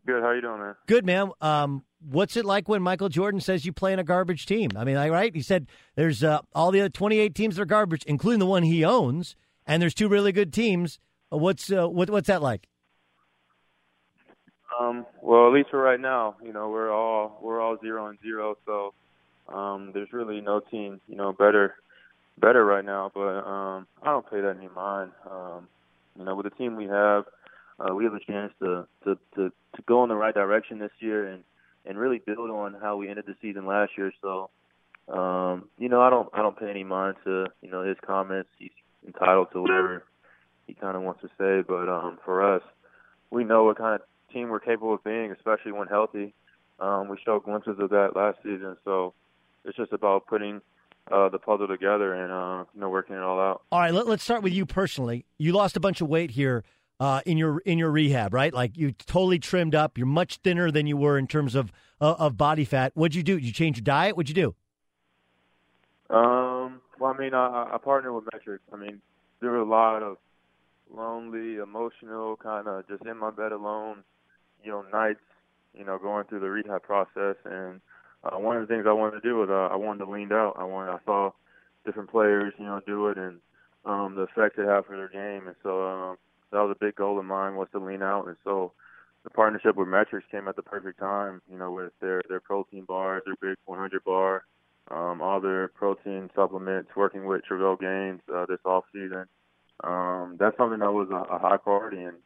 Good. 0.05 0.21
How 0.21 0.31
you 0.31 0.41
doing, 0.41 0.59
man? 0.59 0.75
Good, 0.85 1.05
man. 1.05 1.31
Um, 1.41 1.83
what's 2.09 2.37
it 2.37 2.45
like 2.45 2.69
when 2.69 2.81
Michael 2.81 3.09
Jordan 3.09 3.41
says 3.41 3.65
you 3.65 3.73
play 3.73 3.91
in 3.91 3.99
a 3.99 4.03
garbage 4.03 4.45
team? 4.45 4.71
I 4.75 4.83
mean, 4.83 4.97
right? 4.97 5.33
He 5.33 5.41
said 5.41 5.67
there's 5.95 6.23
uh, 6.23 6.41
all 6.53 6.71
the 6.71 6.81
other 6.81 6.89
28 6.89 7.33
teams 7.33 7.55
that 7.55 7.63
are 7.63 7.65
garbage, 7.65 8.03
including 8.05 8.39
the 8.39 8.45
one 8.45 8.63
he 8.63 8.85
owns, 8.85 9.35
and 9.65 9.81
there's 9.81 9.95
two 9.95 10.07
really 10.07 10.31
good 10.31 10.53
teams. 10.53 10.99
Uh, 11.33 11.37
what's 11.37 11.71
uh, 11.71 11.89
what, 11.89 12.09
what's 12.09 12.27
that 12.27 12.41
like? 12.41 12.67
Um, 14.79 15.05
well, 15.21 15.47
at 15.47 15.53
least 15.53 15.69
for 15.69 15.81
right 15.81 15.99
now, 15.99 16.35
you 16.43 16.53
know, 16.53 16.69
we're 16.69 16.91
all 16.91 17.39
we're 17.41 17.61
all 17.61 17.77
zero 17.81 18.07
and 18.07 18.19
zero, 18.21 18.57
so 18.65 18.93
um, 19.47 19.91
there's 19.93 20.11
really 20.11 20.41
no 20.41 20.59
team, 20.59 21.01
you 21.07 21.15
know, 21.15 21.33
better 21.33 21.75
better 22.37 22.63
right 22.63 22.85
now. 22.85 23.09
But 23.13 23.47
um, 23.47 23.87
I 24.03 24.11
don't 24.11 24.29
pay 24.29 24.41
that 24.41 24.57
any 24.57 24.69
mind. 24.75 25.11
Um, 25.29 25.67
you 26.17 26.25
know, 26.25 26.35
with 26.35 26.45
the 26.45 26.49
team 26.51 26.75
we 26.75 26.85
have, 26.85 27.25
uh, 27.79 27.93
we 27.93 28.03
have 28.05 28.13
a 28.13 28.19
chance 28.19 28.53
to, 28.59 28.87
to 29.03 29.17
to 29.35 29.49
to 29.49 29.81
go 29.87 30.03
in 30.03 30.09
the 30.09 30.15
right 30.15 30.33
direction 30.33 30.79
this 30.79 30.91
year 30.99 31.27
and 31.27 31.43
and 31.85 31.97
really 31.97 32.19
build 32.19 32.49
on 32.49 32.75
how 32.81 32.97
we 32.97 33.09
ended 33.09 33.25
the 33.27 33.35
season 33.41 33.65
last 33.65 33.91
year. 33.97 34.11
So, 34.21 34.49
um, 35.07 35.69
you 35.77 35.89
know, 35.89 36.01
I 36.01 36.09
don't 36.09 36.29
I 36.33 36.41
don't 36.41 36.57
pay 36.57 36.69
any 36.69 36.83
mind 36.83 37.17
to 37.25 37.47
you 37.61 37.69
know 37.69 37.83
his 37.83 37.97
comments. 38.05 38.49
He's 38.57 38.71
entitled 39.05 39.49
to 39.53 39.61
whatever 39.61 40.03
he 40.67 40.73
kind 40.73 40.95
of 40.95 41.03
wants 41.03 41.21
to 41.21 41.27
say. 41.37 41.63
But 41.67 41.89
um, 41.89 42.17
for 42.23 42.55
us, 42.55 42.63
we 43.29 43.43
know 43.43 43.65
what 43.65 43.77
kind 43.77 43.95
of 43.95 44.33
team 44.33 44.49
we're 44.49 44.59
capable 44.59 44.93
of 44.93 45.03
being, 45.03 45.31
especially 45.31 45.71
when 45.71 45.87
healthy. 45.87 46.33
Um, 46.79 47.07
we 47.07 47.17
showed 47.23 47.43
glimpses 47.43 47.77
of 47.79 47.89
that 47.91 48.15
last 48.15 48.37
season, 48.43 48.75
so 48.83 49.13
it's 49.63 49.77
just 49.77 49.93
about 49.93 50.27
putting 50.27 50.61
uh, 51.09 51.29
the 51.29 51.39
puzzle 51.39 51.67
together 51.67 52.13
and 52.13 52.31
uh, 52.31 52.65
you 52.73 52.81
know 52.81 52.89
working 52.89 53.15
it 53.15 53.21
all 53.21 53.39
out. 53.39 53.61
All 53.71 53.79
right, 53.79 53.93
let, 53.93 54.07
us 54.07 54.23
start 54.23 54.43
with 54.43 54.53
you 54.53 54.65
personally. 54.65 55.25
You 55.37 55.53
lost 55.53 55.77
a 55.77 55.79
bunch 55.79 56.01
of 56.01 56.09
weight 56.09 56.31
here 56.31 56.63
uh, 56.99 57.21
in 57.25 57.37
your 57.37 57.59
in 57.59 57.77
your 57.77 57.91
rehab, 57.91 58.33
right? 58.33 58.53
Like 58.53 58.77
you 58.77 58.91
totally 58.91 59.39
trimmed 59.39 59.75
up. 59.75 59.97
You're 59.97 60.07
much 60.07 60.37
thinner 60.37 60.71
than 60.71 60.87
you 60.87 60.97
were 60.97 61.17
in 61.17 61.27
terms 61.27 61.55
of 61.55 61.71
uh, 62.01 62.15
of 62.17 62.37
body 62.37 62.65
fat. 62.65 62.91
What'd 62.95 63.15
you 63.15 63.23
do? 63.23 63.35
Did 63.35 63.45
you 63.45 63.53
change 63.53 63.77
your 63.77 63.83
diet? 63.83 64.15
What'd 64.15 64.29
you 64.29 64.35
do? 64.35 64.55
Um, 66.15 66.81
well, 66.99 67.13
I 67.13 67.17
mean, 67.17 67.33
I, 67.33 67.71
I 67.73 67.77
partnered 67.83 68.13
with 68.13 68.25
Met-Rx. 68.31 68.61
I 68.71 68.75
mean, 68.77 69.01
there 69.41 69.51
were 69.51 69.57
a 69.57 69.65
lot 69.65 70.03
of 70.03 70.17
lonely, 70.95 71.55
emotional, 71.55 72.35
kind 72.37 72.67
of 72.67 72.87
just 72.87 73.03
in 73.05 73.17
my 73.17 73.31
bed 73.31 73.51
alone, 73.51 74.03
you 74.63 74.71
know, 74.71 74.85
nights, 74.93 75.19
you 75.77 75.83
know, 75.83 75.97
going 75.97 76.25
through 76.25 76.41
the 76.41 76.49
rehab 76.49 76.83
process. 76.83 77.35
And 77.43 77.81
uh, 78.23 78.37
one 78.37 78.55
of 78.57 78.67
the 78.67 78.73
things 78.73 78.85
I 78.87 78.93
wanted 78.93 79.21
to 79.21 79.27
do 79.27 79.37
was 79.37 79.49
uh, 79.49 79.73
I 79.73 79.75
wanted 79.75 80.05
to 80.05 80.11
lean 80.11 80.31
out. 80.31 80.55
I 80.57 80.63
wanted, 80.63 80.91
I 80.91 80.99
saw 81.05 81.31
different 81.85 82.11
players, 82.11 82.53
you 82.57 82.65
know, 82.65 82.81
do 82.85 83.07
it 83.07 83.17
and 83.17 83.39
um, 83.85 84.15
the 84.15 84.21
effect 84.21 84.57
it 84.57 84.67
had 84.67 84.85
for 84.85 84.95
their 84.95 85.09
game. 85.09 85.47
And 85.47 85.55
so 85.63 85.85
um, 85.87 86.17
that 86.51 86.59
was 86.59 86.75
a 86.75 86.85
big 86.85 86.95
goal 86.95 87.19
of 87.19 87.25
mine 87.25 87.55
was 87.55 87.67
to 87.71 87.79
lean 87.79 88.01
out. 88.01 88.27
And 88.27 88.37
so 88.43 88.73
the 89.23 89.29
partnership 89.29 89.75
with 89.75 89.87
Met-Rx 89.87 90.25
came 90.31 90.47
at 90.47 90.55
the 90.55 90.63
perfect 90.63 90.99
time, 90.99 91.41
you 91.51 91.57
know, 91.57 91.71
with 91.71 91.93
their 92.01 92.21
their 92.29 92.39
protein 92.39 92.85
bars, 92.85 93.23
their 93.25 93.35
Big 93.41 93.57
100 93.65 94.03
bar, 94.03 94.43
um, 94.91 95.21
all 95.21 95.41
their 95.41 95.67
protein 95.69 96.29
supplements, 96.35 96.91
working 96.95 97.25
with 97.25 97.41
Travelle 97.49 97.79
Gaines 97.79 98.21
uh, 98.33 98.45
this 98.45 98.59
off 98.65 98.85
season 98.93 99.25
um, 99.83 100.37
that's 100.39 100.57
something 100.57 100.79
that 100.79 100.93
was 100.93 101.09
a, 101.11 101.33
a 101.33 101.39
high 101.39 101.57
priority. 101.57 102.03
And 102.03 102.17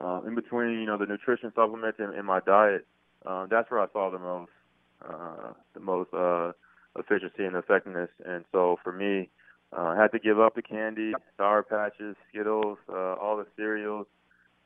uh, 0.00 0.22
in 0.26 0.34
between, 0.34 0.80
you 0.80 0.86
know, 0.86 0.98
the 0.98 1.06
nutrition 1.06 1.52
supplements 1.54 1.98
and, 1.98 2.14
and 2.14 2.26
my 2.26 2.40
diet, 2.40 2.86
uh, 3.26 3.46
that's 3.50 3.70
where 3.70 3.80
I 3.80 3.86
saw 3.92 4.10
the 4.10 4.18
most, 4.18 4.50
uh, 5.04 5.52
the 5.74 5.80
most 5.80 6.12
uh, 6.14 6.52
efficiency 6.98 7.44
and 7.44 7.56
effectiveness. 7.56 8.10
And 8.24 8.44
so 8.52 8.78
for 8.82 8.92
me, 8.92 9.30
uh, 9.76 9.94
had 9.96 10.12
to 10.12 10.18
give 10.18 10.38
up 10.38 10.54
the 10.54 10.62
candy, 10.62 11.12
Sour 11.36 11.62
Patches, 11.62 12.16
Skittles, 12.28 12.78
uh, 12.88 13.14
all 13.14 13.36
the 13.36 13.46
cereals. 13.56 14.06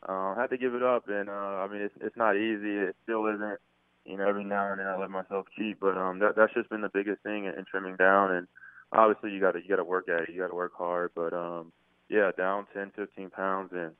Uh, 0.07 0.35
had 0.35 0.51
to 0.51 0.59
give 0.59 0.75
it 0.75 0.83
up, 0.83 1.09
and 1.09 1.29
uh, 1.29 1.33
I 1.33 1.69
mean, 1.69 1.81
it's 1.81 1.95
it's 2.01 2.17
not 2.17 2.37
easy. 2.37 2.77
It 2.77 2.97
still 3.05 3.27
isn't. 3.27 3.59
You 4.05 4.17
know, 4.17 4.29
every 4.29 4.45
now 4.45 4.71
and 4.71 4.79
then 4.79 4.87
I 4.87 4.97
let 4.97 5.11
myself 5.11 5.47
cheat, 5.57 5.81
but 5.81 5.97
um, 5.97 6.21
that 6.21 6.37
that's 6.37 6.55
just 6.55 6.69
been 6.71 6.83
the 6.83 6.89
biggest 6.89 7.23
thing 7.23 7.45
in, 7.47 7.55
in 7.59 7.65
trimming 7.65 7.97
down. 7.97 8.31
And 8.31 8.47
obviously, 8.93 9.33
you 9.33 9.41
got 9.41 9.53
to 9.53 9.61
you 9.61 9.69
got 9.69 9.77
to 9.77 9.85
work 9.85 10.09
at 10.09 10.23
it. 10.23 10.29
You 10.33 10.41
got 10.41 10.49
to 10.49 10.55
work 10.55 10.75
hard, 10.77 11.11
but 11.15 11.33
um, 11.33 11.73
yeah, 12.09 12.31
down 12.37 12.67
10, 12.73 12.93
15 12.95 13.31
pounds, 13.31 13.73
and 13.73 13.93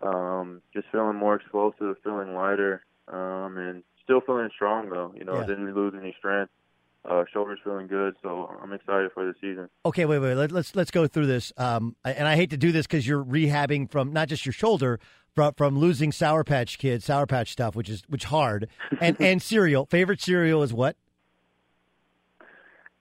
um, 0.00 0.62
just 0.72 0.86
feeling 0.90 1.16
more 1.16 1.34
explosive, 1.34 1.96
feeling 2.02 2.34
lighter, 2.34 2.84
um, 3.08 3.58
and 3.58 3.82
still 4.02 4.20
feeling 4.22 4.48
strong 4.54 4.88
though. 4.88 5.12
You 5.16 5.24
know, 5.24 5.40
Yeah. 5.40 5.46
didn't 5.46 5.74
lose 5.74 5.94
any 6.00 6.14
strength. 6.18 6.52
Uh, 7.08 7.24
shoulders 7.32 7.58
feeling 7.64 7.86
good, 7.86 8.14
so 8.22 8.54
I'm 8.62 8.74
excited 8.74 9.10
for 9.14 9.24
the 9.24 9.32
season. 9.40 9.70
Okay, 9.86 10.04
wait, 10.04 10.18
wait. 10.18 10.34
Let, 10.34 10.52
let's 10.52 10.76
let's 10.76 10.90
go 10.90 11.06
through 11.06 11.26
this. 11.26 11.50
Um, 11.56 11.96
and 12.04 12.28
I 12.28 12.36
hate 12.36 12.50
to 12.50 12.58
do 12.58 12.72
this 12.72 12.86
because 12.86 13.06
you're 13.06 13.24
rehabbing 13.24 13.90
from 13.90 14.12
not 14.12 14.28
just 14.28 14.44
your 14.44 14.52
shoulder, 14.52 15.00
from 15.34 15.54
from 15.54 15.78
losing 15.78 16.12
Sour 16.12 16.44
Patch 16.44 16.76
Kids, 16.76 17.06
Sour 17.06 17.26
Patch 17.26 17.52
stuff, 17.52 17.74
which 17.74 17.88
is 17.88 18.02
which 18.08 18.24
hard, 18.24 18.68
and 19.00 19.16
and 19.18 19.40
cereal. 19.42 19.86
Favorite 19.86 20.20
cereal 20.20 20.62
is 20.62 20.74
what? 20.74 20.96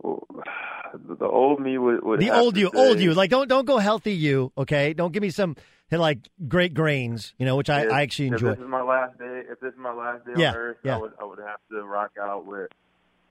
The 0.02 1.28
old 1.28 1.60
me 1.60 1.78
would, 1.78 2.04
would 2.04 2.20
the 2.20 2.32
old 2.32 2.58
you, 2.58 2.70
say- 2.74 2.80
old 2.80 3.00
you. 3.00 3.14
Like 3.14 3.30
don't 3.30 3.48
don't 3.50 3.66
go 3.66 3.78
healthy 3.80 4.14
you. 4.14 4.52
Okay, 4.58 4.94
don't 4.94 5.12
give 5.12 5.22
me 5.22 5.30
some 5.30 5.56
like 5.92 6.20
great 6.48 6.74
grains. 6.74 7.34
You 7.38 7.46
know, 7.46 7.58
which 7.58 7.70
I, 7.70 7.82
if, 7.82 7.92
I 7.92 8.02
actually 8.04 8.28
enjoy. 8.28 8.52
if 8.52 8.58
this 8.58 8.64
is 8.64 8.70
my 8.72 8.82
last 8.82 9.20
day, 9.20 9.42
if 9.50 9.60
this 9.60 9.74
is 9.74 9.80
my 9.80 9.94
last 9.94 10.26
day 10.26 10.34
Yeah, 10.38 10.50
on 10.52 10.56
Earth, 10.56 10.78
yeah. 10.84 10.96
I 10.96 11.00
would 11.02 11.12
I 11.22 11.26
would 11.26 11.40
have 11.40 11.60
to 11.72 11.84
rock 11.84 12.12
out 12.22 12.46
with. 12.46 12.70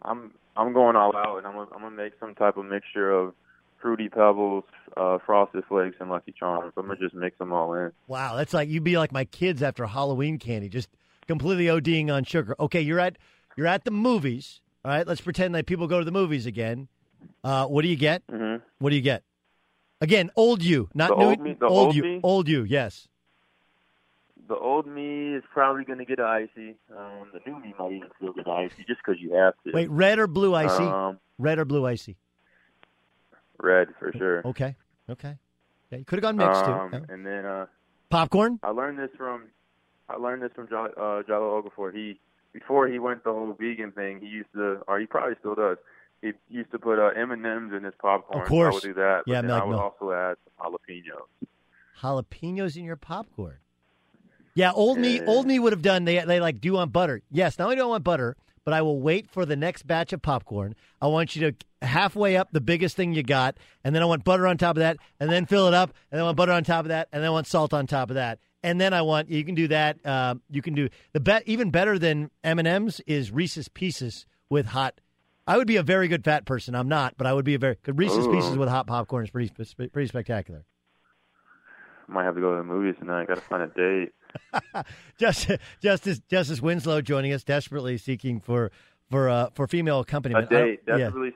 I'm 0.02 0.32
I'm 0.56 0.72
going 0.72 0.96
all 0.96 1.14
out, 1.16 1.38
and 1.38 1.46
I'm 1.46 1.54
gonna, 1.54 1.68
I'm 1.74 1.82
gonna 1.82 1.96
make 1.96 2.12
some 2.20 2.34
type 2.34 2.56
of 2.56 2.64
mixture 2.66 3.10
of 3.10 3.34
fruity 3.80 4.08
pebbles, 4.08 4.64
uh, 4.96 5.18
frosted 5.24 5.64
flakes, 5.68 5.96
and 6.00 6.10
Lucky 6.10 6.34
Charms. 6.38 6.72
I'm 6.76 6.86
gonna 6.88 6.98
just 6.98 7.14
mix 7.14 7.38
them 7.38 7.52
all 7.52 7.72
in. 7.74 7.92
Wow, 8.06 8.36
that's 8.36 8.52
like 8.54 8.68
you'd 8.68 8.84
be 8.84 8.98
like 8.98 9.12
my 9.12 9.24
kids 9.24 9.62
after 9.62 9.86
Halloween 9.86 10.38
candy, 10.38 10.68
just 10.68 10.88
completely 11.26 11.66
ODing 11.66 12.10
on 12.12 12.24
sugar. 12.24 12.54
Okay, 12.58 12.80
you're 12.80 13.00
at 13.00 13.16
you're 13.56 13.66
at 13.66 13.84
the 13.84 13.90
movies. 13.90 14.60
All 14.84 14.90
right, 14.92 15.06
let's 15.06 15.20
pretend 15.20 15.54
that 15.54 15.66
people 15.66 15.86
go 15.86 15.98
to 15.98 16.04
the 16.04 16.12
movies 16.12 16.46
again. 16.46 16.88
Uh, 17.42 17.66
what 17.66 17.82
do 17.82 17.88
you 17.88 17.96
get? 17.96 18.26
Mm-hmm. 18.28 18.62
What 18.78 18.90
do 18.90 18.96
you 18.96 19.02
get? 19.02 19.22
Again, 20.00 20.30
old 20.36 20.62
you, 20.62 20.88
not 20.94 21.10
The 21.10 21.16
new. 21.16 21.24
old 21.24 21.40
me- 21.40 21.56
old 21.62 21.72
old 21.86 21.94
you, 21.96 22.02
me? 22.02 22.20
old 22.22 22.48
you. 22.48 22.62
Yes. 22.64 23.08
The 24.48 24.56
old 24.56 24.86
me 24.86 25.34
is 25.34 25.44
probably 25.52 25.84
gonna 25.84 26.06
get 26.06 26.18
an 26.18 26.24
icy. 26.24 26.76
Um, 26.96 27.28
the 27.32 27.40
new 27.46 27.60
me 27.60 27.74
might 27.78 27.92
even 27.92 28.08
still 28.16 28.32
get 28.32 28.48
icy, 28.48 28.84
just 28.88 29.00
because 29.04 29.20
you 29.20 29.34
have 29.34 29.54
to. 29.64 29.72
Wait, 29.72 29.90
red 29.90 30.18
or 30.18 30.26
blue 30.26 30.54
icy? 30.54 30.84
Um, 30.84 31.18
red 31.38 31.58
or 31.58 31.64
blue 31.64 31.86
icy? 31.86 32.16
red 33.60 33.88
for 33.98 34.12
sure. 34.16 34.46
Okay, 34.46 34.76
okay. 35.10 35.36
Yeah, 35.90 35.98
you 35.98 36.04
could 36.04 36.22
have 36.22 36.22
gone 36.22 36.36
mixed 36.36 36.62
um, 36.64 36.90
too. 36.90 37.04
And 37.08 37.24
then 37.26 37.44
uh, 37.44 37.66
Popcorn. 38.10 38.58
I 38.62 38.70
learned 38.70 38.98
this 38.98 39.10
from 39.16 39.44
I 40.08 40.16
learned 40.16 40.42
this 40.42 40.52
from 40.54 40.66
Jahlil, 40.68 40.92
uh, 40.96 41.22
Jahlil 41.22 41.62
Okafor. 41.62 41.94
He 41.94 42.20
before 42.52 42.88
he 42.88 42.98
went 42.98 43.24
the 43.24 43.32
whole 43.32 43.54
vegan 43.58 43.92
thing, 43.92 44.20
he 44.20 44.28
used 44.28 44.52
to, 44.54 44.80
or 44.88 44.98
he 44.98 45.06
probably 45.06 45.34
still 45.40 45.54
does. 45.54 45.76
He 46.22 46.32
used 46.48 46.70
to 46.72 46.78
put 46.78 46.98
uh, 46.98 47.10
M 47.16 47.30
and 47.30 47.44
M's 47.44 47.72
in 47.72 47.84
his 47.84 47.94
popcorn. 48.00 48.42
Of 48.42 48.48
course. 48.48 48.72
I 48.72 48.74
would 48.74 48.82
do 48.82 48.94
that. 48.94 49.22
Yeah, 49.26 49.42
then 49.42 49.50
I 49.50 49.64
would 49.64 49.76
also 49.76 50.10
add 50.10 50.36
some 50.58 50.72
jalapenos. 50.72 51.48
Jalapenos 52.00 52.76
in 52.76 52.84
your 52.84 52.96
popcorn. 52.96 53.58
Yeah, 54.59 54.72
old 54.72 54.98
me, 54.98 55.20
old 55.24 55.47
me 55.47 55.60
would 55.60 55.72
have 55.72 55.82
done. 55.82 56.05
They 56.05 56.18
they 56.18 56.40
like, 56.40 56.60
do 56.60 56.66
you 56.66 56.72
want 56.72 56.93
butter? 56.93 57.22
Yes. 57.30 57.60
Not 57.60 57.66
only 57.66 57.76
do 57.76 57.82
I 57.82 57.86
want 57.86 58.02
butter, 58.02 58.36
but 58.64 58.74
I 58.74 58.82
will 58.82 59.01
wait 59.01 59.30
for 59.30 59.47
the 59.47 59.55
next 59.55 59.86
batch 59.86 60.12
of 60.12 60.20
popcorn. 60.20 60.74
I 61.01 61.06
want 61.06 61.36
you 61.36 61.52
to 61.52 61.86
halfway 61.86 62.36
up 62.36 62.48
the 62.51 62.60
biggest 62.60 62.97
thing 62.97 63.12
you 63.12 63.22
got, 63.22 63.56
and 63.85 63.94
then 63.94 64.02
I 64.02 64.06
want 64.06 64.24
butter 64.24 64.48
on 64.48 64.59
top 64.59 64.74
of 64.74 64.80
that, 64.80 64.97
and 65.20 65.30
then 65.30 65.47
fill 65.47 65.68
it 65.68 65.74
up, 65.74 65.90
and 66.10 66.18
then 66.18 66.22
I 66.22 66.24
want 66.24 66.36
butter 66.39 66.51
on 66.51 66.64
top 66.64 66.86
of 66.86 66.89
that, 66.89 67.06
and 67.12 67.22
then 67.22 67.28
I 67.28 67.30
want 67.30 67.47
salt 67.47 67.72
on 67.72 67.86
top 67.86 68.10
of 68.10 68.14
that, 68.14 68.40
and 68.64 68.80
then 68.80 68.93
I 68.93 69.02
want 69.02 69.30
you 69.30 69.44
can 69.44 69.55
do 69.55 69.68
that. 69.68 70.05
Uh, 70.05 70.35
you 70.51 70.60
can 70.60 70.74
do 70.74 70.89
the 71.12 71.20
bet 71.20 71.44
even 71.47 71.70
better 71.70 71.97
than 71.97 72.28
M 72.43 72.59
and 72.59 72.66
M's 72.66 73.01
is 73.06 73.30
Reese's 73.30 73.68
Pieces 73.68 74.26
with 74.51 74.66
hot. 74.66 75.01
I 75.47 75.56
would 75.56 75.68
be 75.68 75.76
a 75.76 75.85
very 75.85 76.09
good 76.09 76.24
fat 76.24 76.47
person. 76.47 76.74
I'm 76.74 76.89
not, 76.89 77.14
but 77.16 77.28
I 77.28 77.32
would 77.32 77.44
be 77.44 77.55
a 77.55 77.60
very 77.60 77.76
good 77.85 77.97
Reese's 77.97 78.26
Ooh. 78.26 78.32
Pieces 78.32 78.56
with 78.56 78.68
hot 78.68 78.89
popcorn 78.89 79.22
is 79.22 79.30
pretty 79.30 79.52
pretty 79.89 80.09
spectacular. 80.09 80.64
I 82.09 82.12
might 82.12 82.24
have 82.24 82.35
to 82.35 82.40
go 82.40 82.51
to 82.51 82.56
the 82.56 82.64
movies 82.64 82.97
tonight. 82.98 83.28
Got 83.28 83.36
to 83.36 83.40
find 83.43 83.62
a 83.62 83.68
date. 83.68 84.12
Justice, 85.18 85.59
Justice 85.82 86.20
Justice 86.28 86.60
Winslow 86.62 87.00
joining 87.00 87.32
us, 87.32 87.44
desperately 87.44 87.98
seeking 87.98 88.40
for 88.40 88.70
for 89.10 89.28
uh, 89.28 89.50
for 89.55 89.66
female 89.66 89.98
A 89.98 90.00
accompaniment. 90.00 90.50
Don't- 90.50 90.66
date. 90.66 90.80
yeah. 90.86 90.98
Desperately, 90.98 91.32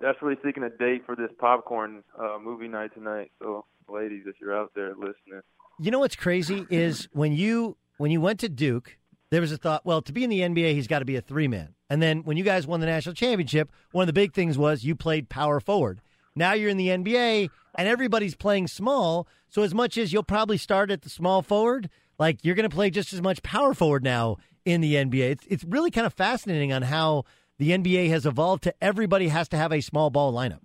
desperately 0.00 0.36
seeking 0.44 0.62
a 0.62 0.70
date 0.70 1.04
for 1.06 1.14
this 1.16 1.30
popcorn 1.38 2.02
uh, 2.18 2.38
movie 2.42 2.68
night 2.68 2.92
tonight. 2.94 3.30
So, 3.40 3.64
ladies, 3.88 4.22
if 4.26 4.36
you're 4.40 4.56
out 4.56 4.72
there 4.74 4.90
listening, 4.94 5.42
You 5.78 5.90
know 5.90 5.98
what's 6.00 6.16
crazy 6.16 6.66
is 6.70 7.08
when 7.12 7.32
you 7.32 7.76
when 7.98 8.10
you 8.10 8.20
went 8.20 8.40
to 8.40 8.48
Duke, 8.48 8.96
there 9.30 9.40
was 9.40 9.52
a 9.52 9.56
thought. 9.56 9.84
Well, 9.86 10.02
to 10.02 10.12
be 10.12 10.24
in 10.24 10.30
the 10.30 10.40
NBA, 10.40 10.74
he's 10.74 10.86
got 10.88 11.00
to 11.00 11.04
be 11.04 11.16
a 11.16 11.20
three 11.20 11.48
man. 11.48 11.74
And 11.90 12.00
then 12.00 12.22
when 12.22 12.36
you 12.36 12.44
guys 12.44 12.66
won 12.66 12.80
the 12.80 12.86
national 12.86 13.14
championship, 13.14 13.70
one 13.92 14.02
of 14.02 14.06
the 14.06 14.12
big 14.14 14.32
things 14.32 14.56
was 14.56 14.82
you 14.84 14.94
played 14.96 15.28
power 15.28 15.60
forward. 15.60 16.00
Now 16.34 16.52
you're 16.54 16.70
in 16.70 16.76
the 16.76 16.88
NBA, 16.88 17.50
and 17.74 17.88
everybody's 17.88 18.34
playing 18.34 18.68
small. 18.68 19.26
So 19.48 19.62
as 19.62 19.74
much 19.74 19.98
as 19.98 20.12
you'll 20.12 20.22
probably 20.22 20.56
start 20.56 20.90
at 20.90 21.02
the 21.02 21.10
small 21.10 21.42
forward, 21.42 21.90
like 22.18 22.38
you're 22.42 22.54
going 22.54 22.68
to 22.68 22.74
play 22.74 22.90
just 22.90 23.12
as 23.12 23.20
much 23.20 23.42
power 23.42 23.74
forward 23.74 24.02
now 24.02 24.38
in 24.64 24.80
the 24.80 24.94
NBA. 24.94 25.30
It's 25.30 25.46
it's 25.46 25.64
really 25.64 25.90
kind 25.90 26.06
of 26.06 26.14
fascinating 26.14 26.72
on 26.72 26.82
how 26.82 27.24
the 27.58 27.70
NBA 27.70 28.08
has 28.10 28.26
evolved 28.26 28.64
to 28.64 28.74
everybody 28.80 29.28
has 29.28 29.48
to 29.50 29.56
have 29.56 29.72
a 29.72 29.80
small 29.80 30.10
ball 30.10 30.32
lineup. 30.32 30.60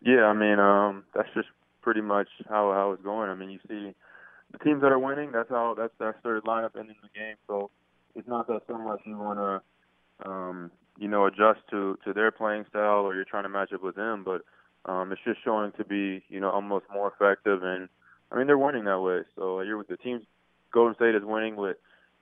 Yeah, 0.00 0.24
I 0.26 0.32
mean, 0.32 0.58
um, 0.58 1.04
that's 1.14 1.28
just 1.34 1.48
pretty 1.82 2.00
much 2.00 2.28
how 2.48 2.72
how 2.72 2.92
it's 2.92 3.02
going. 3.02 3.30
I 3.30 3.34
mean, 3.34 3.50
you 3.50 3.58
see 3.68 3.94
the 4.52 4.58
teams 4.58 4.80
that 4.82 4.92
are 4.92 4.98
winning. 4.98 5.32
That's 5.32 5.50
how 5.50 5.74
that's 5.76 5.92
their 5.98 6.16
third 6.22 6.44
lineup 6.44 6.70
ending 6.78 6.96
the 7.02 7.08
game. 7.18 7.36
So 7.46 7.70
it's 8.14 8.28
not 8.28 8.46
that 8.48 8.62
so 8.66 8.78
much 8.78 9.00
you 9.04 9.18
want 9.18 9.38
to, 9.38 10.28
um, 10.30 10.70
you 10.98 11.08
know, 11.08 11.26
adjust 11.26 11.60
to 11.70 11.98
to 12.04 12.12
their 12.12 12.30
playing 12.30 12.66
style 12.68 13.06
or 13.06 13.14
you're 13.14 13.24
trying 13.24 13.44
to 13.44 13.48
match 13.48 13.72
up 13.72 13.82
with 13.82 13.94
them. 13.94 14.24
But 14.24 14.42
um, 14.90 15.12
it's 15.12 15.20
just 15.24 15.42
showing 15.44 15.72
to 15.72 15.84
be, 15.84 16.24
you 16.28 16.40
know, 16.40 16.50
almost 16.50 16.86
more 16.92 17.12
effective. 17.12 17.62
And 17.62 17.88
I 18.30 18.36
mean, 18.36 18.46
they're 18.46 18.58
winning 18.58 18.84
that 18.84 19.00
way. 19.00 19.22
So 19.36 19.60
you're 19.60 19.78
with 19.78 19.88
the 19.88 19.96
teams. 19.96 20.22
Golden 20.72 20.94
State 20.96 21.14
is 21.14 21.22
winning 21.24 21.56
with 21.56 21.76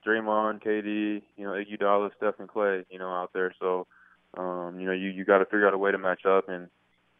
Draymond, 0.05 0.63
KD, 0.63 1.21
you 1.35 1.45
know, 1.45 1.51
Iguodala, 1.51 2.11
Steph, 2.15 2.39
and 2.39 2.47
Clay, 2.47 2.85
you 2.89 2.99
know, 2.99 3.09
out 3.09 3.31
there. 3.33 3.53
So, 3.59 3.87
um, 4.37 4.79
you 4.79 4.85
know, 4.85 4.93
you 4.93 5.09
you 5.09 5.25
got 5.25 5.39
to 5.39 5.45
figure 5.45 5.67
out 5.67 5.73
a 5.73 5.77
way 5.77 5.91
to 5.91 5.97
match 5.97 6.25
up, 6.25 6.47
and 6.47 6.69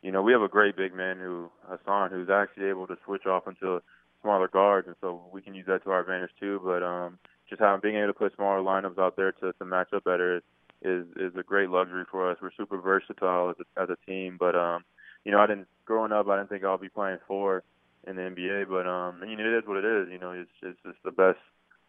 you 0.01 0.11
know, 0.11 0.21
we 0.21 0.31
have 0.31 0.41
a 0.41 0.47
great 0.47 0.77
big 0.77 0.93
man 0.93 1.17
who 1.17 1.49
Hassan, 1.67 2.11
who's 2.11 2.29
actually 2.29 2.67
able 2.67 2.87
to 2.87 2.97
switch 3.03 3.25
off 3.25 3.47
into 3.47 3.81
smaller 4.21 4.47
guards, 4.47 4.87
and 4.87 4.95
so 5.01 5.21
we 5.33 5.41
can 5.41 5.55
use 5.55 5.65
that 5.67 5.83
to 5.83 5.91
our 5.91 6.01
advantage 6.01 6.31
too. 6.39 6.61
But 6.63 6.83
um, 6.83 7.17
just 7.49 7.61
having 7.61 7.81
being 7.81 7.95
able 7.95 8.07
to 8.07 8.13
put 8.13 8.35
smaller 8.35 8.61
lineups 8.61 8.99
out 8.99 9.15
there 9.15 9.31
to 9.31 9.53
to 9.53 9.65
match 9.65 9.89
up 9.93 10.03
better 10.03 10.37
is 10.37 10.43
is 10.81 11.05
is 11.15 11.33
a 11.37 11.43
great 11.43 11.69
luxury 11.69 12.05
for 12.09 12.31
us. 12.31 12.37
We're 12.41 12.51
super 12.57 12.79
versatile 12.79 13.49
as 13.49 13.55
a, 13.59 13.81
as 13.81 13.89
a 13.89 13.97
team, 14.09 14.37
but 14.39 14.55
um, 14.55 14.83
you 15.23 15.31
know, 15.31 15.39
I 15.39 15.47
didn't 15.47 15.67
growing 15.85 16.11
up, 16.11 16.27
I 16.27 16.37
didn't 16.37 16.49
think 16.49 16.63
I'll 16.63 16.77
be 16.77 16.89
playing 16.89 17.17
four 17.27 17.63
in 18.07 18.15
the 18.15 18.21
NBA, 18.21 18.69
but 18.69 18.87
um, 18.87 19.21
you 19.27 19.35
know, 19.35 19.43
it 19.43 19.57
is 19.57 19.67
what 19.67 19.77
it 19.77 19.85
is. 19.85 20.07
You 20.11 20.19
know, 20.19 20.31
it's 20.31 20.51
it's 20.61 20.79
just 20.85 20.97
the 21.03 21.11
best 21.11 21.39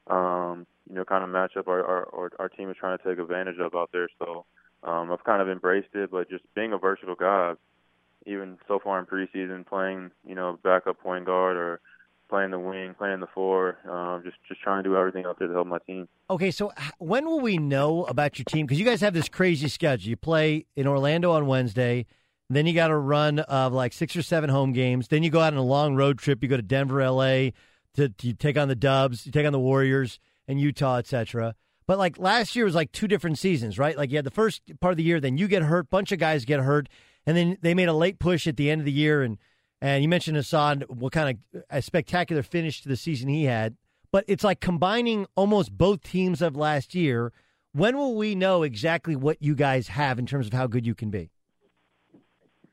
um, 0.08 0.66
you 0.88 0.94
know, 0.96 1.04
kind 1.04 1.22
of 1.22 1.30
matchup 1.30 1.68
our, 1.68 1.84
our 1.84 2.32
our 2.38 2.48
team 2.48 2.70
is 2.70 2.76
trying 2.78 2.98
to 2.98 3.04
take 3.04 3.18
advantage 3.18 3.58
of 3.60 3.74
out 3.74 3.90
there. 3.92 4.08
So 4.18 4.46
um, 4.82 5.12
I've 5.12 5.24
kind 5.24 5.42
of 5.42 5.48
embraced 5.48 5.94
it, 5.94 6.10
but 6.10 6.30
just 6.30 6.44
being 6.54 6.72
a 6.72 6.78
versatile 6.78 7.14
guy, 7.14 7.54
even 8.26 8.58
so 8.66 8.78
far 8.82 8.98
in 8.98 9.06
preseason, 9.06 9.66
playing 9.66 10.10
you 10.26 10.34
know 10.34 10.58
backup 10.62 11.00
point 11.00 11.26
guard 11.26 11.56
or 11.56 11.80
playing 12.28 12.50
the 12.50 12.58
wing, 12.58 12.94
playing 12.96 13.20
the 13.20 13.26
four, 13.34 13.78
um, 13.88 14.22
just 14.22 14.36
just 14.46 14.60
trying 14.60 14.82
to 14.82 14.88
do 14.88 14.96
everything 14.96 15.24
out 15.26 15.38
there 15.38 15.48
to 15.48 15.54
help 15.54 15.66
my 15.66 15.78
team. 15.86 16.08
Okay, 16.30 16.50
so 16.50 16.72
when 16.98 17.26
will 17.26 17.40
we 17.40 17.58
know 17.58 18.04
about 18.04 18.38
your 18.38 18.44
team? 18.44 18.66
Because 18.66 18.78
you 18.78 18.84
guys 18.84 19.00
have 19.00 19.14
this 19.14 19.28
crazy 19.28 19.68
schedule. 19.68 20.10
You 20.10 20.16
play 20.16 20.66
in 20.76 20.86
Orlando 20.86 21.32
on 21.32 21.46
Wednesday, 21.46 22.06
then 22.50 22.66
you 22.66 22.74
got 22.74 22.90
a 22.90 22.96
run 22.96 23.40
of 23.40 23.72
like 23.72 23.92
six 23.92 24.16
or 24.16 24.22
seven 24.22 24.50
home 24.50 24.72
games. 24.72 25.08
Then 25.08 25.22
you 25.22 25.30
go 25.30 25.40
out 25.40 25.52
on 25.52 25.58
a 25.58 25.64
long 25.64 25.96
road 25.96 26.18
trip. 26.18 26.42
You 26.42 26.48
go 26.48 26.56
to 26.56 26.62
Denver, 26.62 27.00
L.A. 27.00 27.52
to, 27.94 28.08
to 28.08 28.32
take 28.34 28.56
on 28.56 28.68
the 28.68 28.76
Dubs, 28.76 29.26
you 29.26 29.32
take 29.32 29.46
on 29.46 29.52
the 29.52 29.58
Warriors 29.58 30.18
and 30.46 30.60
Utah, 30.60 30.96
etc. 30.96 31.54
But 31.86 31.98
like 31.98 32.18
last 32.18 32.54
year 32.54 32.64
was 32.64 32.74
like 32.74 32.92
two 32.92 33.08
different 33.08 33.38
seasons, 33.38 33.78
right? 33.78 33.96
Like 33.96 34.10
you 34.10 34.16
had 34.16 34.24
the 34.26 34.30
first 34.30 34.62
part 34.80 34.92
of 34.92 34.96
the 34.96 35.02
year, 35.02 35.20
then 35.20 35.38
you 35.38 35.48
get 35.48 35.62
hurt, 35.62 35.90
bunch 35.90 36.12
of 36.12 36.18
guys 36.18 36.44
get 36.44 36.60
hurt, 36.60 36.88
and 37.26 37.36
then 37.36 37.58
they 37.62 37.74
made 37.74 37.88
a 37.88 37.94
late 37.94 38.18
push 38.18 38.46
at 38.46 38.56
the 38.56 38.70
end 38.70 38.80
of 38.80 38.84
the 38.84 38.92
year 38.92 39.22
and 39.22 39.38
and 39.80 40.02
you 40.02 40.08
mentioned 40.08 40.36
Hassan, 40.36 40.82
what 40.88 41.12
kind 41.12 41.38
of 41.54 41.62
a 41.70 41.82
spectacular 41.82 42.42
finish 42.42 42.82
to 42.82 42.88
the 42.88 42.96
season 42.96 43.28
he 43.28 43.44
had. 43.44 43.76
But 44.10 44.24
it's 44.26 44.42
like 44.42 44.60
combining 44.60 45.26
almost 45.36 45.76
both 45.76 46.02
teams 46.02 46.40
of 46.42 46.56
last 46.56 46.94
year. 46.94 47.32
When 47.72 47.96
will 47.96 48.16
we 48.16 48.34
know 48.34 48.62
exactly 48.62 49.14
what 49.14 49.42
you 49.42 49.54
guys 49.54 49.88
have 49.88 50.18
in 50.18 50.26
terms 50.26 50.46
of 50.46 50.52
how 50.52 50.66
good 50.66 50.86
you 50.86 50.94
can 50.94 51.10
be? 51.10 51.30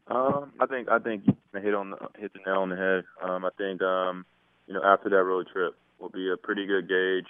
Um, 0.07 0.53
I 0.60 0.65
think 0.68 0.88
I 0.90 0.99
think 0.99 1.26
hit 1.53 1.73
on 1.73 1.91
the, 1.91 1.98
hit 2.18 2.32
the 2.34 2.40
nail 2.45 2.61
on 2.61 2.69
the 2.69 2.76
head. 2.76 3.03
Um, 3.22 3.44
I 3.44 3.49
think 3.57 3.82
um, 3.82 4.26
you 4.68 4.73
know 4.73 4.84
after 4.84 5.10
that 5.10 5.23
road 5.23 5.48
trip 5.52 5.76
will 5.99 6.10
be 6.10 6.32
a 6.32 6.38
pretty 6.38 6.65
good 6.65 6.88
gauge 6.88 7.27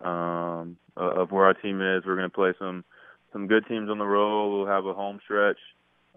um, 0.00 0.76
of 0.96 1.30
where 1.30 1.44
our 1.46 1.54
team 1.54 1.80
is. 1.80 2.04
We're 2.04 2.16
going 2.16 2.28
to 2.28 2.34
play 2.34 2.52
some 2.58 2.84
some 3.32 3.46
good 3.46 3.66
teams 3.66 3.88
on 3.88 3.98
the 3.98 4.06
road. 4.06 4.56
We'll 4.56 4.66
have 4.66 4.84
a 4.84 4.94
home 4.94 5.20
stretch 5.24 5.58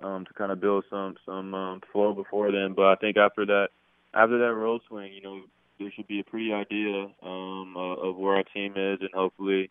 um, 0.03 0.25
to 0.25 0.33
kind 0.33 0.51
of 0.51 0.59
build 0.59 0.85
some 0.89 1.15
some 1.25 1.53
um, 1.53 1.81
flow 1.91 2.13
before 2.13 2.51
then. 2.51 2.73
But 2.75 2.85
I 2.85 2.95
think 2.95 3.17
after 3.17 3.45
that 3.45 3.69
after 4.13 4.37
that 4.39 4.53
road 4.53 4.81
swing, 4.87 5.13
you 5.13 5.21
know, 5.21 5.41
there 5.79 5.91
should 5.95 6.07
be 6.07 6.19
a 6.19 6.23
pretty 6.23 6.53
idea 6.53 7.07
um, 7.23 7.75
uh, 7.75 8.09
of 8.09 8.17
where 8.17 8.35
our 8.35 8.43
team 8.43 8.73
is, 8.75 8.99
and 9.01 9.09
hopefully 9.13 9.69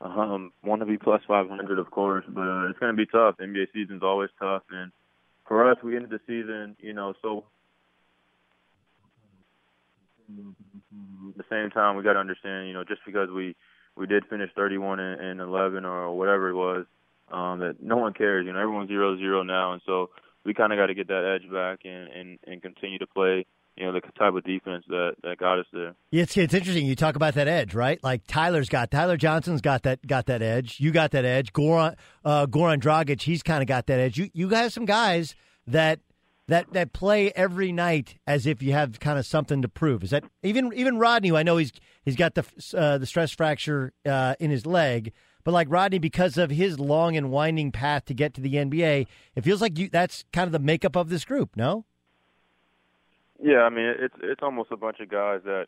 um, 0.00 0.52
want 0.64 0.80
to 0.80 0.86
be 0.86 0.96
plus 0.96 1.22
500, 1.26 1.78
of 1.78 1.90
course. 1.90 2.24
But 2.28 2.42
uh, 2.42 2.68
it's 2.68 2.78
going 2.78 2.94
to 2.94 2.96
be 2.96 3.06
tough. 3.06 3.36
NBA 3.40 3.66
season's 3.72 4.02
always 4.02 4.30
tough, 4.38 4.62
and 4.70 4.92
for 5.46 5.70
us, 5.70 5.78
we 5.82 5.96
ended 5.96 6.10
the 6.10 6.20
season, 6.26 6.76
you 6.80 6.92
know, 6.92 7.14
so. 7.22 7.44
At 11.28 11.36
the 11.36 11.44
same 11.50 11.70
time, 11.70 11.96
we 11.96 12.04
got 12.04 12.12
to 12.12 12.20
understand, 12.20 12.68
you 12.68 12.74
know, 12.74 12.84
just 12.84 13.00
because 13.04 13.28
we 13.30 13.56
we 13.96 14.06
did 14.06 14.24
finish 14.26 14.48
31 14.54 15.00
and, 15.00 15.20
and 15.20 15.40
11 15.40 15.84
or 15.84 16.16
whatever 16.16 16.50
it 16.50 16.54
was, 16.54 16.86
um, 17.30 17.60
that 17.60 17.76
no 17.80 17.96
one 17.96 18.12
cares. 18.12 18.46
You 18.46 18.52
know, 18.52 18.60
everyone's 18.60 18.88
zero 18.88 19.16
zero 19.16 19.42
now, 19.42 19.72
and 19.72 19.82
so 19.86 20.10
we 20.44 20.54
kind 20.54 20.72
of 20.72 20.78
got 20.78 20.86
to 20.86 20.94
get 20.94 21.08
that 21.08 21.38
edge 21.38 21.50
back 21.50 21.80
and, 21.84 22.08
and 22.08 22.38
and 22.46 22.62
continue 22.62 22.98
to 22.98 23.06
play. 23.06 23.46
You 23.76 23.86
know, 23.86 23.92
the 23.92 24.00
type 24.18 24.34
of 24.34 24.44
defense 24.44 24.84
that 24.88 25.12
that 25.22 25.38
got 25.38 25.58
us 25.58 25.66
there. 25.72 25.94
It's, 26.12 26.36
it's 26.36 26.52
interesting. 26.52 26.86
You 26.86 26.96
talk 26.96 27.16
about 27.16 27.34
that 27.34 27.48
edge, 27.48 27.74
right? 27.74 28.02
Like 28.02 28.26
Tyler's 28.26 28.68
got 28.68 28.90
Tyler 28.90 29.16
Johnson's 29.16 29.60
got 29.60 29.84
that 29.84 30.06
got 30.06 30.26
that 30.26 30.42
edge. 30.42 30.80
You 30.80 30.90
got 30.90 31.12
that 31.12 31.24
edge. 31.24 31.52
Goran 31.52 31.96
uh, 32.24 32.46
Goran 32.46 32.80
Dragic, 32.80 33.22
he's 33.22 33.42
kind 33.42 33.62
of 33.62 33.68
got 33.68 33.86
that 33.86 34.00
edge. 34.00 34.18
You 34.18 34.30
you 34.34 34.48
have 34.50 34.72
some 34.72 34.84
guys 34.84 35.34
that 35.66 36.00
that 36.50 36.72
that 36.72 36.92
play 36.92 37.32
every 37.34 37.72
night 37.72 38.18
as 38.26 38.46
if 38.46 38.60
you 38.60 38.72
have 38.72 39.00
kind 39.00 39.18
of 39.18 39.24
something 39.24 39.62
to 39.62 39.68
prove. 39.68 40.04
Is 40.04 40.10
that 40.10 40.24
even 40.42 40.72
even 40.74 40.98
Rodney? 40.98 41.32
I 41.32 41.42
know 41.42 41.56
he's 41.56 41.72
he's 42.04 42.16
got 42.16 42.34
the 42.34 42.44
uh, 42.76 42.98
the 42.98 43.06
stress 43.06 43.30
fracture 43.30 43.92
uh, 44.04 44.34
in 44.38 44.50
his 44.50 44.66
leg, 44.66 45.12
but 45.44 45.52
like 45.52 45.68
Rodney, 45.70 45.98
because 45.98 46.36
of 46.36 46.50
his 46.50 46.78
long 46.78 47.16
and 47.16 47.30
winding 47.30 47.72
path 47.72 48.04
to 48.06 48.14
get 48.14 48.34
to 48.34 48.40
the 48.40 48.54
NBA, 48.54 49.06
it 49.34 49.44
feels 49.44 49.60
like 49.60 49.78
you, 49.78 49.88
that's 49.88 50.24
kind 50.32 50.46
of 50.46 50.52
the 50.52 50.58
makeup 50.58 50.96
of 50.96 51.08
this 51.08 51.24
group. 51.24 51.56
No. 51.56 51.84
Yeah, 53.42 53.60
I 53.60 53.70
mean 53.70 53.94
it's 53.98 54.14
it's 54.22 54.42
almost 54.42 54.70
a 54.70 54.76
bunch 54.76 55.00
of 55.00 55.08
guys 55.08 55.40
that 55.44 55.66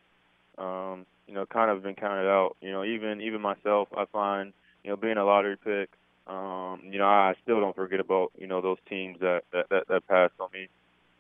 um, 0.62 1.07
you 1.27 1.35
know 1.35 1.47
kind 1.47 1.70
of 1.70 1.82
been 1.82 1.94
counted 1.94 2.28
out. 2.28 2.57
You 2.61 2.70
know, 2.70 2.85
even 2.85 3.20
even 3.23 3.40
myself, 3.40 3.89
I 3.97 4.05
find 4.07 4.53
you 4.85 4.90
know 4.90 4.97
being 4.97 5.16
a 5.16 5.24
lottery 5.24 5.57
pick. 5.57 5.90
Um, 6.27 6.82
you 6.85 6.99
know, 6.99 7.07
I 7.07 7.35
still 7.43 7.61
don't 7.61 7.74
forget 7.74 7.99
about 7.99 8.32
you 8.39 8.47
know 8.47 8.61
those 8.61 8.78
teams 8.89 9.19
that 9.20 9.43
that 9.53 9.69
that, 9.70 9.89
that 9.89 10.07
passed 10.07 10.35
on 10.39 10.49
me. 10.53 10.69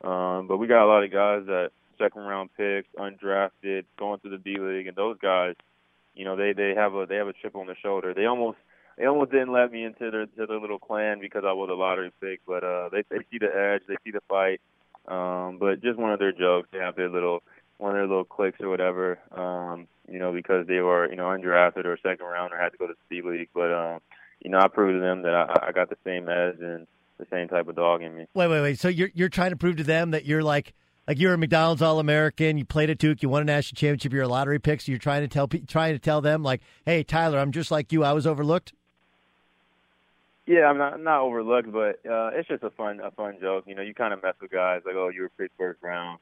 Um, 0.04 0.46
but 0.46 0.58
we 0.58 0.66
got 0.66 0.84
a 0.84 0.86
lot 0.86 1.04
of 1.04 1.10
guys 1.10 1.46
that 1.46 1.70
second 1.98 2.22
round 2.22 2.50
picks, 2.56 2.88
undrafted, 2.98 3.84
going 3.96 4.20
to 4.20 4.28
the 4.28 4.38
D 4.38 4.58
League, 4.58 4.86
and 4.86 4.96
those 4.96 5.16
guys 5.18 5.54
you 6.14 6.24
know 6.24 6.36
they 6.36 6.52
they 6.52 6.74
have 6.74 6.94
a 6.94 7.06
they 7.06 7.16
have 7.16 7.28
a 7.28 7.32
chip 7.32 7.56
on 7.56 7.66
their 7.66 7.78
shoulder. 7.82 8.14
They 8.14 8.26
almost 8.26 8.58
they 8.98 9.06
almost 9.06 9.30
didn't 9.30 9.52
let 9.52 9.72
me 9.72 9.84
into 9.84 10.10
their 10.10 10.26
to 10.26 10.46
their 10.46 10.60
little 10.60 10.78
clan 10.78 11.20
because 11.20 11.44
I 11.46 11.52
was 11.52 11.70
a 11.70 11.74
lottery 11.74 12.12
pick, 12.20 12.40
but 12.46 12.64
uh 12.64 12.88
they 12.90 13.02
they 13.10 13.24
see 13.30 13.38
the 13.38 13.54
edge, 13.54 13.82
they 13.88 13.96
see 14.04 14.10
the 14.10 14.22
fight. 14.28 14.60
Um 15.08 15.58
but 15.58 15.82
just 15.82 15.98
one 15.98 16.12
of 16.12 16.18
their 16.18 16.32
jokes, 16.32 16.68
they 16.72 16.78
have 16.78 16.96
their 16.96 17.08
little 17.08 17.42
one 17.78 17.90
of 17.90 17.96
their 17.96 18.06
little 18.06 18.24
clicks 18.24 18.60
or 18.60 18.68
whatever. 18.68 19.18
Um, 19.32 19.88
you 20.08 20.18
know, 20.18 20.32
because 20.32 20.66
they 20.66 20.80
were, 20.80 21.10
you 21.10 21.16
know, 21.16 21.24
undrafted 21.24 21.84
or 21.84 21.98
second 22.02 22.24
round 22.24 22.52
or 22.52 22.58
had 22.58 22.70
to 22.70 22.78
go 22.78 22.86
to 22.86 22.94
the 23.08 23.20
D 23.20 23.28
League. 23.28 23.48
But 23.52 23.72
um, 23.72 24.00
you 24.40 24.50
know, 24.50 24.58
I 24.58 24.68
proved 24.68 24.96
to 24.96 25.00
them 25.00 25.22
that 25.22 25.34
I, 25.34 25.68
I 25.68 25.72
got 25.72 25.90
the 25.90 25.98
same 26.04 26.28
edge 26.28 26.60
and 26.60 26.86
the 27.18 27.26
same 27.30 27.48
type 27.48 27.68
of 27.68 27.76
dog 27.76 28.02
in 28.02 28.16
me. 28.16 28.26
Wait, 28.34 28.48
wait, 28.48 28.60
wait. 28.60 28.78
So 28.78 28.88
you're 28.88 29.10
you're 29.14 29.28
trying 29.28 29.50
to 29.50 29.56
prove 29.56 29.76
to 29.76 29.84
them 29.84 30.12
that 30.12 30.24
you're 30.24 30.42
like 30.42 30.74
like 31.06 31.18
you're 31.18 31.34
a 31.34 31.38
McDonald's 31.38 31.82
All 31.82 31.98
American, 31.98 32.58
you 32.58 32.64
played 32.64 32.90
at 32.90 32.98
Duke, 32.98 33.22
you 33.22 33.28
won 33.28 33.42
a 33.42 33.44
national 33.44 33.76
championship, 33.76 34.12
you're 34.12 34.22
a 34.22 34.28
lottery 34.28 34.58
pick, 34.58 34.80
so 34.80 34.92
you're 34.92 34.98
trying 34.98 35.22
to 35.22 35.28
tell 35.28 35.48
trying 35.48 35.94
to 35.94 35.98
tell 35.98 36.20
them 36.20 36.42
like, 36.42 36.60
hey 36.86 37.02
Tyler, 37.02 37.38
I'm 37.38 37.52
just 37.52 37.70
like 37.70 37.92
you, 37.92 38.04
I 38.04 38.12
was 38.12 38.26
overlooked. 38.26 38.72
Yeah, 40.46 40.66
I'm 40.66 40.78
not 40.78 41.00
not 41.00 41.20
overlooked, 41.20 41.72
but 41.72 42.00
uh, 42.08 42.30
it's 42.34 42.48
just 42.48 42.62
a 42.62 42.70
fun 42.70 43.00
a 43.00 43.10
fun 43.10 43.38
joke. 43.40 43.64
You 43.66 43.74
know, 43.74 43.82
you 43.82 43.94
kind 43.94 44.12
of 44.12 44.22
mess 44.22 44.34
with 44.40 44.50
guys 44.50 44.82
like, 44.84 44.94
oh, 44.96 45.08
you 45.08 45.22
were 45.22 45.30
picked 45.30 45.56
first 45.56 45.80
round. 45.82 46.18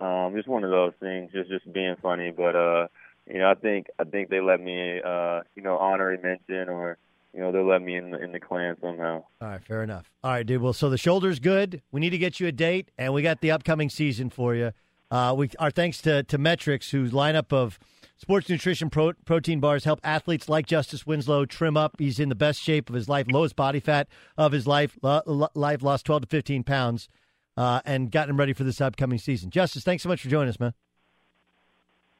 Um, 0.00 0.34
just 0.34 0.48
one 0.48 0.64
of 0.64 0.70
those 0.70 0.92
things, 1.00 1.32
just 1.32 1.48
just 1.48 1.70
being 1.72 1.96
funny. 2.02 2.30
But 2.30 2.54
uh, 2.56 2.88
you 3.26 3.38
know, 3.38 3.50
I 3.50 3.54
think 3.54 3.86
I 3.98 4.04
think 4.04 4.28
they 4.28 4.40
let 4.40 4.60
me 4.60 5.00
uh, 5.02 5.40
you 5.54 5.62
know 5.62 5.78
honorary 5.78 6.18
mention 6.18 6.68
or 6.68 6.98
you 7.34 7.40
know 7.40 7.52
they'll 7.52 7.66
let 7.66 7.82
me 7.82 7.96
in 7.96 8.10
the 8.10 8.22
in 8.22 8.32
the 8.32 8.40
clan 8.40 8.76
somehow. 8.80 9.24
All 9.40 9.48
right, 9.48 9.62
fair 9.62 9.82
enough. 9.82 10.10
All 10.22 10.30
right, 10.32 10.46
dude. 10.46 10.62
Well, 10.62 10.72
so 10.72 10.90
the 10.90 10.98
shoulder's 10.98 11.38
good. 11.38 11.82
We 11.90 12.00
need 12.00 12.10
to 12.10 12.18
get 12.18 12.40
you 12.40 12.46
a 12.46 12.52
date, 12.52 12.90
and 12.98 13.12
we 13.12 13.22
got 13.22 13.40
the 13.40 13.50
upcoming 13.50 13.90
season 13.90 14.30
for 14.30 14.54
you. 14.54 14.72
Uh, 15.10 15.34
we 15.36 15.50
our 15.58 15.70
thanks 15.70 16.00
to 16.02 16.22
to 16.24 16.38
Met-Rx, 16.38 16.90
whose 16.90 17.12
lineup 17.12 17.52
of 17.52 17.78
sports 18.16 18.48
nutrition 18.48 18.88
pro, 18.88 19.12
protein 19.24 19.60
bars 19.60 19.84
help 19.84 20.00
athletes 20.04 20.48
like 20.48 20.66
Justice 20.66 21.06
Winslow 21.06 21.44
trim 21.44 21.76
up. 21.76 21.96
He's 21.98 22.18
in 22.18 22.28
the 22.28 22.34
best 22.34 22.60
shape 22.60 22.88
of 22.88 22.94
his 22.94 23.08
life, 23.08 23.26
lowest 23.30 23.56
body 23.56 23.80
fat 23.80 24.08
of 24.38 24.52
his 24.52 24.66
life. 24.66 24.98
Lo, 25.02 25.48
life 25.54 25.82
lost 25.82 26.06
twelve 26.06 26.22
to 26.22 26.28
fifteen 26.28 26.62
pounds, 26.62 27.08
uh, 27.56 27.80
and 27.84 28.10
gotten 28.10 28.30
him 28.30 28.36
ready 28.38 28.52
for 28.52 28.64
this 28.64 28.80
upcoming 28.80 29.18
season. 29.18 29.50
Justice, 29.50 29.84
thanks 29.84 30.02
so 30.02 30.08
much 30.08 30.22
for 30.22 30.28
joining 30.28 30.48
us, 30.48 30.60
man. 30.60 30.72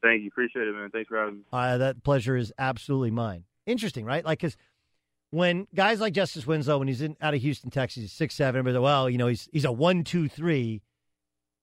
Thank 0.03 0.21
you, 0.21 0.27
appreciate 0.27 0.67
it, 0.67 0.75
man. 0.75 0.89
Thanks 0.89 1.07
for 1.07 1.17
having 1.17 1.35
me. 1.35 1.41
Uh, 1.53 1.77
that 1.77 2.03
pleasure 2.03 2.35
is 2.35 2.51
absolutely 2.59 3.09
mine. 3.09 3.45
Interesting, 3.65 4.03
right? 4.03 4.25
Like, 4.25 4.39
because 4.39 4.57
when 5.33 5.67
guys 5.73 5.99
like 5.99 6.13
Justice 6.13 6.45
Winslow, 6.45 6.77
when 6.77 6.87
he's 6.87 7.01
in 7.01 7.17
out 7.19 7.33
of 7.33 7.41
Houston, 7.41 7.71
Texas, 7.71 8.01
he's 8.01 8.13
six 8.13 8.35
seven. 8.35 8.63
Well, 8.79 9.09
you 9.09 9.17
know, 9.17 9.25
he's 9.25 9.49
he's 9.51 9.65
a 9.65 9.71
one 9.71 10.03
two 10.03 10.29
three, 10.29 10.83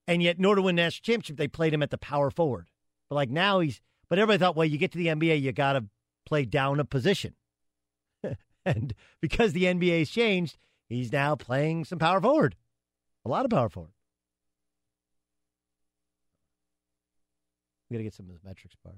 and 0.08 0.20
yet 0.20 0.38
in 0.38 0.44
order 0.44 0.58
to 0.58 0.64
win 0.64 0.74
national 0.74 1.04
championship, 1.04 1.36
they 1.36 1.46
played 1.46 1.72
him 1.72 1.82
at 1.82 1.90
the 1.90 1.98
power 1.98 2.32
forward. 2.32 2.66
But 3.08 3.14
like 3.14 3.30
now 3.30 3.60
he's, 3.60 3.80
but 4.08 4.18
everybody 4.18 4.38
thought, 4.40 4.56
well, 4.56 4.66
you 4.66 4.76
get 4.76 4.90
to 4.92 4.98
the 4.98 5.06
NBA, 5.06 5.40
you 5.40 5.52
got 5.52 5.74
to 5.74 5.84
play 6.26 6.44
down 6.44 6.80
a 6.80 6.84
position, 6.84 7.36
and 8.64 8.92
because 9.20 9.52
the 9.52 9.64
NBA's 9.64 10.10
changed, 10.10 10.58
he's 10.88 11.12
now 11.12 11.36
playing 11.36 11.84
some 11.84 12.00
power 12.00 12.20
forward, 12.20 12.56
a 13.24 13.28
lot 13.28 13.44
of 13.44 13.52
power 13.52 13.68
forward. 13.68 13.92
We 17.88 17.94
got 17.94 17.98
to 17.98 18.04
get 18.04 18.14
some 18.14 18.26
of 18.26 18.32
those 18.32 18.42
Met-Rx 18.44 18.74
bars. 18.84 18.96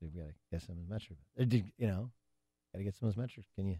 We 0.00 0.08
got 0.08 0.26
to 0.26 0.34
get 0.50 0.62
some 0.62 0.76
of 0.76 0.88
the 0.88 0.92
Met-Rx. 0.92 1.20
Uh, 1.40 1.70
you 1.78 1.86
know, 1.86 2.10
Got 2.76 2.80
to 2.80 2.84
get 2.84 2.96
some 2.96 3.08
of 3.08 3.14
those 3.14 3.22
Met-Rx. 3.22 3.48
Can 3.54 3.68
you 3.68 3.76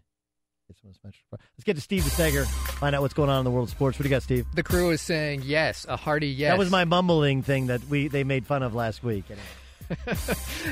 get 0.67 0.75
some 0.81 0.89
of 0.89 0.95
those 0.95 0.99
Met-Rx? 1.03 1.43
Let's 1.55 1.63
get 1.63 1.75
to 1.75 1.81
Steve 1.81 2.03
the 2.03 2.09
DeSager, 2.09 2.45
find 2.79 2.95
out 2.95 3.03
what's 3.03 3.13
going 3.13 3.29
on 3.29 3.37
in 3.37 3.45
the 3.45 3.51
world 3.51 3.67
of 3.67 3.69
sports. 3.69 3.99
What 3.99 4.03
do 4.03 4.09
you 4.09 4.15
got, 4.15 4.23
Steve? 4.23 4.47
The 4.55 4.63
crew 4.63 4.89
is 4.89 5.01
saying 5.01 5.43
yes, 5.45 5.85
a 5.87 5.95
hearty 5.95 6.29
yes. 6.29 6.53
That 6.53 6.57
was 6.57 6.71
my 6.71 6.83
mumbling 6.83 7.43
thing 7.43 7.67
that 7.67 7.87
we 7.87 8.07
they 8.07 8.23
made 8.23 8.47
fun 8.47 8.63
of 8.63 8.73
last 8.73 9.03
week. 9.03 9.25
Anyway. 9.29 9.45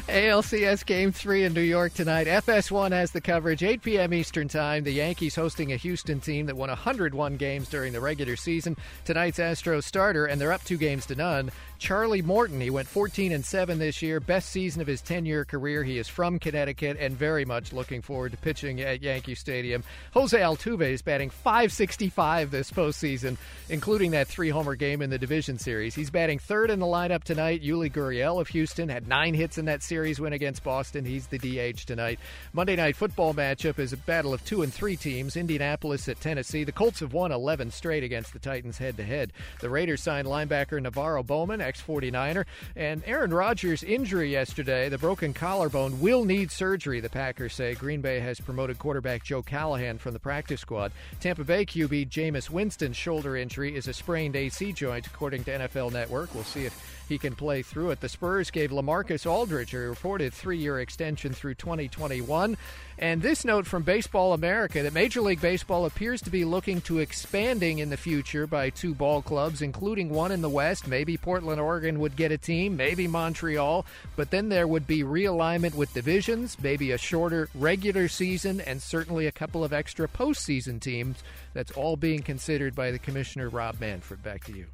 ALCS 0.10 0.86
Game 0.86 1.12
3 1.12 1.46
in 1.46 1.54
New 1.54 1.62
York 1.62 1.94
tonight. 1.94 2.28
FS1 2.28 2.92
has 2.92 3.12
the 3.12 3.22
coverage, 3.22 3.64
8 3.64 3.82
p.m. 3.82 4.14
Eastern 4.14 4.48
Time. 4.48 4.84
The 4.84 4.92
Yankees 4.92 5.36
hosting 5.36 5.72
a 5.72 5.78
Houston 5.78 6.20
team 6.20 6.48
that 6.48 6.58
won 6.58 6.70
101 6.70 7.38
games 7.38 7.70
during 7.70 7.94
the 7.94 8.02
regular 8.02 8.36
season. 8.36 8.76
Tonight's 9.06 9.38
Astros 9.40 9.84
starter, 9.84 10.26
and 10.26 10.42
they're 10.42 10.52
up 10.52 10.64
two 10.64 10.78
games 10.78 11.06
to 11.06 11.16
none. 11.16 11.52
Charlie 11.86 12.24
Morton, 12.24 12.60
he 12.60 12.72
went 12.72 12.88
14 12.88 13.32
and 13.32 13.46
7 13.46 13.78
this 13.78 14.02
year, 14.02 14.20
best 14.20 14.50
season 14.50 14.82
of 14.82 14.88
his 14.88 15.04
10-year 15.04 15.46
career. 15.46 15.84
He 15.84 16.00
is 16.00 16.08
from 16.08 16.40
Connecticut 16.40 16.98
and 17.00 17.16
very 17.16 17.46
much 17.46 17.74
looking 17.74 18.02
forward 18.02 18.32
to 18.32 18.40
pitching 18.40 18.82
at 18.82 19.04
Yankee 19.04 19.36
Stadium. 19.36 19.84
Jose 20.16 20.36
Altuve 20.36 20.82
is 20.82 21.04
batting 21.04 21.30
565 21.30 22.50
this 22.50 22.72
postseason, 22.72 23.38
including 23.70 24.10
that 24.10 24.28
three-homer 24.28 24.74
game 24.74 25.04
in 25.04 25.12
the 25.12 25.20
division 25.20 25.60
series. 25.60 25.94
He's 25.94 26.10
batting 26.10 26.40
third 26.40 26.72
in 26.72 26.80
the 26.80 26.88
lineup 26.88 27.24
tonight. 27.24 27.62
Yuli 27.64 27.92
Gurriel 27.92 28.42
of 28.42 28.48
Houston 28.48 28.90
had 28.90 29.08
nine 29.08 29.36
hits 29.36 29.60
in 29.60 29.66
that 29.66 29.84
series 29.84 30.20
win 30.20 30.34
against 30.34 30.64
Boston. 30.64 31.06
He's 31.06 31.28
the 31.28 31.38
DH 31.38 31.86
tonight. 31.86 32.20
Monday 32.52 32.78
night 32.78 32.96
football 32.96 33.36
matchup 33.36 33.78
is 33.78 33.94
a 33.94 33.98
battle 33.98 34.34
of 34.34 34.44
two 34.44 34.64
and 34.64 34.74
three 34.74 34.96
teams. 34.96 35.38
Indianapolis 35.38 36.10
at 36.10 36.20
Tennessee. 36.20 36.64
The 36.64 36.72
Colts 36.72 37.02
have 37.02 37.14
won 37.14 37.32
11 37.32 37.70
straight 37.70 38.04
against 38.04 38.34
the 38.34 38.40
Titans 38.40 38.80
head-to-head. 38.80 39.34
The 39.60 39.70
Raiders 39.70 40.02
signed 40.02 40.28
linebacker 40.28 40.84
NaVorro 40.84 41.24
Bowman 41.24 41.62
ex 41.76 41.84
49er. 41.88 42.46
And 42.76 43.04
Aaron 43.06 43.34
Rodgers' 43.34 43.84
injury 43.84 44.32
yesterday, 44.32 44.90
the 44.90 44.98
broken 44.98 45.34
collarbone, 45.34 46.00
will 46.00 46.24
need 46.26 46.52
surgery, 46.52 47.00
the 47.00 47.10
Packers 47.10 47.54
say. 47.54 47.76
Green 47.76 48.02
Bay 48.02 48.20
has 48.20 48.40
promoted 48.40 48.80
quarterback 48.80 49.24
Joe 49.24 49.42
Callahan 49.42 49.98
from 49.98 50.14
the 50.14 50.20
practice 50.20 50.62
squad. 50.62 50.92
Tampa 51.20 51.44
Bay 51.44 51.66
QB 51.66 52.10
Jameis 52.10 52.50
Winston's 52.50 52.98
shoulder 52.98 53.36
injury 53.36 53.76
is 53.76 53.88
a 53.88 53.94
sprained 53.94 54.36
AC 54.36 54.72
joint, 54.74 55.08
according 55.08 55.44
to 55.46 55.52
NFL 55.52 55.92
Network. 55.92 56.34
We'll 56.34 56.44
see 56.44 56.66
if 56.66 56.95
he 57.08 57.18
can 57.18 57.36
play 57.36 57.62
through 57.62 57.92
it. 57.92 58.02
The 58.02 58.10
Spurs 58.10 58.52
gave 58.52 58.72
LaMarcus 58.72 59.30
Aldridge 59.30 59.74
a 59.74 59.80
reported 59.80 60.34
three 60.34 60.58
year 60.58 60.80
extension 60.80 61.34
through 61.34 61.56
2021. 61.56 62.58
And 62.98 63.22
this 63.22 63.44
note 63.44 63.66
from 63.66 63.84
Baseball 63.84 64.34
America 64.34 64.82
that 64.82 64.94
Major 64.94 65.22
League 65.22 65.42
Baseball 65.42 65.86
appears 65.86 66.22
to 66.22 66.30
be 66.30 66.46
looking 66.46 66.80
to 66.82 67.00
expanding 67.00 67.80
in 67.80 67.90
the 67.90 67.98
future 67.98 68.48
by 68.48 68.70
two 68.70 68.96
ball 68.96 69.22
clubs, 69.22 69.62
including 69.62 70.10
one 70.10 70.32
in 70.32 70.42
the 70.42 70.50
West. 70.50 70.88
Maybe 70.88 71.18
Portland, 71.18 71.60
Oregon 71.60 72.00
would 72.00 72.16
get 72.16 72.32
a 72.32 72.38
team, 72.38 72.78
maybe 72.78 73.08
Montreal, 73.08 73.86
but 74.16 74.32
then 74.32 74.50
there 74.50 74.68
would 74.68 74.88
be 74.88 75.04
realignment 75.04 75.76
with 75.76 75.94
divisions, 75.94 76.58
maybe 76.62 76.92
a 76.92 76.98
shorter 76.98 77.50
regular 77.54 78.08
season, 78.08 78.62
and 78.62 78.82
certainly 78.82 79.28
a 79.28 79.32
couple 79.32 79.64
of 79.64 79.74
extra 79.74 80.08
postseason 80.08 80.80
teams. 80.80 81.18
That's 81.54 81.72
all 81.72 81.98
being 81.98 82.22
considered 82.22 82.76
by 82.76 82.92
the 82.92 83.00
commissioner, 83.00 83.50
Rob 83.50 83.80
Manfred. 83.82 84.24
Back 84.24 84.46
to 84.46 84.54
you 84.54 84.68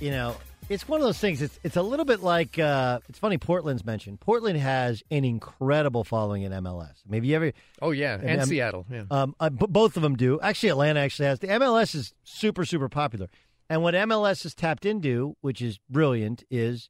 you 0.00 0.10
know, 0.10 0.36
it's 0.68 0.86
one 0.88 1.00
of 1.00 1.06
those 1.06 1.18
things. 1.18 1.42
It's 1.42 1.58
it's 1.62 1.76
a 1.76 1.82
little 1.82 2.04
bit 2.04 2.22
like 2.22 2.58
uh, 2.58 3.00
it's 3.08 3.18
funny. 3.18 3.38
Portland's 3.38 3.84
mentioned. 3.84 4.20
Portland 4.20 4.58
has 4.58 5.02
an 5.10 5.24
incredible 5.24 6.04
following 6.04 6.42
in 6.42 6.52
MLS. 6.52 6.94
Maybe 7.08 7.28
you 7.28 7.36
ever? 7.36 7.52
Oh 7.82 7.90
yeah, 7.90 8.14
and, 8.14 8.40
and 8.40 8.48
Seattle. 8.48 8.86
Yeah, 8.90 9.04
um, 9.10 9.34
uh, 9.40 9.50
both 9.50 9.96
of 9.96 10.02
them 10.02 10.16
do. 10.16 10.40
Actually, 10.40 10.70
Atlanta 10.70 11.00
actually 11.00 11.26
has 11.26 11.40
the 11.40 11.48
MLS 11.48 11.94
is 11.94 12.14
super 12.24 12.64
super 12.64 12.88
popular. 12.88 13.28
And 13.68 13.82
what 13.82 13.94
MLS 13.94 14.42
has 14.44 14.54
tapped 14.54 14.84
into, 14.84 15.36
which 15.40 15.62
is 15.62 15.78
brilliant, 15.88 16.44
is 16.50 16.88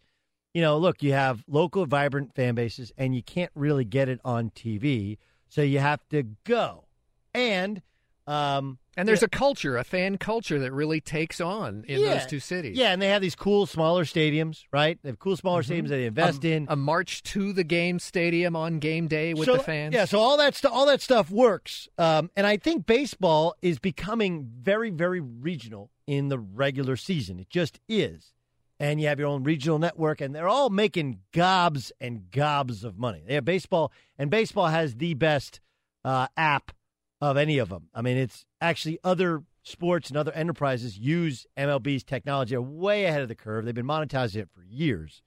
you 0.53 0.63
know, 0.63 0.79
look, 0.79 1.03
you 1.03 1.13
have 1.13 1.45
local 1.49 1.87
vibrant 1.87 2.35
fan 2.35 2.55
bases, 2.55 2.93
and 2.99 3.15
you 3.15 3.23
can't 3.23 3.53
really 3.55 3.85
get 3.85 4.09
it 4.09 4.21
on 4.25 4.51
TV, 4.51 5.17
so 5.49 5.63
you 5.63 5.79
have 5.79 6.07
to 6.11 6.25
go. 6.45 6.85
And 7.33 7.81
um, 8.27 8.79
and 8.97 9.09
there's 9.09 9.23
yeah. 9.23 9.27
a 9.27 9.29
culture, 9.29 9.77
a 9.77 9.85
fan 9.85 10.19
culture 10.19 10.59
that 10.59 10.73
really 10.73 11.01
takes 11.01 11.41
on 11.41 11.85
in 11.87 12.01
yeah. 12.01 12.15
those 12.15 12.27
two 12.27 12.41
cities. 12.41 12.77
Yeah, 12.77 12.93
and 12.93 13.01
they 13.01 13.09
have 13.09 13.23
these 13.23 13.37
cool 13.37 13.67
smaller 13.67 14.05
stadiums, 14.05 14.65
right? 14.73 14.99
They 15.03 15.11
have 15.11 15.19
cool 15.19 15.37
smaller 15.37 15.63
mm-hmm. 15.63 15.73
stadiums 15.73 15.89
that 15.89 15.97
they 15.97 16.07
invest 16.07 16.45
a, 16.45 16.53
in. 16.53 16.67
A 16.69 16.77
march 16.77 17.23
to 17.25 17.53
the 17.53 17.65
game 17.65 17.99
stadium 17.99 18.57
on 18.57 18.79
game 18.79 19.07
day 19.07 19.35
with 19.35 19.47
so, 19.47 19.57
the 19.57 19.63
fans. 19.63 19.95
Yeah, 19.95 20.05
so 20.05 20.19
all 20.19 20.37
that 20.39 20.55
stuff, 20.55 20.73
all 20.73 20.87
that 20.87 21.01
stuff 21.01 21.31
works. 21.31 21.89
Um, 21.99 22.31
and 22.37 22.47
I 22.47 22.57
think 22.57 22.87
baseball 22.87 23.55
is 23.63 23.79
becoming 23.79 24.51
very, 24.61 24.91
very 24.91 25.21
regional 25.21 25.91
in 26.07 26.29
the 26.29 26.39
regular 26.39 26.97
season. 26.97 27.39
It 27.39 27.51
just 27.51 27.79
is. 27.89 28.33
And 28.81 29.01
you 29.01 29.09
have 29.09 29.19
your 29.19 29.29
own 29.29 29.45
regional 29.45 29.79
network, 29.79 30.23
and 30.23 30.35
they're 30.35 30.49
all 30.49 30.71
making 30.71 31.21
gobs 31.33 31.93
and 32.01 32.31
gobs 32.31 32.83
of 32.83 32.99
money. 32.99 33.23
They 33.27 33.35
have 33.35 33.45
baseball, 33.45 33.93
and 34.19 34.31
baseball 34.31 34.69
has 34.69 34.95
the 34.95 35.13
best 35.15 35.61
uh, 36.03 36.29
app 36.35 36.73
of 37.21 37.37
any 37.37 37.59
of 37.59 37.69
them. 37.69 37.89
I 37.95 38.01
mean, 38.01 38.17
it's 38.17 38.47
actually 38.61 38.99
other 39.03 39.43
sports 39.63 40.09
and 40.09 40.17
other 40.17 40.33
enterprises 40.33 40.99
use 40.99 41.47
MLB's 41.57 42.05
technology 42.05 42.55
are 42.55 42.63
way 42.63 43.05
ahead 43.05 43.23
of 43.23 43.29
the 43.29 43.35
curve. 43.35 43.65
They've 43.65 43.75
been 43.75 43.87
monetizing 43.87 44.37
it 44.37 44.49
for 44.55 44.63
years. 44.63 45.23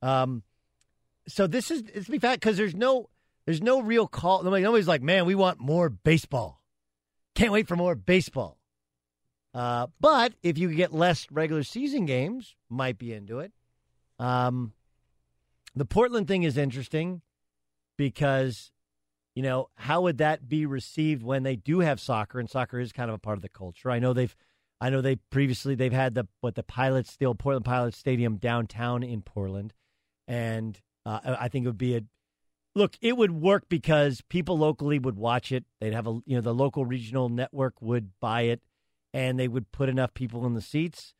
Um, 0.00 0.42
so 1.28 1.46
this 1.46 1.70
is 1.70 1.84
it's 1.94 2.08
be 2.08 2.18
fact 2.18 2.40
because 2.40 2.56
there's 2.56 2.74
no 2.74 3.08
there's 3.44 3.62
no 3.62 3.80
real 3.80 4.06
call. 4.06 4.42
Nobody, 4.42 4.62
nobody's 4.62 4.88
like, 4.88 5.02
man, 5.02 5.26
we 5.26 5.34
want 5.34 5.60
more 5.60 5.88
baseball. 5.88 6.60
Can't 7.34 7.52
wait 7.52 7.68
for 7.68 7.76
more 7.76 7.94
baseball. 7.94 8.58
Uh, 9.54 9.88
but 10.00 10.32
if 10.42 10.58
you 10.58 10.72
get 10.74 10.92
less 10.92 11.26
regular 11.30 11.62
season 11.62 12.06
games, 12.06 12.56
might 12.68 12.98
be 12.98 13.12
into 13.12 13.40
it. 13.40 13.52
Um, 14.18 14.72
the 15.74 15.84
Portland 15.84 16.28
thing 16.28 16.42
is 16.42 16.56
interesting 16.56 17.22
because 17.96 18.70
you 19.34 19.42
know, 19.42 19.68
how 19.76 20.02
would 20.02 20.18
that 20.18 20.48
be 20.48 20.66
received 20.66 21.22
when 21.22 21.42
they 21.42 21.56
do 21.56 21.80
have 21.80 22.00
soccer 22.00 22.38
and 22.38 22.50
soccer 22.50 22.78
is 22.78 22.92
kind 22.92 23.10
of 23.10 23.14
a 23.14 23.18
part 23.18 23.38
of 23.38 23.42
the 23.42 23.48
culture? 23.48 23.90
I 23.90 23.98
know 23.98 24.12
they've 24.12 24.34
I 24.80 24.90
know 24.90 25.00
they 25.00 25.16
previously 25.16 25.74
they've 25.74 25.92
had 25.92 26.14
the 26.14 26.26
what 26.40 26.54
the 26.54 26.62
Pilots 26.62 27.16
the 27.16 27.26
old 27.26 27.38
Portland 27.38 27.64
Pilots 27.64 27.96
Stadium 27.96 28.36
downtown 28.36 29.02
in 29.02 29.22
Portland 29.22 29.72
and 30.28 30.80
uh, 31.06 31.36
I 31.40 31.48
think 31.48 31.64
it 31.64 31.68
would 31.68 31.78
be 31.78 31.96
a 31.96 32.02
look, 32.74 32.96
it 33.00 33.16
would 33.16 33.32
work 33.32 33.64
because 33.68 34.22
people 34.28 34.58
locally 34.58 34.98
would 34.98 35.16
watch 35.16 35.52
it. 35.52 35.64
They'd 35.80 35.94
have 35.94 36.06
a 36.06 36.20
you 36.26 36.36
know 36.36 36.40
the 36.40 36.54
local 36.54 36.84
regional 36.84 37.28
network 37.28 37.80
would 37.80 38.10
buy 38.20 38.42
it 38.42 38.60
and 39.14 39.38
they 39.38 39.48
would 39.48 39.72
put 39.72 39.88
enough 39.88 40.14
people 40.14 40.46
in 40.46 40.54
the 40.54 40.60
seats, 40.60 41.14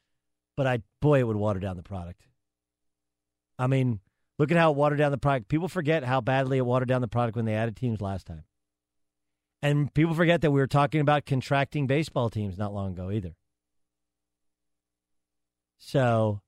but 0.56 0.66
I 0.66 0.82
boy 1.00 1.20
it 1.20 1.26
would 1.26 1.36
water 1.36 1.60
down 1.60 1.76
the 1.76 1.82
product. 1.82 2.26
I 3.58 3.66
mean, 3.66 4.00
Look 4.38 4.50
at 4.50 4.56
how 4.56 4.70
it 4.70 4.76
watered 4.76 4.98
down 4.98 5.12
the 5.12 5.18
product. 5.18 5.48
People 5.48 5.68
forget 5.68 6.04
how 6.04 6.20
badly 6.20 6.58
it 6.58 6.66
watered 6.66 6.88
down 6.88 7.00
the 7.00 7.08
product 7.08 7.36
when 7.36 7.44
they 7.44 7.54
added 7.54 7.76
teams 7.76 8.00
last 8.00 8.26
time. 8.26 8.44
And 9.62 9.92
people 9.94 10.14
forget 10.14 10.40
that 10.40 10.50
we 10.50 10.60
were 10.60 10.66
talking 10.66 11.00
about 11.00 11.24
contracting 11.24 11.86
baseball 11.86 12.30
teams 12.30 12.58
not 12.58 12.74
long 12.74 12.92
ago 12.92 13.10
either. 13.10 13.36
So 15.78 16.40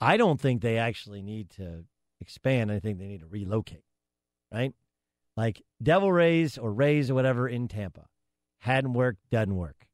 I 0.00 0.16
don't 0.16 0.40
think 0.40 0.62
they 0.62 0.78
actually 0.78 1.22
need 1.22 1.50
to 1.50 1.84
expand. 2.20 2.70
I 2.70 2.78
think 2.78 2.98
they 2.98 3.06
need 3.06 3.20
to 3.20 3.26
relocate, 3.26 3.84
right? 4.52 4.72
Like 5.36 5.62
Devil 5.82 6.12
Rays 6.12 6.58
or 6.58 6.72
Rays 6.72 7.10
or 7.10 7.14
whatever 7.14 7.48
in 7.48 7.68
Tampa. 7.68 8.06
Hadn't 8.58 8.92
worked, 8.92 9.18
doesn't 9.30 9.56
work. 9.56 9.86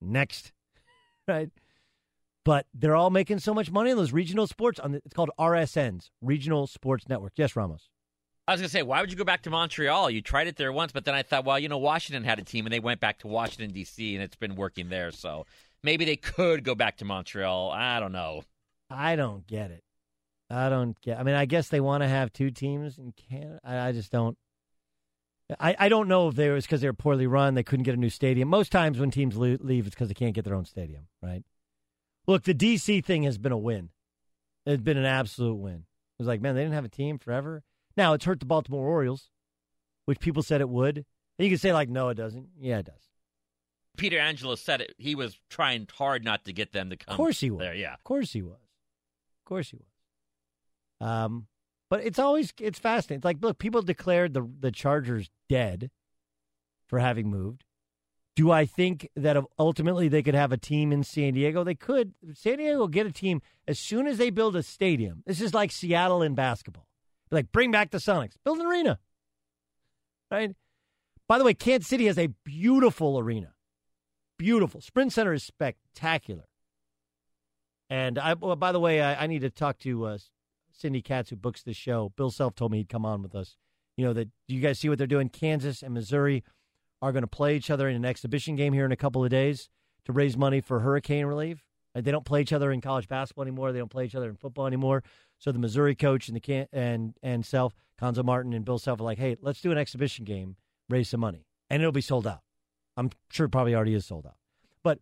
Next, 0.00 0.52
right? 1.28 1.50
But 2.46 2.64
they're 2.72 2.94
all 2.94 3.10
making 3.10 3.40
so 3.40 3.52
much 3.52 3.72
money 3.72 3.90
on 3.90 3.96
those 3.96 4.12
regional 4.12 4.46
sports. 4.46 4.78
On 4.78 4.92
the, 4.92 5.02
it's 5.04 5.12
called 5.12 5.32
RSNs, 5.36 6.10
Regional 6.22 6.68
Sports 6.68 7.08
Network. 7.08 7.32
Yes, 7.34 7.56
Ramos. 7.56 7.88
I 8.46 8.52
was 8.52 8.60
going 8.60 8.68
to 8.68 8.72
say, 8.72 8.84
why 8.84 9.00
would 9.00 9.10
you 9.10 9.16
go 9.16 9.24
back 9.24 9.42
to 9.42 9.50
Montreal? 9.50 10.08
You 10.10 10.22
tried 10.22 10.46
it 10.46 10.54
there 10.54 10.72
once, 10.72 10.92
but 10.92 11.04
then 11.04 11.14
I 11.16 11.24
thought, 11.24 11.44
well, 11.44 11.58
you 11.58 11.68
know, 11.68 11.78
Washington 11.78 12.22
had 12.22 12.38
a 12.38 12.44
team, 12.44 12.64
and 12.64 12.72
they 12.72 12.78
went 12.78 13.00
back 13.00 13.18
to 13.18 13.26
Washington 13.26 13.72
D.C. 13.72 14.14
and 14.14 14.22
it's 14.22 14.36
been 14.36 14.54
working 14.54 14.88
there. 14.90 15.10
So 15.10 15.44
maybe 15.82 16.04
they 16.04 16.14
could 16.14 16.62
go 16.62 16.76
back 16.76 16.98
to 16.98 17.04
Montreal. 17.04 17.72
I 17.72 17.98
don't 17.98 18.12
know. 18.12 18.44
I 18.88 19.16
don't 19.16 19.44
get 19.48 19.72
it. 19.72 19.82
I 20.48 20.68
don't 20.68 20.98
get. 21.00 21.18
I 21.18 21.24
mean, 21.24 21.34
I 21.34 21.46
guess 21.46 21.68
they 21.68 21.80
want 21.80 22.04
to 22.04 22.08
have 22.08 22.32
two 22.32 22.52
teams 22.52 22.96
in 22.96 23.12
Canada. 23.28 23.58
I, 23.64 23.88
I 23.88 23.92
just 23.92 24.12
don't. 24.12 24.38
I, 25.58 25.74
I 25.76 25.88
don't 25.88 26.06
know 26.06 26.28
if 26.28 26.36
they 26.36 26.48
was 26.50 26.64
because 26.64 26.80
they 26.80 26.86
were 26.86 26.92
poorly 26.92 27.26
run. 27.26 27.54
They 27.54 27.64
couldn't 27.64 27.82
get 27.82 27.94
a 27.94 28.00
new 28.00 28.10
stadium. 28.10 28.48
Most 28.48 28.70
times 28.70 29.00
when 29.00 29.10
teams 29.10 29.36
leave, 29.36 29.86
it's 29.86 29.96
because 29.96 30.06
they 30.06 30.14
can't 30.14 30.34
get 30.34 30.44
their 30.44 30.54
own 30.54 30.64
stadium, 30.64 31.08
right? 31.20 31.42
Look, 32.26 32.44
the 32.44 32.54
DC 32.54 33.04
thing 33.04 33.22
has 33.22 33.38
been 33.38 33.52
a 33.52 33.58
win. 33.58 33.90
It's 34.64 34.82
been 34.82 34.96
an 34.96 35.04
absolute 35.04 35.54
win. 35.54 35.84
It 36.18 36.18
was 36.18 36.26
like, 36.26 36.40
man, 36.40 36.54
they 36.54 36.62
didn't 36.62 36.74
have 36.74 36.84
a 36.84 36.88
team 36.88 37.18
forever. 37.18 37.62
Now 37.96 38.14
it's 38.14 38.24
hurt 38.24 38.40
the 38.40 38.46
Baltimore 38.46 38.86
Orioles, 38.86 39.30
which 40.06 40.18
people 40.18 40.42
said 40.42 40.60
it 40.60 40.68
would. 40.68 40.96
And 40.96 41.44
you 41.44 41.50
can 41.50 41.58
say 41.58 41.72
like, 41.72 41.88
no, 41.88 42.08
it 42.08 42.14
doesn't. 42.14 42.48
Yeah, 42.58 42.78
it 42.78 42.86
does. 42.86 43.10
Peter 43.96 44.18
Angelo 44.18 44.54
said 44.56 44.80
it. 44.80 44.94
He 44.98 45.14
was 45.14 45.38
trying 45.48 45.86
hard 45.92 46.24
not 46.24 46.44
to 46.44 46.52
get 46.52 46.72
them 46.72 46.90
to 46.90 46.96
come. 46.96 47.12
Of 47.12 47.16
course 47.16 47.40
he 47.40 47.50
was. 47.50 47.60
There, 47.60 47.74
yeah. 47.74 47.94
Of 47.94 48.04
course 48.04 48.32
he 48.32 48.42
was. 48.42 48.58
Of 48.58 49.48
course 49.48 49.70
he 49.70 49.76
was. 49.76 51.08
Um, 51.08 51.46
but 51.88 52.04
it's 52.04 52.18
always 52.18 52.52
it's 52.60 52.78
fascinating. 52.78 53.18
It's 53.18 53.24
like, 53.24 53.38
look, 53.40 53.58
people 53.58 53.82
declared 53.82 54.34
the 54.34 54.48
the 54.60 54.72
Chargers 54.72 55.30
dead 55.48 55.90
for 56.86 56.98
having 56.98 57.30
moved. 57.30 57.64
Do 58.36 58.50
I 58.50 58.66
think 58.66 59.08
that 59.16 59.42
ultimately 59.58 60.08
they 60.08 60.22
could 60.22 60.34
have 60.34 60.52
a 60.52 60.58
team 60.58 60.92
in 60.92 61.02
San 61.02 61.32
Diego? 61.32 61.64
They 61.64 61.74
could. 61.74 62.12
San 62.34 62.58
Diego 62.58 62.86
get 62.86 63.06
a 63.06 63.12
team 63.12 63.40
as 63.66 63.78
soon 63.78 64.06
as 64.06 64.18
they 64.18 64.28
build 64.28 64.54
a 64.54 64.62
stadium. 64.62 65.22
This 65.26 65.40
is 65.40 65.54
like 65.54 65.72
Seattle 65.72 66.22
in 66.22 66.34
basketball. 66.34 66.86
Like, 67.30 67.50
bring 67.50 67.70
back 67.70 67.90
the 67.90 67.98
Sonics, 67.98 68.34
build 68.44 68.58
an 68.58 68.66
arena. 68.66 68.98
Right? 70.30 70.54
By 71.26 71.38
the 71.38 71.44
way, 71.44 71.54
Kansas 71.54 71.88
City 71.88 72.06
has 72.06 72.18
a 72.18 72.28
beautiful 72.44 73.18
arena. 73.18 73.54
Beautiful. 74.38 74.80
Sprint 74.80 75.14
Center 75.14 75.32
is 75.32 75.42
spectacular. 75.42 76.44
And 77.88 78.18
I, 78.18 78.34
well, 78.34 78.54
by 78.56 78.72
the 78.72 78.80
way, 78.80 79.00
I, 79.00 79.24
I 79.24 79.26
need 79.26 79.40
to 79.40 79.50
talk 79.50 79.78
to 79.78 80.04
uh, 80.04 80.18
Cindy 80.72 81.00
Katz, 81.00 81.30
who 81.30 81.36
books 81.36 81.62
this 81.62 81.76
show. 81.76 82.12
Bill 82.16 82.30
Self 82.30 82.54
told 82.54 82.72
me 82.72 82.78
he'd 82.78 82.88
come 82.88 83.06
on 83.06 83.22
with 83.22 83.34
us. 83.34 83.56
You 83.96 84.04
know 84.04 84.12
that 84.12 84.28
you 84.46 84.60
guys 84.60 84.78
see 84.78 84.90
what 84.90 84.98
they're 84.98 85.06
doing. 85.06 85.30
Kansas 85.30 85.82
and 85.82 85.94
Missouri 85.94 86.44
are 87.02 87.12
going 87.12 87.22
to 87.22 87.28
play 87.28 87.56
each 87.56 87.70
other 87.70 87.88
in 87.88 87.96
an 87.96 88.04
exhibition 88.04 88.56
game 88.56 88.72
here 88.72 88.84
in 88.84 88.92
a 88.92 88.96
couple 88.96 89.24
of 89.24 89.30
days 89.30 89.68
to 90.04 90.12
raise 90.12 90.36
money 90.36 90.60
for 90.60 90.80
hurricane 90.80 91.26
relief. 91.26 91.62
They 91.94 92.10
don't 92.10 92.24
play 92.24 92.42
each 92.42 92.52
other 92.52 92.70
in 92.70 92.80
college 92.80 93.08
basketball 93.08 93.42
anymore. 93.42 93.72
They 93.72 93.78
don't 93.78 93.90
play 93.90 94.04
each 94.04 94.14
other 94.14 94.28
in 94.28 94.36
football 94.36 94.66
anymore. 94.66 95.02
So 95.38 95.50
the 95.50 95.58
Missouri 95.58 95.94
coach 95.94 96.28
and 96.28 96.36
the 96.36 96.40
can 96.40 96.66
and 96.72 97.14
and 97.22 97.44
Self, 97.44 97.74
Cuonzo 98.00 98.24
Martin 98.24 98.52
and 98.52 98.64
Bill 98.64 98.78
Self 98.78 99.00
are 99.00 99.04
like, 99.04 99.18
hey, 99.18 99.36
let's 99.40 99.60
do 99.60 99.72
an 99.72 99.78
exhibition 99.78 100.24
game, 100.24 100.56
raise 100.90 101.08
some 101.08 101.20
money, 101.20 101.46
and 101.70 101.80
it'll 101.80 101.92
be 101.92 102.00
sold 102.02 102.26
out. 102.26 102.40
I'm 102.96 103.10
sure 103.30 103.46
it 103.46 103.50
probably 103.50 103.74
already 103.74 103.94
is 103.94 104.06
sold 104.06 104.26
out. 104.26 104.36
But 104.82 105.00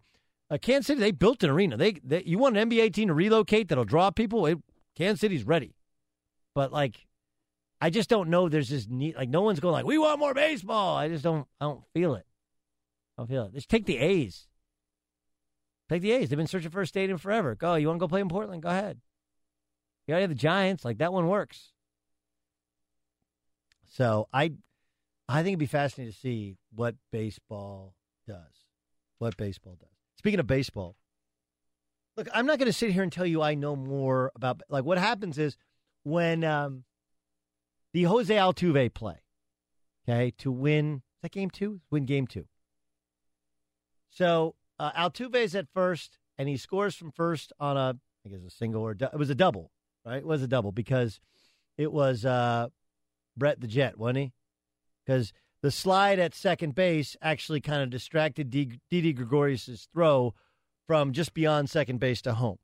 uh, 0.51 0.59
Kansas 0.59 0.87
City, 0.87 1.01
they 1.01 1.11
built 1.11 1.43
an 1.43 1.51
arena. 1.51 1.77
They, 1.77 1.93
they 2.05 2.23
you 2.25 2.39
want 2.39 2.57
an 2.57 2.71
NBA 2.71 2.93
team 2.93 3.09
to 3.09 3.15
relocate 3.15 3.69
that'll 3.69 3.85
draw 3.85 4.11
people? 4.11 4.47
It, 4.47 4.59
Kansas 4.97 5.21
City's 5.21 5.45
ready. 5.45 5.75
But 6.55 6.73
like, 6.73 7.07
I 7.85 7.91
just 7.91 8.09
don't 8.09 8.31
know. 8.31 8.49
There's 8.49 8.71
this 8.71 8.89
need. 8.89 9.15
Like, 9.15 9.29
no 9.29 9.43
one's 9.43 9.61
going 9.61 9.75
like, 9.75 9.85
we 9.85 9.99
want 9.99 10.19
more 10.19 10.33
baseball. 10.33 10.97
I 10.97 11.09
just 11.09 11.23
don't. 11.23 11.47
I 11.61 11.67
don't 11.67 11.85
feel 11.93 12.15
it. 12.15 12.25
I 13.19 13.21
don't 13.21 13.29
feel 13.29 13.45
it. 13.45 13.53
Just 13.53 13.69
take 13.69 13.85
the 13.85 13.99
A's. 13.99 14.47
Take 15.91 16.01
the 16.01 16.13
A's. 16.13 16.31
They've 16.31 16.39
been 16.39 16.47
searching 16.47 16.71
for 16.71 16.81
a 16.81 16.87
stadium 16.87 17.19
forever. 17.19 17.55
Go. 17.55 17.75
You 17.75 17.89
want 17.89 17.99
to 17.99 18.01
go 18.01 18.09
play 18.09 18.23
in 18.23 18.31
Portland? 18.31 18.63
Go 18.63 18.71
ahead. 18.71 19.03
You 20.07 20.13
already 20.13 20.23
have 20.23 20.31
the 20.31 20.35
Giants. 20.35 20.83
Like 20.83 20.97
that 20.97 21.13
one 21.13 21.29
works. 21.29 21.73
So 23.93 24.29
I, 24.33 24.55
I 25.29 25.43
think 25.43 25.49
it'd 25.49 25.59
be 25.59 25.67
fascinating 25.67 26.15
to 26.15 26.19
see 26.19 26.57
what 26.75 26.95
baseball 27.13 27.97
does. 28.27 28.65
What 29.19 29.37
baseball 29.37 29.77
does. 29.79 29.91
Speaking 30.17 30.41
of 30.41 30.47
baseball, 30.47 30.97
look, 32.17 32.29
I'm 32.33 32.47
not 32.47 32.59
going 32.59 32.65
to 32.65 32.73
sit 32.73 32.93
here 32.93 33.03
and 33.03 33.13
tell 33.13 33.27
you 33.27 33.43
I 33.43 33.57
know 33.57 33.77
more 33.77 34.33
about. 34.35 34.63
Like 34.71 34.87
what 34.87 34.97
happens 34.97 35.37
is 35.37 35.59
when 36.03 36.45
um, 36.45 36.85
the 37.95 38.03
Jose 38.03 38.35
Altuve 38.35 38.93
play, 38.93 39.23
okay, 40.07 40.35
to 40.39 40.53
win 40.53 40.97
is 40.97 41.23
that 41.23 41.33
game 41.33 41.49
two? 41.49 41.81
Win 41.91 42.05
game 42.05 42.27
two. 42.27 42.45
So 44.11 44.57
uh, 44.79 44.93
Altuve's 44.93 45.55
at 45.55 45.69
first, 45.73 46.19
and 46.37 46.49
he 46.49 46.59
scores 46.59 46.95
from 46.95 47.13
first 47.13 47.53
on 47.59 47.79
a, 47.79 47.97
I 48.27 48.29
guess 48.29 48.41
a 48.47 48.51
single 48.51 48.83
or 48.83 48.93
du- 48.93 49.11
it 49.11 49.19
was 49.19 49.31
a 49.31 49.35
double, 49.35 49.71
right? 50.05 50.19
It 50.19 50.27
was 50.27 50.43
a 50.43 50.49
double 50.49 50.73
because 50.73 51.21
it 51.79 51.91
was 51.93 52.27
uh, 52.27 52.69
Brett 53.37 53.61
the 53.61 53.67
Jet, 53.67 53.97
wasn't 53.97 54.19
he? 54.19 54.33
Because 55.07 55.33
the 55.63 55.71
slide 55.71 56.19
at 56.19 56.35
second 56.35 56.75
base 56.75 57.17
actually 57.23 57.63
kind 57.63 57.83
of 57.83 57.89
distracted 57.89 58.51
Didi 58.51 59.13
Gregorius' 59.15 59.89
throw 59.93 60.35
from 60.87 61.13
just 61.13 61.33
beyond 61.33 61.71
second 61.71 62.01
base 62.01 62.21
to 62.23 62.35
home. 62.35 62.59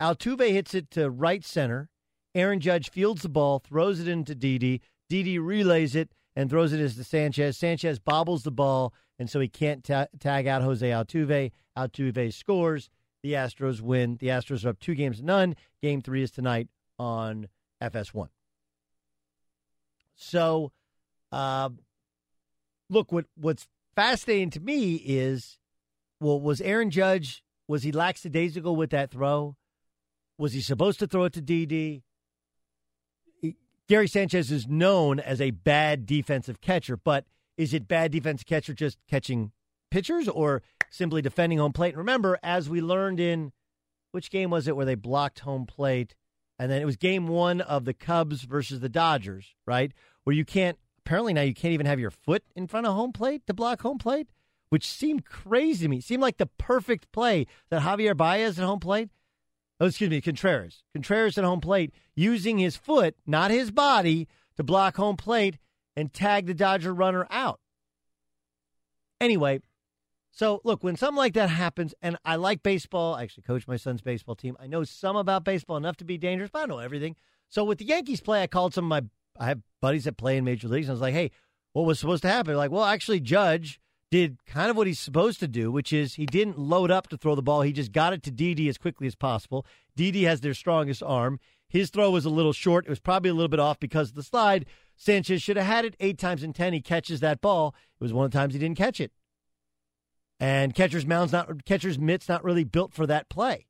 Altuve 0.00 0.50
hits 0.50 0.74
it 0.74 0.90
to 0.92 1.10
right 1.10 1.44
center. 1.44 1.88
Aaron 2.34 2.60
Judge 2.60 2.90
fields 2.90 3.22
the 3.22 3.28
ball, 3.28 3.58
throws 3.58 4.00
it 4.00 4.08
into 4.08 4.34
Didi. 4.34 4.80
Didi 5.08 5.38
relays 5.38 5.94
it 5.94 6.10
and 6.36 6.50
throws 6.50 6.72
it 6.72 6.78
to 6.78 7.04
Sanchez. 7.04 7.56
Sanchez 7.56 7.98
bobbles 7.98 8.42
the 8.42 8.50
ball, 8.50 8.92
and 9.18 9.28
so 9.28 9.40
he 9.40 9.48
can't 9.48 9.82
ta- 9.82 10.06
tag 10.20 10.46
out 10.46 10.62
Jose 10.62 10.88
Altuve. 10.88 11.50
Altuve 11.76 12.32
scores. 12.32 12.90
The 13.22 13.32
Astros 13.32 13.80
win. 13.80 14.16
The 14.20 14.28
Astros 14.28 14.64
are 14.64 14.70
up 14.70 14.78
two 14.78 14.94
games 14.94 15.18
to 15.18 15.24
none. 15.24 15.56
Game 15.82 16.00
three 16.02 16.22
is 16.22 16.30
tonight 16.30 16.68
on 16.98 17.48
FS1. 17.82 18.28
So, 20.14 20.72
uh, 21.32 21.70
look, 22.88 23.10
what 23.10 23.26
what's 23.36 23.66
fascinating 23.96 24.50
to 24.50 24.60
me 24.60 24.94
is, 24.94 25.58
well, 26.20 26.40
was 26.40 26.60
Aaron 26.60 26.90
Judge 26.90 27.42
was 27.68 27.82
he 27.82 27.92
lackadaisical 27.92 28.74
with 28.74 28.90
that 28.90 29.10
throw? 29.10 29.56
Was 30.38 30.54
he 30.54 30.60
supposed 30.60 30.98
to 31.00 31.06
throw 31.06 31.24
it 31.24 31.34
to 31.34 31.42
Didi? 31.42 32.02
Gary 33.88 34.06
Sanchez 34.06 34.52
is 34.52 34.68
known 34.68 35.18
as 35.18 35.40
a 35.40 35.50
bad 35.50 36.04
defensive 36.04 36.60
catcher, 36.60 36.98
but 36.98 37.24
is 37.56 37.72
it 37.72 37.88
bad 37.88 38.12
defensive 38.12 38.46
catcher 38.46 38.74
just 38.74 38.98
catching 39.08 39.50
pitchers 39.90 40.28
or 40.28 40.62
simply 40.90 41.22
defending 41.22 41.58
home 41.58 41.72
plate? 41.72 41.94
And 41.94 41.98
remember, 41.98 42.38
as 42.42 42.68
we 42.68 42.82
learned 42.82 43.18
in 43.18 43.50
which 44.12 44.30
game 44.30 44.50
was 44.50 44.68
it 44.68 44.76
where 44.76 44.84
they 44.84 44.94
blocked 44.94 45.38
home 45.40 45.64
plate? 45.64 46.14
And 46.58 46.70
then 46.70 46.82
it 46.82 46.84
was 46.84 46.96
game 46.96 47.28
one 47.28 47.62
of 47.62 47.86
the 47.86 47.94
Cubs 47.94 48.42
versus 48.42 48.80
the 48.80 48.90
Dodgers, 48.90 49.54
right? 49.66 49.92
Where 50.24 50.36
you 50.36 50.44
can't, 50.44 50.78
apparently 51.06 51.32
now 51.32 51.40
you 51.40 51.54
can't 51.54 51.72
even 51.72 51.86
have 51.86 52.00
your 52.00 52.10
foot 52.10 52.42
in 52.54 52.66
front 52.66 52.86
of 52.86 52.94
home 52.94 53.12
plate 53.12 53.46
to 53.46 53.54
block 53.54 53.80
home 53.80 53.96
plate, 53.96 54.28
which 54.68 54.86
seemed 54.86 55.24
crazy 55.24 55.86
to 55.86 55.88
me. 55.88 55.98
It 55.98 56.04
seemed 56.04 56.22
like 56.22 56.36
the 56.36 56.50
perfect 56.58 57.10
play 57.10 57.46
that 57.70 57.82
Javier 57.82 58.14
Baez 58.14 58.58
at 58.58 58.66
home 58.66 58.80
plate 58.80 59.08
oh, 59.80 59.86
excuse 59.86 60.10
me, 60.10 60.20
Contreras. 60.20 60.82
Contreras 60.92 61.38
at 61.38 61.44
home 61.44 61.60
plate 61.60 61.92
using 62.14 62.58
his 62.58 62.76
foot, 62.76 63.16
not 63.26 63.50
his 63.50 63.70
body, 63.70 64.28
to 64.56 64.62
block 64.62 64.96
home 64.96 65.16
plate 65.16 65.58
and 65.96 66.12
tag 66.12 66.46
the 66.46 66.54
Dodger 66.54 66.92
runner 66.92 67.26
out. 67.30 67.60
Anyway, 69.20 69.60
so 70.30 70.60
look, 70.64 70.84
when 70.84 70.96
something 70.96 71.16
like 71.16 71.34
that 71.34 71.50
happens, 71.50 71.94
and 72.00 72.16
I 72.24 72.36
like 72.36 72.62
baseball, 72.62 73.14
I 73.14 73.24
actually 73.24 73.42
coach 73.42 73.66
my 73.66 73.76
son's 73.76 74.02
baseball 74.02 74.36
team. 74.36 74.56
I 74.60 74.66
know 74.66 74.84
some 74.84 75.16
about 75.16 75.44
baseball 75.44 75.76
enough 75.76 75.96
to 75.96 76.04
be 76.04 76.18
dangerous, 76.18 76.50
but 76.52 76.62
I 76.62 76.66
know 76.66 76.78
everything. 76.78 77.16
So 77.48 77.64
with 77.64 77.78
the 77.78 77.86
Yankees 77.86 78.20
play, 78.20 78.42
I 78.42 78.46
called 78.46 78.74
some 78.74 78.84
of 78.84 78.88
my 78.88 79.08
I 79.40 79.46
have 79.46 79.60
buddies 79.80 80.04
that 80.04 80.16
play 80.16 80.36
in 80.36 80.44
major 80.44 80.68
leagues, 80.68 80.86
and 80.86 80.92
I 80.92 80.94
was 80.94 81.00
like, 81.00 81.14
hey, 81.14 81.30
what 81.72 81.86
was 81.86 82.00
supposed 82.00 82.22
to 82.22 82.28
happen? 82.28 82.48
They're 82.48 82.56
like, 82.56 82.70
well, 82.70 82.84
actually, 82.84 83.20
Judge 83.20 83.80
did 84.10 84.44
kind 84.46 84.70
of 84.70 84.76
what 84.76 84.86
he's 84.86 85.00
supposed 85.00 85.40
to 85.40 85.48
do, 85.48 85.70
which 85.70 85.92
is 85.92 86.14
he 86.14 86.26
didn't 86.26 86.58
load 86.58 86.90
up 86.90 87.08
to 87.08 87.16
throw 87.16 87.34
the 87.34 87.42
ball. 87.42 87.62
He 87.62 87.72
just 87.72 87.92
got 87.92 88.12
it 88.12 88.22
to 88.24 88.30
Didi 88.30 88.68
as 88.68 88.78
quickly 88.78 89.06
as 89.06 89.14
possible. 89.14 89.66
Didi 89.96 90.24
has 90.24 90.40
their 90.40 90.54
strongest 90.54 91.02
arm. 91.02 91.40
His 91.68 91.90
throw 91.90 92.10
was 92.10 92.24
a 92.24 92.30
little 92.30 92.54
short. 92.54 92.86
It 92.86 92.90
was 92.90 93.00
probably 93.00 93.30
a 93.30 93.34
little 93.34 93.48
bit 93.48 93.60
off 93.60 93.78
because 93.78 94.10
of 94.10 94.14
the 94.14 94.22
slide. 94.22 94.64
Sanchez 94.96 95.42
should 95.42 95.58
have 95.58 95.66
had 95.66 95.84
it 95.84 95.96
eight 96.00 96.18
times 96.18 96.42
in 96.42 96.52
ten. 96.52 96.72
He 96.72 96.80
catches 96.80 97.20
that 97.20 97.40
ball. 97.40 97.74
It 98.00 98.04
was 98.04 98.12
one 98.12 98.24
of 98.24 98.30
the 98.30 98.38
times 98.38 98.54
he 98.54 98.60
didn't 98.60 98.78
catch 98.78 99.00
it. 99.00 99.12
And 100.40 100.74
catcher's 100.74 101.04
mound's 101.04 101.32
not 101.32 101.64
catcher's 101.64 101.98
mitt's 101.98 102.28
not 102.28 102.44
really 102.44 102.64
built 102.64 102.94
for 102.94 103.06
that 103.06 103.28
play. 103.28 103.66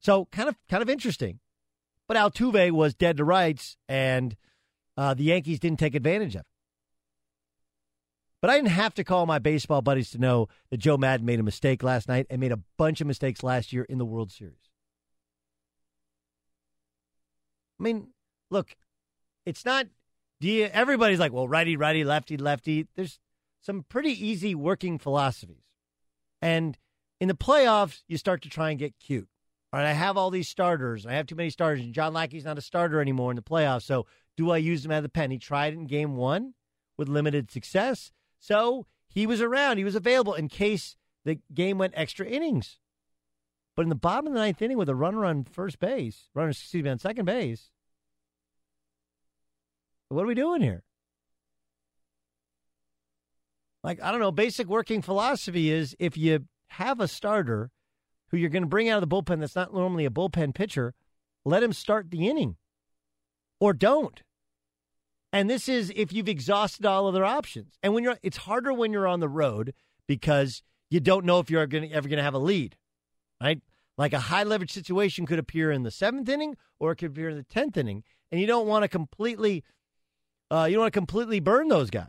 So 0.00 0.26
kind 0.26 0.48
of 0.48 0.56
kind 0.68 0.82
of 0.82 0.88
interesting. 0.88 1.40
But 2.06 2.16
Altuve 2.16 2.70
was 2.70 2.94
dead 2.94 3.16
to 3.16 3.24
rights, 3.24 3.76
and 3.88 4.36
uh, 4.96 5.14
the 5.14 5.24
Yankees 5.24 5.58
didn't 5.58 5.80
take 5.80 5.96
advantage 5.96 6.36
of 6.36 6.42
it. 6.42 6.46
But 8.46 8.52
I 8.52 8.58
didn't 8.58 8.70
have 8.70 8.94
to 8.94 9.02
call 9.02 9.26
my 9.26 9.40
baseball 9.40 9.82
buddies 9.82 10.12
to 10.12 10.18
know 10.18 10.46
that 10.70 10.76
Joe 10.76 10.96
Maddon 10.96 11.26
made 11.26 11.40
a 11.40 11.42
mistake 11.42 11.82
last 11.82 12.06
night 12.06 12.28
and 12.30 12.40
made 12.40 12.52
a 12.52 12.60
bunch 12.78 13.00
of 13.00 13.08
mistakes 13.08 13.42
last 13.42 13.72
year 13.72 13.82
in 13.82 13.98
the 13.98 14.04
World 14.04 14.30
Series. 14.30 14.70
I 17.80 17.82
mean, 17.82 18.10
look, 18.48 18.76
it's 19.44 19.64
not. 19.64 19.88
Do 20.40 20.46
you, 20.46 20.66
everybody's 20.66 21.18
like, 21.18 21.32
well, 21.32 21.48
righty, 21.48 21.76
righty, 21.76 22.04
lefty, 22.04 22.36
lefty. 22.36 22.86
There's 22.94 23.18
some 23.62 23.84
pretty 23.88 24.10
easy 24.10 24.54
working 24.54 24.96
philosophies. 25.00 25.64
And 26.40 26.78
in 27.20 27.26
the 27.26 27.34
playoffs, 27.34 28.04
you 28.06 28.16
start 28.16 28.42
to 28.42 28.48
try 28.48 28.70
and 28.70 28.78
get 28.78 28.96
cute. 29.00 29.26
All 29.72 29.80
right, 29.80 29.88
I 29.88 29.92
have 29.92 30.16
all 30.16 30.30
these 30.30 30.48
starters. 30.48 31.04
I 31.04 31.14
have 31.14 31.26
too 31.26 31.34
many 31.34 31.50
starters, 31.50 31.80
and 31.84 31.92
John 31.92 32.12
Lackey's 32.12 32.44
not 32.44 32.58
a 32.58 32.62
starter 32.62 33.00
anymore 33.00 33.32
in 33.32 33.36
the 33.36 33.42
playoffs. 33.42 33.82
So 33.82 34.06
do 34.36 34.52
I 34.52 34.58
use 34.58 34.84
him 34.84 34.92
as 34.92 35.04
a 35.04 35.08
pen? 35.08 35.32
He 35.32 35.38
tried 35.38 35.74
in 35.74 35.88
game 35.88 36.14
one 36.14 36.54
with 36.96 37.08
limited 37.08 37.50
success. 37.50 38.12
So 38.38 38.86
he 39.08 39.26
was 39.26 39.40
around. 39.40 39.78
He 39.78 39.84
was 39.84 39.94
available 39.94 40.34
in 40.34 40.48
case 40.48 40.96
the 41.24 41.38
game 41.52 41.78
went 41.78 41.94
extra 41.96 42.26
innings. 42.26 42.78
But 43.74 43.82
in 43.82 43.88
the 43.88 43.94
bottom 43.94 44.26
of 44.28 44.32
the 44.32 44.38
ninth 44.38 44.62
inning 44.62 44.78
with 44.78 44.88
a 44.88 44.94
runner 44.94 45.24
on 45.24 45.44
first 45.44 45.78
base, 45.78 46.30
runner, 46.34 46.50
excuse 46.50 46.82
me, 46.82 46.90
on 46.90 46.98
second 46.98 47.26
base, 47.26 47.70
what 50.08 50.22
are 50.22 50.26
we 50.26 50.34
doing 50.34 50.62
here? 50.62 50.84
Like, 53.82 54.02
I 54.02 54.10
don't 54.10 54.20
know, 54.20 54.32
basic 54.32 54.66
working 54.66 55.02
philosophy 55.02 55.70
is 55.70 55.94
if 55.98 56.16
you 56.16 56.46
have 56.68 57.00
a 57.00 57.08
starter 57.08 57.70
who 58.28 58.36
you're 58.36 58.50
going 58.50 58.62
to 58.62 58.68
bring 58.68 58.88
out 58.88 59.02
of 59.02 59.08
the 59.08 59.14
bullpen 59.14 59.40
that's 59.40 59.54
not 59.54 59.72
normally 59.72 60.04
a 60.04 60.10
bullpen 60.10 60.54
pitcher, 60.54 60.94
let 61.44 61.62
him 61.62 61.72
start 61.72 62.10
the 62.10 62.28
inning 62.28 62.56
or 63.60 63.72
don't. 63.72 64.22
And 65.36 65.50
this 65.50 65.68
is 65.68 65.92
if 65.94 66.14
you've 66.14 66.30
exhausted 66.30 66.86
all 66.86 67.06
other 67.06 67.22
options. 67.22 67.74
And 67.82 67.92
when 67.92 68.02
you're, 68.02 68.16
it's 68.22 68.38
harder 68.38 68.72
when 68.72 68.90
you're 68.90 69.06
on 69.06 69.20
the 69.20 69.28
road 69.28 69.74
because 70.06 70.62
you 70.88 70.98
don't 70.98 71.26
know 71.26 71.40
if 71.40 71.50
you're 71.50 71.66
gonna, 71.66 71.88
ever 71.88 72.08
going 72.08 72.16
to 72.16 72.22
have 72.22 72.32
a 72.32 72.38
lead, 72.38 72.74
right? 73.38 73.60
Like 73.98 74.14
a 74.14 74.18
high 74.18 74.44
leverage 74.44 74.72
situation 74.72 75.26
could 75.26 75.38
appear 75.38 75.70
in 75.70 75.82
the 75.82 75.90
seventh 75.90 76.26
inning 76.30 76.56
or 76.78 76.92
it 76.92 76.96
could 76.96 77.10
appear 77.10 77.28
in 77.28 77.36
the 77.36 77.42
tenth 77.42 77.76
inning, 77.76 78.02
and 78.32 78.40
you 78.40 78.46
don't 78.46 78.66
want 78.66 78.84
to 78.84 78.88
completely, 78.88 79.62
uh, 80.50 80.64
you 80.70 80.76
don't 80.76 80.84
want 80.84 80.94
to 80.94 80.98
completely 80.98 81.40
burn 81.40 81.68
those 81.68 81.90
guys. 81.90 82.06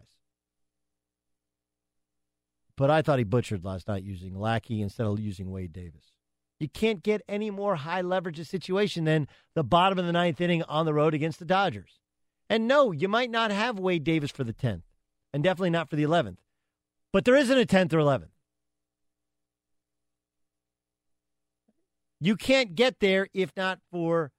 But 2.77 2.89
I 2.89 3.01
thought 3.01 3.17
he 3.17 3.25
butchered 3.25 3.65
last 3.65 3.89
night 3.89 4.03
using 4.03 4.39
Lackey 4.39 4.81
instead 4.81 5.05
of 5.05 5.19
using 5.19 5.51
Wade 5.51 5.73
Davis. 5.73 6.13
You 6.61 6.69
can't 6.69 7.03
get 7.03 7.23
any 7.27 7.51
more 7.51 7.75
high 7.75 8.01
leverage 8.01 8.41
situation 8.47 9.03
than 9.03 9.27
the 9.53 9.65
bottom 9.65 9.99
of 9.99 10.05
the 10.05 10.13
ninth 10.13 10.39
inning 10.39 10.63
on 10.63 10.85
the 10.85 10.93
road 10.93 11.13
against 11.13 11.39
the 11.39 11.45
Dodgers. 11.45 11.99
And 12.49 12.67
no, 12.67 12.91
you 12.91 13.07
might 13.07 13.29
not 13.29 13.51
have 13.51 13.79
Wade 13.79 14.03
Davis 14.03 14.31
for 14.31 14.43
the 14.43 14.53
10th, 14.53 14.83
and 15.33 15.43
definitely 15.43 15.69
not 15.69 15.89
for 15.89 15.95
the 15.95 16.03
11th. 16.03 16.37
But 17.11 17.25
there 17.25 17.35
isn't 17.35 17.57
a 17.57 17.65
10th 17.65 17.93
or 17.93 17.97
11th. 17.97 18.29
You 22.19 22.35
can't 22.35 22.75
get 22.75 22.99
there 22.99 23.27
if 23.33 23.51
not 23.55 23.79
for. 23.91 24.31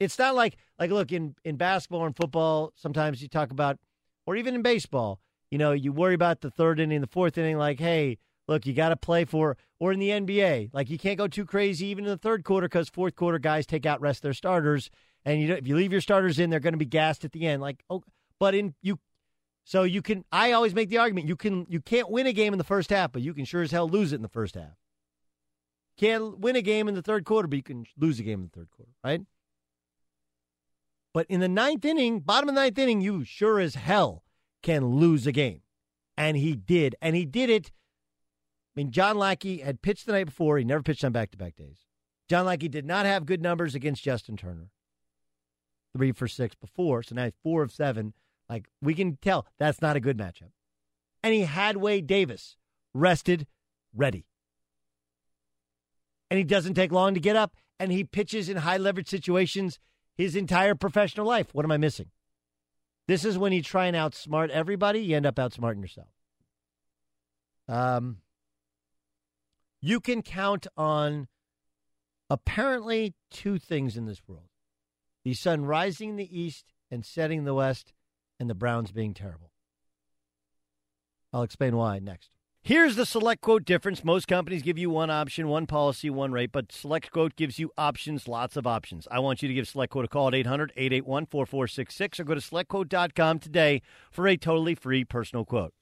It's 0.00 0.18
not 0.18 0.34
like 0.34 0.56
like 0.78 0.90
look 0.90 1.12
in 1.12 1.34
in 1.44 1.56
basketball 1.56 2.06
and 2.06 2.16
football. 2.16 2.72
Sometimes 2.76 3.20
you 3.20 3.28
talk 3.28 3.50
about, 3.50 3.78
or 4.26 4.36
even 4.36 4.54
in 4.54 4.62
baseball, 4.62 5.20
you 5.50 5.58
know, 5.58 5.72
you 5.72 5.92
worry 5.92 6.14
about 6.14 6.40
the 6.40 6.50
third 6.50 6.80
inning, 6.80 7.00
the 7.00 7.06
fourth 7.06 7.36
inning. 7.38 7.58
Like, 7.58 7.80
hey, 7.80 8.18
look, 8.48 8.66
you 8.66 8.72
got 8.72 8.90
to 8.90 8.96
play 8.96 9.24
for. 9.24 9.56
Or 9.78 9.92
in 9.92 9.98
the 9.98 10.08
NBA, 10.08 10.70
like 10.72 10.88
you 10.88 10.98
can't 10.98 11.18
go 11.18 11.28
too 11.28 11.44
crazy 11.44 11.86
even 11.88 12.04
in 12.04 12.10
the 12.10 12.16
third 12.16 12.44
quarter 12.44 12.66
because 12.66 12.88
fourth 12.88 13.14
quarter 13.14 13.38
guys 13.38 13.66
take 13.66 13.84
out 13.84 14.00
rest 14.00 14.22
their 14.22 14.32
starters, 14.32 14.90
and 15.26 15.42
you 15.42 15.52
if 15.52 15.66
you 15.66 15.76
leave 15.76 15.92
your 15.92 16.00
starters 16.00 16.38
in, 16.38 16.48
they're 16.48 16.60
going 16.60 16.72
to 16.72 16.78
be 16.78 16.86
gassed 16.86 17.24
at 17.26 17.32
the 17.32 17.46
end. 17.46 17.60
Like, 17.60 17.84
oh, 17.90 18.02
but 18.38 18.54
in 18.54 18.74
you 18.80 18.98
so 19.64 19.82
you 19.82 20.00
can. 20.00 20.24
I 20.30 20.52
always 20.52 20.74
make 20.74 20.88
the 20.88 20.98
argument 20.98 21.26
you 21.26 21.36
can. 21.36 21.66
You 21.68 21.80
can't 21.80 22.08
win 22.08 22.26
a 22.26 22.32
game 22.32 22.54
in 22.54 22.58
the 22.58 22.64
first 22.64 22.88
half, 22.88 23.12
but 23.12 23.20
you 23.20 23.34
can 23.34 23.44
sure 23.44 23.62
as 23.62 23.72
hell 23.72 23.88
lose 23.88 24.12
it 24.12 24.16
in 24.16 24.22
the 24.22 24.28
first 24.28 24.54
half. 24.54 24.78
Can't 25.98 26.38
win 26.38 26.56
a 26.56 26.62
game 26.62 26.88
in 26.88 26.94
the 26.94 27.02
third 27.02 27.24
quarter, 27.24 27.48
but 27.48 27.56
you 27.56 27.62
can 27.62 27.84
lose 27.98 28.20
a 28.20 28.22
game 28.22 28.40
in 28.40 28.50
the 28.52 28.60
third 28.60 28.70
quarter, 28.70 28.92
right? 29.02 29.22
But 31.12 31.26
in 31.28 31.40
the 31.40 31.48
ninth 31.48 31.84
inning, 31.84 32.20
bottom 32.20 32.48
of 32.48 32.54
the 32.54 32.60
ninth 32.60 32.78
inning, 32.78 33.00
you 33.00 33.24
sure 33.24 33.58
as 33.58 33.74
hell 33.74 34.22
can 34.62 34.84
lose 34.86 35.26
a 35.26 35.32
game, 35.32 35.62
and 36.16 36.36
he 36.36 36.54
did, 36.54 36.94
and 37.00 37.16
he 37.16 37.24
did 37.24 37.50
it. 37.50 37.68
I 37.68 38.80
mean, 38.80 38.90
John 38.90 39.16
Lackey 39.16 39.58
had 39.58 39.80
pitched 39.80 40.04
the 40.04 40.12
night 40.12 40.26
before. 40.26 40.58
He 40.58 40.64
never 40.64 40.82
pitched 40.82 41.02
on 41.02 41.12
back-to-back 41.12 41.56
days. 41.56 41.86
John 42.28 42.44
Lackey 42.44 42.68
did 42.68 42.84
not 42.84 43.06
have 43.06 43.24
good 43.24 43.40
numbers 43.40 43.74
against 43.74 44.04
Justin 44.04 44.36
Turner. 44.36 44.70
Three 45.96 46.12
for 46.12 46.28
six 46.28 46.54
before, 46.54 47.02
so 47.02 47.14
now 47.14 47.24
he's 47.24 47.32
four 47.42 47.62
of 47.62 47.72
seven 47.72 48.12
like 48.50 48.68
we 48.82 48.94
can 48.94 49.16
tell 49.16 49.46
that's 49.58 49.80
not 49.80 49.96
a 49.96 50.00
good 50.00 50.18
matchup. 50.18 50.50
And 51.22 51.32
he 51.32 51.42
had 51.42 51.78
Wade 51.78 52.06
Davis 52.06 52.56
rested, 52.92 53.46
ready. 53.94 54.26
And 56.30 56.36
he 56.36 56.44
doesn't 56.44 56.74
take 56.74 56.92
long 56.92 57.14
to 57.14 57.20
get 57.20 57.34
up 57.34 57.56
and 57.80 57.90
he 57.90 58.04
pitches 58.04 58.50
in 58.50 58.58
high 58.58 58.76
leverage 58.76 59.08
situations 59.08 59.78
his 60.14 60.36
entire 60.36 60.74
professional 60.74 61.26
life. 61.26 61.48
What 61.52 61.64
am 61.64 61.72
I 61.72 61.78
missing? 61.78 62.10
This 63.08 63.24
is 63.24 63.38
when 63.38 63.52
you 63.52 63.62
try 63.62 63.86
and 63.86 63.96
outsmart 63.96 64.50
everybody, 64.50 65.00
you 65.00 65.16
end 65.16 65.26
up 65.26 65.36
outsmarting 65.36 65.80
yourself. 65.80 66.08
Um, 67.68 68.18
you 69.80 70.00
can 70.00 70.20
count 70.20 70.66
on 70.76 71.28
apparently 72.28 73.14
two 73.30 73.58
things 73.58 73.96
in 73.96 74.04
this 74.04 74.20
world 74.26 74.48
the 75.26 75.34
sun 75.34 75.64
rising 75.64 76.10
in 76.10 76.16
the 76.16 76.40
east 76.40 76.66
and 76.88 77.04
setting 77.04 77.38
in 77.38 77.44
the 77.44 77.52
west, 77.52 77.92
and 78.38 78.48
the 78.48 78.54
Browns 78.54 78.92
being 78.92 79.12
terrible. 79.12 79.50
I'll 81.32 81.42
explain 81.42 81.76
why 81.76 81.98
next. 81.98 82.30
Here's 82.62 82.94
the 82.94 83.04
select 83.04 83.40
quote 83.40 83.64
difference. 83.64 84.04
Most 84.04 84.28
companies 84.28 84.62
give 84.62 84.78
you 84.78 84.88
one 84.88 85.10
option, 85.10 85.48
one 85.48 85.66
policy, 85.66 86.10
one 86.10 86.30
rate, 86.30 86.52
but 86.52 86.70
select 86.70 87.10
quote 87.10 87.34
gives 87.34 87.58
you 87.58 87.72
options, 87.76 88.28
lots 88.28 88.56
of 88.56 88.68
options. 88.68 89.08
I 89.10 89.18
want 89.18 89.42
you 89.42 89.48
to 89.48 89.54
give 89.54 89.66
select 89.66 89.90
quote 89.90 90.04
a 90.04 90.08
call 90.08 90.28
at 90.28 90.34
800 90.36 90.70
881 90.76 91.26
4466 91.26 92.20
or 92.20 92.24
go 92.24 92.34
to 92.34 92.40
selectquote.com 92.40 93.40
today 93.40 93.82
for 94.12 94.28
a 94.28 94.36
totally 94.36 94.76
free 94.76 95.04
personal 95.04 95.44
quote. 95.44 95.74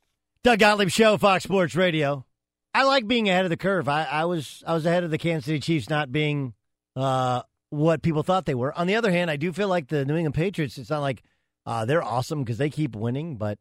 Doug 0.42 0.58
Gottlieb 0.58 0.88
Show, 0.88 1.18
Fox 1.18 1.44
Sports 1.44 1.74
Radio. 1.74 2.24
I 2.72 2.84
like 2.84 3.06
being 3.06 3.28
ahead 3.28 3.44
of 3.44 3.50
the 3.50 3.58
curve. 3.58 3.90
I, 3.90 4.04
I 4.04 4.24
was 4.24 4.64
I 4.66 4.72
was 4.72 4.86
ahead 4.86 5.04
of 5.04 5.10
the 5.10 5.18
Kansas 5.18 5.44
City 5.44 5.60
Chiefs 5.60 5.90
not 5.90 6.10
being 6.10 6.54
uh, 6.96 7.42
what 7.74 8.02
people 8.02 8.22
thought 8.22 8.46
they 8.46 8.54
were. 8.54 8.76
On 8.78 8.86
the 8.86 8.96
other 8.96 9.10
hand, 9.10 9.30
I 9.30 9.36
do 9.36 9.52
feel 9.52 9.68
like 9.68 9.88
the 9.88 10.04
New 10.04 10.16
England 10.16 10.34
Patriots, 10.34 10.78
it's 10.78 10.90
not 10.90 11.00
like 11.00 11.22
uh, 11.66 11.84
they're 11.84 12.02
awesome 12.02 12.42
because 12.42 12.58
they 12.58 12.70
keep 12.70 12.94
winning, 12.94 13.36
but 13.36 13.58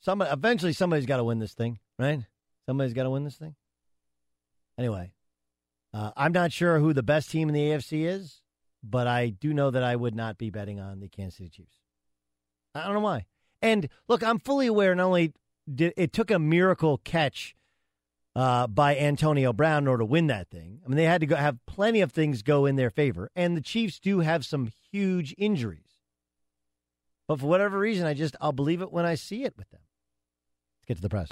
some 0.00 0.22
eventually 0.22 0.72
somebody's 0.72 1.06
got 1.06 1.18
to 1.18 1.24
win 1.24 1.38
this 1.38 1.54
thing, 1.54 1.78
right? 1.98 2.20
Somebody's 2.66 2.94
got 2.94 3.04
to 3.04 3.10
win 3.10 3.24
this 3.24 3.36
thing. 3.36 3.54
Anyway, 4.78 5.12
uh, 5.92 6.12
I'm 6.16 6.32
not 6.32 6.52
sure 6.52 6.78
who 6.78 6.92
the 6.92 7.02
best 7.02 7.30
team 7.30 7.48
in 7.48 7.54
the 7.54 7.60
AFC 7.60 8.06
is, 8.06 8.40
but 8.82 9.06
I 9.06 9.28
do 9.28 9.52
know 9.52 9.70
that 9.70 9.82
I 9.82 9.96
would 9.96 10.14
not 10.14 10.38
be 10.38 10.50
betting 10.50 10.80
on 10.80 11.00
the 11.00 11.08
Kansas 11.08 11.36
City 11.36 11.50
Chiefs. 11.50 11.76
I 12.74 12.84
don't 12.84 12.94
know 12.94 13.00
why. 13.00 13.26
And 13.60 13.88
look, 14.08 14.22
I'm 14.22 14.38
fully 14.38 14.66
aware. 14.66 14.94
Not 14.94 15.06
only 15.06 15.32
did 15.72 15.92
it 15.96 16.12
took 16.12 16.30
a 16.30 16.38
miracle 16.38 16.98
catch 16.98 17.54
uh, 18.36 18.66
by 18.66 18.96
Antonio 18.96 19.52
Brown 19.52 19.84
in 19.84 19.88
order 19.88 20.02
to 20.02 20.06
win 20.06 20.28
that 20.28 20.48
thing. 20.48 20.80
I 20.84 20.88
mean, 20.88 20.96
they 20.96 21.04
had 21.04 21.20
to 21.20 21.26
go, 21.26 21.36
have 21.36 21.58
plenty 21.66 22.00
of 22.00 22.12
things 22.12 22.42
go 22.42 22.66
in 22.66 22.76
their 22.76 22.90
favor, 22.90 23.30
and 23.34 23.56
the 23.56 23.60
Chiefs 23.60 23.98
do 23.98 24.20
have 24.20 24.44
some 24.44 24.70
huge 24.90 25.34
injuries. 25.36 25.84
But 27.26 27.40
for 27.40 27.46
whatever 27.46 27.78
reason, 27.78 28.06
I 28.06 28.14
just 28.14 28.36
I'll 28.40 28.52
believe 28.52 28.82
it 28.82 28.92
when 28.92 29.06
I 29.06 29.14
see 29.14 29.44
it 29.44 29.54
with 29.56 29.70
them. 29.70 29.80
Let's 30.80 30.86
get 30.86 30.96
to 30.96 31.02
the 31.02 31.08
press. 31.08 31.28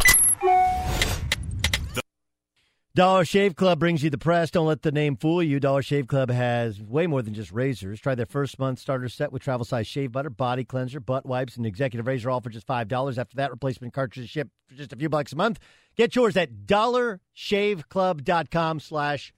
Dollar 2.99 3.25
Shave 3.25 3.55
Club 3.55 3.79
brings 3.79 4.03
you 4.03 4.11
the 4.11 4.19
press. 4.19 4.51
Don't 4.51 4.66
let 4.66 4.83
the 4.83 4.91
name 4.91 5.16
fool 5.16 5.41
you. 5.41 5.61
Dollar 5.61 5.83
Shave 5.83 6.09
Club 6.09 6.31
has 6.31 6.83
way 6.83 7.07
more 7.07 7.23
than 7.23 7.33
just 7.33 7.53
razors. 7.53 8.01
Try 8.01 8.16
their 8.16 8.27
first 8.27 8.59
month 8.59 8.81
starter 8.81 9.09
set 9.09 9.31
with 9.31 9.41
travel 9.41 9.65
size 9.65 9.87
shave 9.87 10.11
butter, 10.11 10.31
body 10.31 10.65
cleanser, 10.65 10.99
butt 10.99 11.25
wipes, 11.25 11.57
and 11.57 11.65
executive 11.65 12.09
razor 12.09 12.29
all 12.29 12.41
for 12.41 12.51
just 12.51 12.66
$5. 12.66 13.16
After 13.16 13.37
that, 13.37 13.53
replacement 13.53 13.93
cartridges 13.93 14.29
ship 14.29 14.49
for 14.66 14.75
just 14.75 14.93
a 14.93 14.97
few 14.97 15.09
bucks 15.09 15.33
a 15.33 15.37
month. 15.37 15.61
Get 15.97 16.16
yours 16.16 16.37
at 16.37 16.66
dollarshaveclub.com 16.66 18.81
slash 18.81 19.33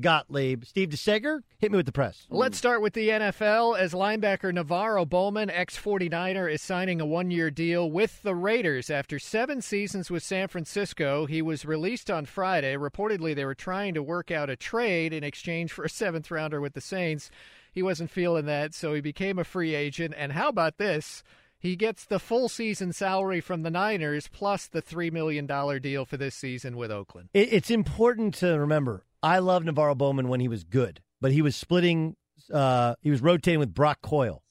Gottlieb. 0.00 0.64
Steve 0.64 0.90
DeSager, 0.90 1.40
hit 1.58 1.70
me 1.70 1.76
with 1.76 1.86
the 1.86 1.92
press. 1.92 2.26
Let's 2.28 2.58
start 2.58 2.82
with 2.82 2.92
the 2.92 3.08
NFL 3.08 3.78
as 3.78 3.92
linebacker 3.92 4.52
NaVorro 4.52 5.08
Bowman, 5.08 5.50
ex 5.50 5.78
49er, 5.78 6.52
is 6.52 6.62
signing 6.62 7.00
a 7.00 7.06
one 7.06 7.30
year 7.30 7.50
deal 7.50 7.90
with 7.90 8.22
the 8.22 8.34
Raiders. 8.34 8.90
After 8.90 9.18
seven 9.18 9.62
seasons 9.62 10.10
with 10.10 10.22
San 10.22 10.48
Francisco, 10.48 11.26
he 11.26 11.40
was 11.40 11.64
released 11.64 12.10
on 12.10 12.26
Friday. 12.26 12.76
Reportedly, 12.76 13.34
they 13.34 13.44
were 13.44 13.54
trying 13.54 13.94
to 13.94 14.02
work 14.02 14.30
out 14.30 14.50
a 14.50 14.56
trade 14.56 15.12
in 15.12 15.24
exchange 15.24 15.72
for 15.72 15.84
a 15.84 15.88
seventh 15.88 16.30
rounder 16.30 16.60
with 16.60 16.74
the 16.74 16.80
Saints. 16.80 17.30
He 17.72 17.82
wasn't 17.82 18.10
feeling 18.10 18.46
that, 18.46 18.74
so 18.74 18.94
he 18.94 19.00
became 19.00 19.38
a 19.38 19.44
free 19.44 19.74
agent. 19.74 20.14
And 20.16 20.32
how 20.32 20.48
about 20.48 20.78
this? 20.78 21.22
He 21.58 21.74
gets 21.74 22.04
the 22.04 22.18
full 22.18 22.48
season 22.48 22.92
salary 22.92 23.40
from 23.40 23.62
the 23.62 23.70
Niners 23.70 24.28
plus 24.28 24.66
the 24.66 24.82
$3 24.82 25.10
million 25.10 25.46
deal 25.80 26.04
for 26.04 26.16
this 26.16 26.34
season 26.34 26.76
with 26.76 26.90
Oakland. 26.90 27.30
It's 27.32 27.70
important 27.70 28.34
to 28.36 28.58
remember 28.58 29.05
I 29.22 29.38
love 29.38 29.64
NaVorro 29.64 29.96
Bowman 29.96 30.28
when 30.28 30.40
he 30.40 30.48
was 30.48 30.64
good, 30.64 31.00
but 31.20 31.32
he 31.32 31.42
was 31.42 31.56
splitting. 31.56 32.16
Uh, 32.52 32.94
he 33.00 33.10
was 33.10 33.20
rotating 33.22 33.58
with 33.58 33.74
Brock 33.74 34.00
Coyle. 34.02 34.42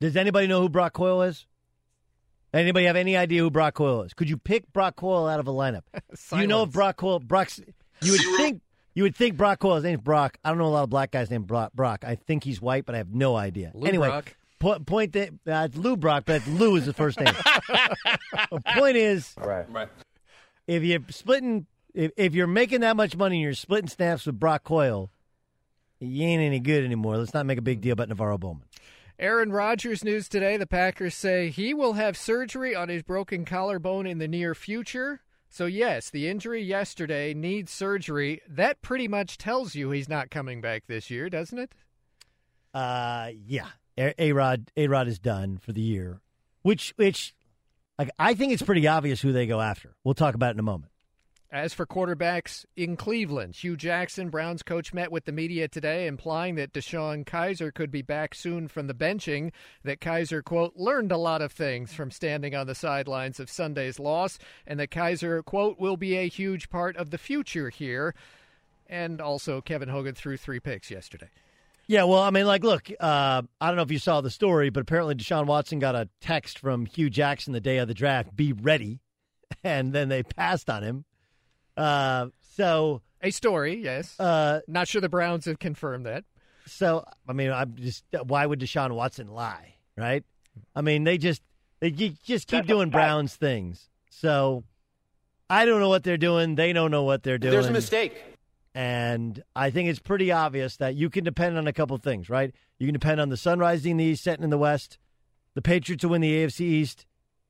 Does 0.00 0.16
anybody 0.16 0.46
know 0.46 0.60
who 0.60 0.68
Brock 0.68 0.94
Coyle 0.94 1.22
is? 1.22 1.46
Anybody 2.54 2.86
have 2.86 2.96
any 2.96 3.16
idea 3.16 3.40
who 3.40 3.50
Brock 3.50 3.74
Coyle 3.74 4.02
is? 4.02 4.12
Could 4.12 4.28
you 4.28 4.36
pick 4.36 4.70
Brock 4.72 4.96
Coyle 4.96 5.26
out 5.26 5.40
of 5.40 5.48
a 5.48 5.52
lineup? 5.52 5.82
you 6.36 6.46
know 6.46 6.64
if 6.64 6.72
Brock 6.72 6.96
Coyle, 6.96 7.18
Brock's. 7.18 7.60
You 8.02 8.12
would 8.12 8.20
think 8.36 8.62
you 8.94 9.04
would 9.04 9.16
think 9.16 9.36
Brock 9.36 9.60
Coyle. 9.60 9.76
His 9.76 9.84
name's 9.84 10.02
Brock. 10.02 10.36
I 10.44 10.50
don't 10.50 10.58
know 10.58 10.66
a 10.66 10.68
lot 10.68 10.82
of 10.82 10.90
black 10.90 11.10
guys 11.12 11.30
named 11.30 11.46
Brock. 11.46 11.72
Brock. 11.72 12.04
I 12.06 12.16
think 12.16 12.44
he's 12.44 12.60
white, 12.60 12.84
but 12.84 12.94
I 12.94 12.98
have 12.98 13.14
no 13.14 13.36
idea. 13.36 13.72
Lou 13.74 13.88
anyway, 13.88 14.08
Brock. 14.08 14.36
Po- 14.58 14.78
point 14.80 15.12
that 15.12 15.30
uh, 15.46 15.66
it's 15.68 15.76
Lou 15.76 15.96
Brock, 15.96 16.24
but 16.26 16.46
Lou 16.46 16.76
is 16.76 16.84
the 16.84 16.92
first 16.92 17.18
name. 17.18 17.32
the 18.50 18.62
point 18.76 18.96
is, 18.96 19.34
right, 19.38 19.70
right. 19.70 19.88
If 20.66 20.82
you're 20.82 21.00
splitting 21.08 21.66
if, 21.94 22.12
if 22.16 22.34
you're 22.34 22.46
making 22.46 22.80
that 22.80 22.96
much 22.96 23.16
money 23.16 23.36
and 23.36 23.42
you're 23.42 23.54
splitting 23.54 23.88
snaps 23.88 24.26
with 24.26 24.38
Brock 24.38 24.64
Coyle, 24.64 25.10
you 26.00 26.24
ain't 26.24 26.42
any 26.42 26.60
good 26.60 26.84
anymore. 26.84 27.16
Let's 27.16 27.34
not 27.34 27.46
make 27.46 27.58
a 27.58 27.62
big 27.62 27.80
deal 27.80 27.92
about 27.92 28.08
NaVorro 28.08 28.40
Bowman. 28.40 28.64
Aaron 29.18 29.52
Rodgers 29.52 30.02
news 30.02 30.28
today. 30.28 30.56
The 30.56 30.66
Packers 30.66 31.14
say 31.14 31.48
he 31.48 31.74
will 31.74 31.92
have 31.92 32.16
surgery 32.16 32.74
on 32.74 32.88
his 32.88 33.02
broken 33.02 33.44
collarbone 33.44 34.06
in 34.06 34.18
the 34.18 34.26
near 34.26 34.54
future. 34.54 35.20
So, 35.48 35.66
yes, 35.66 36.10
the 36.10 36.28
injury 36.28 36.62
yesterday 36.62 37.34
needs 37.34 37.70
surgery. 37.70 38.40
That 38.48 38.80
pretty 38.80 39.06
much 39.06 39.36
tells 39.36 39.74
you 39.74 39.90
he's 39.90 40.08
not 40.08 40.30
coming 40.30 40.60
back 40.60 40.86
this 40.86 41.10
year, 41.10 41.28
doesn't 41.28 41.58
it? 41.58 41.72
Uh, 42.72 43.30
yeah. 43.46 43.68
A 43.98 44.32
Rod 44.32 44.70
A 44.74 44.88
Rod 44.88 45.06
is 45.06 45.18
done 45.18 45.58
for 45.58 45.72
the 45.72 45.82
year, 45.82 46.22
which 46.62 46.94
which 46.96 47.34
like 47.98 48.08
I 48.18 48.32
think 48.32 48.54
it's 48.54 48.62
pretty 48.62 48.88
obvious 48.88 49.20
who 49.20 49.32
they 49.32 49.46
go 49.46 49.60
after. 49.60 49.94
We'll 50.02 50.14
talk 50.14 50.34
about 50.34 50.48
it 50.48 50.54
in 50.54 50.60
a 50.60 50.64
moment. 50.64 50.91
As 51.52 51.74
for 51.74 51.84
quarterbacks 51.84 52.64
in 52.76 52.96
Cleveland, 52.96 53.56
Hue 53.56 53.76
Jackson, 53.76 54.30
Browns 54.30 54.62
coach, 54.62 54.94
met 54.94 55.12
with 55.12 55.26
the 55.26 55.32
media 55.32 55.68
today, 55.68 56.06
implying 56.06 56.54
that 56.54 56.72
DeShone 56.72 57.26
Kizer 57.26 57.74
could 57.74 57.90
be 57.90 58.00
back 58.00 58.34
soon 58.34 58.68
from 58.68 58.86
the 58.86 58.94
benching. 58.94 59.52
That 59.84 60.00
Kizer, 60.00 60.42
quote, 60.42 60.76
learned 60.76 61.12
a 61.12 61.18
lot 61.18 61.42
of 61.42 61.52
things 61.52 61.92
from 61.92 62.10
standing 62.10 62.54
on 62.54 62.66
the 62.66 62.74
sidelines 62.74 63.38
of 63.38 63.50
Sunday's 63.50 64.00
loss, 64.00 64.38
and 64.66 64.80
that 64.80 64.90
Kizer, 64.90 65.44
quote, 65.44 65.78
will 65.78 65.98
be 65.98 66.16
a 66.16 66.26
huge 66.26 66.70
part 66.70 66.96
of 66.96 67.10
the 67.10 67.18
future 67.18 67.68
here. 67.68 68.14
And 68.86 69.20
also, 69.20 69.60
Kevin 69.60 69.90
Hogan 69.90 70.14
threw 70.14 70.38
three 70.38 70.58
picks 70.58 70.90
yesterday. 70.90 71.28
Yeah, 71.86 72.04
well, 72.04 72.22
I 72.22 72.30
mean, 72.30 72.46
like, 72.46 72.64
look, 72.64 72.90
uh, 72.98 73.42
I 73.60 73.66
don't 73.66 73.76
know 73.76 73.82
if 73.82 73.90
you 73.90 73.98
saw 73.98 74.22
the 74.22 74.30
story, 74.30 74.70
but 74.70 74.80
apparently 74.80 75.16
Deshaun 75.16 75.44
Watson 75.44 75.80
got 75.80 75.96
a 75.96 76.08
text 76.22 76.58
from 76.58 76.86
Hue 76.86 77.10
Jackson 77.10 77.52
the 77.52 77.60
day 77.60 77.76
of 77.76 77.88
the 77.88 77.94
draft 77.94 78.34
be 78.34 78.54
ready. 78.54 79.00
And 79.62 79.92
then 79.92 80.08
they 80.08 80.22
passed 80.22 80.70
on 80.70 80.82
him 80.82 81.04
uh, 81.76 82.26
so 82.56 83.02
a 83.20 83.30
story, 83.30 83.76
yes. 83.76 84.18
Uh, 84.18 84.60
Not 84.66 84.88
sure 84.88 85.00
the 85.00 85.08
Browns 85.08 85.44
have 85.46 85.58
confirmed 85.58 86.06
that. 86.06 86.24
So 86.66 87.04
I 87.28 87.32
mean, 87.32 87.50
I'm 87.50 87.74
just 87.76 88.04
why 88.24 88.46
would 88.46 88.60
Deshaun 88.60 88.92
Watson 88.92 89.28
lie, 89.28 89.74
right? 89.96 90.24
I 90.74 90.82
mean, 90.82 91.04
they 91.04 91.18
just 91.18 91.42
they 91.80 91.90
just 91.90 92.46
keep 92.46 92.48
That's 92.48 92.66
doing 92.66 92.90
Browns 92.90 93.34
things. 93.34 93.88
So 94.10 94.64
I 95.50 95.64
don't 95.64 95.80
know 95.80 95.88
what 95.88 96.04
they're 96.04 96.16
doing. 96.16 96.54
They 96.54 96.72
don't 96.72 96.90
know 96.90 97.02
what 97.02 97.22
they're 97.22 97.38
doing. 97.38 97.52
There's 97.52 97.66
a 97.66 97.72
mistake. 97.72 98.22
And 98.74 99.42
I 99.54 99.70
think 99.70 99.90
it's 99.90 99.98
pretty 99.98 100.32
obvious 100.32 100.76
that 100.78 100.94
you 100.94 101.10
can 101.10 101.24
depend 101.24 101.58
on 101.58 101.66
a 101.66 101.72
couple 101.72 101.96
things, 101.98 102.30
right? 102.30 102.54
You 102.78 102.86
can 102.86 102.94
depend 102.94 103.20
on 103.20 103.28
the 103.28 103.36
sun 103.36 103.58
rising 103.58 103.92
in 103.92 103.96
the 103.98 104.04
east, 104.04 104.24
setting 104.24 104.44
in 104.44 104.50
the 104.50 104.56
west, 104.56 104.98
the 105.54 105.60
Patriots 105.60 106.00
to 106.02 106.08
win 106.08 106.22
the 106.22 106.32
AFC 106.32 106.60
East, 106.60 107.04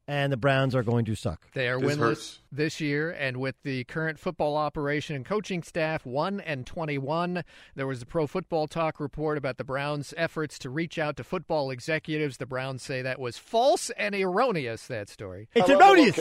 and 0.09 0.33
the 0.33 0.37
Browns 0.37 0.75
are 0.75 0.83
going 0.83 1.05
to 1.05 1.15
suck. 1.15 1.51
They 1.53 1.69
are 1.69 1.81
This 1.81 1.97
winless 1.97 1.99
hurts. 2.01 2.39
this 2.51 2.81
year, 2.81 3.11
and 3.11 3.37
with 3.37 3.55
the 3.63 3.85
current 3.85 4.19
football 4.19 4.57
operation 4.57 5.15
and 5.17 5.25
coaching 5.25 5.63
staff, 5.63 6.05
one 6.05 6.41
and 6.41 6.67
twenty-one. 6.67 7.45
There 7.75 7.87
was 7.87 8.03
a 8.03 8.07
Pro 8.07 8.27
Football 8.27 8.67
Talk 8.67 8.99
report 9.01 9.39
about 9.39 9.59
the 9.59 9.65
Browns' 9.65 10.13
efforts 10.17 10.59
to 10.61 10.71
reach 10.71 10.99
out 10.99 11.17
to 11.19 11.25
football 11.25 11.71
executives. 11.71 12.37
The 12.39 12.47
Browns 12.47 12.83
say 12.83 13.03
that 13.03 13.21
was 13.21 13.39
false 13.39 13.91
and 13.91 14.15
erroneous. 14.15 14.87
That 14.89 15.09
story. 15.09 15.49
It's 15.55 15.71
erroneous. 15.71 16.19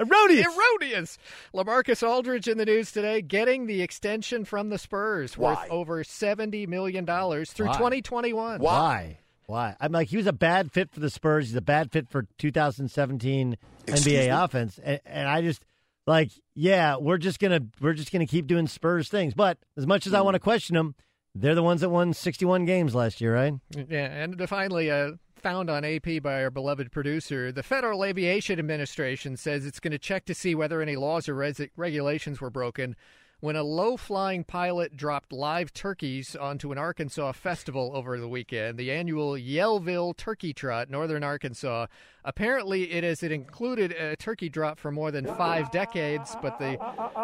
Erroneous. 0.00 0.46
Erroneous. 0.46 1.18
LaMarcus 1.54 2.06
Aldridge 2.06 2.48
in 2.48 2.58
the 2.58 2.64
news 2.64 2.90
today, 2.92 3.20
getting 3.22 3.66
the 3.66 3.82
extension 3.82 4.44
from 4.44 4.70
the 4.70 4.78
Spurs 4.78 5.36
Why? 5.36 5.54
worth 5.54 5.70
over 5.70 6.04
seventy 6.04 6.66
million 6.66 7.04
dollars 7.04 7.52
through 7.52 7.68
Why? 7.68 7.76
twenty 7.76 8.02
twenty-one. 8.02 8.60
Why? 8.60 8.72
Why? 8.72 9.18
I'm 9.80 9.92
like, 9.92 10.08
he 10.08 10.16
was 10.16 10.26
a 10.26 10.32
bad 10.32 10.72
fit 10.72 10.90
for 10.90 11.00
the 11.00 11.10
Spurs. 11.10 11.48
He's 11.48 11.56
a 11.56 11.60
bad 11.60 11.92
fit 11.92 12.08
for 12.08 12.26
2017 12.38 13.56
Excuse 13.86 14.06
NBA 14.06 14.20
me? 14.24 14.28
offense, 14.28 14.78
and, 14.82 15.00
and 15.04 15.28
I 15.28 15.42
just 15.42 15.64
like, 16.06 16.30
yeah, 16.54 16.96
we're 16.96 17.18
just 17.18 17.38
gonna 17.38 17.60
we're 17.80 17.94
just 17.94 18.12
gonna 18.12 18.26
keep 18.26 18.46
doing 18.46 18.66
Spurs 18.66 19.08
things. 19.08 19.34
But 19.34 19.58
as 19.76 19.86
much 19.86 20.06
as 20.06 20.14
I 20.14 20.20
want 20.20 20.34
to 20.34 20.40
question 20.40 20.74
them, 20.74 20.94
they're 21.34 21.54
the 21.54 21.62
ones 21.62 21.80
that 21.80 21.90
won 21.90 22.12
61 22.12 22.64
games 22.64 22.94
last 22.94 23.20
year, 23.20 23.34
right? 23.34 23.54
Yeah, 23.74 24.06
and 24.06 24.48
finally, 24.48 24.90
uh, 24.90 25.12
found 25.36 25.70
on 25.70 25.84
AP 25.84 26.22
by 26.22 26.42
our 26.42 26.50
beloved 26.50 26.92
producer, 26.92 27.52
the 27.52 27.62
Federal 27.62 28.04
Aviation 28.04 28.58
Administration 28.58 29.36
says 29.36 29.64
it's 29.64 29.80
going 29.80 29.92
to 29.92 29.98
check 29.98 30.24
to 30.26 30.34
see 30.34 30.54
whether 30.54 30.82
any 30.82 30.96
laws 30.96 31.28
or 31.28 31.34
res- 31.34 31.60
regulations 31.76 32.40
were 32.40 32.50
broken 32.50 32.96
when 33.40 33.56
a 33.56 33.62
low 33.62 33.96
flying 33.96 34.44
pilot 34.44 34.96
dropped 34.96 35.32
live 35.32 35.72
turkeys 35.72 36.36
onto 36.36 36.72
an 36.72 36.78
Arkansas 36.78 37.32
festival 37.32 37.90
over 37.94 38.18
the 38.18 38.28
weekend, 38.28 38.78
the 38.78 38.92
annual 38.92 39.32
Yellville 39.32 40.16
Turkey 40.16 40.52
Trot, 40.52 40.90
northern 40.90 41.24
Arkansas. 41.24 41.86
Apparently, 42.24 42.92
it 42.92 43.02
is 43.02 43.22
it 43.22 43.32
included 43.32 43.92
a 43.92 44.14
turkey 44.16 44.50
drop 44.50 44.78
for 44.78 44.90
more 44.92 45.10
than 45.10 45.24
five 45.24 45.70
decades, 45.70 46.36
but 46.42 46.58
the 46.58 46.78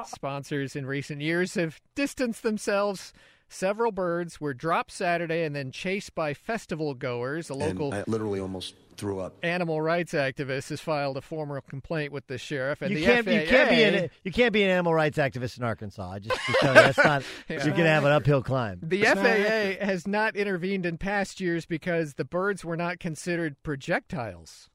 sponsors 0.07 0.75
in 0.75 0.87
recent 0.87 1.21
years 1.21 1.55
have 1.55 1.81
distanced 1.95 2.43
themselves. 2.43 3.13
Several 3.49 3.93
birds 3.93 4.41
were 4.41 4.55
dropped 4.55 4.91
Saturday 4.91 5.45
and 5.45 5.55
then 5.55 5.71
chased 5.71 6.15
by 6.15 6.35
festival 6.35 6.95
goers. 6.95 7.49
A 7.51 7.55
local 7.55 7.93
And 7.93 8.03
I 8.07 8.11
literally 8.11 8.41
almost 8.41 8.75
threw 8.97 9.21
up. 9.21 9.35
animal 9.43 9.81
rights 9.81 10.13
activist 10.13 10.69
has 10.71 10.81
filed 10.81 11.17
a 11.17 11.21
formal 11.21 11.61
complaint 11.61 12.13
with 12.13 12.27
the 12.27 12.39
sheriff 12.39 12.83
and 12.83 12.91
You 12.91 12.99
the 12.99 13.05
can't 13.05 13.25
FAA. 13.25 13.31
you 13.33 13.47
can't 13.47 13.71
be 13.71 13.83
an 13.83 14.11
you 14.25 14.33
can't 14.33 14.53
be 14.53 14.63
an 14.63 14.71
animal 14.71 14.95
rights 14.95 15.19
activist 15.19 15.59
in 15.59 15.65
Arkansas. 15.65 16.11
I 16.11 16.19
just, 16.19 16.39
just 16.47 16.59
tell 16.61 16.75
you, 16.75 16.81
that's 16.81 16.99
not 16.99 17.23
Yeah. 17.49 17.65
you're 17.65 17.75
gonna 17.75 17.89
have 17.89 18.05
an 18.05 18.13
uphill 18.13 18.43
climb. 18.43 18.81
The 18.83 19.03
FAA 19.03 19.85
has 19.85 20.07
not 20.07 20.37
intervened 20.37 20.87
in 20.87 20.99
past 20.99 21.41
years 21.41 21.67
because 21.67 22.15
the 22.15 22.25
birds 22.25 22.65
were 22.65 22.77
not 22.77 22.99
considered 23.01 23.63
projectiles. 23.63 24.69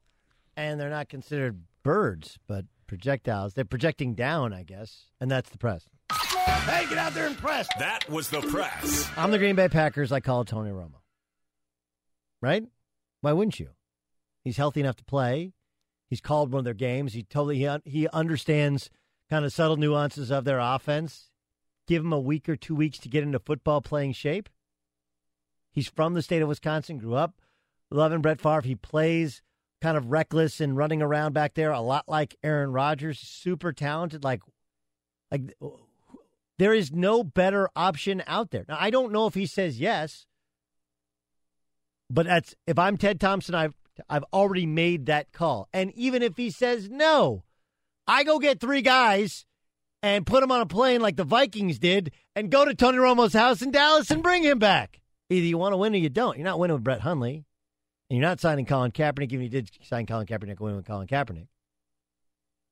and 0.57 0.79
they're 0.79 0.89
not 0.89 1.09
considered 1.09 1.63
birds, 1.83 2.37
but 2.47 2.65
projectiles. 2.87 3.53
They're 3.53 3.65
projecting 3.65 4.13
down, 4.15 4.53
I 4.53 4.63
guess, 4.63 5.05
and 5.19 5.31
that's 5.31 5.49
the 5.49 5.57
press. 5.57 5.87
Hey, 6.11 6.85
get 6.89 6.97
out 6.97 7.13
there 7.13 7.25
and 7.27 7.37
press. 7.37 7.67
That 7.79 8.07
was 8.09 8.29
the 8.29 8.41
press. 8.41 9.09
I'm 9.17 9.31
the 9.31 9.37
Green 9.37 9.55
Bay 9.55 9.69
Packers. 9.69 10.11
I 10.11 10.19
call 10.19 10.43
Tony 10.43 10.69
Romo. 10.71 10.95
Right? 12.41 12.63
Why 13.21 13.33
wouldn't 13.33 13.59
you? 13.59 13.69
He's 14.43 14.57
healthy 14.57 14.81
enough 14.81 14.97
to 14.97 15.05
play. 15.05 15.53
He's 16.09 16.21
called 16.21 16.51
one 16.51 16.59
of 16.59 16.65
their 16.65 16.73
games. 16.73 17.13
He 17.13 17.23
totally 17.23 17.57
he, 17.57 17.69
he 17.85 18.07
understands 18.09 18.89
kind 19.29 19.45
of 19.45 19.53
subtle 19.53 19.77
nuances 19.77 20.31
of 20.31 20.43
their 20.43 20.59
offense. 20.59 21.29
Give 21.87 22.03
him 22.03 22.13
a 22.13 22.19
week 22.19 22.49
or 22.49 22.55
two 22.55 22.75
weeks 22.75 22.99
to 22.99 23.09
get 23.09 23.23
into 23.23 23.39
football 23.39 23.81
playing 23.81 24.13
shape. 24.13 24.49
He's 25.71 25.87
from 25.87 26.13
the 26.13 26.21
state 26.21 26.41
of 26.41 26.49
Wisconsin, 26.49 26.97
grew 26.97 27.15
up 27.15 27.35
loving 27.91 28.21
Brett 28.21 28.41
Favre. 28.41 28.61
He 28.61 28.75
plays 28.75 29.41
kind 29.81 29.97
of 29.97 30.11
reckless 30.11 30.61
and 30.61 30.77
running 30.77 31.01
around 31.01 31.33
back 31.33 31.53
there, 31.53 31.71
a 31.71 31.81
lot 31.81 32.05
like 32.07 32.37
Aaron 32.43 32.71
Rodgers. 32.71 33.19
Super 33.19 33.73
talented, 33.73 34.23
like 34.23 34.41
like 35.31 35.53
there 36.57 36.73
is 36.73 36.91
no 36.91 37.23
better 37.23 37.69
option 37.75 38.23
out 38.25 38.51
there. 38.51 38.65
Now 38.67 38.77
I 38.79 38.89
don't 38.89 39.11
know 39.11 39.27
if 39.27 39.33
he 39.33 39.45
says 39.45 39.79
yes, 39.79 40.25
but 42.09 42.25
that's 42.25 42.55
if 42.65 42.79
I'm 42.79 42.97
Ted 42.97 43.19
Thompson, 43.19 43.55
I've 43.55 43.75
I've 44.09 44.25
already 44.33 44.65
made 44.65 45.05
that 45.07 45.31
call. 45.31 45.67
And 45.73 45.91
even 45.95 46.21
if 46.21 46.37
he 46.37 46.49
says 46.49 46.89
no, 46.89 47.43
I 48.07 48.23
go 48.23 48.39
get 48.39 48.59
three 48.59 48.81
guys 48.81 49.45
and 50.03 50.25
put 50.25 50.43
him 50.43 50.51
on 50.51 50.61
a 50.61 50.65
plane 50.65 51.01
like 51.01 51.15
the 51.15 51.23
Vikings 51.23 51.79
did 51.79 52.11
and 52.35 52.51
go 52.51 52.65
to 52.65 52.73
Tony 52.73 52.97
Romo's 52.97 53.33
house 53.33 53.61
in 53.61 53.71
Dallas 53.71 54.11
and 54.11 54.23
bring 54.23 54.43
him 54.43 54.59
back. 54.59 55.01
Either 55.29 55.45
you 55.45 55.57
want 55.57 55.73
to 55.73 55.77
win 55.77 55.93
or 55.93 55.97
you 55.97 56.09
don't. 56.09 56.37
You're 56.37 56.45
not 56.45 56.59
winning 56.59 56.75
with 56.75 56.83
Brett 56.83 57.01
Hundley. 57.01 57.45
And 58.09 58.17
you're 58.19 58.27
not 58.27 58.41
signing 58.41 58.65
Colin 58.65 58.91
Kaepernick, 58.91 59.31
even 59.31 59.45
if 59.45 59.53
you 59.53 59.61
did 59.61 59.71
sign 59.83 60.05
Colin 60.05 60.27
Kaepernick, 60.27 60.59
win 60.59 60.75
with 60.75 60.85
Colin 60.85 61.07
Kaepernick. 61.07 61.47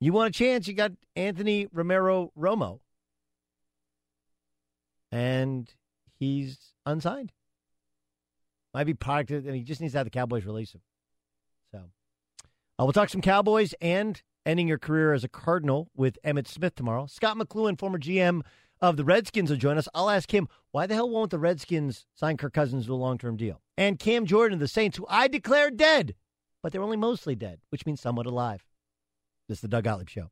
You 0.01 0.11
want 0.11 0.35
a 0.35 0.37
chance, 0.37 0.67
you 0.67 0.73
got 0.73 0.91
Anthony 1.15 1.67
Romero 1.71 2.31
Romo. 2.37 2.79
And 5.11 5.73
he's 6.17 6.73
unsigned. 6.85 7.31
Might 8.73 8.83
be 8.83 8.93
product, 8.93 9.31
and 9.31 9.55
he 9.55 9.63
just 9.63 9.79
needs 9.79 9.93
to 9.93 9.99
have 9.99 10.05
the 10.05 10.11
Cowboys 10.11 10.45
release 10.45 10.73
him. 10.73 10.81
Uh, 12.79 12.85
we'll 12.85 12.93
talk 12.93 13.09
some 13.09 13.19
Cowboys 13.19 13.73
and 13.81 14.21
ending 14.45 14.65
your 14.65 14.77
career 14.77 15.11
as 15.11 15.25
a 15.25 15.27
Cardinal 15.27 15.89
with 15.97 16.17
Emmitt 16.23 16.47
Smith 16.47 16.75
tomorrow. 16.75 17.07
Scott 17.07 17.35
McCloughan, 17.35 17.77
former 17.77 17.99
GM 17.99 18.41
of 18.79 18.95
the 18.95 19.03
Redskins, 19.03 19.49
will 19.49 19.57
join 19.57 19.77
us. 19.77 19.89
I'll 19.93 20.09
ask 20.09 20.33
him 20.33 20.47
why 20.71 20.87
the 20.87 20.93
hell 20.93 21.09
won't 21.09 21.31
the 21.31 21.39
Redskins 21.39 22.05
sign 22.15 22.37
Kirk 22.37 22.53
Cousins 22.53 22.85
to 22.85 22.93
a 22.93 22.95
long 22.95 23.17
term 23.17 23.35
deal? 23.35 23.61
And 23.77 23.99
Cam 23.99 24.25
Jordan 24.25 24.53
of 24.53 24.59
the 24.61 24.67
Saints, 24.69 24.95
who 24.95 25.05
I 25.09 25.27
declared 25.27 25.75
dead, 25.75 26.15
but 26.63 26.71
they're 26.71 26.81
only 26.81 26.95
mostly 26.95 27.35
dead, 27.35 27.59
which 27.69 27.85
means 27.85 27.99
somewhat 27.99 28.25
alive. 28.25 28.63
This 29.49 29.57
is 29.57 29.61
the 29.61 29.67
Doug 29.67 29.83
Gottlieb 29.83 30.07
Show. 30.07 30.31